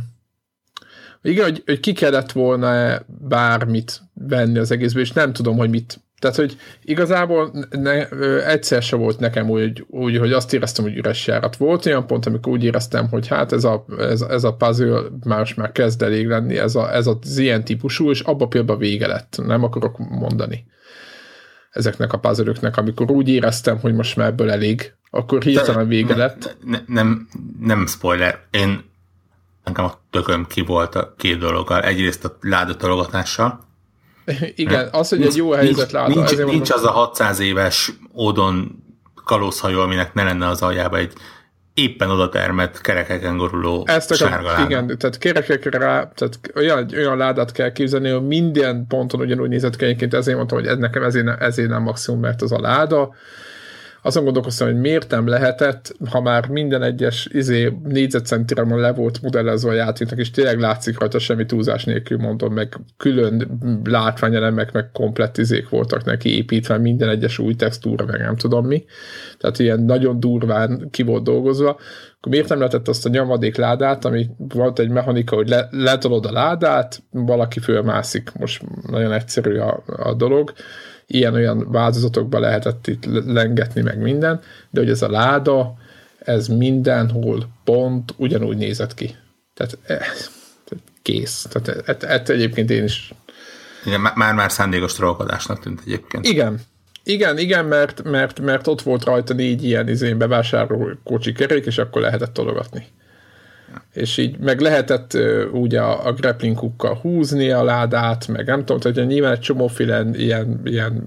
igen, 1.23 1.45
hogy, 1.45 1.63
hogy 1.67 1.81
ki 1.81 1.93
kellett 1.93 2.33
volna 2.33 2.99
bármit 3.07 4.03
venni 4.15 4.59
az 4.59 4.71
egészből, 4.71 5.03
és 5.03 5.13
nem 5.13 5.33
tudom, 5.33 5.57
hogy 5.57 5.71
mit 5.71 6.01
tehát, 6.21 6.37
hogy 6.37 6.57
igazából 6.83 7.67
ne, 7.71 8.09
egyszer 8.47 8.83
se 8.83 8.97
volt 8.97 9.19
nekem 9.19 9.51
úgy, 9.51 9.85
úgy, 9.89 10.17
hogy 10.17 10.33
azt 10.33 10.53
éreztem, 10.53 10.85
hogy 10.85 10.97
üres 10.97 11.27
járat. 11.27 11.57
Volt 11.57 11.87
olyan 11.87 12.07
pont, 12.07 12.27
amikor 12.27 12.53
úgy 12.53 12.65
éreztem, 12.65 13.09
hogy 13.09 13.27
hát 13.27 13.53
ez 13.53 13.65
a, 13.65 13.85
ez, 13.99 14.21
ez 14.21 14.45
a 14.45 14.55
puzzle 14.55 15.01
más 15.25 15.55
már 15.55 15.73
kezd 15.73 16.03
elég 16.03 16.27
lenni, 16.27 16.59
ez, 16.59 16.75
a, 16.75 16.95
ez 16.95 17.07
az 17.07 17.39
ilyen 17.39 17.65
típusú, 17.65 18.11
és 18.11 18.21
abba 18.21 18.47
például 18.47 18.79
vége 18.79 19.07
lett. 19.07 19.41
Nem 19.47 19.65
akarok 19.65 19.99
mondani 19.99 20.65
ezeknek 21.71 22.13
a 22.13 22.19
puzzle 22.19 22.71
amikor 22.75 23.11
úgy 23.11 23.29
éreztem, 23.29 23.79
hogy 23.79 23.95
most 23.95 24.17
már 24.17 24.27
ebből 24.27 24.51
elég, 24.51 24.95
akkor 25.11 25.43
hirtelen 25.43 25.89
vége 25.89 26.17
lett. 26.17 26.57
Ne, 26.65 26.79
ne, 26.79 26.85
nem, 26.87 27.29
nem 27.61 27.87
spoiler. 27.87 28.41
Én 28.51 28.85
nekem 29.65 29.85
a 29.85 30.01
tököm 30.11 30.47
ki 30.47 30.61
volt 30.61 30.95
a 30.95 31.15
két 31.17 31.39
dologgal. 31.39 31.83
Egyrészt 31.83 32.25
a 32.25 32.37
ládatologatással, 32.41 33.69
igen, 34.55 34.89
az, 34.93 35.09
hogy 35.09 35.19
nincs, 35.19 35.31
egy 35.31 35.37
jó 35.37 35.51
helyzet 35.51 35.91
lát. 35.91 36.07
Nincs, 36.07 36.37
nincs, 36.37 36.51
nincs 36.51 36.71
az 36.71 36.85
a 36.85 36.91
600 36.91 37.41
éves 37.41 37.93
ódon 38.15 38.85
kalózhajó, 39.25 39.81
aminek 39.81 40.15
ne 40.15 40.23
lenne 40.23 40.49
az 40.49 40.63
aljába 40.63 40.97
egy 40.97 41.13
éppen 41.75 42.11
oda 42.11 42.29
termett 42.29 42.81
kerekeken 42.81 43.37
goruló 43.37 43.85
Ezt 43.87 44.15
sárga 44.15 44.53
láda. 44.53 44.65
Igen, 44.65 44.99
tehát 44.99 45.19
kerekekre 45.19 45.79
rá, 45.79 46.13
tehát 46.15 46.41
olyan, 46.55 46.89
olyan 46.97 47.17
ládát 47.17 47.53
kell 47.53 47.73
képzelni, 47.73 48.11
hogy 48.11 48.27
minden 48.27 48.87
ponton 48.89 49.21
ugyanúgy 49.21 49.49
nézett 49.49 49.77
ki, 49.77 50.07
ezért 50.11 50.37
mondtam, 50.37 50.59
hogy 50.59 50.67
ez 50.67 50.77
nekem 50.77 51.03
ezért, 51.03 51.41
ezért 51.41 51.69
nem 51.69 51.83
maximum, 51.83 52.21
mert 52.21 52.43
az 52.43 52.53
a 52.53 52.61
láda, 52.61 53.15
azon 54.03 54.25
gondolkoztam, 54.25 54.67
hogy 54.67 54.81
miért 54.81 55.11
nem 55.11 55.27
lehetett, 55.27 55.95
ha 56.11 56.21
már 56.21 56.49
minden 56.49 56.83
egyes 56.83 57.29
izé, 57.33 57.73
négyzetcentire 57.85 58.77
le 58.77 58.93
volt 58.93 59.23
modellezve 59.23 59.71
a 59.71 59.75
játéknak, 59.75 60.19
és 60.19 60.31
tényleg 60.31 60.61
látszik 60.61 60.99
rajta 60.99 61.19
semmi 61.19 61.47
túlzás 61.47 61.85
nélkül 61.85 62.19
mondom, 62.19 62.55
meg 62.55 62.77
külön 62.97 63.61
látványelemek, 63.85 64.73
meg 64.73 64.91
komplett 64.93 65.39
izék 65.39 65.69
voltak 65.69 66.05
neki 66.05 66.37
építve, 66.37 66.79
minden 66.79 67.09
egyes 67.09 67.39
új 67.39 67.55
textúra, 67.55 68.05
meg 68.05 68.21
nem 68.21 68.37
tudom 68.37 68.67
mi. 68.67 68.85
Tehát 69.39 69.59
ilyen 69.59 69.81
nagyon 69.81 70.21
durván 70.21 70.89
ki 70.91 71.03
volt 71.03 71.25
dolgozva, 71.25 71.69
akkor 72.21 72.33
miért 72.33 72.49
nem 72.49 72.59
lehetett 72.59 72.89
azt 72.89 73.07
a 73.07 73.09
nyomadék 73.09 73.57
ládát, 73.57 74.05
ami 74.05 74.31
volt 74.37 74.79
egy 74.79 74.89
mechanika, 74.89 75.37
hogy 75.37 75.49
le, 75.49 75.69
letolod 75.71 76.27
a 76.27 76.33
ládát, 76.33 77.03
valaki 77.11 77.61
fölmászik, 77.61 78.33
most 78.33 78.63
nagyon 78.87 79.13
egyszerű 79.13 79.57
a, 79.57 79.83
a 79.97 80.15
dolog, 80.15 80.53
ilyen-olyan 81.11 81.71
változatokba 81.71 82.39
lehetett 82.39 82.87
itt 82.87 83.05
lengetni 83.27 83.83
meg 83.83 83.99
minden, 83.99 84.41
de 84.71 84.81
hogy 84.81 84.91
ez 84.91 85.03
a 85.03 85.11
láda, 85.11 85.75
ez 86.19 86.49
mindenhol 86.49 87.49
pont 87.65 88.15
ugyanúgy 88.17 88.57
nézett 88.57 88.95
ki. 88.95 89.17
Tehát, 89.55 89.79
eh, 89.87 90.07
kész. 91.03 91.47
Tehát 91.51 91.89
ett, 91.89 92.03
ett 92.03 92.29
egyébként 92.29 92.71
én 92.71 92.85
is 92.85 93.15
igen, 93.85 94.01
már-már 94.15 94.53
szándékos 94.53 94.93
trollkodásnak 94.93 95.61
tűnt 95.61 95.81
egyébként. 95.87 96.27
Igen, 96.27 96.61
igen, 97.05 97.39
igen, 97.39 97.65
mert, 97.65 98.03
mert, 98.03 98.41
mert 98.41 98.67
ott 98.67 98.83
volt 98.83 99.05
rajta 99.05 99.35
négy 99.35 99.65
ilyen 99.65 99.89
izén 99.89 100.19
bevásárló 100.19 100.91
kocsi 101.05 101.33
kerék, 101.33 101.67
és 101.67 101.79
akkor 101.79 102.03
lehetett 102.03 102.33
tologatni 102.33 102.87
és 103.93 104.17
így 104.17 104.39
meg 104.39 104.61
lehetett 104.61 105.19
úgy 105.53 105.75
a, 105.75 106.07
a 106.07 106.13
grappling 106.13 106.59
hookkal 106.59 106.95
húzni 106.95 107.51
a 107.51 107.65
ládát, 107.65 108.29
meg 108.29 108.47
nem 108.47 108.65
tudom, 108.65 108.95
hogy 108.95 109.07
nyilván 109.07 109.33
egy 109.33 109.41
csomóféle 109.41 110.05
ilyen, 110.13 110.61
ilyen 110.65 111.05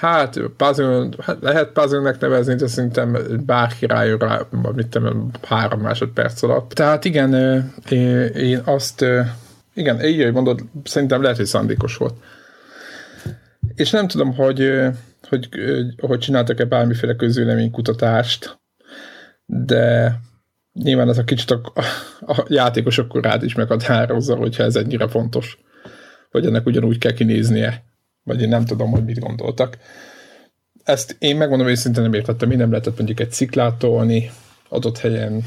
hát, 0.00 0.40
puzzle, 0.56 1.08
hát 1.20 1.36
lehet 1.40 1.68
puzzle-nek 1.68 2.20
nevezni, 2.20 2.54
de 2.54 2.66
szerintem 2.66 3.18
bárki 3.46 3.86
rájön 3.86 4.18
rá, 4.18 4.46
mit 4.74 4.88
tudom, 4.88 5.30
három 5.42 5.80
másodperc 5.80 6.42
alatt. 6.42 6.70
Tehát 6.70 7.04
igen, 7.04 7.34
én 8.34 8.60
azt, 8.64 9.04
igen, 9.74 10.04
így, 10.04 10.22
hogy 10.22 10.32
mondod, 10.32 10.60
szerintem 10.84 11.22
lehet, 11.22 11.36
hogy 11.36 11.46
szándékos 11.46 11.96
volt. 11.96 12.14
És 13.74 13.90
nem 13.90 14.08
tudom, 14.08 14.34
hogy, 14.34 14.72
hogy, 15.28 15.48
hogy 16.00 16.18
csináltak-e 16.18 16.64
bármiféle 16.64 17.14
közvéleménykutatást, 17.14 18.60
de 19.46 20.20
nyilván 20.72 21.08
ez 21.08 21.18
a 21.18 21.24
kicsit 21.24 21.50
a, 21.50 21.72
a 22.20 22.44
játékosok 22.48 23.20
rád 23.22 23.42
is 23.42 23.54
meghatározza, 23.54 24.36
hogyha 24.36 24.62
ez 24.62 24.76
ennyire 24.76 25.08
fontos, 25.08 25.58
hogy 26.30 26.46
ennek 26.46 26.66
ugyanúgy 26.66 26.98
kell 26.98 27.12
kinéznie, 27.12 27.84
vagy 28.22 28.42
én 28.42 28.48
nem 28.48 28.64
tudom, 28.64 28.90
hogy 28.90 29.04
mit 29.04 29.18
gondoltak. 29.18 29.78
Ezt 30.84 31.16
én 31.18 31.36
megmondom, 31.36 31.74
szinte 31.74 32.00
nem 32.00 32.14
értettem, 32.14 32.50
én 32.50 32.58
nem 32.58 32.70
lehetett 32.70 32.96
mondjuk 32.96 33.20
egy 33.20 33.32
sziklát 33.32 33.78
tolni 33.78 34.30
adott 34.68 34.98
helyen, 34.98 35.44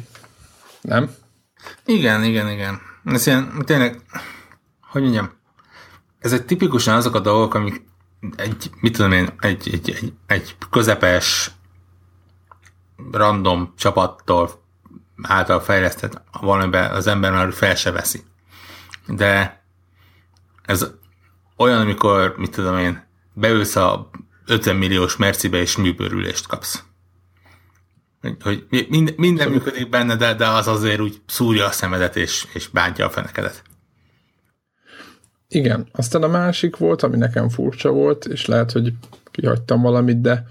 nem? 0.82 1.16
Igen, 1.86 2.24
igen, 2.24 2.50
igen. 2.50 2.80
Ez 3.06 3.28
ilyen, 3.28 3.64
tényleg, 3.66 4.02
hogy 4.92 5.02
mondjam, 5.02 5.32
egy 6.20 6.46
tipikusan 6.46 6.96
azok 6.96 7.16
a 7.16 7.20
dolgok, 7.20 7.54
amik 7.54 7.82
egy, 8.36 8.70
mit 8.82 8.96
tudom 8.96 9.12
én, 9.12 9.30
egy, 9.40 9.70
egy, 9.72 9.98
egy, 10.02 10.14
egy 10.28 10.56
közepes 10.70 11.52
random 13.12 13.74
csapattól 13.78 14.63
által 15.28 15.60
fejlesztett 15.60 16.22
valamiben 16.42 16.92
az 16.92 17.08
ember 17.08 17.32
már 17.32 17.54
fel 17.54 17.76
se 17.76 17.92
veszi. 17.92 18.24
De 19.08 19.64
ez 20.66 20.92
olyan, 21.58 21.80
amikor, 21.80 22.34
mit 22.38 22.52
tudom 22.52 22.78
én, 22.78 23.04
beülsz 23.34 23.76
a 23.76 24.10
50 24.46 24.76
milliós 24.76 25.18
mercibe 25.18 25.58
és 25.58 25.78
műbőrülést 25.78 26.48
kapsz. 26.48 26.84
Hogy 28.40 28.66
minden, 28.90 29.14
minden 29.18 29.50
működik 29.50 29.90
benne, 29.90 30.16
de, 30.16 30.34
de 30.34 30.48
az 30.48 30.68
azért 30.68 31.00
úgy 31.00 31.22
szúrja 31.26 31.66
a 31.66 31.72
szemedet 31.72 32.16
és, 32.16 32.48
és 32.54 32.68
bántja 32.68 33.06
a 33.06 33.10
fenekedet. 33.10 33.64
Igen, 35.48 35.88
aztán 35.92 36.24
a 36.24 36.28
másik 36.28 36.78
volt, 36.78 37.04
ami 37.04 37.18
nekem 37.18 37.50
furcsa 37.50 37.90
volt, 37.90 38.26
és 38.26 38.46
lehet, 38.46 38.72
hogy 38.72 38.94
kihagytam 39.32 39.82
valamit, 39.82 40.22
de 40.22 40.46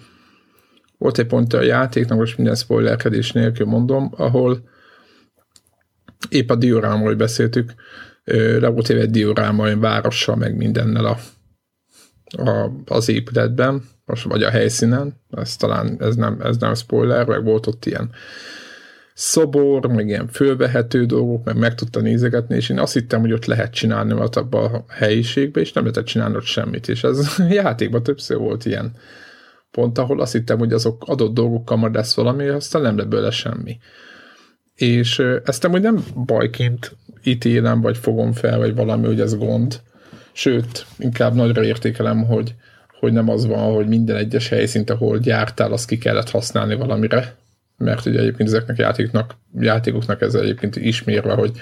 volt 1.03 1.19
egy 1.19 1.27
pont 1.27 1.53
a 1.53 1.63
játéknak, 1.63 2.19
most 2.19 2.37
minden 2.37 2.55
spoilerkedés 2.55 3.33
nélkül 3.33 3.67
mondom, 3.67 4.13
ahol 4.17 4.69
épp 6.29 6.51
a 6.51 6.55
diorámról 6.55 7.15
beszéltük, 7.15 7.75
le 8.59 8.69
volt 8.69 8.89
egy 8.89 9.11
dioráma 9.11 9.63
olyan 9.63 9.81
várossal, 9.81 10.37
meg 10.37 10.57
mindennel 10.57 11.05
a, 11.05 11.19
a, 12.43 12.71
az 12.87 13.09
épületben, 13.09 13.83
most 14.05 14.25
vagy 14.25 14.43
a 14.43 14.51
helyszínen, 14.51 15.15
ez 15.31 15.57
talán 15.57 15.97
ez 16.01 16.17
nem, 16.17 16.41
ez 16.43 16.57
nem 16.57 16.75
spoiler, 16.75 17.27
meg 17.27 17.45
volt 17.45 17.67
ott 17.67 17.87
ilyen 17.87 18.11
szobor, 19.15 19.87
meg 19.87 20.09
ilyen 20.09 20.29
fölvehető 20.29 21.05
dolgok, 21.05 21.45
meg 21.45 21.57
meg 21.57 21.75
tudta 21.75 22.01
nézegetni, 22.01 22.57
és 22.57 22.69
én 22.69 22.79
azt 22.79 22.93
hittem, 22.93 23.21
hogy 23.21 23.33
ott 23.33 23.45
lehet 23.45 23.73
csinálni 23.73 24.13
ott 24.13 24.37
abban 24.37 24.75
a 24.75 24.85
helyiségbe, 24.89 25.61
és 25.61 25.73
nem 25.73 25.85
lehetett 25.85 26.07
csinálni 26.07 26.37
ott 26.37 26.45
semmit, 26.45 26.89
és 26.89 27.05
ez 27.05 27.37
játékban 27.63 28.03
többször 28.03 28.37
volt 28.37 28.65
ilyen 28.65 28.93
pont, 29.73 29.99
ahol 29.99 30.21
azt 30.21 30.33
hittem, 30.33 30.59
hogy 30.59 30.73
azok 30.73 31.03
adott 31.07 31.35
dolgokkal 31.35 31.77
majd 31.77 31.95
lesz 31.95 32.15
valami, 32.15 32.49
aztán 32.49 32.83
nem 32.83 32.97
lett 32.97 33.09
belőle 33.09 33.31
semmi. 33.31 33.79
És 34.75 35.23
ezt 35.45 35.65
amúgy 35.65 35.81
nem 35.81 36.05
bajként 36.27 36.97
ítélem, 37.25 37.81
vagy 37.81 37.97
fogom 37.97 38.33
fel, 38.33 38.59
vagy 38.59 38.75
valami, 38.75 39.07
hogy 39.07 39.21
ez 39.21 39.37
gond. 39.37 39.81
Sőt, 40.33 40.87
inkább 40.99 41.35
nagyra 41.35 41.65
értékelem, 41.65 42.25
hogy, 42.25 42.55
hogy 42.99 43.13
nem 43.13 43.29
az 43.29 43.47
van, 43.47 43.75
hogy 43.75 43.87
minden 43.87 44.17
egyes 44.17 44.49
helyszínt, 44.49 44.91
ahol 44.91 45.19
gyártál, 45.19 45.73
azt 45.73 45.87
ki 45.87 45.99
kellett 45.99 46.31
használni 46.31 46.75
valamire. 46.75 47.35
Mert 47.77 48.07
ugye 48.07 48.19
egyébként 48.19 48.49
ezeknek 48.49 48.79
játékoknak, 48.79 49.35
játékoknak 49.59 50.21
ez 50.21 50.35
egyébként 50.35 50.77
ismérve, 50.77 51.33
hogy 51.33 51.53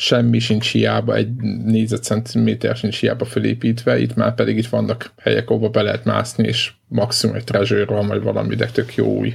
semmi 0.00 0.38
sincs 0.38 0.72
hiába, 0.72 1.14
egy 1.14 1.34
négyzetcentiméter 1.64 2.76
sincs 2.76 3.00
hiába 3.00 3.24
felépítve, 3.24 3.98
itt 3.98 4.14
már 4.14 4.34
pedig 4.34 4.56
itt 4.56 4.66
vannak 4.66 5.12
helyek, 5.16 5.50
ahol 5.50 5.68
be 5.68 5.82
lehet 5.82 6.04
mászni, 6.04 6.46
és 6.46 6.72
maximum 6.88 7.36
egy 7.36 7.44
treasure 7.44 7.84
van, 7.84 8.06
vagy 8.06 8.22
valami, 8.22 8.54
de 8.54 8.66
tök 8.66 8.94
jó 8.94 9.06
új 9.06 9.34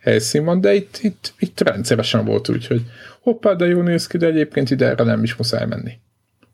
helyszín 0.00 0.44
van, 0.44 0.60
de 0.60 0.74
itt, 0.74 0.98
itt, 1.02 1.34
itt 1.38 1.60
rendszeresen 1.60 2.24
volt 2.24 2.48
úgy, 2.48 2.66
hogy 2.66 2.82
hoppá, 3.20 3.52
de 3.52 3.66
jó 3.66 3.82
néz 3.82 4.06
ki, 4.06 4.16
de 4.16 4.26
egyébként 4.26 4.70
ide 4.70 4.86
erre 4.86 5.04
nem 5.04 5.22
is 5.22 5.36
muszáj 5.36 5.66
menni. 5.66 5.92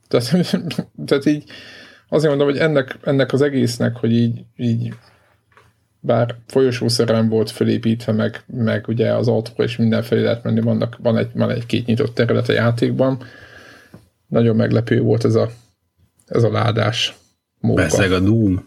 Tehát, 0.08 0.30
tehát 1.06 1.26
így 1.26 1.44
azért 2.08 2.28
mondom, 2.28 2.48
hogy 2.48 2.58
ennek, 2.58 2.98
ennek 3.04 3.32
az 3.32 3.42
egésznek, 3.42 3.96
hogy 3.96 4.12
így, 4.12 4.44
így 4.56 4.94
bár 6.04 6.36
folyosószerűen 6.46 7.28
volt 7.28 7.50
felépítve, 7.50 8.12
meg, 8.12 8.44
meg 8.46 8.88
ugye 8.88 9.14
az 9.14 9.28
autó 9.28 9.62
és 9.62 9.76
mindenfelé 9.76 10.22
lehet 10.22 10.42
menni, 10.42 10.60
vannak, 10.60 10.96
van 11.02 11.16
egy, 11.16 11.30
van 11.34 11.50
egy 11.50 11.66
két 11.66 11.86
nyitott 11.86 12.14
terület 12.14 12.48
a 12.48 12.52
játékban. 12.52 13.22
Nagyon 14.26 14.56
meglepő 14.56 15.00
volt 15.00 15.24
ez 15.24 15.34
a, 15.34 15.50
ez 16.26 16.42
a 16.42 16.50
ládás 16.50 17.14
móka. 17.58 17.82
Beszeg 17.82 18.12
a 18.12 18.20
Doom. 18.20 18.66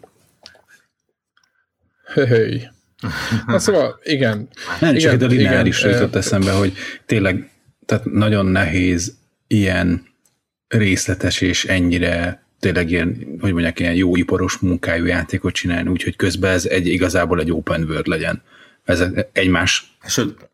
Höhöj. 2.04 2.62
Na 3.46 3.58
szóval, 3.58 4.00
igen. 4.02 4.48
Nem, 4.80 4.94
igen, 4.94 5.18
csak 5.18 5.22
a 5.22 5.26
lineáris 5.26 5.82
jutott 5.82 6.14
eszembe, 6.14 6.52
hogy 6.52 6.72
tényleg 7.06 7.50
tehát 7.86 8.04
nagyon 8.04 8.46
nehéz 8.46 9.16
ilyen 9.46 10.06
részletes 10.68 11.40
és 11.40 11.64
ennyire 11.64 12.45
tényleg 12.60 12.90
ilyen, 12.90 13.36
hogy 13.40 13.52
mondják, 13.52 13.80
ilyen 13.80 13.94
jó 13.94 14.16
iparos 14.16 14.58
munkájú 14.58 15.04
játékot 15.04 15.54
csinálni, 15.54 15.88
úgyhogy 15.88 16.16
közben 16.16 16.52
ez 16.52 16.64
egy 16.64 16.86
igazából 16.86 17.40
egy 17.40 17.52
open 17.52 17.82
world 17.82 18.06
legyen. 18.06 18.42
Ezek 18.84 19.28
egymás... 19.32 19.96
Sőt, 20.06 20.48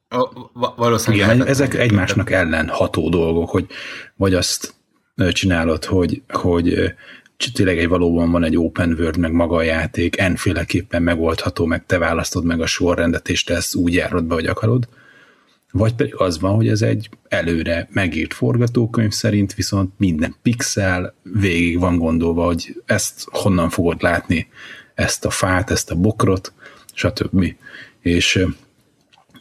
valószínűleg... 0.76 1.34
Igen, 1.34 1.46
ezek 1.46 1.74
egymásnak 1.74 2.30
ellen 2.30 2.68
ható 2.68 3.08
dolgok, 3.08 3.50
hogy 3.50 3.66
vagy 4.16 4.34
azt 4.34 4.74
csinálod, 5.30 5.84
hogy, 5.84 6.22
hogy 6.28 6.94
tényleg 7.52 7.78
egy 7.78 7.88
valóban 7.88 8.30
van 8.30 8.44
egy 8.44 8.56
open 8.56 8.96
world, 8.98 9.16
meg 9.16 9.32
maga 9.32 9.56
a 9.56 9.62
játék, 9.62 10.18
enféleképpen 10.18 11.02
megoldható, 11.02 11.64
meg 11.64 11.86
te 11.86 11.98
választod 11.98 12.44
meg 12.44 12.60
a 12.60 12.66
sorrendet, 12.66 13.28
és 13.28 13.44
te 13.44 13.54
ezt 13.54 13.74
úgy 13.74 13.94
járod 13.94 14.24
be, 14.24 14.34
hogy 14.34 14.46
akarod. 14.46 14.88
Vagy 15.73 15.94
pedig 15.94 16.15
az 16.15 16.40
van, 16.40 16.55
hogy 16.55 16.69
ez 16.69 16.82
egy 16.82 17.09
előre 17.28 17.89
megírt 17.93 18.35
forgatókönyv 18.35 19.12
szerint, 19.12 19.55
viszont 19.55 19.93
minden 19.97 20.35
pixel 20.43 21.15
végig 21.23 21.78
van 21.78 21.99
gondolva, 21.99 22.44
hogy 22.44 22.82
ezt 22.86 23.27
honnan 23.31 23.70
fogod 23.70 24.03
látni, 24.03 24.49
ezt 24.94 25.24
a 25.24 25.31
fát, 25.31 25.70
ezt 25.70 25.90
a 25.90 25.94
bokrot, 25.94 26.53
stb. 26.93 27.55
És 28.01 28.47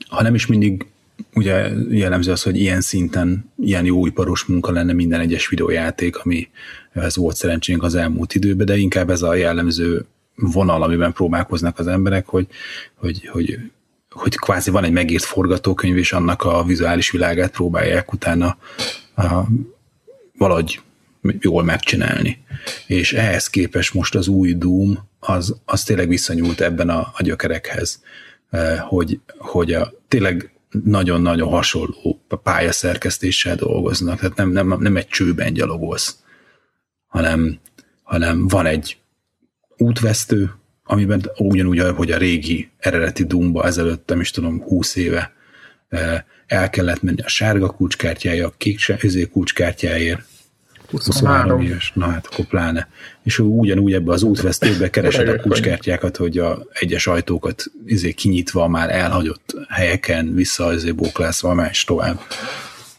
ha 0.08 0.22
nem 0.22 0.36
is 0.36 0.46
mindig 0.46 0.86
ugye 1.34 1.70
jellemző 1.90 2.32
az, 2.32 2.44
hogy 2.44 2.58
ilyen 2.58 2.82
szinten 2.82 3.52
ilyen 3.58 3.86
jó 3.86 4.06
iparos 4.06 4.44
munka 4.44 4.72
lenne 4.72 4.94
minden 4.94 5.20
egyes 5.20 5.48
videójáték, 5.48 6.18
ami 6.18 6.50
ez 6.94 7.16
volt 7.16 7.36
szerencsénk 7.36 7.84
az 7.84 7.96
elmúlt 7.96 8.36
időben, 8.36 8.66
de 8.66 8.78
inkább 8.78 9.10
ez 9.10 9.22
a 9.22 9.36
jellemző 9.36 10.06
vonal, 10.36 10.84
amiben 10.84 11.14
próbálkoznak 11.14 11.80
az 11.80 11.88
emberek, 11.88 12.28
hogy, 12.28 12.48
hogy, 12.96 13.28
hogy, 13.28 13.60
hogy 14.16 14.36
kvázi 14.36 14.70
van 14.72 14.84
egy 14.84 14.92
megírt 14.92 15.24
forgatókönyv, 15.24 15.98
és 15.98 16.14
annak 16.14 16.44
a 16.44 16.64
vizuális 16.64 17.12
világát 17.12 17.52
próbálják 17.52 18.14
utána 18.14 18.58
a, 19.16 19.44
valahogy 20.38 20.82
jól 21.40 21.64
megcsinálni. 21.64 22.44
És 22.88 23.14
ehhez 23.14 23.48
képest 23.48 23.94
most 23.94 24.16
az 24.16 24.28
új 24.28 24.54
Doom, 24.54 25.10
az, 25.20 25.56
az 25.66 25.84
tényleg 25.84 26.08
visszanyúlt 26.08 26.62
ebben 26.62 26.90
a, 26.90 27.00
a 27.00 27.24
gyökerekhez 27.24 28.02
hogy, 28.80 29.20
hogy 29.38 29.74
a, 29.74 29.94
tényleg 30.08 30.52
nagyon-nagyon 30.84 31.50
hasonló 31.50 32.22
pályaszerkesztéssel 32.44 33.56
dolgoznak, 33.56 34.20
tehát 34.20 34.36
nem, 34.36 34.50
nem, 34.50 34.76
nem 34.80 34.98
egy 34.98 35.08
csőben 35.08 35.54
gyalogolsz, 35.54 36.18
hanem, 37.08 37.60
hanem 38.04 38.48
van 38.48 38.66
egy 38.66 38.98
útvesztő, 39.78 40.54
amiben 40.84 41.32
ugyanúgy, 41.38 41.80
hogy 41.80 42.12
a 42.12 42.18
régi 42.18 42.70
eredeti 42.78 43.24
Dumba 43.24 43.66
ezelőtt, 43.66 44.08
nem 44.08 44.20
is 44.20 44.32
tudom, 44.32 44.62
20 44.62 44.96
éve 44.96 45.34
el 46.48 46.70
kellett 46.70 47.02
menni 47.02 47.22
a 47.22 47.28
sárga 47.28 47.70
kulcskártyája, 47.70 48.48
a 48.48 48.54
kék 48.58 48.80
kulcskártyáért, 49.32 50.22
23 50.92 51.62
éves, 51.62 51.92
na 51.96 52.06
hát 52.06 52.28
akkor 52.32 52.46
pláne. 52.46 52.88
És 53.24 53.40
ő 53.40 53.44
ugyanúgy 53.44 53.94
ebbe 53.94 54.12
az 54.12 54.24
útvesztőbe 54.24 54.90
keresed 54.90 55.28
a 55.28 55.36
kulcskártyákat, 55.36 56.18
hogy 56.18 56.38
a 56.38 56.66
egyes 56.74 57.08
ajtókat 57.08 57.64
izé 57.86 58.12
kinyitva 58.12 58.68
már 58.68 58.90
elhagyott 58.90 59.56
helyeken 59.70 60.34
vissza 60.34 60.74
izé 60.74 60.92
bóklászva 60.92 61.54
más 61.54 61.84
tovább. 61.84 62.20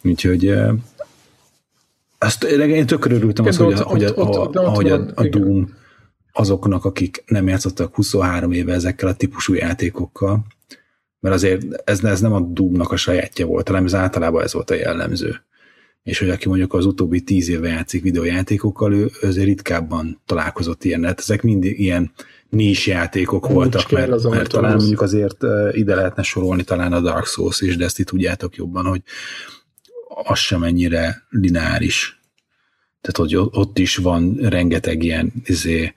Úgyhogy 0.03 0.55
azt 2.19 2.45
én 2.45 2.87
tökre 2.87 3.15
örültem 3.15 3.47
az, 3.47 3.57
hogy, 3.57 3.81
hogy, 3.81 4.05
ahogy 4.53 4.91
a, 4.91 5.07
a 5.15 5.29
Doom 5.29 5.81
azoknak, 6.33 6.85
akik 6.85 7.23
nem 7.27 7.49
játszottak 7.49 7.95
23 7.95 8.53
éve 8.53 8.73
ezekkel 8.73 9.09
a 9.09 9.15
típusú 9.15 9.55
játékokkal, 9.55 10.45
mert 11.21 11.35
azért 11.35 11.83
ez, 11.85 12.05
ez 12.05 12.21
nem 12.21 12.33
a 12.33 12.41
Doom-nak 12.41 12.93
a 12.93 12.97
sajátja 12.97 13.47
volt, 13.47 13.69
hanem 13.69 13.85
ez 13.85 13.95
általában 13.95 14.43
ez 14.43 14.53
volt 14.53 14.71
a 14.71 14.75
jellemző. 14.75 15.43
És 16.03 16.19
hogy 16.19 16.31
aki 16.31 16.49
mondjuk 16.49 16.75
az 16.75 16.87
utóbbi 16.87 17.21
tíz 17.21 17.49
éve 17.49 17.69
játszik 17.69 18.03
videójátékokkal, 18.03 18.93
ő 18.93 19.11
azért 19.21 19.47
ritkábban 19.47 20.21
találkozott 20.27 20.85
ilyen, 20.85 21.05
hát 21.05 21.19
ezek 21.19 21.43
mind 21.43 21.65
ilyen 21.65 22.13
nis 22.49 22.87
játékok 22.87 23.43
Nincs 23.43 23.55
voltak, 23.55 23.91
mert, 23.91 24.29
mert 24.29 24.51
talán 24.51 24.77
mondjuk 24.77 25.01
azért 25.01 25.45
ide 25.73 25.95
lehetne 25.95 26.23
sorolni 26.23 26.65
talán 26.65 26.93
a 26.93 27.01
Dark 27.01 27.27
Souls 27.27 27.61
is, 27.61 27.77
de 27.77 27.85
ezt 27.85 27.99
itt 27.99 28.07
tudjátok 28.07 28.57
jobban, 28.57 28.85
hogy 28.85 29.03
az 30.25 30.39
sem 30.39 30.63
ennyire 30.63 31.27
lineáris. 31.31 32.21
Tehát, 33.01 33.31
hogy 33.31 33.49
ott 33.61 33.79
is 33.79 33.97
van 33.97 34.35
rengeteg 34.41 35.03
ilyen, 35.03 35.33
izé, 35.45 35.95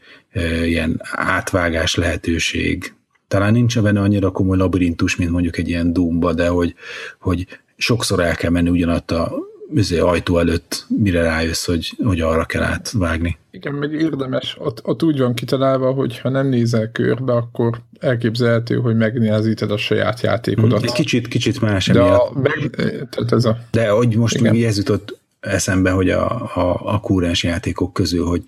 ilyen 0.66 1.02
átvágás 1.12 1.96
lehetőség. 1.96 2.94
Talán 3.28 3.52
nincs 3.52 3.80
benne 3.80 4.02
annyira 4.02 4.32
komoly 4.32 4.58
labirintus, 4.58 5.16
mint 5.16 5.32
mondjuk 5.32 5.58
egy 5.58 5.68
ilyen 5.68 5.94
Doomba, 5.94 6.34
de 6.34 6.48
hogy, 6.48 6.76
hogy 7.20 7.48
sokszor 7.78 8.20
el 8.20 8.36
kell 8.36 8.52
menni 8.52 8.70
ugyanatt 8.70 9.12
a 9.12 9.34
üzé, 9.74 10.00
ajtó 10.00 10.38
előtt, 10.38 10.86
mire 10.88 11.22
rájössz, 11.22 11.66
hogy, 11.66 11.96
hogy 12.04 12.22
arra 12.22 12.46
kell 12.46 12.64
átvágni. 12.64 13.38
Igen, 13.52 13.74
meg 13.74 13.92
érdemes. 13.92 14.56
Ott, 14.60 14.82
ott 14.84 15.04
úgy 15.04 15.20
van 15.20 15.34
kitalálva, 15.34 15.92
hogy 15.92 16.20
ha 16.20 16.30
nem 16.30 16.48
nézel 16.48 16.92
körbe, 16.92 17.34
akkor 17.34 17.82
elképzelhető, 18.00 18.76
hogy 18.76 18.96
megnézíted 18.96 19.72
a 19.72 19.78
saját 19.78 20.22
játékodat. 20.22 20.84
Egy 20.84 20.92
kicsit, 20.92 21.28
kicsit 21.28 21.62
más 21.62 21.88
De, 21.88 22.02
a, 22.02 22.32
meg, 22.42 22.70
tehát 23.10 23.32
ez 23.32 23.46
a, 23.46 23.58
De 23.72 23.90
hogy 23.90 24.16
most 24.16 24.36
igen. 24.36 24.56
ez 24.56 24.78
jutott 24.78 25.20
eszembe, 25.40 25.92
hogy 25.92 26.10
a, 26.10 26.26
a, 26.56 26.82
a 26.84 27.00
kúrens 27.00 27.44
játékok 27.44 27.94
közül, 27.94 28.26
hogy, 28.26 28.44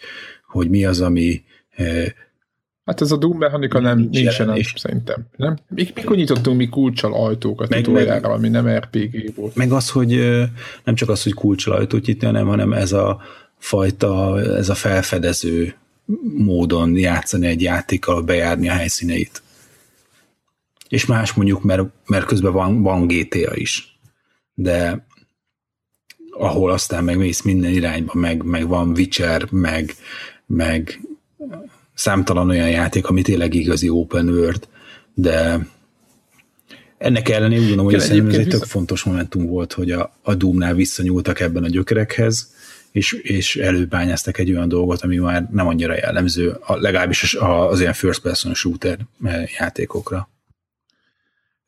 hogy 0.48 0.70
mi 0.70 0.86
az, 0.86 1.02
ami 1.02 1.44
Hát 2.86 3.02
ez 3.02 3.12
a 3.12 3.18
Doom 3.18 3.38
mechanika 3.38 3.80
nem, 3.80 3.98
nincs 3.98 4.16
nincsen, 4.16 4.48
nem, 4.48 4.62
szerintem. 4.76 5.26
Nem? 5.36 5.58
Mikor 5.70 6.16
nyitottunk 6.16 6.58
mi 6.58 6.68
kulcsal 6.68 7.14
ajtókat 7.14 7.70
meg, 7.70 7.80
utoljára, 7.80 8.30
ami 8.30 8.49
nem 8.49 8.68
RPG 8.68 9.36
volt? 9.36 9.56
Meg 9.56 9.72
az, 9.72 9.90
hogy 9.90 10.10
nem 10.84 10.95
csak 10.95 11.10
az, 11.10 11.24
hogy 11.24 11.34
kulcsal 11.34 11.76
ajtót 11.76 12.06
nyitni, 12.06 12.26
hanem, 12.26 12.48
hanem 12.48 12.74
ez 12.74 12.91
a 12.91 13.22
fajta, 13.58 14.40
ez 14.41 14.70
a 14.70 14.76
felfedező 14.76 15.76
módon 16.38 16.98
játszani 16.98 17.48
egy 17.48 17.62
játékkal, 17.62 18.22
bejárni 18.22 18.70
a 18.70 18.74
helyszíneit. 18.74 19.41
És 20.90 21.06
más 21.06 21.34
mondjuk, 21.34 21.64
mert, 21.64 21.84
mert 22.06 22.26
közben 22.26 22.52
van, 22.52 22.82
van 22.82 23.08
GTA 23.08 23.56
is. 23.56 23.99
De 24.54 25.06
ahol 26.32 26.72
aztán 26.72 27.04
meg 27.04 27.18
mész 27.18 27.41
minden 27.41 27.72
irányba, 27.72 28.12
meg, 28.16 28.44
meg 28.44 28.68
van 28.68 28.90
Witcher, 28.90 29.48
meg, 29.52 29.94
meg 30.45 30.99
számtalan 31.94 32.49
olyan 32.49 32.69
játék, 32.69 33.07
ami 33.07 33.22
tényleg 33.22 33.53
igazi 33.53 33.90
open 33.90 34.30
world, 34.30 34.68
de 35.14 35.68
ennek 36.98 37.30
ellenére 37.30 37.61
úgy 37.61 37.68
gondolom, 37.68 37.91
hogy 37.91 37.99
szerintem 37.99 38.34
ez 38.34 38.45
egy 38.45 38.48
tök 38.48 38.64
fontos 38.64 39.03
momentum 39.03 39.45
volt, 39.45 39.74
hogy 39.74 39.91
a, 39.91 40.14
a 40.22 40.36
Doom-nál 40.36 40.74
visszanyúltak 40.74 41.40
ebben 41.40 41.64
a 41.64 41.68
gyökerekhez, 41.68 42.56
és, 42.91 43.11
és 43.11 43.56
előbányáztak 43.56 44.38
egy 44.38 44.52
olyan 44.52 44.68
dolgot, 44.68 45.02
ami 45.02 45.18
már 45.18 45.48
nem 45.52 45.68
annyira 45.68 45.95
jellemző, 45.95 46.49
a, 46.49 46.76
legalábbis 46.76 47.34
az 47.34 47.80
ilyen 47.80 47.94
first 47.94 48.22
person 48.22 48.53
shooter 48.53 48.98
eh, 49.24 49.44
játékokra. 49.60 50.30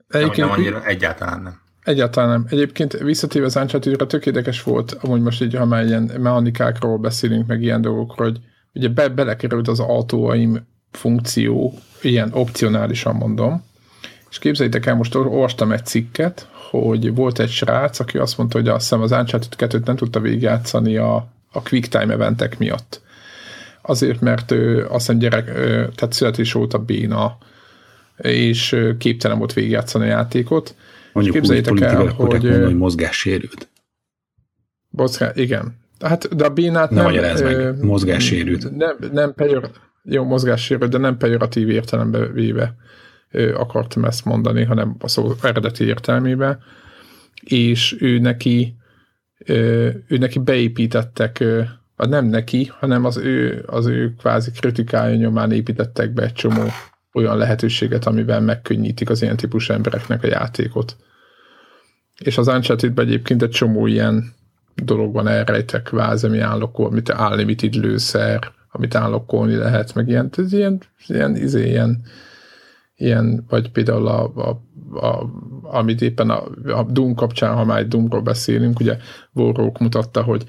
Egyébként, 0.07 0.47
nem, 0.47 0.57
annyira, 0.57 0.85
egyáltalán 0.85 1.41
nem. 1.41 1.59
Egyáltalán 1.83 2.29
nem. 2.29 2.45
Egyébként 2.49 2.93
visszatérve 2.93 3.47
az 3.47 3.55
uncharted 3.55 4.07
tök 4.07 4.25
érdekes 4.25 4.63
volt, 4.63 4.97
amúgy 5.01 5.21
most 5.21 5.41
így, 5.41 5.55
ha 5.55 5.65
már 5.65 5.85
ilyen 5.85 6.03
mechanikákról 6.03 6.97
beszélünk, 6.97 7.47
meg 7.47 7.61
ilyen 7.61 7.81
dolgokról, 7.81 8.27
hogy 8.27 8.39
ugye 8.79 8.87
be, 8.87 9.09
belekerült 9.09 9.67
az 9.67 9.79
autóaim 9.79 10.67
funkció, 10.91 11.73
ilyen 12.01 12.29
opcionálisan 12.33 13.15
mondom, 13.15 13.63
és 14.29 14.39
képzeljétek 14.39 14.85
el, 14.85 14.95
most 14.95 15.15
olvastam 15.15 15.71
egy 15.71 15.85
cikket, 15.85 16.47
hogy 16.69 17.15
volt 17.15 17.39
egy 17.39 17.49
srác, 17.49 17.99
aki 17.99 18.17
azt 18.17 18.37
mondta, 18.37 18.57
hogy 18.57 18.67
azt 18.67 18.81
hiszem 18.81 19.01
az 19.01 19.11
Uncharted 19.11 19.55
2 19.55 19.81
nem 19.85 19.95
tudta 19.95 20.19
végigjátszani 20.19 20.97
a, 20.97 21.15
a 21.51 21.61
quick 21.61 21.87
time 21.87 22.13
eventek 22.13 22.57
miatt. 22.57 23.01
Azért, 23.81 24.21
mert 24.21 24.51
ő 24.51 24.85
azt 24.85 25.05
hiszem 25.05 25.17
gyerek, 25.17 25.45
tehát 25.95 26.13
születés 26.13 26.55
óta 26.55 26.77
béna, 26.77 27.37
és 28.17 28.75
képtelen 28.97 29.37
volt 29.37 29.53
végigjátszani 29.53 30.03
a 30.05 30.07
játékot. 30.07 30.75
Mondjuk 31.13 31.35
és 31.35 31.41
képzeljétek 31.41 31.73
úgy, 31.73 31.81
el, 31.81 32.05
hogy, 32.07 32.41
mondani, 32.41 32.63
hogy 32.63 32.77
mozgássérült. 32.77 33.69
Mozgás, 34.89 35.31
igen. 35.35 35.77
Hát, 35.99 36.35
de 36.35 36.45
a 36.45 36.49
bénát 36.49 36.89
nem... 36.89 37.13
Nem 37.13 37.43
meg, 37.43 37.83
mozgássérült. 37.83 38.75
Nem, 38.77 38.95
nem 39.11 39.33
pejor, 39.33 39.69
jó, 40.03 40.23
mozgássérült, 40.23 40.91
de 40.91 40.97
nem 40.97 41.17
pejoratív 41.17 41.69
értelembe 41.69 42.27
véve 42.27 42.75
akartam 43.53 44.05
ezt 44.05 44.25
mondani, 44.25 44.63
hanem 44.63 44.95
a 44.99 45.07
szó 45.07 45.33
eredeti 45.41 45.83
értelmébe. 45.83 46.59
És 47.43 47.95
ő 47.99 48.19
neki, 48.19 48.75
ő 50.07 50.17
neki 50.19 50.39
beépítettek, 50.39 51.43
nem 51.95 52.25
neki, 52.25 52.71
hanem 52.79 53.05
az 53.05 53.17
ő, 53.17 53.63
az 53.67 53.85
ő 53.85 54.13
kvázi 54.17 54.51
kritikája 54.51 55.15
nyomán 55.15 55.51
építettek 55.51 56.13
be 56.13 56.23
egy 56.23 56.33
csomó 56.33 56.63
olyan 57.13 57.37
lehetőséget, 57.37 58.05
amivel 58.05 58.41
megkönnyítik 58.41 59.09
az 59.09 59.21
ilyen 59.21 59.37
típusú 59.37 59.73
embereknek 59.73 60.23
a 60.23 60.27
játékot. 60.27 60.95
És 62.17 62.37
az 62.37 62.47
uncharted 62.47 62.99
egyébként 62.99 63.41
egy 63.41 63.49
csomó 63.49 63.87
ilyen 63.87 64.33
dolog 64.83 65.13
van 65.13 65.27
elrejtek 65.27 65.89
váz, 65.89 66.23
ami 66.23 66.39
állokol, 66.39 66.85
amit 66.85 67.13
unlimited 67.19 67.75
lőszer, 67.75 68.51
amit 68.71 68.95
állokkolni 68.95 69.55
lehet, 69.55 69.93
meg 69.93 70.07
ilyen, 70.07 70.29
ez 70.37 70.53
ilyen, 70.53 70.81
ilyen, 71.07 71.35
izé, 71.35 71.67
ilyen, 71.67 72.01
ilyen, 72.95 73.45
vagy 73.49 73.71
például 73.71 74.07
a, 74.07 74.33
a, 74.35 74.61
a, 75.05 75.29
amit 75.63 76.01
éppen 76.01 76.29
a, 76.29 76.43
a 76.65 76.83
Doom 76.83 77.15
kapcsán, 77.15 77.55
ha 77.55 77.65
már 77.65 77.79
egy 77.79 77.87
Doomról 77.87 78.21
beszélünk, 78.21 78.79
ugye 78.79 78.97
Warrock 79.33 79.79
mutatta, 79.79 80.23
hogy 80.23 80.43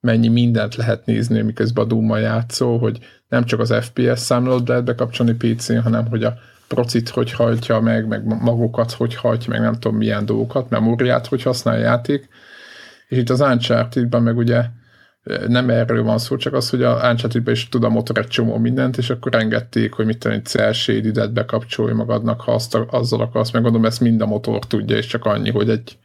mennyi 0.00 0.28
mindent 0.28 0.74
lehet 0.74 1.06
nézni, 1.06 1.42
miközben 1.42 1.84
a 1.84 1.88
Doom-mal 1.88 2.44
hogy 2.58 2.98
nem 3.28 3.44
csak 3.44 3.60
az 3.60 3.74
FPS 3.80 4.18
számlót 4.18 4.68
lehet 4.68 4.84
bekapcsolni 4.84 5.34
PC-n, 5.34 5.78
hanem 5.78 6.06
hogy 6.06 6.24
a 6.24 6.34
procit 6.68 7.08
hogy 7.08 7.32
hajtja 7.32 7.80
meg, 7.80 8.06
meg 8.06 8.42
magokat 8.42 8.92
hogy 8.92 9.14
hajtja, 9.14 9.52
meg 9.52 9.60
nem 9.60 9.72
tudom 9.72 9.96
milyen 9.96 10.26
dolgokat, 10.26 10.70
memóriát 10.70 11.26
hogy 11.26 11.42
használ 11.42 11.74
a 11.74 11.78
játék, 11.78 12.28
és 13.08 13.18
itt 13.18 13.30
az 13.30 13.40
uncharted 13.40 14.22
meg 14.22 14.36
ugye 14.36 14.64
nem 15.48 15.70
erről 15.70 16.02
van 16.02 16.18
szó, 16.18 16.36
csak 16.36 16.52
az, 16.52 16.70
hogy 16.70 16.82
a 16.82 17.10
uncharted 17.10 17.48
is 17.48 17.68
tud 17.68 17.84
a 17.84 17.88
motor 17.88 18.18
egy 18.18 18.26
csomó 18.26 18.58
mindent, 18.58 18.96
és 18.96 19.10
akkor 19.10 19.34
engedték, 19.34 19.92
hogy 19.92 20.06
mit 20.06 20.18
tenni, 20.18 20.40
cel 20.42 20.72
bekapcsolj 21.32 21.92
magadnak, 21.92 22.40
ha 22.40 22.52
azt, 22.52 22.74
azzal 22.74 23.20
akarsz, 23.20 23.50
meg 23.50 23.62
gondolom, 23.62 23.86
ezt 23.86 24.00
mind 24.00 24.20
a 24.20 24.26
motor 24.26 24.58
tudja, 24.58 24.96
és 24.96 25.06
csak 25.06 25.24
annyi, 25.24 25.50
hogy 25.50 25.70
egy 25.70 25.98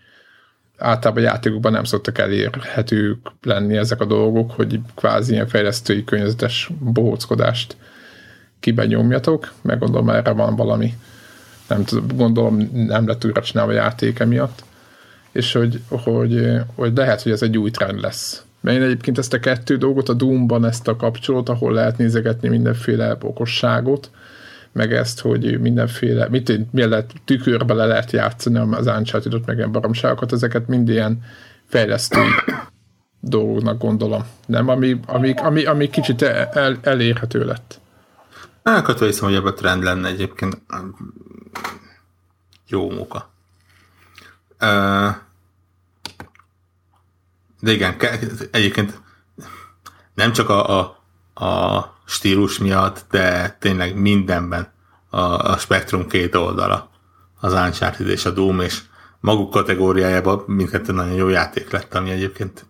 általában 0.78 1.24
játékokban 1.24 1.72
nem 1.72 1.84
szoktak 1.84 2.18
elérhetők 2.18 3.32
lenni 3.42 3.78
ezek 3.78 4.02
a 4.02 4.06
dolgok, 4.06 4.52
hogy 4.52 4.80
kvázi 4.96 5.34
ilyen 5.34 5.48
fejlesztői 5.48 6.04
környezetes 6.04 6.70
bohóckodást 6.80 7.76
kibenyomjatok, 8.60 9.54
meg 9.62 9.80
gondolom 9.80 10.10
erre 10.10 10.32
van 10.32 10.56
valami, 10.56 10.94
nem 11.68 11.84
tudom, 11.84 12.08
gondolom 12.16 12.70
nem 12.74 13.08
lett 13.08 13.26
újra 13.26 13.42
csinálva 13.42 13.72
a 13.72 13.76
játék 13.76 14.20
emiatt 14.20 14.64
és 15.32 15.54
hogy, 15.54 15.82
hogy, 15.90 16.48
hogy 16.76 16.96
lehet, 16.96 17.22
hogy 17.22 17.32
ez 17.32 17.42
egy 17.42 17.58
új 17.58 17.72
trend 17.72 18.02
lesz. 18.02 18.44
Mert 18.62 18.78
én 18.78 18.84
egyébként 18.84 19.18
ezt 19.18 19.34
a 19.34 19.40
kettő 19.40 19.78
dolgot, 19.78 20.10
a 20.10 20.14
Doom-ban 20.14 20.66
ezt 20.66 20.88
a 20.88 20.96
kapcsolót, 20.96 21.50
ahol 21.50 21.74
lehet 21.74 21.98
nézegetni 21.98 22.50
mindenféle 22.50 23.18
okosságot, 23.22 24.12
meg 24.72 24.94
ezt, 24.94 25.20
hogy 25.20 25.60
mindenféle, 25.60 26.28
mit, 26.30 26.72
mi 26.72 26.86
lehet, 26.86 27.14
tükörbe 27.26 27.74
le 27.74 27.86
lehet 27.86 28.12
játszani 28.12 28.58
az 28.58 28.88
uncharted 28.88 29.46
meg 29.46 29.58
ilyen 29.58 29.72
baromságokat, 29.72 30.32
ezeket 30.32 30.68
mind 30.68 30.90
ilyen 30.90 31.24
fejlesztő 31.66 32.20
dolgoknak 33.20 33.78
gondolom. 33.78 34.26
Nem, 34.46 34.68
ami, 34.68 35.00
ami, 35.06 35.34
ami, 35.34 35.66
ami 35.66 35.90
kicsit 35.90 36.22
el, 36.22 36.78
elérhető 36.82 37.46
lett. 37.46 37.80
Hát, 38.64 39.00
hiszem, 39.00 39.28
hogy 39.28 39.38
ebben 39.38 39.56
trend 39.56 39.84
lenne 39.84 40.08
egyébként 40.08 40.62
jó 42.68 42.90
munka. 42.90 43.30
De 47.62 47.72
igen, 47.72 47.96
egyébként 48.52 49.02
nem 50.14 50.32
csak 50.32 50.50
a, 50.50 50.80
a, 50.80 50.98
a 51.46 51.96
stílus 52.06 52.58
miatt, 52.58 53.06
de 53.10 53.58
tényleg 53.60 53.96
mindenben 53.96 54.72
a, 55.10 55.20
a 55.20 55.58
spektrum 55.58 56.08
két 56.08 56.36
oldala, 56.36 56.90
az 57.40 57.54
Uncharted 57.54 58.08
és 58.08 58.26
a 58.26 58.30
Doom, 58.30 58.60
és 58.60 58.82
maguk 59.20 59.52
kategóriájában 59.52 60.44
mindkettő 60.48 60.94
nagyon 60.94 61.14
jó 61.14 61.28
játék 61.28 61.72
lett, 61.72 61.94
ami 61.94 62.10
egyébként 62.10 62.66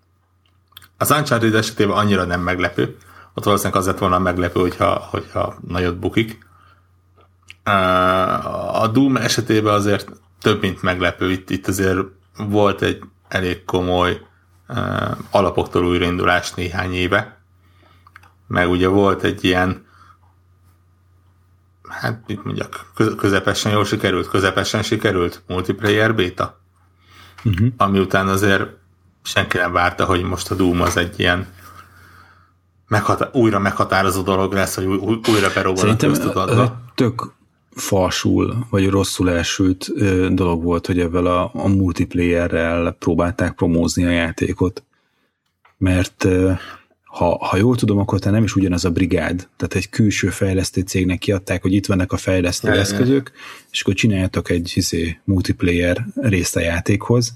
az 0.98 1.12
Uncharted 1.12 1.56
esetében 1.56 1.98
annyira 1.98 2.24
nem 2.24 2.42
meglepő, 2.42 2.98
ott 3.34 3.44
valószínűleg 3.44 3.80
az 3.80 3.86
lett 3.86 3.98
volna 3.98 4.20
meglepő, 4.20 4.60
hogyha, 4.60 5.08
hogyha 5.10 5.56
nagyot 5.68 6.00
bukik. 6.00 6.46
A 8.74 8.88
Doom 8.88 9.18
esetében 9.18 9.74
azért 9.74 10.12
több, 10.42 10.62
mint 10.62 10.82
meglepő. 10.82 11.32
Itt, 11.32 11.50
itt 11.50 11.68
azért 11.68 12.00
volt 12.38 12.82
egy 12.82 13.04
elég 13.28 13.66
komoly 13.66 14.22
alapoktól 15.30 15.86
újraindulás 15.86 16.54
néhány 16.54 16.94
éve, 16.94 17.38
meg 18.48 18.70
ugye 18.70 18.88
volt 18.88 19.24
egy 19.24 19.44
ilyen 19.44 19.86
hát 21.90 22.22
mit 22.28 22.44
mondjak, 22.44 22.92
közepesen 23.18 23.72
jól 23.72 23.86
sikerült, 23.86 24.30
közepesen 24.30 24.84
sikerült 24.84 25.42
multiplayer 25.48 26.16
beta, 26.16 26.60
uh-huh. 27.44 27.68
ami 27.78 28.00
után 28.00 28.28
azért 28.28 28.68
senki 29.24 29.58
nem 29.58 29.72
várta, 29.72 30.06
hogy 30.06 30.24
most 30.24 30.52
a 30.52 30.56
Doom 30.56 30.82
az 30.82 30.98
egy 30.98 31.20
ilyen 31.20 31.48
meghatá- 32.88 33.36
újra 33.36 33.60
meghatározó 33.60 34.22
dolog 34.22 34.54
lesz, 34.54 34.76
hogy 34.76 34.86
új- 34.86 35.28
újra 35.30 35.50
berobban 35.54 35.90
a 35.90 35.96
köztudatba. 35.96 36.82
tök 36.96 37.34
falsul, 37.76 38.68
vagy 38.70 38.90
rosszul 38.90 39.32
elsült 39.32 39.92
dolog 40.34 40.64
volt, 40.64 40.86
hogy 40.86 41.00
ebben 41.00 41.26
a, 41.26 41.52
a 41.54 41.68
multiplayerrel 41.68 42.92
próbálták 42.92 43.54
promózni 43.54 44.06
a 44.06 44.10
játékot. 44.10 44.84
Mert 45.78 46.28
ha, 47.12 47.46
ha 47.46 47.58
jól 47.58 47.76
tudom, 47.76 47.98
akkor 47.98 48.20
te 48.20 48.30
nem 48.30 48.44
is 48.44 48.56
ugyanaz 48.56 48.86
a 48.86 48.92
brigád, 48.92 49.48
tehát 49.58 49.74
egy 49.74 49.90
külső 49.90 50.30
fejlesztő 50.30 50.82
cégnek 50.82 51.20
kiadták, 51.20 51.62
hogy 51.62 51.74
itt 51.74 51.86
vannak 51.86 52.12
a 52.12 52.18
fejlesztő 52.18 52.68
ja, 52.68 52.80
eszközök, 52.80 53.32
és 53.72 53.82
akkor 53.82 53.94
csináljátok 53.94 54.50
egy 54.50 54.72
hiszé, 54.72 55.20
multiplayer 55.24 56.06
részt 56.16 56.56
a 56.56 56.60
játékhoz, 56.60 57.34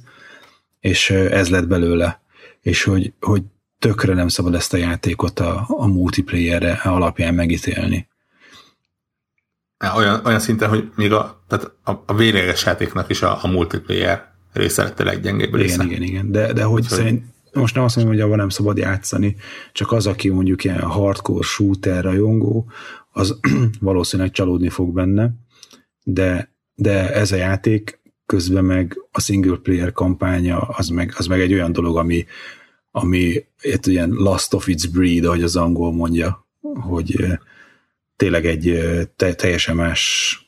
és 0.79 1.09
ez 1.09 1.49
lett 1.49 1.67
belőle. 1.67 2.21
És 2.61 2.83
hogy, 2.83 3.13
hogy 3.19 3.43
tökre 3.79 4.13
nem 4.13 4.27
szabad 4.27 4.55
ezt 4.55 4.73
a 4.73 4.77
játékot 4.77 5.39
a, 5.39 5.65
a 5.67 5.87
multiplayerre 5.87 6.71
alapján 6.71 7.33
megítélni. 7.33 8.07
Olyan, 9.95 10.25
olyan 10.25 10.39
szinten, 10.39 10.69
hogy 10.69 10.91
még 10.95 11.11
a, 11.11 11.43
tehát 11.47 11.71
a, 11.83 11.91
a 12.05 12.15
véleges 12.15 12.65
játéknak 12.65 13.09
is 13.09 13.21
a, 13.21 13.43
a 13.43 13.47
multiplayer 13.47 14.33
része 14.53 14.83
lett 14.83 14.99
a 14.99 15.03
leggyengébb 15.03 15.55
része. 15.55 15.83
Igen, 15.83 16.01
igen, 16.01 16.01
igen. 16.01 16.31
De, 16.31 16.53
de 16.53 16.63
hogy 16.63 16.83
szerint, 16.83 17.23
most 17.53 17.75
nem 17.75 17.83
azt 17.83 17.95
mondom, 17.95 18.13
hogy 18.13 18.23
abban 18.23 18.37
nem 18.37 18.49
szabad 18.49 18.77
játszani, 18.77 19.35
csak 19.71 19.91
az, 19.91 20.07
aki 20.07 20.29
mondjuk 20.29 20.63
ilyen 20.63 20.81
hardcore 20.81 21.43
shooter 21.43 22.03
rajongó, 22.03 22.69
az 23.11 23.39
valószínűleg 23.79 24.31
csalódni 24.31 24.69
fog 24.69 24.93
benne, 24.93 25.31
de, 26.03 26.53
de 26.75 27.13
ez 27.13 27.31
a 27.31 27.35
játék 27.35 27.99
közben 28.25 28.65
meg 28.65 28.99
a 29.11 29.21
single 29.21 29.57
player 29.57 29.91
kampánya 29.91 30.57
az 30.57 30.87
meg, 30.87 31.13
az 31.17 31.25
meg 31.25 31.41
egy 31.41 31.53
olyan 31.53 31.71
dolog, 31.71 31.97
ami, 31.97 32.25
ami 32.91 33.45
egy 33.59 33.87
ilyen 33.87 34.09
last 34.09 34.53
of 34.53 34.67
its 34.67 34.89
breed, 34.89 35.25
ahogy 35.25 35.43
az 35.43 35.55
angol 35.55 35.93
mondja, 35.93 36.45
hogy 36.61 37.25
tényleg 38.15 38.45
egy 38.45 38.79
te, 39.15 39.33
teljesen 39.33 39.75
más 39.75 40.39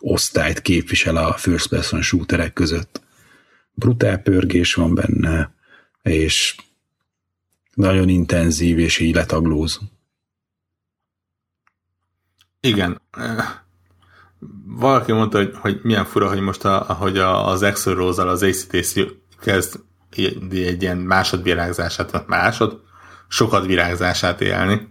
osztályt 0.00 0.60
képvisel 0.60 1.16
a 1.16 1.32
first 1.32 1.68
person 1.68 2.02
shooterek 2.02 2.52
között. 2.52 3.00
Brutál 3.72 4.18
pörgés 4.18 4.74
van 4.74 4.94
benne, 4.94 5.54
és 6.02 6.56
nagyon 7.74 8.08
intenzív, 8.08 8.78
és 8.78 8.98
így 8.98 9.14
letaglóz. 9.14 9.80
Igen. 12.60 13.00
Valaki 14.64 15.12
mondta, 15.12 15.38
hogy, 15.38 15.54
hogy 15.54 15.80
milyen 15.82 16.04
fura, 16.04 16.28
hogy 16.28 16.40
most 16.40 16.64
a, 16.64 16.88
ahogy 16.88 17.18
az 17.18 17.62
Exo 17.62 17.92
Rose-al 17.92 18.28
az 18.28 18.42
ACTC 18.42 18.92
kezd 19.40 19.80
egy, 20.10 20.58
egy 20.58 20.82
ilyen 20.82 20.98
másodvirágzását, 20.98 22.26
másod, 22.26 22.80
sokat 23.28 23.66
virágzását 23.66 24.40
élni. 24.40 24.88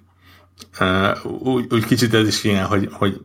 Úgy, 1.23 1.73
úgy 1.73 1.85
kicsit 1.85 2.13
ez 2.13 2.27
is 2.27 2.43
ilyen, 2.43 2.65
hogy, 2.65 2.89
hogy 2.91 3.21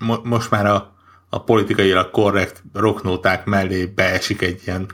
mo, 0.00 0.16
most 0.22 0.50
már 0.50 0.66
a, 0.66 0.96
a 1.28 1.42
politikailag 1.42 2.10
korrekt 2.10 2.62
roknóták 2.72 3.44
mellé 3.44 3.86
beesik 3.86 4.42
egy 4.42 4.60
ilyen 4.66 4.86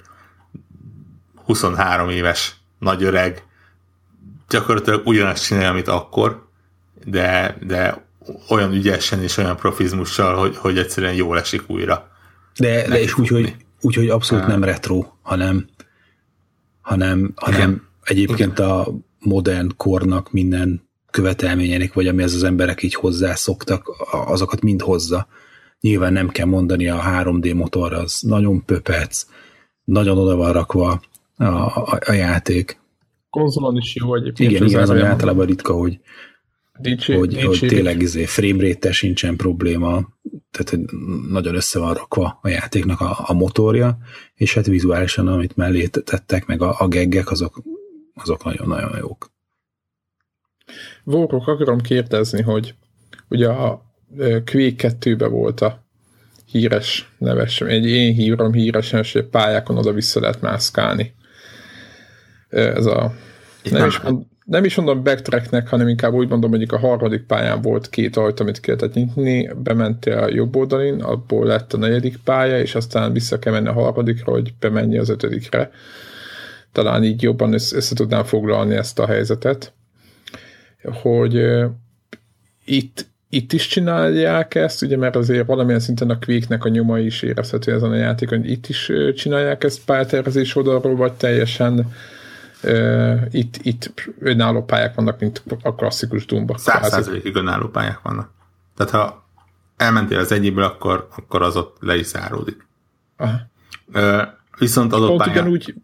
23 1.44 2.08
éves 2.08 2.56
nagy 2.78 3.02
öreg, 3.02 3.44
gyakorlatilag 4.48 5.06
ugyanazt 5.06 5.44
csinálja, 5.44 5.70
amit 5.70 5.88
akkor, 5.88 6.48
de, 7.04 7.58
de 7.60 8.04
olyan 8.48 8.72
ügyesen 8.72 9.22
és 9.22 9.36
olyan 9.36 9.56
profizmussal, 9.56 10.34
hogy, 10.34 10.56
hogy 10.56 10.78
egyszerűen 10.78 11.14
jól 11.14 11.38
esik 11.38 11.62
újra. 11.66 12.10
De, 12.58 12.88
de 12.88 13.00
és 13.00 13.18
úgy, 13.18 13.28
hogy, 13.28 13.56
úgy, 13.80 13.94
hogy 13.94 14.08
abszolút 14.08 14.46
nem 14.46 14.64
retro, 14.64 15.04
hanem, 15.22 15.68
hanem, 16.80 17.32
hanem 17.34 17.86
egyébként 18.02 18.58
a 18.58 18.86
modern 19.18 19.76
kornak 19.76 20.32
minden 20.32 20.85
követelményének, 21.16 21.92
vagy 21.92 22.08
ami 22.08 22.22
ez 22.22 22.34
az 22.34 22.42
emberek 22.42 22.82
így 22.82 22.94
hozzászoktak, 22.94 23.88
azokat 24.10 24.62
mind 24.62 24.82
hozza. 24.82 25.26
Nyilván 25.80 26.12
nem 26.12 26.28
kell 26.28 26.46
mondani 26.46 26.88
a 26.88 27.02
3D 27.02 27.54
motor, 27.54 27.92
az 27.92 28.20
nagyon 28.20 28.64
pöpec, 28.64 29.26
nagyon 29.84 30.18
oda 30.18 30.36
van 30.36 30.52
rakva 30.52 31.00
a, 31.36 31.44
a, 31.44 31.98
a 32.06 32.12
játék. 32.12 32.80
Konzolon 33.30 33.76
is 33.76 33.94
jó 33.94 34.14
egyébként. 34.14 34.50
Igen, 34.50 34.66
igen, 34.66 34.82
az 34.82 34.90
ami 34.90 35.00
általában 35.00 35.46
ritka, 35.46 35.72
hogy, 35.72 36.00
Dicsi, 36.78 37.12
hogy, 37.12 37.28
dicsi, 37.28 37.46
hogy 37.46 37.58
tényleg 37.58 38.02
izé, 38.02 38.24
frame 38.24 38.68
rate 38.68 38.92
sincsen 38.92 39.36
probléma, 39.36 40.08
tehát 40.50 40.86
nagyon 41.30 41.54
össze 41.54 41.78
van 41.78 41.94
rakva 41.94 42.38
a 42.42 42.48
játéknak 42.48 43.00
a, 43.00 43.16
a 43.26 43.32
motorja, 43.32 43.98
és 44.34 44.54
hát 44.54 44.66
vizuálisan, 44.66 45.28
amit 45.28 45.56
mellé 45.56 45.86
tettek, 45.86 46.46
meg 46.46 46.62
a, 46.62 46.74
a 46.78 46.88
geggek, 46.88 47.30
azok, 47.30 47.62
azok 48.14 48.44
nagyon-nagyon 48.44 48.96
jók. 48.98 49.34
Vórok, 51.06 51.48
akarom 51.48 51.80
kérdezni, 51.80 52.42
hogy 52.42 52.74
ugye 53.28 53.48
a 53.48 53.82
Quake 54.44 54.96
2-be 55.00 55.26
volt 55.26 55.60
a 55.60 55.84
híres 56.46 57.14
neves, 57.18 57.60
egy 57.60 57.86
én 57.86 58.14
hírom 58.14 58.52
híresen, 58.52 59.04
hogy 59.12 59.24
pályákon 59.24 59.78
oda-vissza 59.78 60.20
lehet 60.20 60.40
mászkálni. 60.40 61.14
Ez 62.48 62.86
a 62.86 63.14
nem 63.70 63.86
is, 63.86 64.00
mond, 64.00 64.24
nem 64.44 64.64
is 64.64 64.74
mondom 64.74 65.02
backtracknek, 65.02 65.68
hanem 65.68 65.88
inkább 65.88 66.12
úgy 66.12 66.28
mondom, 66.28 66.50
hogy 66.50 66.66
a 66.70 66.78
harmadik 66.78 67.22
pályán 67.22 67.62
volt 67.62 67.88
két 67.88 68.16
ajtó, 68.16 68.42
amit 68.42 68.60
kellett 68.60 68.94
nyitni, 68.94 69.50
bementél 69.62 70.18
a 70.18 70.32
jobb 70.32 70.56
oldalin, 70.56 71.02
abból 71.02 71.46
lett 71.46 71.72
a 71.72 71.78
negyedik 71.78 72.16
pálya, 72.24 72.60
és 72.60 72.74
aztán 72.74 73.12
vissza 73.12 73.38
kell 73.38 73.52
menni 73.52 73.68
a 73.68 73.72
harmadikra, 73.72 74.32
hogy 74.32 74.54
bemenni 74.60 74.98
az 74.98 75.08
ötödikre. 75.08 75.70
Talán 76.72 77.04
így 77.04 77.22
jobban 77.22 77.52
össze 77.52 77.94
tudnám 77.94 78.24
foglalni 78.24 78.74
ezt 78.74 78.98
a 78.98 79.06
helyzetet, 79.06 79.72
hogy 80.82 81.64
itt, 82.64 83.06
itt 83.28 83.52
is 83.52 83.66
csinálják 83.66 84.54
ezt, 84.54 84.82
ugye, 84.82 84.96
mert 84.96 85.16
azért 85.16 85.46
valamilyen 85.46 85.80
szinten 85.80 86.10
a 86.10 86.18
Quake-nek 86.18 86.64
a 86.64 86.68
nyoma 86.68 86.98
is 86.98 87.22
érezhető 87.22 87.72
ezen 87.72 87.90
a 87.90 87.96
játékon, 87.96 88.38
hogy 88.38 88.50
itt 88.50 88.68
is 88.68 88.92
csinálják 89.14 89.64
ezt 89.64 89.84
pályatervezés 89.84 90.56
oldalról, 90.56 90.96
vagy 90.96 91.12
teljesen 91.12 91.92
uh, 92.62 93.20
itt, 93.30 93.56
itt 93.62 93.92
önálló 94.18 94.64
pályák 94.64 94.94
vannak, 94.94 95.20
mint 95.20 95.42
a 95.62 95.74
klasszikus 95.74 96.26
Doom-ba. 96.26 96.58
Száz 96.58 96.88
százalékig 96.88 97.34
önálló 97.34 97.68
pályák 97.68 98.00
vannak. 98.02 98.30
Tehát 98.76 98.92
ha 98.92 99.28
elmentél 99.76 100.18
az 100.18 100.32
egyikből, 100.32 100.64
akkor, 100.64 101.08
akkor 101.16 101.42
az 101.42 101.56
ott 101.56 101.76
le 101.80 101.96
is 101.96 102.06
záródik. 102.06 102.66
Aha. 103.16 103.36
Uh, 103.94 104.22
viszont 104.58 104.92
adott 104.92 105.08
Pont 105.08 105.20
pályán... 105.20 105.36
ugyanúgy 105.36 105.74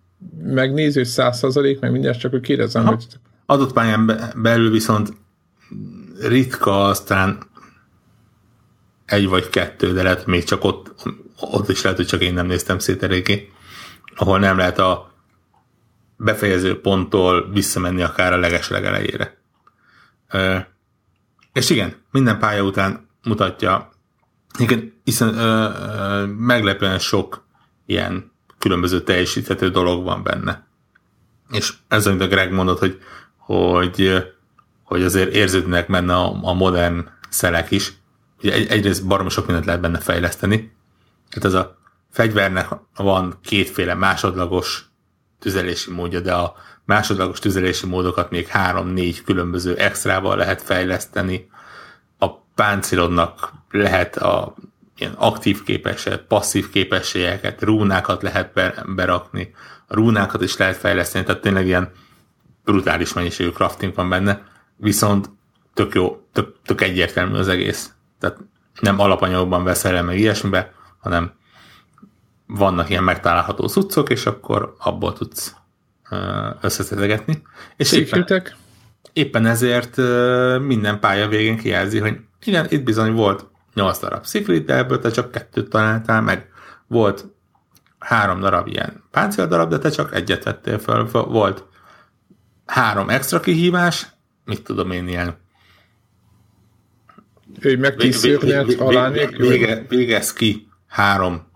megnézi, 0.43 0.99
hogy 0.99 1.09
száz 1.09 1.39
százalék, 1.39 1.81
meg 1.81 1.93
mindjárt 1.93 2.19
csak, 2.19 2.31
hogy 2.31 2.41
kérdezem, 2.41 2.87
hogy... 2.87 3.07
Adott 3.53 3.73
pályán 3.73 4.33
belül 4.37 4.71
viszont 4.71 5.13
ritka 6.21 6.85
aztán 6.85 7.43
egy 9.05 9.29
vagy 9.29 9.49
kettő, 9.49 9.93
de 9.93 10.03
lehet 10.03 10.27
még 10.27 10.45
csak 10.45 10.65
ott, 10.65 10.95
ott 11.41 11.69
is 11.69 11.83
lehet, 11.83 11.99
hogy 11.99 12.07
csak 12.07 12.21
én 12.21 12.35
nem 12.35 12.47
néztem 12.47 12.79
szét 12.79 13.03
eléggé, 13.03 13.53
ahol 14.17 14.39
nem 14.39 14.57
lehet 14.57 14.79
a 14.79 15.13
befejező 16.17 16.81
ponttól 16.81 17.51
visszamenni 17.51 18.03
akár 18.03 18.33
a 18.33 18.39
leges 18.39 18.69
legelejére. 18.69 19.41
És 21.53 21.71
igen, 21.71 21.95
minden 22.11 22.39
pálya 22.39 22.63
után 22.63 23.09
mutatja, 23.23 23.93
hiszen 25.05 25.35
meglepően 26.27 26.99
sok 26.99 27.45
ilyen 27.87 28.33
különböző 28.59 29.03
teljesíthető 29.03 29.71
dolog 29.71 30.05
van 30.05 30.23
benne. 30.23 30.67
És 31.51 31.73
ez, 31.89 32.07
amit 32.07 32.21
a 32.21 32.27
Greg 32.27 32.53
mondott, 32.53 32.79
hogy, 32.79 32.99
hogy, 33.45 34.25
hogy 34.83 35.03
azért 35.03 35.35
érződnek 35.35 35.91
benne 35.91 36.15
a, 36.15 36.39
a 36.43 36.53
modern 36.53 37.09
szelek 37.29 37.71
is. 37.71 37.93
Ugye 38.43 38.53
egy, 38.53 38.67
egyrészt 38.67 39.07
barom 39.07 39.29
sok 39.29 39.45
mindent 39.47 39.67
lehet 39.67 39.81
benne 39.81 39.99
fejleszteni, 39.99 40.73
Tehát 41.29 41.45
ez 41.45 41.55
a 41.55 41.77
fegyvernek 42.11 42.69
van 42.97 43.39
kétféle 43.43 43.95
másodlagos 43.95 44.85
tüzelési 45.39 45.91
módja, 45.91 46.21
de 46.21 46.35
a 46.35 46.55
másodlagos 46.85 47.39
tüzelési 47.39 47.87
módokat 47.87 48.31
még 48.31 48.47
három-négy 48.47 49.23
különböző 49.23 49.77
extrával 49.77 50.37
lehet 50.37 50.63
fejleszteni. 50.63 51.51
A 52.19 52.31
páncélodnak 52.55 53.53
lehet 53.71 54.17
a 54.17 54.55
ilyen 54.97 55.13
aktív 55.13 55.63
képességeket, 55.63 56.27
passzív 56.27 56.71
képességeket, 56.71 57.63
rúnákat 57.63 58.23
lehet 58.23 58.53
berakni, 58.95 59.55
a 59.87 59.95
rúnákat 59.95 60.43
is 60.43 60.57
lehet 60.57 60.77
fejleszteni, 60.77 61.25
tehát 61.25 61.41
tényleg 61.41 61.67
ilyen 61.67 61.93
brutális 62.65 63.13
mennyiségű 63.13 63.51
crafting 63.51 63.95
van 63.95 64.09
benne, 64.09 64.43
viszont 64.77 65.31
tök 65.75 65.95
jó, 65.95 66.27
tök, 66.33 66.57
tök 66.65 66.81
egyértelmű 66.81 67.37
az 67.37 67.49
egész. 67.49 67.93
Tehát 68.21 68.39
nem 68.81 69.01
alapanyagban 69.01 69.65
veszel 69.65 69.97
el 69.97 70.03
meg 70.03 70.19
ilyesmibe, 70.19 70.73
hanem 70.99 71.33
vannak 72.47 72.91
ilyen 72.91 73.05
megtalálható 73.05 73.67
cuccok, 73.67 74.11
és 74.11 74.27
akkor 74.27 74.75
abból 74.79 75.13
tudsz 75.13 75.55
összeszedegetni. 76.61 77.43
És 77.77 77.93
éppen, 77.93 78.27
éppen 79.13 79.47
ezért 79.47 79.97
minden 80.61 81.01
pálya 81.01 81.29
végén 81.29 81.57
kijelzi, 81.57 81.99
hogy 81.99 82.21
igen, 82.45 82.67
itt 82.69 82.83
bizony 82.83 83.13
volt 83.13 83.47
8 83.75 83.99
darab 83.99 84.25
sziklit, 84.25 84.65
de 84.65 84.77
ebből 84.77 84.99
te 84.99 85.11
csak 85.11 85.31
kettőt 85.31 85.69
találtál 85.69 86.21
meg. 86.21 86.51
Volt 86.87 87.27
három 87.99 88.41
darab 88.41 88.67
ilyen 88.67 89.03
páncéldarab, 89.11 89.71
de 89.71 89.79
te 89.79 89.91
csak 89.91 90.15
egyet 90.15 90.45
vettél 90.45 90.79
fel. 90.79 91.05
Volt 91.13 91.65
három 92.67 93.09
extra 93.09 93.41
kihívás, 93.41 94.07
mit 94.45 94.63
tudom 94.63 94.91
én, 94.91 95.09
ilyen 95.09 95.41
ő 97.61 97.79
meg 97.79 98.13
szörnyet 98.13 98.75
halál 98.75 99.11
nélkül? 99.11 99.87
Végez 99.89 100.33
ki 100.33 100.69
három 100.87 101.47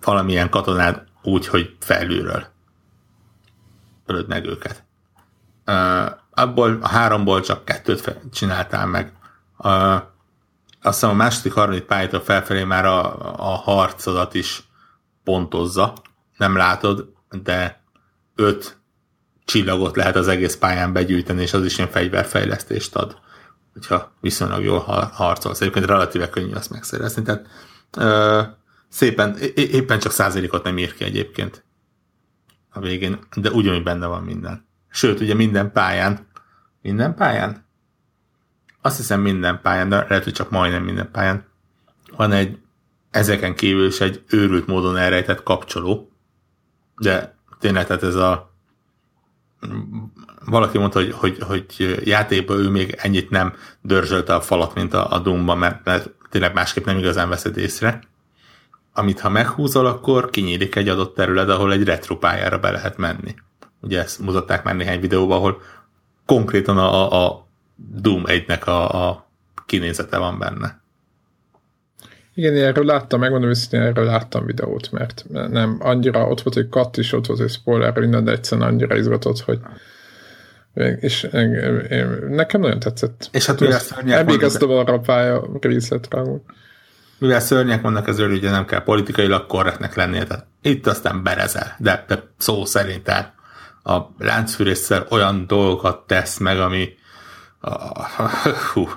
valamilyen 0.00 0.50
katonát 0.50 1.06
úgy, 1.22 1.46
hogy 1.46 1.76
felülről 1.80 2.46
ölöd 4.06 4.28
meg 4.28 4.44
őket. 4.44 4.84
Uh, 5.66 6.10
abból 6.30 6.78
a 6.82 6.88
háromból 6.88 7.40
csak 7.40 7.64
kettőt 7.64 8.18
csináltál 8.32 8.86
meg. 8.86 9.12
Uh, 9.58 9.94
azt 10.82 11.00
hiszem 11.00 11.10
a 11.10 11.12
második, 11.12 11.52
harmadik 11.52 11.84
pályától 11.84 12.20
felfelé 12.20 12.64
már 12.64 12.84
a, 12.84 13.14
a 13.36 13.54
harcodat 13.56 14.34
is 14.34 14.62
pontozza. 15.24 15.92
Nem 16.36 16.56
látod, 16.56 17.12
de 17.42 17.82
öt 18.34 18.78
csillagot 19.44 19.96
lehet 19.96 20.16
az 20.16 20.28
egész 20.28 20.56
pályán 20.56 20.92
begyűjteni, 20.92 21.42
és 21.42 21.52
az 21.52 21.64
is 21.64 21.78
ilyen 21.78 21.90
fegyverfejlesztést 21.90 22.96
ad, 22.96 23.16
hogyha 23.72 24.12
viszonylag 24.20 24.62
jól 24.64 24.78
harcolsz. 25.12 25.60
Egyébként 25.60 25.86
relatíve 25.86 26.28
könnyű 26.28 26.52
azt 26.52 26.70
megszerezni. 26.70 27.22
Tehát 27.22 27.46
ö, 27.98 28.42
szépen, 28.88 29.36
éppen 29.54 29.98
csak 29.98 30.12
százalékot 30.12 30.64
nem 30.64 30.78
ír 30.78 30.94
ki 30.94 31.04
egyébként 31.04 31.64
a 32.70 32.80
végén, 32.80 33.18
de 33.36 33.50
ugyanúgy 33.50 33.82
benne 33.82 34.06
van 34.06 34.22
minden. 34.22 34.66
Sőt, 34.90 35.20
ugye 35.20 35.34
minden 35.34 35.72
pályán, 35.72 36.26
minden 36.82 37.14
pályán? 37.14 37.66
Azt 38.82 38.96
hiszem 38.96 39.20
minden 39.20 39.60
pályán, 39.62 39.88
de 39.88 39.96
lehet, 40.08 40.24
hogy 40.24 40.32
csak 40.32 40.50
majdnem 40.50 40.82
minden 40.82 41.10
pályán 41.10 41.44
van 42.16 42.32
egy 42.32 42.58
ezeken 43.10 43.54
kívül 43.54 43.86
is 43.86 44.00
egy 44.00 44.22
őrült 44.28 44.66
módon 44.66 44.96
elrejtett 44.96 45.42
kapcsoló, 45.42 46.12
de 46.96 47.38
tényleg, 47.58 47.86
tehát 47.86 48.02
ez 48.02 48.14
a 48.14 48.53
valaki 50.44 50.78
mondta, 50.78 50.98
hogy, 50.98 51.12
hogy, 51.12 51.38
hogy 51.40 52.00
játékban 52.04 52.58
ő 52.58 52.68
még 52.68 52.94
ennyit 52.98 53.30
nem 53.30 53.52
dörzsölte 53.80 54.34
a 54.34 54.40
falat, 54.40 54.74
mint 54.74 54.94
a, 54.94 55.10
a 55.10 55.18
Doom-ban, 55.18 55.58
mert, 55.58 55.84
mert 55.84 56.10
tényleg 56.30 56.54
másképp 56.54 56.84
nem 56.84 56.98
igazán 56.98 57.28
veszed 57.28 57.56
észre. 57.56 58.02
Amit 58.92 59.20
ha 59.20 59.28
meghúzol, 59.28 59.86
akkor 59.86 60.30
kinyílik 60.30 60.74
egy 60.74 60.88
adott 60.88 61.14
terület, 61.14 61.48
ahol 61.48 61.72
egy 61.72 61.84
retro 61.84 62.16
pályára 62.18 62.58
be 62.58 62.70
lehet 62.70 62.96
menni. 62.96 63.34
Ugye 63.80 64.02
ezt 64.02 64.18
mutatták 64.18 64.64
már 64.64 64.76
néhány 64.76 65.00
videóban, 65.00 65.36
ahol 65.36 65.62
konkrétan 66.26 66.78
a, 66.78 67.24
a, 67.24 67.46
Doom 67.76 68.22
1-nek 68.26 68.64
a, 68.64 69.08
a 69.08 69.26
kinézete 69.66 70.18
van 70.18 70.38
benne. 70.38 70.82
Igen, 72.34 72.56
erről 72.56 72.84
láttam, 72.84 73.20
megmondom 73.20 73.48
őszintén, 73.48 73.80
erről 73.80 74.04
láttam 74.04 74.46
videót, 74.46 74.92
mert 74.92 75.24
nem, 75.30 75.76
annyira 75.80 76.26
ott 76.26 76.40
volt 76.40 76.56
egy 76.56 76.68
kat 76.68 76.96
is, 76.96 77.12
ott 77.12 77.26
volt 77.26 77.40
egy 77.40 77.50
spoiler, 77.50 77.98
minden, 77.98 78.24
de 78.24 78.32
egyszerűen 78.32 78.68
annyira 78.68 78.96
izgatott, 78.96 79.40
hogy 79.40 79.58
és 81.00 81.28
nekem 82.28 82.60
nagyon 82.60 82.78
tetszett. 82.78 83.28
És 83.32 83.46
hát 83.46 83.60
mivel 83.60 83.78
szörnyek 83.78 84.18
Emlékeztem 84.18 84.70
arra 84.70 84.92
a 84.92 84.98
pálya 84.98 85.48
részletre 85.60 86.18
amúgy. 86.18 86.40
Mivel 87.18 87.40
szörnyek 87.40 87.82
vannak, 87.82 88.08
ezzel 88.08 88.30
ugye 88.30 88.50
nem 88.50 88.64
kell 88.64 88.82
politikailag 88.82 89.46
korrektnek 89.46 89.94
lennie, 89.94 90.24
tehát 90.24 90.46
itt 90.62 90.86
aztán 90.86 91.22
berezel, 91.22 91.76
de, 91.78 92.04
de 92.08 92.22
szó 92.38 92.64
szerint, 92.64 93.02
tehát 93.02 93.32
a 93.82 94.00
láncfűrészsel 94.18 95.06
olyan 95.10 95.46
dolgokat 95.46 96.06
tesz 96.06 96.38
meg, 96.38 96.60
ami 96.60 96.88
hú, 98.72 98.88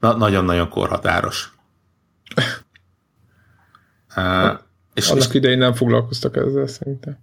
nagyon-nagyon 0.00 0.68
korhatáros. 0.68 1.52
Uh, 4.16 4.58
és, 4.94 5.10
annak 5.10 5.28
és, 5.28 5.34
idején 5.34 5.58
nem 5.58 5.72
foglalkoztak 5.72 6.36
ezzel 6.36 6.66
szerintem. 6.66 7.18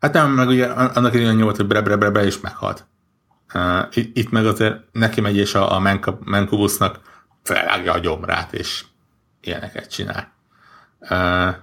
Hát 0.00 0.12
nem, 0.12 0.30
meg 0.30 0.48
ugye 0.48 0.66
annak 0.66 1.14
idején 1.14 1.34
nyomott, 1.34 1.56
hogy 1.56 1.66
bre, 1.66 1.82
bre, 1.82 1.96
bre, 1.96 2.10
bre 2.10 2.24
és 2.24 2.40
meghalt. 2.40 2.86
Uh, 3.54 4.06
itt, 4.12 4.30
meg 4.30 4.46
azért 4.46 4.76
neki 4.92 5.20
megy, 5.20 5.36
és 5.36 5.54
a, 5.54 5.76
a 5.76 5.98
Menkubusznak 6.24 7.00
felrágja 7.42 7.92
a 7.92 7.98
gyomrát, 7.98 8.52
és 8.52 8.84
ilyeneket 9.40 9.90
csinál. 9.90 10.32
Uh, 11.00 11.54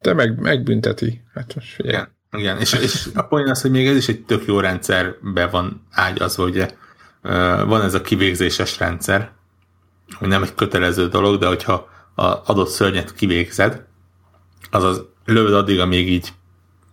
De 0.00 0.14
meg, 0.14 0.40
megbünteti. 0.40 1.22
Hát 1.34 1.54
most 1.54 1.74
figyelj. 1.74 1.94
Igen, 1.94 2.08
igen. 2.30 2.58
És, 2.58 2.72
és 2.72 3.08
a 3.14 3.22
poén 3.22 3.48
az, 3.48 3.62
hogy 3.62 3.70
még 3.70 3.86
ez 3.86 3.96
is 3.96 4.08
egy 4.08 4.24
tök 4.24 4.44
jó 4.46 4.60
rendszerbe 4.60 5.46
van 5.46 5.86
ágyazva, 5.90 6.44
ugye 6.44 6.70
uh, 7.22 7.64
van 7.64 7.82
ez 7.82 7.94
a 7.94 8.00
kivégzéses 8.00 8.78
rendszer, 8.78 9.30
hogy 10.12 10.28
nem 10.28 10.42
egy 10.42 10.54
kötelező 10.54 11.08
dolog, 11.08 11.40
de 11.40 11.46
hogyha 11.46 11.90
a 12.14 12.24
adott 12.24 12.68
szörnyet 12.68 13.14
kivégzed, 13.14 13.84
azaz 14.70 15.04
lövöd 15.24 15.54
addig, 15.54 15.80
amíg 15.80 16.08
így 16.08 16.32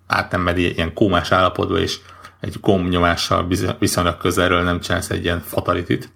át 0.07 0.31
nem 0.31 0.41
megy 0.41 0.59
ilyen 0.59 0.93
kómás 0.93 1.31
állapotba, 1.31 1.79
és 1.79 1.99
egy 2.39 2.57
gombnyomással 2.61 3.47
viszonylag 3.79 4.17
közelről 4.17 4.63
nem 4.63 4.79
csinálsz 4.79 5.09
egy 5.09 5.23
ilyen 5.23 5.39
fatalitit. 5.39 6.13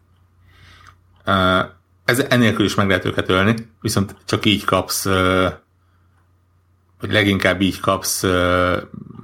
Ez 2.05 2.19
enélkül 2.19 2.65
is 2.65 2.75
meg 2.75 2.87
lehet 2.87 3.05
őket 3.05 3.29
ölni, 3.29 3.55
viszont 3.81 4.15
csak 4.25 4.45
így 4.45 4.63
kapsz, 4.63 5.03
vagy 6.99 7.11
leginkább 7.11 7.61
így 7.61 7.79
kapsz 7.79 8.23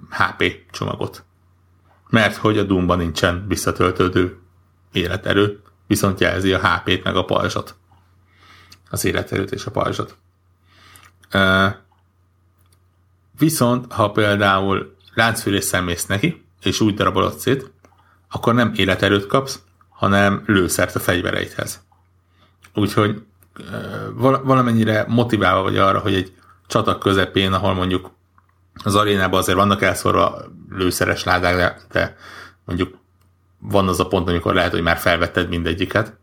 HP 0.09 0.53
csomagot. 0.71 1.23
Mert 2.09 2.35
hogy 2.35 2.57
a 2.57 2.63
Doomban 2.63 2.97
nincsen 2.97 3.45
visszatöltődő 3.47 4.39
életerő, 4.91 5.61
viszont 5.87 6.19
jelzi 6.19 6.53
a 6.53 6.67
HP-t 6.67 7.03
meg 7.03 7.15
a 7.15 7.25
pajzsot 7.25 7.75
az 8.89 9.05
életerőt 9.05 9.51
és 9.51 9.65
a 9.65 9.71
pajzsot. 9.71 10.17
Viszont, 13.37 13.93
ha 13.93 14.11
például 14.11 14.95
láncfűrésszel 15.13 15.81
mész 15.81 16.05
neki, 16.05 16.45
és 16.61 16.79
úgy 16.79 16.93
darabolod 16.93 17.37
szét, 17.37 17.71
akkor 18.29 18.53
nem 18.53 18.71
életerőt 18.75 19.27
kapsz, 19.27 19.59
hanem 19.89 20.43
lőszert 20.45 20.95
a 20.95 20.99
fegyvereidhez. 20.99 21.81
Úgyhogy 22.73 23.23
valamennyire 24.43 25.05
motiválva 25.07 25.61
vagy 25.61 25.77
arra, 25.77 25.99
hogy 25.99 26.13
egy 26.13 26.33
csata 26.67 26.97
közepén, 26.97 27.53
ahol 27.53 27.73
mondjuk 27.73 28.11
az 28.83 28.95
arénában 28.95 29.39
azért 29.39 29.57
vannak 29.57 29.81
elszorva 29.81 30.41
lőszeres 30.69 31.23
ládák, 31.23 31.55
de, 31.55 31.77
de 31.91 32.15
mondjuk 32.65 32.97
van 33.59 33.87
az 33.87 33.99
a 33.99 34.07
pont, 34.07 34.29
amikor 34.29 34.53
lehet, 34.53 34.71
hogy 34.71 34.81
már 34.81 34.97
felvetted 34.97 35.49
mindegyiket, 35.49 36.17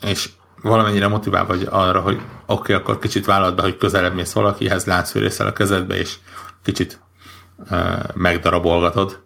és 0.00 0.30
valamennyire 0.62 1.08
motivál 1.08 1.46
vagy 1.46 1.66
arra, 1.70 2.00
hogy 2.00 2.14
oké, 2.14 2.24
okay, 2.46 2.74
akkor 2.74 2.98
kicsit 2.98 3.26
vállalt 3.26 3.56
be, 3.56 3.62
hogy 3.62 3.76
közelebb 3.76 4.14
mész 4.14 4.32
valakihez, 4.32 4.84
láncfűrészel 4.84 5.46
a 5.46 5.52
kezedbe, 5.52 5.96
és 5.96 6.14
kicsit 6.62 7.00
uh, 7.70 7.78
megdarabolgatod, 8.14 9.22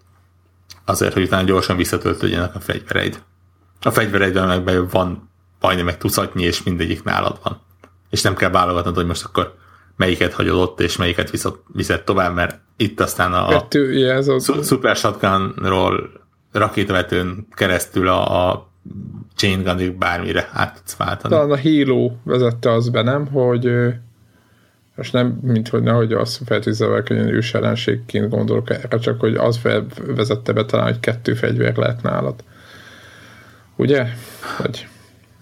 azért, 0.84 1.12
hogy 1.12 1.22
utána 1.22 1.46
gyorsan 1.46 1.76
visszatöltődjenek 1.76 2.54
a 2.54 2.60
fegyvereid. 2.60 3.22
A 3.80 3.90
fegyvereidben 3.90 4.62
meg 4.62 4.90
van 4.90 5.30
majdnem 5.60 5.84
meg 5.84 5.98
tucatnyi, 5.98 6.42
és 6.42 6.62
mindegyik 6.62 7.02
nálad 7.02 7.38
van. 7.42 7.60
És 8.10 8.22
nem 8.22 8.34
kell 8.34 8.50
válogatnod, 8.50 8.94
hogy 8.94 9.06
most 9.06 9.24
akkor 9.24 9.54
melyiket 9.96 10.32
hagyod 10.32 10.54
ott, 10.54 10.80
és 10.80 10.96
melyiket 10.96 11.30
viszed, 11.30 11.54
viszed 11.66 12.02
tovább, 12.02 12.34
mert 12.34 12.60
itt 12.76 13.00
aztán 13.00 13.32
a, 13.32 13.48
Kettő, 13.48 13.92
yeah, 13.92 14.16
ez 14.16 14.28
az... 14.28 14.66
Super 14.66 14.96
Shotgunról 14.96 16.10
rakétavetőn 16.52 17.46
keresztül 17.50 18.08
a, 18.08 18.50
a 18.50 18.71
chain 19.34 19.62
gunig 19.62 19.98
bármire 19.98 20.48
át 20.52 20.74
tudsz 20.74 20.96
váltani. 20.96 21.34
Talán 21.34 21.50
a 21.50 21.60
Halo 21.60 22.10
vezette 22.24 22.72
az 22.72 22.88
be, 22.88 23.02
nem? 23.02 23.26
Hogy 23.26 23.94
most 24.96 25.12
nem, 25.12 25.38
mint 25.42 25.68
hogy 25.68 25.82
nehogy 25.82 26.12
azt 26.12 26.40
feltételezzek, 26.44 27.08
hogy 27.08 27.16
ős 27.16 27.54
ellenségként 27.54 28.30
gondolok 28.30 28.70
erre, 28.70 28.98
csak 28.98 29.20
hogy 29.20 29.34
az 29.34 29.60
vezette 30.06 30.52
be 30.52 30.64
talán, 30.64 30.86
hogy 30.86 31.00
kettő 31.00 31.34
fegyver 31.34 31.76
lehet 31.76 32.02
nálad. 32.02 32.44
Ugye? 33.76 34.06
Hogy... 34.56 34.86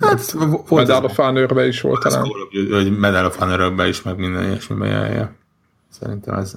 Hát, 0.01 0.31
volt 0.31 0.71
Medal 0.71 1.05
of 1.05 1.17
honor 1.17 1.67
is 1.67 1.81
volt 1.81 2.03
talán. 2.03 2.25
Hogy 2.71 2.99
Medal 2.99 3.25
of 3.25 3.37
honor 3.39 3.87
is, 3.87 4.03
meg 4.03 4.17
minden 4.17 4.45
ilyesmiben 4.45 4.89
járja. 4.89 5.35
Szerintem 5.89 6.35
ez... 6.35 6.57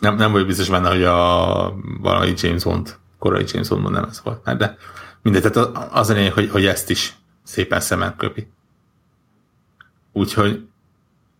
Nem, 0.00 0.16
nem 0.16 0.32
vagy 0.32 0.46
biztos 0.46 0.70
benne, 0.70 0.88
hogy 0.88 1.02
a 1.02 1.74
valami 2.00 2.32
James 2.36 2.64
Bond, 2.64 2.96
korai 3.18 3.44
James 3.46 3.68
Bondban 3.68 3.92
nem 3.92 4.06
ez 4.10 4.20
volt. 4.24 4.56
De 4.56 4.76
mindegy, 5.26 5.52
tehát 5.52 5.92
az 5.92 6.10
a 6.10 6.14
lényeg, 6.14 6.32
hogy, 6.32 6.50
hogy 6.50 6.66
ezt 6.66 6.90
is 6.90 7.14
szépen 7.44 7.80
szemen 7.80 8.14
köpi. 8.16 8.46
Úgyhogy 10.12 10.66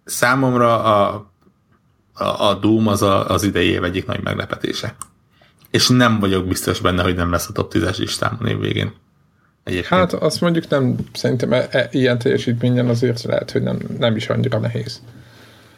számomra 0.05 0.83
a, 0.83 1.27
a, 2.13 2.49
a 2.49 2.55
Doom 2.55 2.87
az 2.87 3.03
a, 3.03 3.31
az 3.31 3.43
idei 3.43 3.69
év 3.69 3.85
egyik 3.85 4.07
nagy 4.07 4.23
meglepetése. 4.23 4.97
És 5.71 5.89
nem 5.89 6.19
vagyok 6.21 6.47
biztos 6.47 6.81
benne, 6.81 7.03
hogy 7.03 7.15
nem 7.15 7.31
lesz 7.31 7.49
a 7.49 7.53
top 7.53 7.73
10-es 7.75 7.99
listámon 7.99 8.47
év 8.47 8.59
végén. 8.59 8.93
Egyébként. 9.65 10.01
Hát 10.01 10.13
azt 10.13 10.41
mondjuk 10.41 10.69
nem, 10.69 10.97
szerintem 11.13 11.53
e, 11.53 11.67
e, 11.71 11.89
ilyen 11.91 12.19
teljesítményen 12.19 12.89
azért 12.89 13.23
lehet, 13.23 13.51
hogy 13.51 13.63
nem, 13.63 13.79
nem 13.99 14.17
is 14.17 14.29
annyira 14.29 14.59
nehéz. 14.59 15.03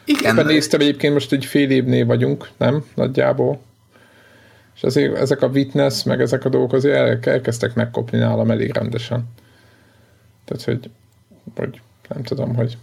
Igen. 0.05 0.35
Éppen 0.35 0.45
néztem 0.45 0.79
egyébként 0.79 1.13
most 1.13 1.31
egy 1.31 1.45
fél 1.45 1.69
évnél 1.69 2.05
vagyunk, 2.05 2.49
nem? 2.57 2.83
Nagyjából. 2.95 3.61
És 4.79 4.85
azért 4.85 5.15
ezek 5.15 5.41
a 5.41 5.47
witness, 5.47 6.03
meg 6.03 6.21
ezek 6.21 6.45
a 6.45 6.49
dolgok 6.49 6.73
azért 6.73 6.95
el, 6.95 7.33
elkezdtek 7.33 7.75
megkopni 7.75 8.17
nálam 8.17 8.51
elég 8.51 8.73
rendesen. 8.73 9.23
Tehát, 10.45 10.63
hogy, 10.63 10.89
hogy 11.55 11.81
nem 12.07 12.23
tudom, 12.23 12.55
hogy 12.55 12.77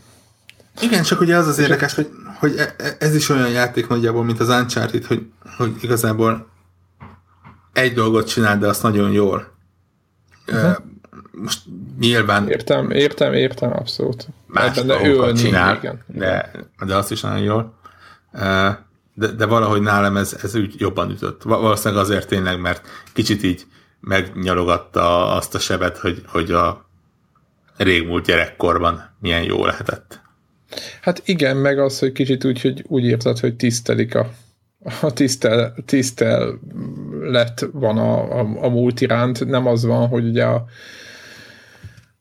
igen, 0.80 1.02
csak 1.02 1.20
ugye 1.20 1.36
az 1.36 1.46
az 1.46 1.58
érdekes, 1.58 1.94
hogy, 1.94 2.10
hogy 2.38 2.54
e, 2.56 2.74
e, 2.78 2.96
ez 2.98 3.14
is 3.14 3.28
olyan 3.28 3.50
játék 3.50 3.88
nagyjából, 3.88 4.24
mint 4.24 4.40
az 4.40 4.48
Uncharted, 4.48 5.04
hogy, 5.04 5.26
hogy 5.56 5.72
igazából 5.80 6.48
egy 7.72 7.92
dolgot 7.92 8.28
csinál, 8.28 8.58
de 8.58 8.66
azt 8.66 8.82
nagyon 8.82 9.12
jól. 9.12 9.54
Uh-huh. 10.46 10.76
Most 11.30 11.62
nyilván... 11.98 12.48
Értem, 12.48 12.90
értem, 12.90 13.32
értem, 13.32 13.72
abszolút. 13.72 14.26
Más 14.46 14.74
de 14.74 14.82
dolgokat 14.82 15.38
csinál, 15.38 15.76
igen. 15.76 16.04
De, 16.06 16.50
de 16.86 16.96
azt 16.96 17.10
is 17.10 17.20
nagyon 17.20 17.42
jól. 17.42 17.74
De, 19.18 19.26
de 19.26 19.46
valahogy 19.46 19.82
nálam 19.82 20.16
ez, 20.16 20.36
ez 20.42 20.56
úgy 20.56 20.74
jobban 20.78 21.10
ütött. 21.10 21.42
Valószínűleg 21.42 22.02
azért 22.02 22.28
tényleg, 22.28 22.60
mert 22.60 22.88
kicsit 23.12 23.42
így 23.42 23.66
megnyalogatta 24.00 25.34
azt 25.34 25.54
a 25.54 25.58
sebet, 25.58 25.98
hogy, 25.98 26.22
hogy 26.26 26.50
a 26.50 26.88
régmúlt 27.76 28.26
gyerekkorban 28.26 29.16
milyen 29.20 29.42
jó 29.42 29.64
lehetett. 29.64 30.20
Hát 31.00 31.22
igen, 31.24 31.56
meg 31.56 31.78
az, 31.78 31.98
hogy 31.98 32.12
kicsit 32.12 32.44
úgy, 32.44 32.60
hogy 32.60 32.84
úgy 32.88 33.04
érted, 33.04 33.38
hogy 33.38 33.56
tisztelik 33.56 34.14
a, 34.14 34.30
a 35.00 35.12
tisztel, 35.12 35.74
tisztel 35.84 36.58
lett 37.20 37.66
van 37.72 37.98
a, 37.98 38.38
a, 38.38 38.64
a 38.64 38.68
múlt 38.68 39.00
iránt, 39.00 39.46
nem 39.46 39.66
az 39.66 39.84
van, 39.84 40.08
hogy 40.08 40.24
ugye 40.26 40.44
a, 40.44 40.64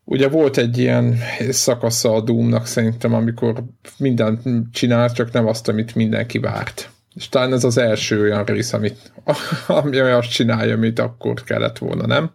Ugye 0.08 0.28
volt 0.28 0.58
egy 0.58 0.78
ilyen 0.78 1.18
szakasza 1.50 2.14
a 2.14 2.22
Doomnak 2.22 2.66
szerintem, 2.66 3.14
amikor 3.14 3.64
mindent 3.98 4.42
csinált, 4.72 5.14
csak 5.14 5.32
nem 5.32 5.48
azt, 5.48 5.68
amit 5.68 5.96
mindenki 5.96 6.40
várt. 6.40 6.90
És 7.16 7.30
talán 7.30 7.54
ez 7.54 7.64
az 7.64 7.78
első 7.78 8.22
olyan 8.22 8.44
rész, 8.44 8.74
amit, 8.74 9.12
ami 9.68 9.98
azt 9.98 10.30
csinálja, 10.30 10.74
amit 10.76 11.00
akkor 11.00 11.44
kellett 11.44 11.78
volna, 11.78 12.06
nem? 12.06 12.32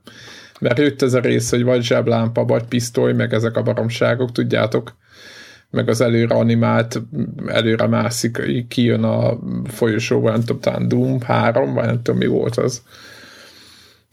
Mert 0.61 0.79
jött 0.79 1.03
ez 1.03 1.15
a 1.15 1.21
rész, 1.21 1.51
hogy 1.51 1.63
vagy 1.63 1.83
zseblámpa, 1.83 2.45
vagy 2.45 2.65
pisztoly, 2.65 3.13
meg 3.13 3.33
ezek 3.33 3.57
a 3.57 3.63
baromságok, 3.63 4.33
tudjátok, 4.33 4.97
meg 5.71 5.89
az 5.89 6.01
előre 6.01 6.35
animált, 6.35 7.03
előre 7.47 7.87
mászik, 7.87 8.43
kijön 8.69 9.03
a 9.03 9.39
folyosóban, 9.65 10.33
nem 10.33 10.41
tudom, 10.41 10.61
talán 10.61 10.89
Doom 10.89 11.21
3, 11.21 11.75
vagy 11.75 11.85
nem 11.85 12.03
tudom, 12.03 12.19
mi 12.19 12.27
volt 12.27 12.57
az. 12.57 12.83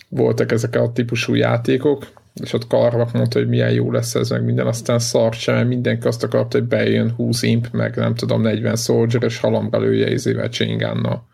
Voltak 0.10 0.52
ezek 0.52 0.76
a 0.76 0.92
típusú 0.92 1.34
játékok, 1.34 2.08
és 2.42 2.54
ott 2.54 2.68
Karvak 2.68 3.12
mondta, 3.12 3.40
hogy 3.40 3.48
milyen 3.48 3.72
jó 3.72 3.92
lesz 3.92 4.16
ez, 4.16 4.30
meg 4.30 4.44
minden, 4.44 4.68
aztán 4.68 5.00
szart 5.00 5.40
sem, 5.40 5.56
mert 5.56 5.68
mindenki 5.68 6.08
azt 6.08 6.24
akarta, 6.24 6.58
hogy 6.58 6.68
bejön 6.68 7.12
20 7.12 7.42
imp, 7.42 7.72
meg 7.72 7.96
nem 7.96 8.16
tudom, 8.16 8.42
40 8.42 8.76
soldier, 8.76 9.24
és 9.24 9.40
halomra 9.40 9.80
lője 9.80 10.12
izével 10.12 10.50
csingánnal. 10.50 11.28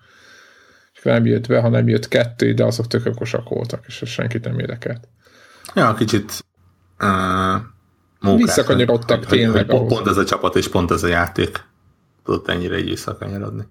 És 0.94 1.02
nem 1.02 1.26
jött 1.26 1.48
be, 1.48 1.60
ha 1.60 1.70
nem 1.70 1.88
jött 1.88 2.08
kettő, 2.08 2.54
de 2.54 2.64
azok 2.64 2.88
tök 2.88 3.06
okosak 3.06 3.50
voltak, 3.50 3.84
és 3.88 4.02
senkit 4.06 4.44
nem 4.44 4.60
érdekelt. 4.60 5.08
Ja, 5.76 5.94
kicsit 5.94 6.46
uh. 7.00 8.36
Visszakanyarodtak 8.36 9.26
tényleg. 9.26 9.70
Hogy, 9.70 9.78
hogy 9.78 9.88
pont 9.88 10.08
ez 10.08 10.18
a 10.18 10.26
csapat 10.26 10.56
és 10.56 10.68
pont 10.68 10.92
ez 10.92 11.04
a 11.04 11.08
játék 11.08 11.64
tudott 12.24 12.48
ennyire 12.48 12.78
így 12.78 12.90
visszakanyarodni. 12.90 13.64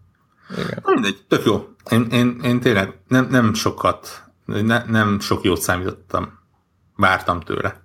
Igen. 0.51 0.79
Na 0.85 0.93
mindegy, 0.93 1.25
tök 1.29 1.45
jó. 1.45 1.69
Én, 1.91 2.07
én, 2.11 2.41
én 2.45 2.61
tényleg 2.61 2.99
nem, 3.09 3.27
nem 3.31 3.55
sokat, 3.55 4.23
ne, 4.45 4.85
nem 4.87 5.21
sok 5.21 5.45
jót 5.45 5.61
számítottam, 5.61 6.42
vártam 7.03 7.41
tőle. 7.41 7.81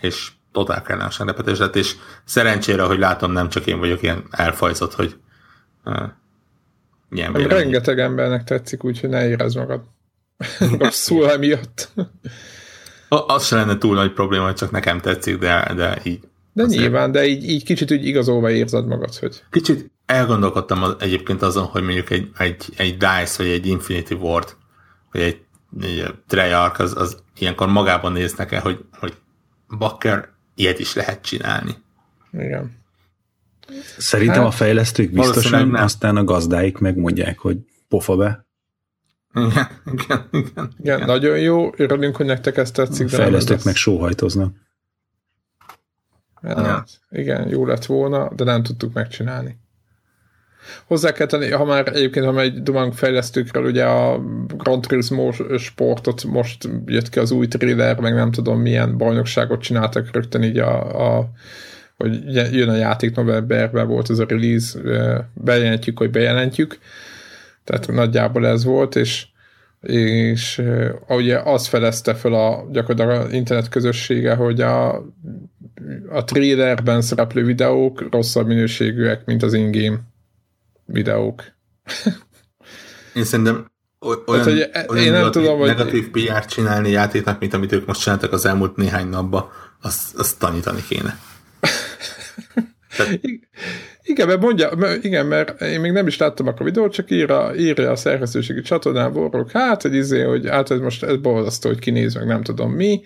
És 0.00 0.30
totál 0.52 0.82
kellemesen 0.82 1.26
repetés 1.26 1.58
lett, 1.58 1.76
és 1.76 1.96
szerencsére, 2.24 2.82
hogy 2.82 2.98
látom, 2.98 3.32
nem 3.32 3.48
csak 3.48 3.66
én 3.66 3.78
vagyok 3.78 4.02
ilyen 4.02 4.24
elfajzott, 4.30 4.94
hogy 4.94 5.16
uh, 5.84 6.02
ilyen 7.10 7.32
Rengeteg 7.32 7.98
embernek 7.98 8.44
tetszik, 8.44 8.84
úgyhogy 8.84 9.08
ne 9.08 9.28
érezd 9.28 9.56
magad 9.56 9.80
rosszul 10.78 11.30
emiatt. 11.30 11.90
Az 13.08 13.46
se 13.46 13.56
lenne 13.56 13.78
túl 13.78 13.94
nagy 13.94 14.12
probléma, 14.12 14.44
hogy 14.44 14.54
csak 14.54 14.70
nekem 14.70 15.00
tetszik, 15.00 15.38
de, 15.38 15.72
de 15.76 16.00
így. 16.04 16.20
De 16.52 16.62
azért... 16.62 16.80
nyilván, 16.80 17.12
de 17.12 17.26
így, 17.26 17.48
így 17.48 17.64
kicsit 17.64 17.90
úgy 17.90 18.06
igazolva 18.06 18.50
érzed 18.50 18.86
magad, 18.86 19.14
hogy... 19.14 19.42
Kicsit 19.50 19.90
elgondolkodtam 20.06 20.82
az, 20.82 20.96
egyébként 20.98 21.42
azon, 21.42 21.64
hogy 21.64 21.82
mondjuk 21.82 22.10
egy, 22.10 22.30
egy, 22.38 22.64
egy 22.76 22.96
DICE, 22.96 23.34
vagy 23.36 23.46
egy 23.46 23.66
Infinity 23.66 24.12
Ward, 24.12 24.56
vagy 25.12 25.20
egy 25.20 25.45
Treyarch, 26.26 26.80
az, 26.80 26.96
az 26.96 27.22
ilyenkor 27.38 27.68
magában 27.68 28.12
néznek 28.12 28.52
el, 28.52 28.60
hogy, 28.60 28.84
hogy 28.98 29.14
bakker, 29.78 30.28
ilyet 30.54 30.78
is 30.78 30.94
lehet 30.94 31.22
csinálni. 31.22 31.74
Igen. 32.32 32.84
Szerintem 33.98 34.42
hát, 34.42 34.46
a 34.46 34.50
fejlesztők 34.50 35.10
biztosan, 35.12 35.74
aztán 35.74 36.16
a 36.16 36.24
gazdáik 36.24 36.78
megmondják, 36.78 37.38
hogy 37.38 37.58
pofa 37.88 38.16
be. 38.16 38.46
Igen, 39.34 39.68
igen, 39.84 40.28
igen. 40.30 40.72
Igen, 40.78 41.00
nagyon 41.04 41.38
jó, 41.38 41.70
örülünk, 41.76 42.16
hogy 42.16 42.26
nektek 42.26 42.56
ezt 42.56 42.74
tetszik. 42.74 43.06
A 43.06 43.08
fejlesztők 43.08 43.64
meg 43.64 43.74
sóhajtoznak. 43.74 44.56
Hát, 46.42 46.56
ja. 46.56 46.84
Igen, 47.08 47.48
jó 47.48 47.66
lett 47.66 47.84
volna, 47.84 48.34
de 48.34 48.44
nem 48.44 48.62
tudtuk 48.62 48.92
megcsinálni. 48.92 49.58
Hozzá 50.84 51.12
kell 51.12 51.26
tenni, 51.26 51.50
ha 51.50 51.64
már 51.64 51.88
egyébként, 51.94 52.26
ha 52.26 52.40
egy 52.40 52.62
Dumang 52.62 52.92
fejlesztőkről, 52.92 53.64
ugye 53.64 53.84
a 53.84 54.18
Grand 54.56 54.82
Turismo 54.86 55.32
sportot 55.58 56.24
most 56.24 56.68
jött 56.86 57.08
ki 57.08 57.18
az 57.18 57.30
új 57.30 57.48
trailer, 57.48 58.00
meg 58.00 58.14
nem 58.14 58.30
tudom 58.30 58.60
milyen 58.60 58.96
bajnokságot 58.96 59.60
csináltak 59.60 60.08
rögtön 60.12 60.42
így 60.42 60.58
a, 60.58 61.16
a 61.16 61.30
hogy 61.96 62.34
jön 62.54 62.68
a 62.68 62.76
játék 62.76 63.16
novemberben 63.16 63.88
volt 63.88 64.10
ez 64.10 64.18
a 64.18 64.26
release, 64.28 64.78
bejelentjük, 65.34 65.98
hogy 65.98 66.10
bejelentjük, 66.10 66.78
tehát 67.64 67.92
nagyjából 67.92 68.46
ez 68.46 68.64
volt, 68.64 68.96
és 68.96 69.26
és 69.86 70.62
ugye 71.08 71.38
az 71.38 71.66
felezte 71.66 72.14
fel 72.14 72.32
a 72.32 72.68
gyakorlatilag 72.72 73.32
internet 73.32 73.68
közössége, 73.68 74.34
hogy 74.34 74.60
a, 74.60 74.94
a 76.08 76.24
trailerben 76.24 77.00
szereplő 77.00 77.44
videók 77.44 78.08
rosszabb 78.10 78.46
minőségűek, 78.46 79.24
mint 79.24 79.42
az 79.42 79.52
in-game 79.52 79.98
videók. 80.86 81.44
Én 83.14 83.24
szerintem 83.24 83.70
olyan, 84.26 84.44
hát, 84.44 84.44
hogy 84.44 84.70
olyan 84.88 85.04
én 85.04 85.12
nem 85.12 85.30
tudom, 85.30 85.58
hogy... 85.58 85.68
negatív 85.68 86.10
PR-t 86.10 86.48
csinálni 86.48 86.90
játéknak, 86.90 87.40
mint 87.40 87.54
amit 87.54 87.72
ők 87.72 87.86
most 87.86 88.00
csináltak 88.00 88.32
az 88.32 88.46
elmúlt 88.46 88.76
néhány 88.76 89.08
napban, 89.08 89.50
azt, 89.82 90.14
azt 90.14 90.38
tanítani 90.38 90.82
kéne. 90.88 91.18
Tehát... 92.96 93.20
Igen, 94.02 94.26
mert 94.26 94.40
mondja, 94.40 94.70
mert, 94.76 95.04
igen, 95.04 95.26
mert 95.26 95.60
én 95.60 95.80
még 95.80 95.92
nem 95.92 96.06
is 96.06 96.18
láttam 96.18 96.46
a 96.46 96.64
videót, 96.64 96.92
csak 96.92 97.10
írja, 97.10 97.54
írja 97.56 97.90
a 97.90 97.96
szerkesztőségi 97.96 98.60
csatornán 98.60 99.12
borok, 99.12 99.50
hát, 99.50 99.82
hogy 99.82 99.94
izé, 99.94 100.22
hogy 100.22 100.48
hát 100.48 100.70
ez 100.70 100.78
most 100.78 101.02
ez 101.02 101.16
borzasztó, 101.16 101.68
hogy 101.68 101.78
kinéz, 101.78 102.14
meg 102.14 102.26
nem 102.26 102.42
tudom 102.42 102.72
mi, 102.72 103.00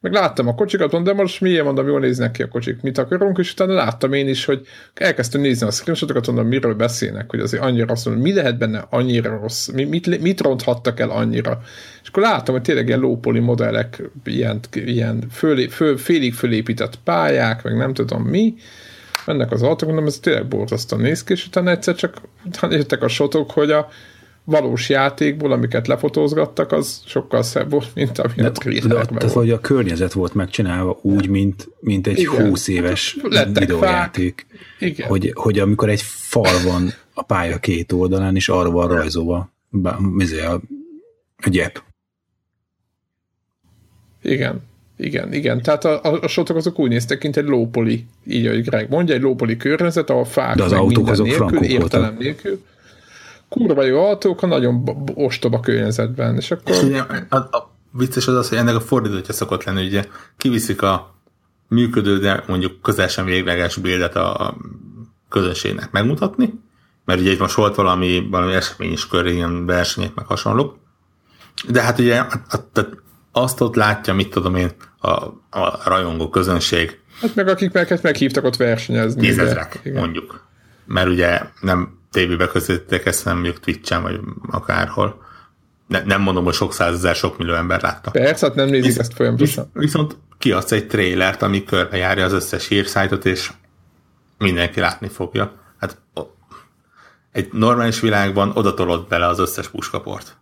meg 0.00 0.12
láttam 0.12 0.48
a 0.48 0.54
kocsikat, 0.54 0.92
mondom, 0.92 1.14
de 1.14 1.22
most 1.22 1.40
miért 1.40 1.64
mondom, 1.64 1.86
jól 1.86 2.00
néznek 2.00 2.30
ki 2.30 2.42
a 2.42 2.48
kocsik, 2.48 2.82
mit 2.82 2.98
akarunk, 2.98 3.38
és 3.38 3.52
utána 3.52 3.72
láttam 3.72 4.12
én 4.12 4.28
is, 4.28 4.44
hogy 4.44 4.66
elkezdtem 4.94 5.40
nézni 5.40 5.66
a 5.66 5.70
screenshotokat, 5.70 6.26
mondom, 6.26 6.46
miről 6.46 6.74
beszélnek, 6.74 7.30
hogy 7.30 7.40
azért 7.40 7.62
annyira 7.62 7.86
rossz, 7.86 8.04
mi 8.04 8.32
lehet 8.32 8.58
benne 8.58 8.86
annyira 8.90 9.38
rossz, 9.40 9.68
mit, 9.68 10.20
mit 10.20 10.40
ronthattak 10.40 11.00
el 11.00 11.10
annyira. 11.10 11.60
És 12.02 12.08
akkor 12.08 12.22
láttam, 12.22 12.54
hogy 12.54 12.62
tényleg 12.62 12.86
ilyen 12.86 13.00
lópoli 13.00 13.38
modellek, 13.38 14.02
ilyen, 14.24 14.60
ilyen 14.72 15.24
föl, 15.30 15.68
föl, 15.68 15.96
félig 15.96 16.34
fölépített 16.34 16.98
pályák, 17.04 17.62
meg 17.62 17.76
nem 17.76 17.94
tudom 17.94 18.22
mi, 18.22 18.54
mennek 19.26 19.50
az 19.50 19.62
autók, 19.62 19.88
mondom, 19.88 20.06
ez 20.06 20.18
tényleg 20.18 20.46
borzasztóan 20.46 21.02
néz 21.02 21.24
ki, 21.24 21.32
és 21.32 21.46
utána 21.46 21.70
egyszer 21.70 21.94
csak 21.94 22.20
jöttek 22.70 23.02
a 23.02 23.08
sotok, 23.08 23.50
hogy 23.50 23.70
a 23.70 23.88
valós 24.50 24.88
játékból, 24.88 25.52
amiket 25.52 25.86
lefotózgattak, 25.86 26.72
az 26.72 27.02
sokkal 27.06 27.42
szebb 27.42 27.70
volt, 27.70 27.94
mint 27.94 28.18
ami 28.18 28.32
de, 28.36 28.46
a 28.46 28.52
trailerben 28.52 29.18
Tehát, 29.18 29.34
hogy 29.34 29.50
a 29.50 29.60
környezet 29.60 30.12
volt 30.12 30.34
megcsinálva 30.34 30.98
úgy, 31.02 31.28
mint, 31.28 31.68
mint 31.80 32.06
egy 32.06 32.18
Igen. 32.18 32.48
20 32.48 32.68
éves 32.68 33.16
Lettek 33.22 33.58
videójáték. 33.58 34.46
Igen. 34.78 35.08
Hogy, 35.08 35.32
hogy 35.34 35.58
amikor 35.58 35.88
egy 35.88 36.02
fal 36.02 36.62
van 36.64 36.92
a 37.14 37.22
pálya 37.22 37.58
két 37.58 37.92
oldalán, 37.92 38.36
és 38.36 38.48
arra 38.48 38.70
van 38.70 38.88
rajzolva 38.88 39.52
a, 39.82 40.60
a 41.36 41.48
gyep. 41.48 41.82
Igen. 44.22 44.68
Igen, 44.96 45.32
igen. 45.32 45.62
Tehát 45.62 45.84
a, 45.84 46.02
a, 46.02 46.18
a 46.22 46.28
sotok 46.28 46.56
azok 46.56 46.78
úgy 46.78 46.88
néztek, 46.88 47.22
mint 47.22 47.36
egy 47.36 47.44
lópoli, 47.44 48.06
így, 48.26 48.46
ahogy 48.46 48.62
Greg 48.62 48.90
mondja, 48.90 49.14
egy 49.14 49.20
lópoli 49.20 49.56
környezet, 49.56 50.10
ahol 50.10 50.24
fák 50.24 50.56
De 50.56 50.62
az 50.62 50.72
autók 50.72 51.08
azok 51.08 51.26
nélkül, 51.26 51.62
értelem 51.62 52.06
voltak. 52.06 52.18
nélkül. 52.18 52.62
Kurva 53.50 53.84
jó 53.84 54.04
autók 54.04 54.42
a 54.42 54.46
nagyon 54.46 54.84
ostoba 55.14 55.60
környezetben, 55.60 56.36
és 56.36 56.50
akkor... 56.50 56.74
És 56.74 56.82
ugye 56.82 57.00
a, 57.28 57.36
a 57.36 57.70
vicces 57.92 58.26
az 58.26 58.34
az, 58.34 58.48
hogy 58.48 58.58
ennek 58.58 58.74
a 58.74 58.80
fordítottja 58.80 59.34
szokott 59.34 59.64
lenni, 59.64 59.86
ugye 59.86 60.04
kiviszik 60.36 60.82
a 60.82 61.14
működő, 61.68 62.18
de 62.18 62.44
mondjuk 62.46 62.82
közel 62.82 63.08
sem 63.08 63.24
végleges 63.24 63.76
bildet 63.76 64.16
a 64.16 64.56
közönségnek 65.28 65.90
megmutatni, 65.90 66.60
mert 67.04 67.20
ugye 67.20 67.30
itt 67.30 67.38
most 67.38 67.54
volt 67.54 67.74
valami, 67.74 68.26
valami 68.30 68.52
esemény 68.54 68.92
is 68.92 69.06
köré, 69.06 69.32
ilyen 69.32 69.66
versenyek, 69.66 70.14
meg 70.14 70.26
hasonlók. 70.26 70.78
De 71.68 71.82
hát 71.82 71.98
ugye 71.98 72.18
a, 72.18 72.40
a, 72.74 72.80
azt 73.32 73.60
ott 73.60 73.74
látja, 73.74 74.14
mit 74.14 74.30
tudom 74.30 74.54
én, 74.54 74.70
a, 75.00 75.10
a 75.50 75.80
rajongó 75.84 76.28
közönség, 76.28 77.00
Hát 77.20 77.34
meg 77.34 77.48
akik 77.48 77.72
meg, 77.72 77.98
meghívtak 78.02 78.44
ott 78.44 78.56
versenyezni. 78.56 79.20
tízezrek, 79.20 79.90
mondjuk. 79.94 80.46
Mert 80.86 81.08
ugye 81.08 81.40
nem 81.60 81.98
tévébe 82.10 82.46
közöttek 82.46 83.06
ezt, 83.06 83.22
hanem 83.22 83.38
mondjuk 83.38 83.60
Twitch-en, 83.60 84.02
vagy 84.02 84.20
akárhol. 84.50 85.22
Ne, 85.86 86.02
nem 86.02 86.20
mondom, 86.20 86.44
hogy 86.44 86.54
sok 86.54 86.72
százezer, 86.72 87.14
sok 87.14 87.38
millió 87.38 87.54
ember 87.54 87.82
látta. 87.82 88.10
Persze, 88.10 88.46
hát 88.46 88.54
nem 88.54 88.68
nézik 88.68 88.84
Visz- 88.84 88.98
ezt 88.98 89.14
folyamatosan. 89.14 89.70
Visz, 89.72 89.82
viszont 89.82 90.16
kiadsz 90.38 90.72
egy 90.72 90.86
trailert, 90.86 91.42
ami 91.42 91.64
körbejárja 91.64 92.24
az 92.24 92.32
összes 92.32 92.68
hírszájtot, 92.68 93.24
és 93.24 93.52
mindenki 94.38 94.80
látni 94.80 95.08
fogja. 95.08 95.52
Hát 95.78 95.98
egy 97.32 97.48
normális 97.52 98.00
világban 98.00 98.50
oda 98.54 98.74
tolod 98.74 99.08
bele 99.08 99.26
az 99.26 99.38
összes 99.38 99.68
puskaport. 99.68 100.36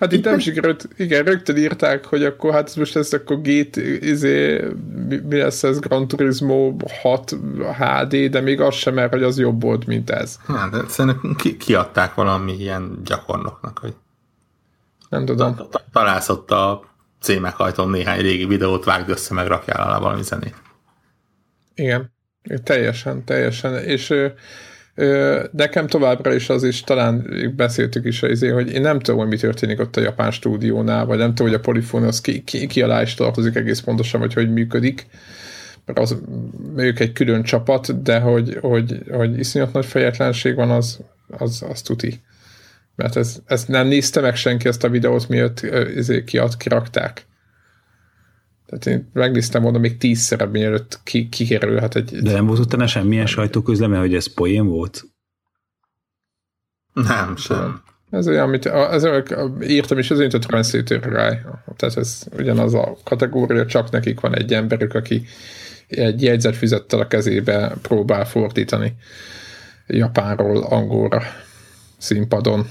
Hát 0.00 0.12
itt 0.12 0.24
nem 0.24 0.38
sikerült, 0.38 0.88
igen, 0.96 1.24
rögtön 1.24 1.56
írták, 1.56 2.04
hogy 2.04 2.24
akkor 2.24 2.52
hát 2.52 2.68
ez 2.68 2.74
most 2.74 2.96
ez 2.96 3.12
akkor 3.12 3.40
GT, 3.40 3.76
izé, 4.00 4.64
mi, 5.08 5.16
mi 5.16 5.36
lesz 5.36 5.62
ez, 5.62 5.78
Gran 5.78 6.08
Turismo 6.08 6.76
6 7.02 7.36
HD, 7.78 8.16
de 8.16 8.40
még 8.40 8.60
az 8.60 8.74
sem, 8.74 8.94
mert 8.94 9.12
hogy 9.12 9.22
az 9.22 9.38
jobb 9.38 9.62
volt, 9.62 9.86
mint 9.86 10.10
ez. 10.10 10.36
Hát, 10.46 10.70
de 10.70 10.78
szerintem 10.88 11.34
ki, 11.36 11.56
kiadták 11.56 12.14
valami 12.14 12.52
ilyen 12.52 13.00
gyakornoknak, 13.04 13.78
hogy 13.78 13.94
Nem 15.08 15.24
tudom. 15.24 15.54
ta- 15.54 15.84
találsz 15.92 16.28
ott 16.28 16.50
a 16.50 16.84
C 17.20 17.38
meghajtón 17.40 17.90
néhány 17.90 18.20
régi 18.20 18.46
videót, 18.46 18.84
vágd 18.84 19.08
össze, 19.08 19.34
meg 19.34 19.46
rakjál 19.46 19.86
alá 19.86 19.98
valami 19.98 20.22
zenét. 20.22 20.54
Igen, 21.74 22.12
teljesen, 22.62 23.24
teljesen, 23.24 23.74
és 23.74 24.14
nekem 25.50 25.86
továbbra 25.86 26.34
is 26.34 26.48
az 26.48 26.62
is, 26.62 26.80
talán 26.80 27.26
beszéltük 27.56 28.04
is, 28.04 28.22
izé, 28.22 28.48
hogy 28.48 28.72
én 28.72 28.80
nem 28.80 28.98
tudom, 28.98 29.20
hogy 29.20 29.28
mi 29.28 29.36
történik 29.36 29.80
ott 29.80 29.96
a 29.96 30.00
japán 30.00 30.30
stúdiónál, 30.30 31.06
vagy 31.06 31.18
nem 31.18 31.34
tudom, 31.34 31.52
hogy 31.52 31.60
a 31.60 31.62
Polyphony 31.62 32.02
az 32.02 32.20
ki, 32.20 32.42
ki, 32.42 32.66
ki 32.66 32.82
alá 32.82 33.02
is 33.02 33.14
tartozik 33.14 33.54
egész 33.54 33.80
pontosan, 33.80 34.20
vagy 34.20 34.34
hogy 34.34 34.52
működik, 34.52 35.06
mert 35.84 35.98
az, 35.98 36.16
ők 36.76 37.00
egy 37.00 37.12
külön 37.12 37.42
csapat, 37.42 38.02
de 38.02 38.18
hogy, 38.18 38.58
hogy, 38.60 39.02
hogy 39.10 39.38
iszonyat 39.38 39.72
nagy 39.72 39.86
fejetlenség 39.86 40.54
van, 40.54 40.70
az, 40.70 40.98
az, 41.28 41.64
az 41.70 41.82
tuti. 41.82 42.20
Mert 42.96 43.16
ez, 43.16 43.38
ezt 43.46 43.68
nem 43.68 43.86
nézte 43.86 44.20
meg 44.20 44.36
senki 44.36 44.68
ezt 44.68 44.84
a 44.84 44.88
videót, 44.88 45.28
miatt 45.28 45.60
izé, 45.96 46.24
kiad, 46.24 46.56
kirakták. 46.56 47.26
Tehát 48.66 48.86
én 48.86 49.10
megnéztem 49.12 49.62
volna 49.62 49.78
még 49.78 49.96
tízszer, 49.96 50.46
mielőtt 50.48 51.00
ki, 51.02 51.28
kikerülhet 51.28 51.96
egy... 51.96 52.22
De 52.22 52.32
nem 52.32 52.46
volt 52.46 52.58
utána 52.58 52.86
semmilyen 52.86 53.26
sajtóközleme, 53.26 53.98
hogy 53.98 54.14
ez 54.14 54.34
poén 54.34 54.66
volt? 54.66 55.04
Nem, 56.92 57.36
sem. 57.36 57.82
Ez 58.10 58.28
olyan, 58.28 58.42
amit 58.42 58.66
ez, 58.66 59.04
olyan- 59.04 59.62
írtam 59.62 59.98
is, 59.98 60.10
az 60.10 60.18
mint 60.18 60.34
a 60.34 60.38
Translator 60.38 61.00
Guy. 61.00 61.38
Tehát 61.76 61.96
ez 61.96 62.22
ugyanaz 62.36 62.74
a 62.74 62.96
kategória, 63.04 63.66
csak 63.66 63.90
nekik 63.90 64.20
van 64.20 64.34
egy 64.36 64.54
emberük, 64.54 64.94
aki 64.94 65.26
egy 65.88 66.22
jegyzetfüzettel 66.22 67.00
a 67.00 67.06
kezébe 67.06 67.76
próbál 67.82 68.24
fordítani 68.24 68.96
japánról 69.86 70.62
angolra 70.62 71.22
színpadon. 71.98 72.66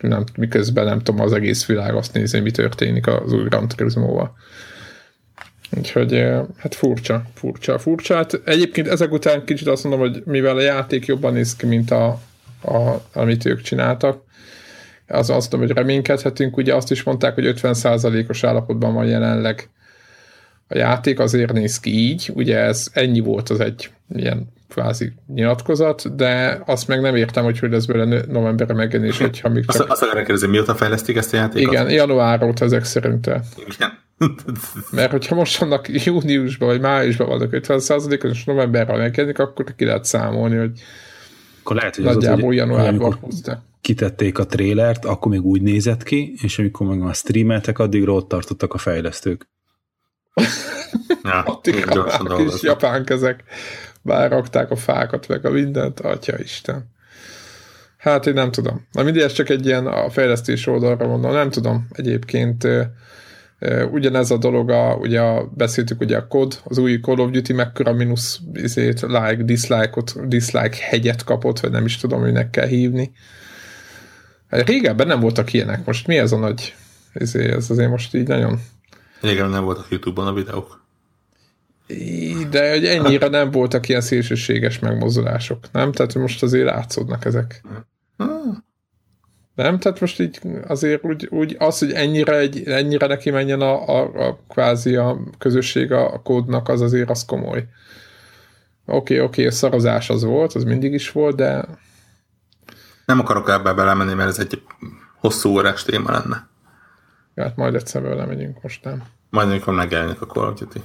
Nem, 0.00 0.24
miközben 0.36 0.84
nem 0.84 1.00
tudom, 1.00 1.20
az 1.20 1.32
egész 1.32 1.66
világ 1.66 1.94
azt 1.94 2.12
nézi, 2.12 2.40
mi 2.40 2.50
történik 2.50 3.06
az 3.06 3.32
új 3.32 3.42
Gran 3.42 3.68
Turismo-val. 3.68 4.36
Úgyhogy 5.70 6.14
eh, 6.14 6.40
hát 6.56 6.74
furcsa, 6.74 7.22
furcsa, 7.34 7.78
furcsa. 7.78 8.14
Hát 8.14 8.40
egyébként 8.44 8.88
ezek 8.88 9.12
után 9.12 9.44
kicsit 9.44 9.68
azt 9.68 9.84
mondom, 9.84 10.00
hogy 10.00 10.22
mivel 10.24 10.56
a 10.56 10.60
játék 10.60 11.06
jobban 11.06 11.32
néz 11.32 11.56
ki, 11.56 11.66
mint 11.66 11.90
a, 11.90 12.20
a, 12.62 13.02
amit 13.12 13.44
ők 13.44 13.60
csináltak, 13.60 14.22
az 15.06 15.30
azt 15.30 15.52
mondom, 15.52 15.68
hogy 15.68 15.76
reménykedhetünk. 15.76 16.56
Ugye 16.56 16.74
azt 16.74 16.90
is 16.90 17.02
mondták, 17.02 17.34
hogy 17.34 17.54
50%-os 17.62 18.44
állapotban 18.44 18.94
van 18.94 19.06
jelenleg 19.06 19.68
a 20.68 20.76
játék, 20.76 21.18
azért 21.18 21.52
néz 21.52 21.80
ki 21.80 21.90
így. 21.90 22.30
Ugye 22.34 22.58
ez 22.58 22.88
ennyi 22.92 23.20
volt 23.20 23.48
az 23.48 23.60
egy 23.60 23.90
ilyen 24.08 24.52
kvázi 24.68 25.12
nyilatkozat, 25.26 26.16
de 26.16 26.62
azt 26.66 26.88
meg 26.88 27.00
nem 27.00 27.16
értem, 27.16 27.44
hogy 27.44 27.58
hogy 27.58 27.70
lesz 27.70 27.84
belőle 27.84 28.22
novemberre 28.28 28.74
megjelenés, 28.74 29.18
hogyha 29.28 29.48
még 29.48 29.64
Azt, 29.66 29.78
csak... 29.78 29.90
azt 29.90 30.02
akarom 30.02 30.24
kérdezni, 30.24 30.48
mióta 30.48 30.74
fejlesztik 30.74 31.16
ezt 31.16 31.34
a 31.34 31.36
játékot? 31.36 31.72
Igen, 31.72 31.90
január 31.90 32.42
óta 32.42 32.64
ezek 32.64 32.84
szerint. 32.84 33.26
Igen. 33.66 34.02
Mert 34.90 35.10
hogyha 35.10 35.34
most 35.34 35.62
annak 35.62 36.04
júniusban 36.04 36.68
vagy 36.68 36.80
májusban 36.80 37.28
vannak 37.28 37.50
50%-os, 37.52 38.30
és 38.30 38.44
novemberre 38.44 38.96
megjelenik, 38.96 39.38
akkor 39.38 39.74
ki 39.76 39.84
lehet 39.84 40.04
számolni, 40.04 40.56
hogy 40.56 40.80
Akkor 41.60 41.76
lehet, 41.76 41.96
hogy 41.96 42.06
az, 42.06 42.14
nagyjából 42.14 42.44
hogy 42.44 42.56
januárban 42.56 43.14
hozta. 43.20 43.64
kitették 43.80 44.38
a 44.38 44.46
trélert, 44.46 45.04
akkor 45.04 45.32
még 45.32 45.44
úgy 45.44 45.62
nézett 45.62 46.02
ki, 46.02 46.34
és 46.42 46.58
amikor 46.58 46.86
meg 46.86 46.98
már 46.98 47.14
streameltek, 47.14 47.78
addigra 47.78 48.12
ott 48.12 48.28
tartottak 48.28 48.74
a 48.74 48.78
fejlesztők. 48.78 49.48
Ja, 51.22 51.40
Addig 51.42 51.84
gyorsan 51.90 52.26
a 52.26 52.36
kis 52.36 52.62
japán 52.62 53.04
kezek 53.04 53.44
már 54.02 54.30
rakták 54.30 54.70
a 54.70 54.76
fákat, 54.76 55.28
meg 55.28 55.46
a 55.46 55.50
mindent, 55.50 56.00
atya 56.00 56.38
Isten. 56.38 56.92
Hát 57.96 58.26
én 58.26 58.34
nem 58.34 58.50
tudom. 58.50 58.86
Na 58.92 59.02
mindig 59.02 59.22
ez 59.22 59.32
csak 59.32 59.48
egy 59.48 59.66
ilyen 59.66 59.86
a 59.86 60.10
fejlesztés 60.10 60.66
oldalra 60.66 61.06
mondom, 61.06 61.32
nem 61.32 61.50
tudom. 61.50 61.86
Egyébként 61.90 62.66
ugyanez 63.90 64.30
a 64.30 64.36
dolog, 64.36 64.70
a, 64.70 64.94
ugye 64.94 65.20
a, 65.20 65.50
beszéltük 65.54 66.00
ugye 66.00 66.16
a 66.16 66.26
kod, 66.26 66.60
az 66.64 66.78
új 66.78 67.00
Call 67.00 67.18
of 67.18 67.30
Duty 67.30 67.52
mekkora 67.52 67.92
mínusz 67.92 68.40
izét, 68.54 69.00
like, 69.00 69.42
dislike-ot, 69.42 70.28
dislike 70.28 70.76
hegyet 70.80 71.24
kapott, 71.24 71.60
vagy 71.60 71.70
nem 71.70 71.84
is 71.84 71.96
tudom, 71.96 72.22
minek 72.22 72.50
kell 72.50 72.66
hívni. 72.66 73.12
Hát 74.48 74.68
Régebben 74.68 75.06
nem 75.06 75.20
voltak 75.20 75.52
ilyenek, 75.52 75.86
most 75.86 76.06
mi 76.06 76.18
ez 76.18 76.32
a 76.32 76.38
nagy 76.38 76.74
izé, 77.14 77.50
ez 77.50 77.70
azért 77.70 77.90
most 77.90 78.14
így 78.14 78.28
nagyon 78.28 78.60
Régen 79.24 79.48
nem 79.48 79.64
voltak 79.64 79.86
YouTube-on 79.90 80.26
a 80.26 80.32
videók. 80.32 80.82
De 82.50 82.70
hogy 82.70 82.84
ennyire 82.84 83.28
nem 83.28 83.50
voltak 83.50 83.88
ilyen 83.88 84.00
szélsőséges 84.00 84.78
megmozdulások, 84.78 85.72
nem? 85.72 85.92
Tehát 85.92 86.14
most 86.14 86.42
azért 86.42 86.64
látszódnak 86.64 87.24
ezek. 87.24 87.62
Nem? 89.54 89.78
Tehát 89.78 90.00
most 90.00 90.20
így 90.20 90.40
azért 90.66 91.04
úgy, 91.04 91.26
úgy 91.30 91.56
az, 91.58 91.78
hogy 91.78 91.92
ennyire, 91.92 92.36
egy, 92.36 92.68
ennyire 92.68 93.06
neki 93.06 93.30
menjen 93.30 93.60
a, 93.60 93.88
a, 93.88 94.26
a 94.28 94.38
kvázi 94.48 94.96
a 94.96 95.20
közösség 95.38 95.92
a, 95.92 96.12
a 96.12 96.22
kódnak, 96.22 96.68
az 96.68 96.80
azért 96.80 97.10
az 97.10 97.24
komoly. 97.24 97.58
Oké, 97.58 97.68
okay, 98.86 99.20
oké, 99.20 99.40
okay, 99.40 99.54
szarozás 99.54 100.10
az 100.10 100.24
volt, 100.24 100.52
az 100.52 100.64
mindig 100.64 100.92
is 100.92 101.12
volt, 101.12 101.36
de 101.36 101.64
Nem 103.06 103.20
akarok 103.20 103.48
ebbe 103.48 103.72
belemenni, 103.72 104.14
mert 104.14 104.28
ez 104.28 104.38
egy 104.38 104.62
hosszú 105.20 105.50
órás 105.50 105.82
téma 105.82 106.10
lenne. 106.10 106.48
hát 107.36 107.56
majd 107.56 107.74
egyszer 107.74 108.02
vele 108.02 108.24
megyünk, 108.24 108.62
most 108.62 108.84
nem. 108.84 109.02
Majd 109.30 109.48
amikor 109.48 109.74
megjelenik 109.74 110.20
a 110.20 110.26
Call 110.26 110.48
of 110.48 110.58
Duty. 110.58 110.82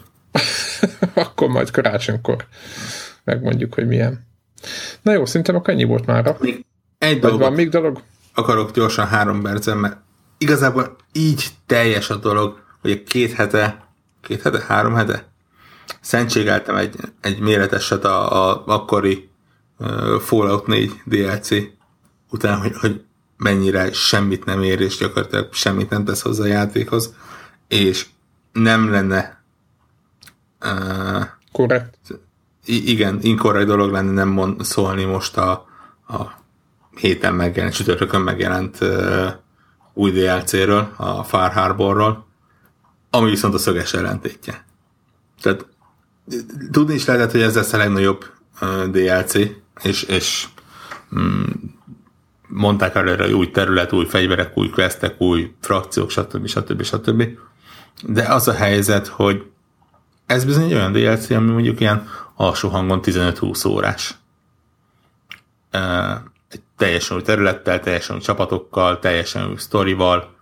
Akkor 1.26 1.50
majd 1.50 1.72
karácsonykor 1.72 2.48
megmondjuk, 3.24 3.74
hogy 3.74 3.88
milyen. 3.88 4.28
Na 5.02 5.12
jó, 5.12 5.26
szerintem 5.26 5.56
akkor 5.56 5.74
ennyi 5.74 5.84
volt 5.84 6.06
már. 6.06 6.36
Egy 6.98 7.20
dolgot 7.20 7.40
van 7.40 7.54
még 7.54 7.70
dolog? 7.70 8.02
Akarok 8.40 8.72
gyorsan 8.72 9.08
három 9.08 9.42
percen, 9.42 9.78
mert 9.78 9.98
igazából 10.38 10.96
így 11.12 11.50
teljes 11.66 12.10
a 12.10 12.16
dolog, 12.16 12.62
hogy 12.82 13.04
két 13.04 13.34
hete, 13.34 13.88
két 14.22 14.42
hete, 14.42 14.64
három 14.68 14.94
hete 14.94 15.28
szentségeltem 16.02 16.76
egy, 16.76 16.96
egy 17.22 17.40
méreteset 17.40 18.06
a, 18.06 18.50
a 18.50 18.64
akkori 18.66 19.30
uh, 19.78 20.20
Fallout 20.20 20.68
4 20.68 21.02
DLC 21.06 21.50
után, 22.30 22.60
hogy, 22.60 22.78
hogy 22.78 23.04
mennyire 23.38 23.94
semmit 23.94 24.46
nem 24.46 24.64
ér, 24.64 24.82
és 24.82 24.98
gyakorlatilag 24.98 25.54
semmit 25.54 25.90
nem 25.90 26.06
tesz 26.06 26.22
hozzá 26.22 26.44
a 26.44 26.48
játékhoz, 26.48 27.16
és 27.68 28.06
nem 28.52 28.92
lenne 28.92 29.44
uh, 30.66 31.26
Korrekt. 31.52 32.20
Igen, 32.66 33.20
inkorrekt 33.22 33.68
dolog 33.68 33.92
lenne 33.92 34.12
nem 34.12 34.28
mond, 34.28 34.64
szólni 34.64 35.04
most 35.04 35.38
a, 35.38 35.52
a 36.08 36.39
héten 37.00 37.34
megjelent, 37.34 37.74
csütörtökön 37.74 38.22
megjelent 38.22 38.78
uh, 38.82 39.28
új 39.94 40.12
DLC-ről, 40.12 40.94
a 40.96 41.24
Far 41.24 41.52
Harborról, 41.52 42.28
ami 43.10 43.30
viszont 43.30 43.54
a 43.54 43.58
szöges 43.58 43.94
ellentétje. 43.94 44.66
Tehát 45.42 45.66
tudni 46.72 46.94
is 46.94 47.06
lehetett, 47.06 47.32
hogy 47.32 47.42
ez 47.42 47.56
lesz 47.56 47.74
a 47.74 47.78
legnagyobb 47.78 48.26
uh, 48.62 48.86
DLC, 48.86 49.34
és, 49.82 50.04
és 50.04 50.48
mm, 51.20 51.44
mondták 52.48 52.96
előre, 52.96 53.24
hogy 53.24 53.34
új 53.34 53.52
terület, 53.52 53.94
új 53.94 54.06
fegyverek, 54.06 54.58
új 54.58 54.70
questek, 54.70 55.22
új 55.22 55.54
frakciók, 55.62 56.10
stb. 56.10 56.48
stb. 56.48 56.84
stb. 56.84 57.24
de 58.04 58.24
az 58.24 58.48
a 58.48 58.54
helyzet, 58.54 59.08
hogy 59.08 59.46
ez 60.26 60.46
bizony 60.46 60.64
egy 60.64 60.74
olyan 60.74 60.92
DLC, 60.92 61.30
ami 61.30 61.52
mondjuk 61.52 61.80
ilyen 61.80 62.08
alsó 62.36 62.70
hangon 62.70 63.00
15-20 63.04 63.68
órás. 63.68 64.16
Teljesen 66.80 67.18
új 67.18 67.24
területtel, 67.24 67.80
teljesen 67.80 68.16
új 68.16 68.22
csapatokkal, 68.22 69.00
teljesen 69.00 69.50
új 69.50 69.58
sztorival, 69.58 70.36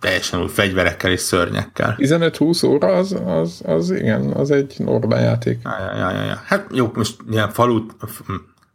teljesen 0.00 0.40
új 0.40 0.48
fegyverekkel 0.48 1.10
és 1.10 1.20
szörnyekkel. 1.20 1.94
15-20 1.98 2.66
óra 2.66 2.86
az, 2.86 3.16
az, 3.26 3.62
az 3.64 3.90
igen, 3.90 4.32
az 4.32 4.50
egy 4.50 4.74
normál 4.78 5.20
játék. 5.22 5.60
Ja, 5.64 5.94
ja, 5.96 6.10
ja, 6.10 6.24
ja. 6.24 6.42
Hát 6.44 6.66
jó, 6.72 6.90
most 6.94 7.16
ilyen 7.30 7.50
falut, 7.50 7.94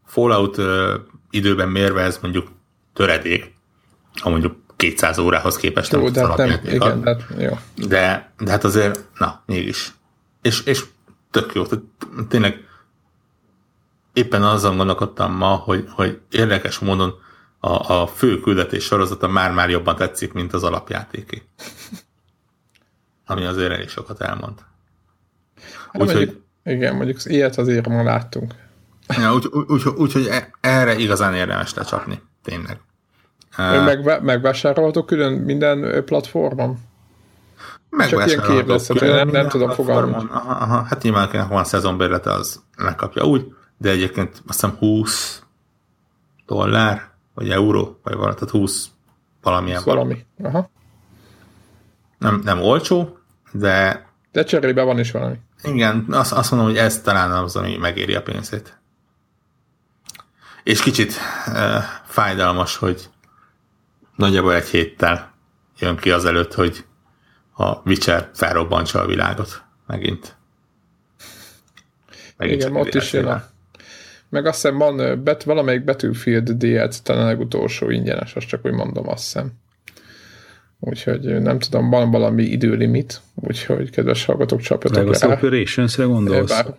Fallout 0.05 0.57
ö, 0.57 0.95
időben 1.29 1.69
mérve 1.69 2.01
ez 2.01 2.19
mondjuk 2.21 2.47
töredék, 2.93 3.53
ha 4.21 4.29
mondjuk 4.29 4.55
200 4.75 5.17
órához 5.17 5.57
képest 5.57 5.91
jó, 5.91 6.09
de 6.09 6.27
hát 6.27 6.37
nem, 6.37 6.59
igen, 6.65 7.01
de, 7.01 7.09
hát, 7.09 7.23
jó. 7.37 7.57
De, 7.87 8.31
de 8.39 8.51
hát 8.51 8.63
azért, 8.63 9.03
na, 9.17 9.43
mégis. 9.45 9.93
És, 10.41 10.63
és 10.65 10.83
tök 11.31 11.53
jó, 11.53 11.65
tehát 11.65 11.83
tényleg 12.29 12.67
éppen 14.13 14.43
azon 14.43 14.77
gondolkodtam 14.77 15.33
ma, 15.35 15.55
hogy, 15.55 15.85
hogy 15.89 16.19
érdekes 16.31 16.79
módon 16.79 17.13
a, 17.59 17.93
a 17.93 18.07
fő 18.07 18.39
küldetés 18.39 18.83
sorozata 18.83 19.27
már-már 19.27 19.69
jobban 19.69 19.95
tetszik, 19.95 20.33
mint 20.33 20.53
az 20.53 20.63
alapjátéké. 20.63 21.41
Ami 23.25 23.45
azért 23.45 23.71
elég 23.71 23.89
sokat 23.89 24.21
elmond. 24.21 24.59
Hát 25.91 26.01
úgyhogy, 26.01 26.15
mondjuk, 26.15 26.43
igen, 26.63 26.95
mondjuk 26.95 27.17
ilyet 27.23 27.57
azért 27.57 27.87
ma 27.87 28.03
láttunk. 28.03 28.53
Ja, 29.07 29.33
úgyhogy 29.33 29.63
úgy, 29.67 29.85
úgy, 29.85 30.17
úgy, 30.17 30.27
e, 30.27 30.49
erre 30.61 30.95
igazán 30.95 31.33
érdemes 31.33 31.73
lecsapni, 31.73 32.21
tényleg. 32.43 32.79
Meg, 33.57 34.23
megvásárolhatok 34.23 35.05
külön 35.05 35.33
minden 35.33 36.03
platformon? 36.05 36.77
Csak 38.09 38.27
ilyen 38.27 38.41
képletszerű, 38.41 39.07
nem, 39.07 39.29
nem 39.29 39.47
tudom 39.47 39.69
fogalmazni. 39.69 40.29
Hát 40.89 41.01
nyilván 41.01 41.23
akinek 41.23 41.47
van 41.47 41.63
szezonbérlete, 41.63 42.31
az 42.31 42.63
megkapja 42.77 43.23
úgy, 43.23 43.53
de 43.83 43.89
egyébként 43.89 44.29
azt 44.47 44.61
hiszem 44.61 44.75
20 44.77 45.43
dollár, 46.45 47.09
vagy 47.33 47.49
euró, 47.49 47.99
vagy 48.03 48.13
valami, 48.13 48.33
tehát 48.33 48.49
20 48.49 48.87
valamilyen. 49.41 49.77
20 49.77 49.85
valami, 49.85 50.25
aha. 50.43 50.69
Nem, 52.17 52.41
nem 52.43 52.61
olcsó, 52.61 53.17
de... 53.51 54.07
De 54.31 54.43
cserébe 54.43 54.83
van 54.83 54.99
is 54.99 55.11
valami. 55.11 55.35
Igen, 55.63 56.05
azt, 56.09 56.31
azt 56.31 56.51
mondom, 56.51 56.69
hogy 56.69 56.77
ez 56.77 57.01
talán 57.01 57.31
az, 57.31 57.55
ami 57.55 57.77
megéri 57.77 58.15
a 58.15 58.21
pénzét. 58.21 58.77
És 60.63 60.81
kicsit 60.81 61.13
uh, 61.47 61.53
fájdalmas, 62.05 62.75
hogy 62.75 63.09
nagyjából 64.15 64.53
egy 64.53 64.67
héttel 64.67 65.33
jön 65.77 65.97
ki 65.97 66.11
az 66.11 66.25
előtt, 66.25 66.53
hogy 66.53 66.85
a 67.53 67.75
Witcher 67.75 68.29
felrobbantsa 68.33 69.01
a 69.01 69.05
világot 69.05 69.63
megint. 69.87 70.35
megint 72.37 72.61
Igen, 72.61 72.75
ott 72.75 72.93
is 72.93 73.13
jön 73.13 73.27
a... 73.27 73.51
Meg 74.33 74.45
azt 74.45 74.61
hiszem 74.61 74.77
van 74.77 75.23
bet, 75.23 75.43
valamelyik 75.43 75.83
Battlefield 75.83 76.49
DLC, 76.51 76.99
talán 76.99 77.23
a 77.23 77.27
legutolsó 77.27 77.89
ingyenes, 77.89 78.35
azt 78.35 78.47
csak 78.47 78.65
úgy 78.65 78.71
mondom, 78.71 79.07
azt 79.07 79.23
hiszem. 79.23 79.51
Úgyhogy 80.79 81.41
nem 81.41 81.59
tudom, 81.59 81.89
van 81.89 82.11
valami 82.11 82.43
időlimit, 82.43 83.21
úgyhogy 83.35 83.89
kedves 83.89 84.25
hallgatók, 84.25 84.59
csapjatok 84.59 85.19
le. 85.19 85.27
Meg 85.27 85.37
Operations-re 85.37 86.03
gondolsz? 86.03 86.49
Bár, 86.49 86.77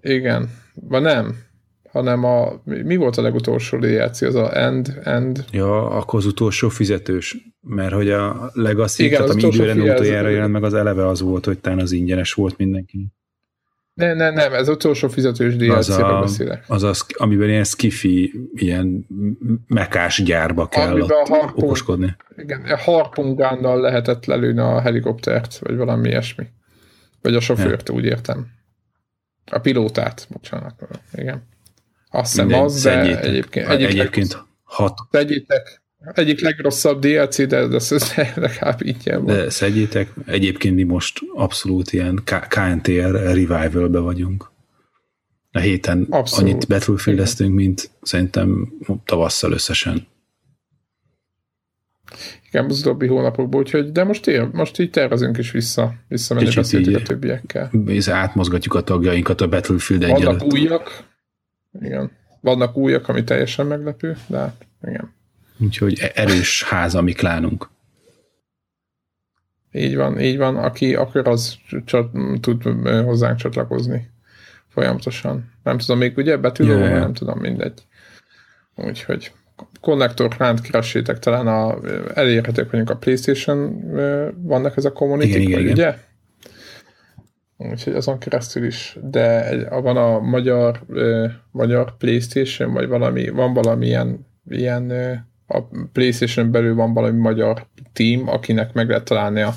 igen, 0.00 0.50
vagy 0.74 1.02
nem 1.02 1.46
hanem 1.90 2.24
a, 2.24 2.62
mi 2.64 2.96
volt 2.96 3.16
a 3.16 3.22
legutolsó 3.22 3.78
DLC, 3.78 4.20
az 4.20 4.34
a 4.34 4.56
End, 4.56 5.00
End? 5.04 5.44
Ja, 5.52 5.90
akkor 5.90 6.18
az 6.18 6.26
utolsó 6.26 6.68
fizetős, 6.68 7.36
mert 7.60 7.92
hogy 7.92 8.10
a 8.10 8.50
Legacy, 8.52 9.04
Igen, 9.04 9.18
tehát 9.18 9.32
ami 9.32 9.42
időre 9.42 9.92
utoljára 9.92 10.28
jelent 10.28 10.52
meg, 10.52 10.64
az 10.64 10.74
eleve 10.74 11.06
az 11.06 11.20
volt, 11.20 11.44
hogy 11.44 11.58
talán 11.58 11.78
az 11.78 11.92
ingyenes 11.92 12.32
volt 12.32 12.56
mindenki. 12.56 13.12
Nem, 13.98 14.16
nem, 14.16 14.34
nem, 14.34 14.52
ez 14.52 14.68
utolsó 14.68 15.08
fizetős 15.08 15.56
DLC-ről 15.56 16.20
beszélek. 16.20 16.64
Az 16.66 16.82
az, 16.82 17.06
amiben 17.14 17.48
ilyen 17.48 17.64
skifi, 17.64 18.48
ilyen 18.54 19.06
mekás 19.66 20.22
gyárba 20.22 20.68
kell 20.68 20.90
amiben 20.90 21.02
ott 21.02 21.28
harpun, 21.28 21.64
okoskodni. 21.64 22.16
Igen, 22.36 22.60
a 22.60 22.76
harpungánnal 22.76 23.80
lehetett 23.80 24.24
lelőni 24.24 24.58
a 24.58 24.80
helikoptert, 24.80 25.58
vagy 25.58 25.76
valami 25.76 26.08
ilyesmi. 26.08 26.46
Vagy 27.22 27.34
a 27.34 27.40
sofőrt, 27.40 27.88
ja. 27.88 27.94
úgy 27.94 28.04
értem. 28.04 28.46
A 29.50 29.58
pilótát, 29.58 30.26
bocsánat. 30.30 30.88
Igen. 31.12 31.42
Azt 32.10 32.30
hiszem 32.30 32.52
az, 32.62 32.82
de 32.82 33.20
egyébként, 33.20 33.68
egyik 33.68 33.88
egyébként 33.88 34.44
hat. 34.62 34.98
Szedjétek. 35.10 35.82
Egyik 36.00 36.40
legrosszabb 36.40 37.00
DLC, 37.00 37.46
de, 37.46 37.56
ez 37.56 38.14
legalább 38.34 38.86
így 38.86 39.02
van. 39.04 39.24
De 39.24 39.50
szedjétek. 39.50 40.12
Egyébként 40.26 40.74
mi 40.74 40.82
most 40.82 41.20
abszolút 41.34 41.92
ilyen 41.92 42.22
KNTR 42.48 43.10
revival-be 43.10 43.98
vagyunk. 43.98 44.50
A 45.52 45.58
héten 45.58 46.06
abszolút. 46.10 46.50
annyit 46.50 46.68
battlefield 46.68 47.50
mint 47.52 47.90
szerintem 48.02 48.72
tavasszal 49.04 49.52
összesen. 49.52 50.06
Igen, 52.48 52.64
az 52.64 52.80
utóbbi 52.80 53.06
hónapokból, 53.06 53.60
úgyhogy, 53.60 53.92
de 53.92 54.04
most, 54.04 54.26
ér, 54.26 54.48
most 54.52 54.78
így 54.78 54.90
tervezünk 54.90 55.38
is 55.38 55.50
vissza, 55.50 55.94
visszamenni 56.08 56.54
beszéltük 56.54 56.96
a 56.96 57.02
többiekkel. 57.02 57.70
Átmozgatjuk 58.06 58.74
a 58.74 58.82
tagjainkat 58.82 59.40
a 59.40 59.48
Battlefield 59.48 60.02
egy 60.02 60.10
Vannak 60.10 60.52
újak, 60.52 61.04
igen. 61.80 62.10
Vannak 62.40 62.76
újak, 62.76 63.08
ami 63.08 63.24
teljesen 63.24 63.66
meglepő, 63.66 64.16
de 64.26 64.38
hát 64.38 64.66
igen. 64.82 65.16
Úgyhogy 65.58 65.98
e- 66.00 66.12
erős 66.14 66.64
ház 66.64 66.94
a 66.94 67.02
mi 67.02 67.12
klánunk. 67.12 67.68
Így 69.72 69.96
van, 69.96 70.20
így 70.20 70.36
van. 70.36 70.56
Aki 70.56 70.94
akar, 70.94 71.28
az 71.28 71.56
csat, 71.84 72.10
tud 72.40 72.62
hozzánk 73.04 73.38
csatlakozni 73.38 74.10
folyamatosan. 74.68 75.52
Nem 75.62 75.78
tudom, 75.78 75.98
még 75.98 76.16
ugye 76.16 76.36
betűlő, 76.36 76.78
yeah. 76.78 76.98
nem 76.98 77.12
tudom, 77.12 77.38
mindegy. 77.38 77.82
Úgyhogy 78.74 79.32
konnektor 79.80 80.34
ránt 80.38 80.60
keressétek, 80.60 81.18
talán 81.18 81.46
a, 81.46 81.78
elérhetők 82.14 82.70
vagyunk 82.70 82.90
a 82.90 82.96
Playstation, 82.96 83.90
vannak 84.42 84.76
ez 84.76 84.84
a 84.84 84.92
community, 84.92 85.28
igen, 85.28 85.40
igen, 85.40 85.60
igen. 85.60 85.72
ugye? 85.72 85.96
úgyhogy 87.58 87.94
azon 87.94 88.18
keresztül 88.18 88.64
is, 88.64 88.98
de 89.02 89.58
van 89.80 89.96
a 89.96 90.20
magyar, 90.20 90.80
magyar 91.50 91.96
Playstation, 91.96 92.72
vagy 92.72 92.88
valami, 92.88 93.28
van 93.28 93.52
valamilyen 93.52 94.26
ilyen, 94.48 94.92
a 95.48 95.60
Playstation 95.92 96.50
belül 96.50 96.74
van 96.74 96.94
valami 96.94 97.18
magyar 97.18 97.66
team, 97.92 98.28
akinek 98.28 98.72
meg 98.72 98.88
lehet 98.88 99.04
találni 99.04 99.40
a, 99.40 99.54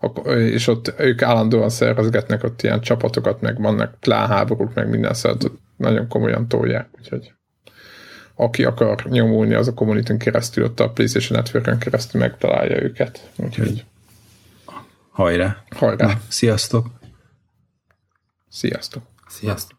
a 0.00 0.30
és 0.30 0.66
ott 0.66 0.94
ők 0.98 1.22
állandóan 1.22 1.68
szervezgetnek 1.68 2.44
ott 2.44 2.62
ilyen 2.62 2.80
csapatokat, 2.80 3.40
meg 3.40 3.60
vannak 3.60 4.00
klánháborúk, 4.00 4.74
meg 4.74 4.88
minden 4.88 5.14
szóval 5.14 5.38
nagyon 5.76 6.08
komolyan 6.08 6.48
tolják, 6.48 6.88
úgyhogy 6.98 7.32
aki 8.38 8.64
akar 8.64 9.04
nyomulni, 9.04 9.54
az 9.54 9.68
a 9.68 9.74
community 9.74 10.16
keresztül, 10.16 10.64
ott 10.64 10.80
a 10.80 10.90
PlayStation 10.90 11.38
network 11.38 11.78
keresztül 11.78 12.20
megtalálja 12.20 12.82
őket. 12.82 13.30
Úgyhogy 13.36 13.84
Hajrá! 15.10 15.64
Hajrá! 15.76 16.06
Na, 16.06 16.20
sziasztok! 16.28 16.86
Sziasztok! 18.48 19.02
Sziasztok! 19.28 19.78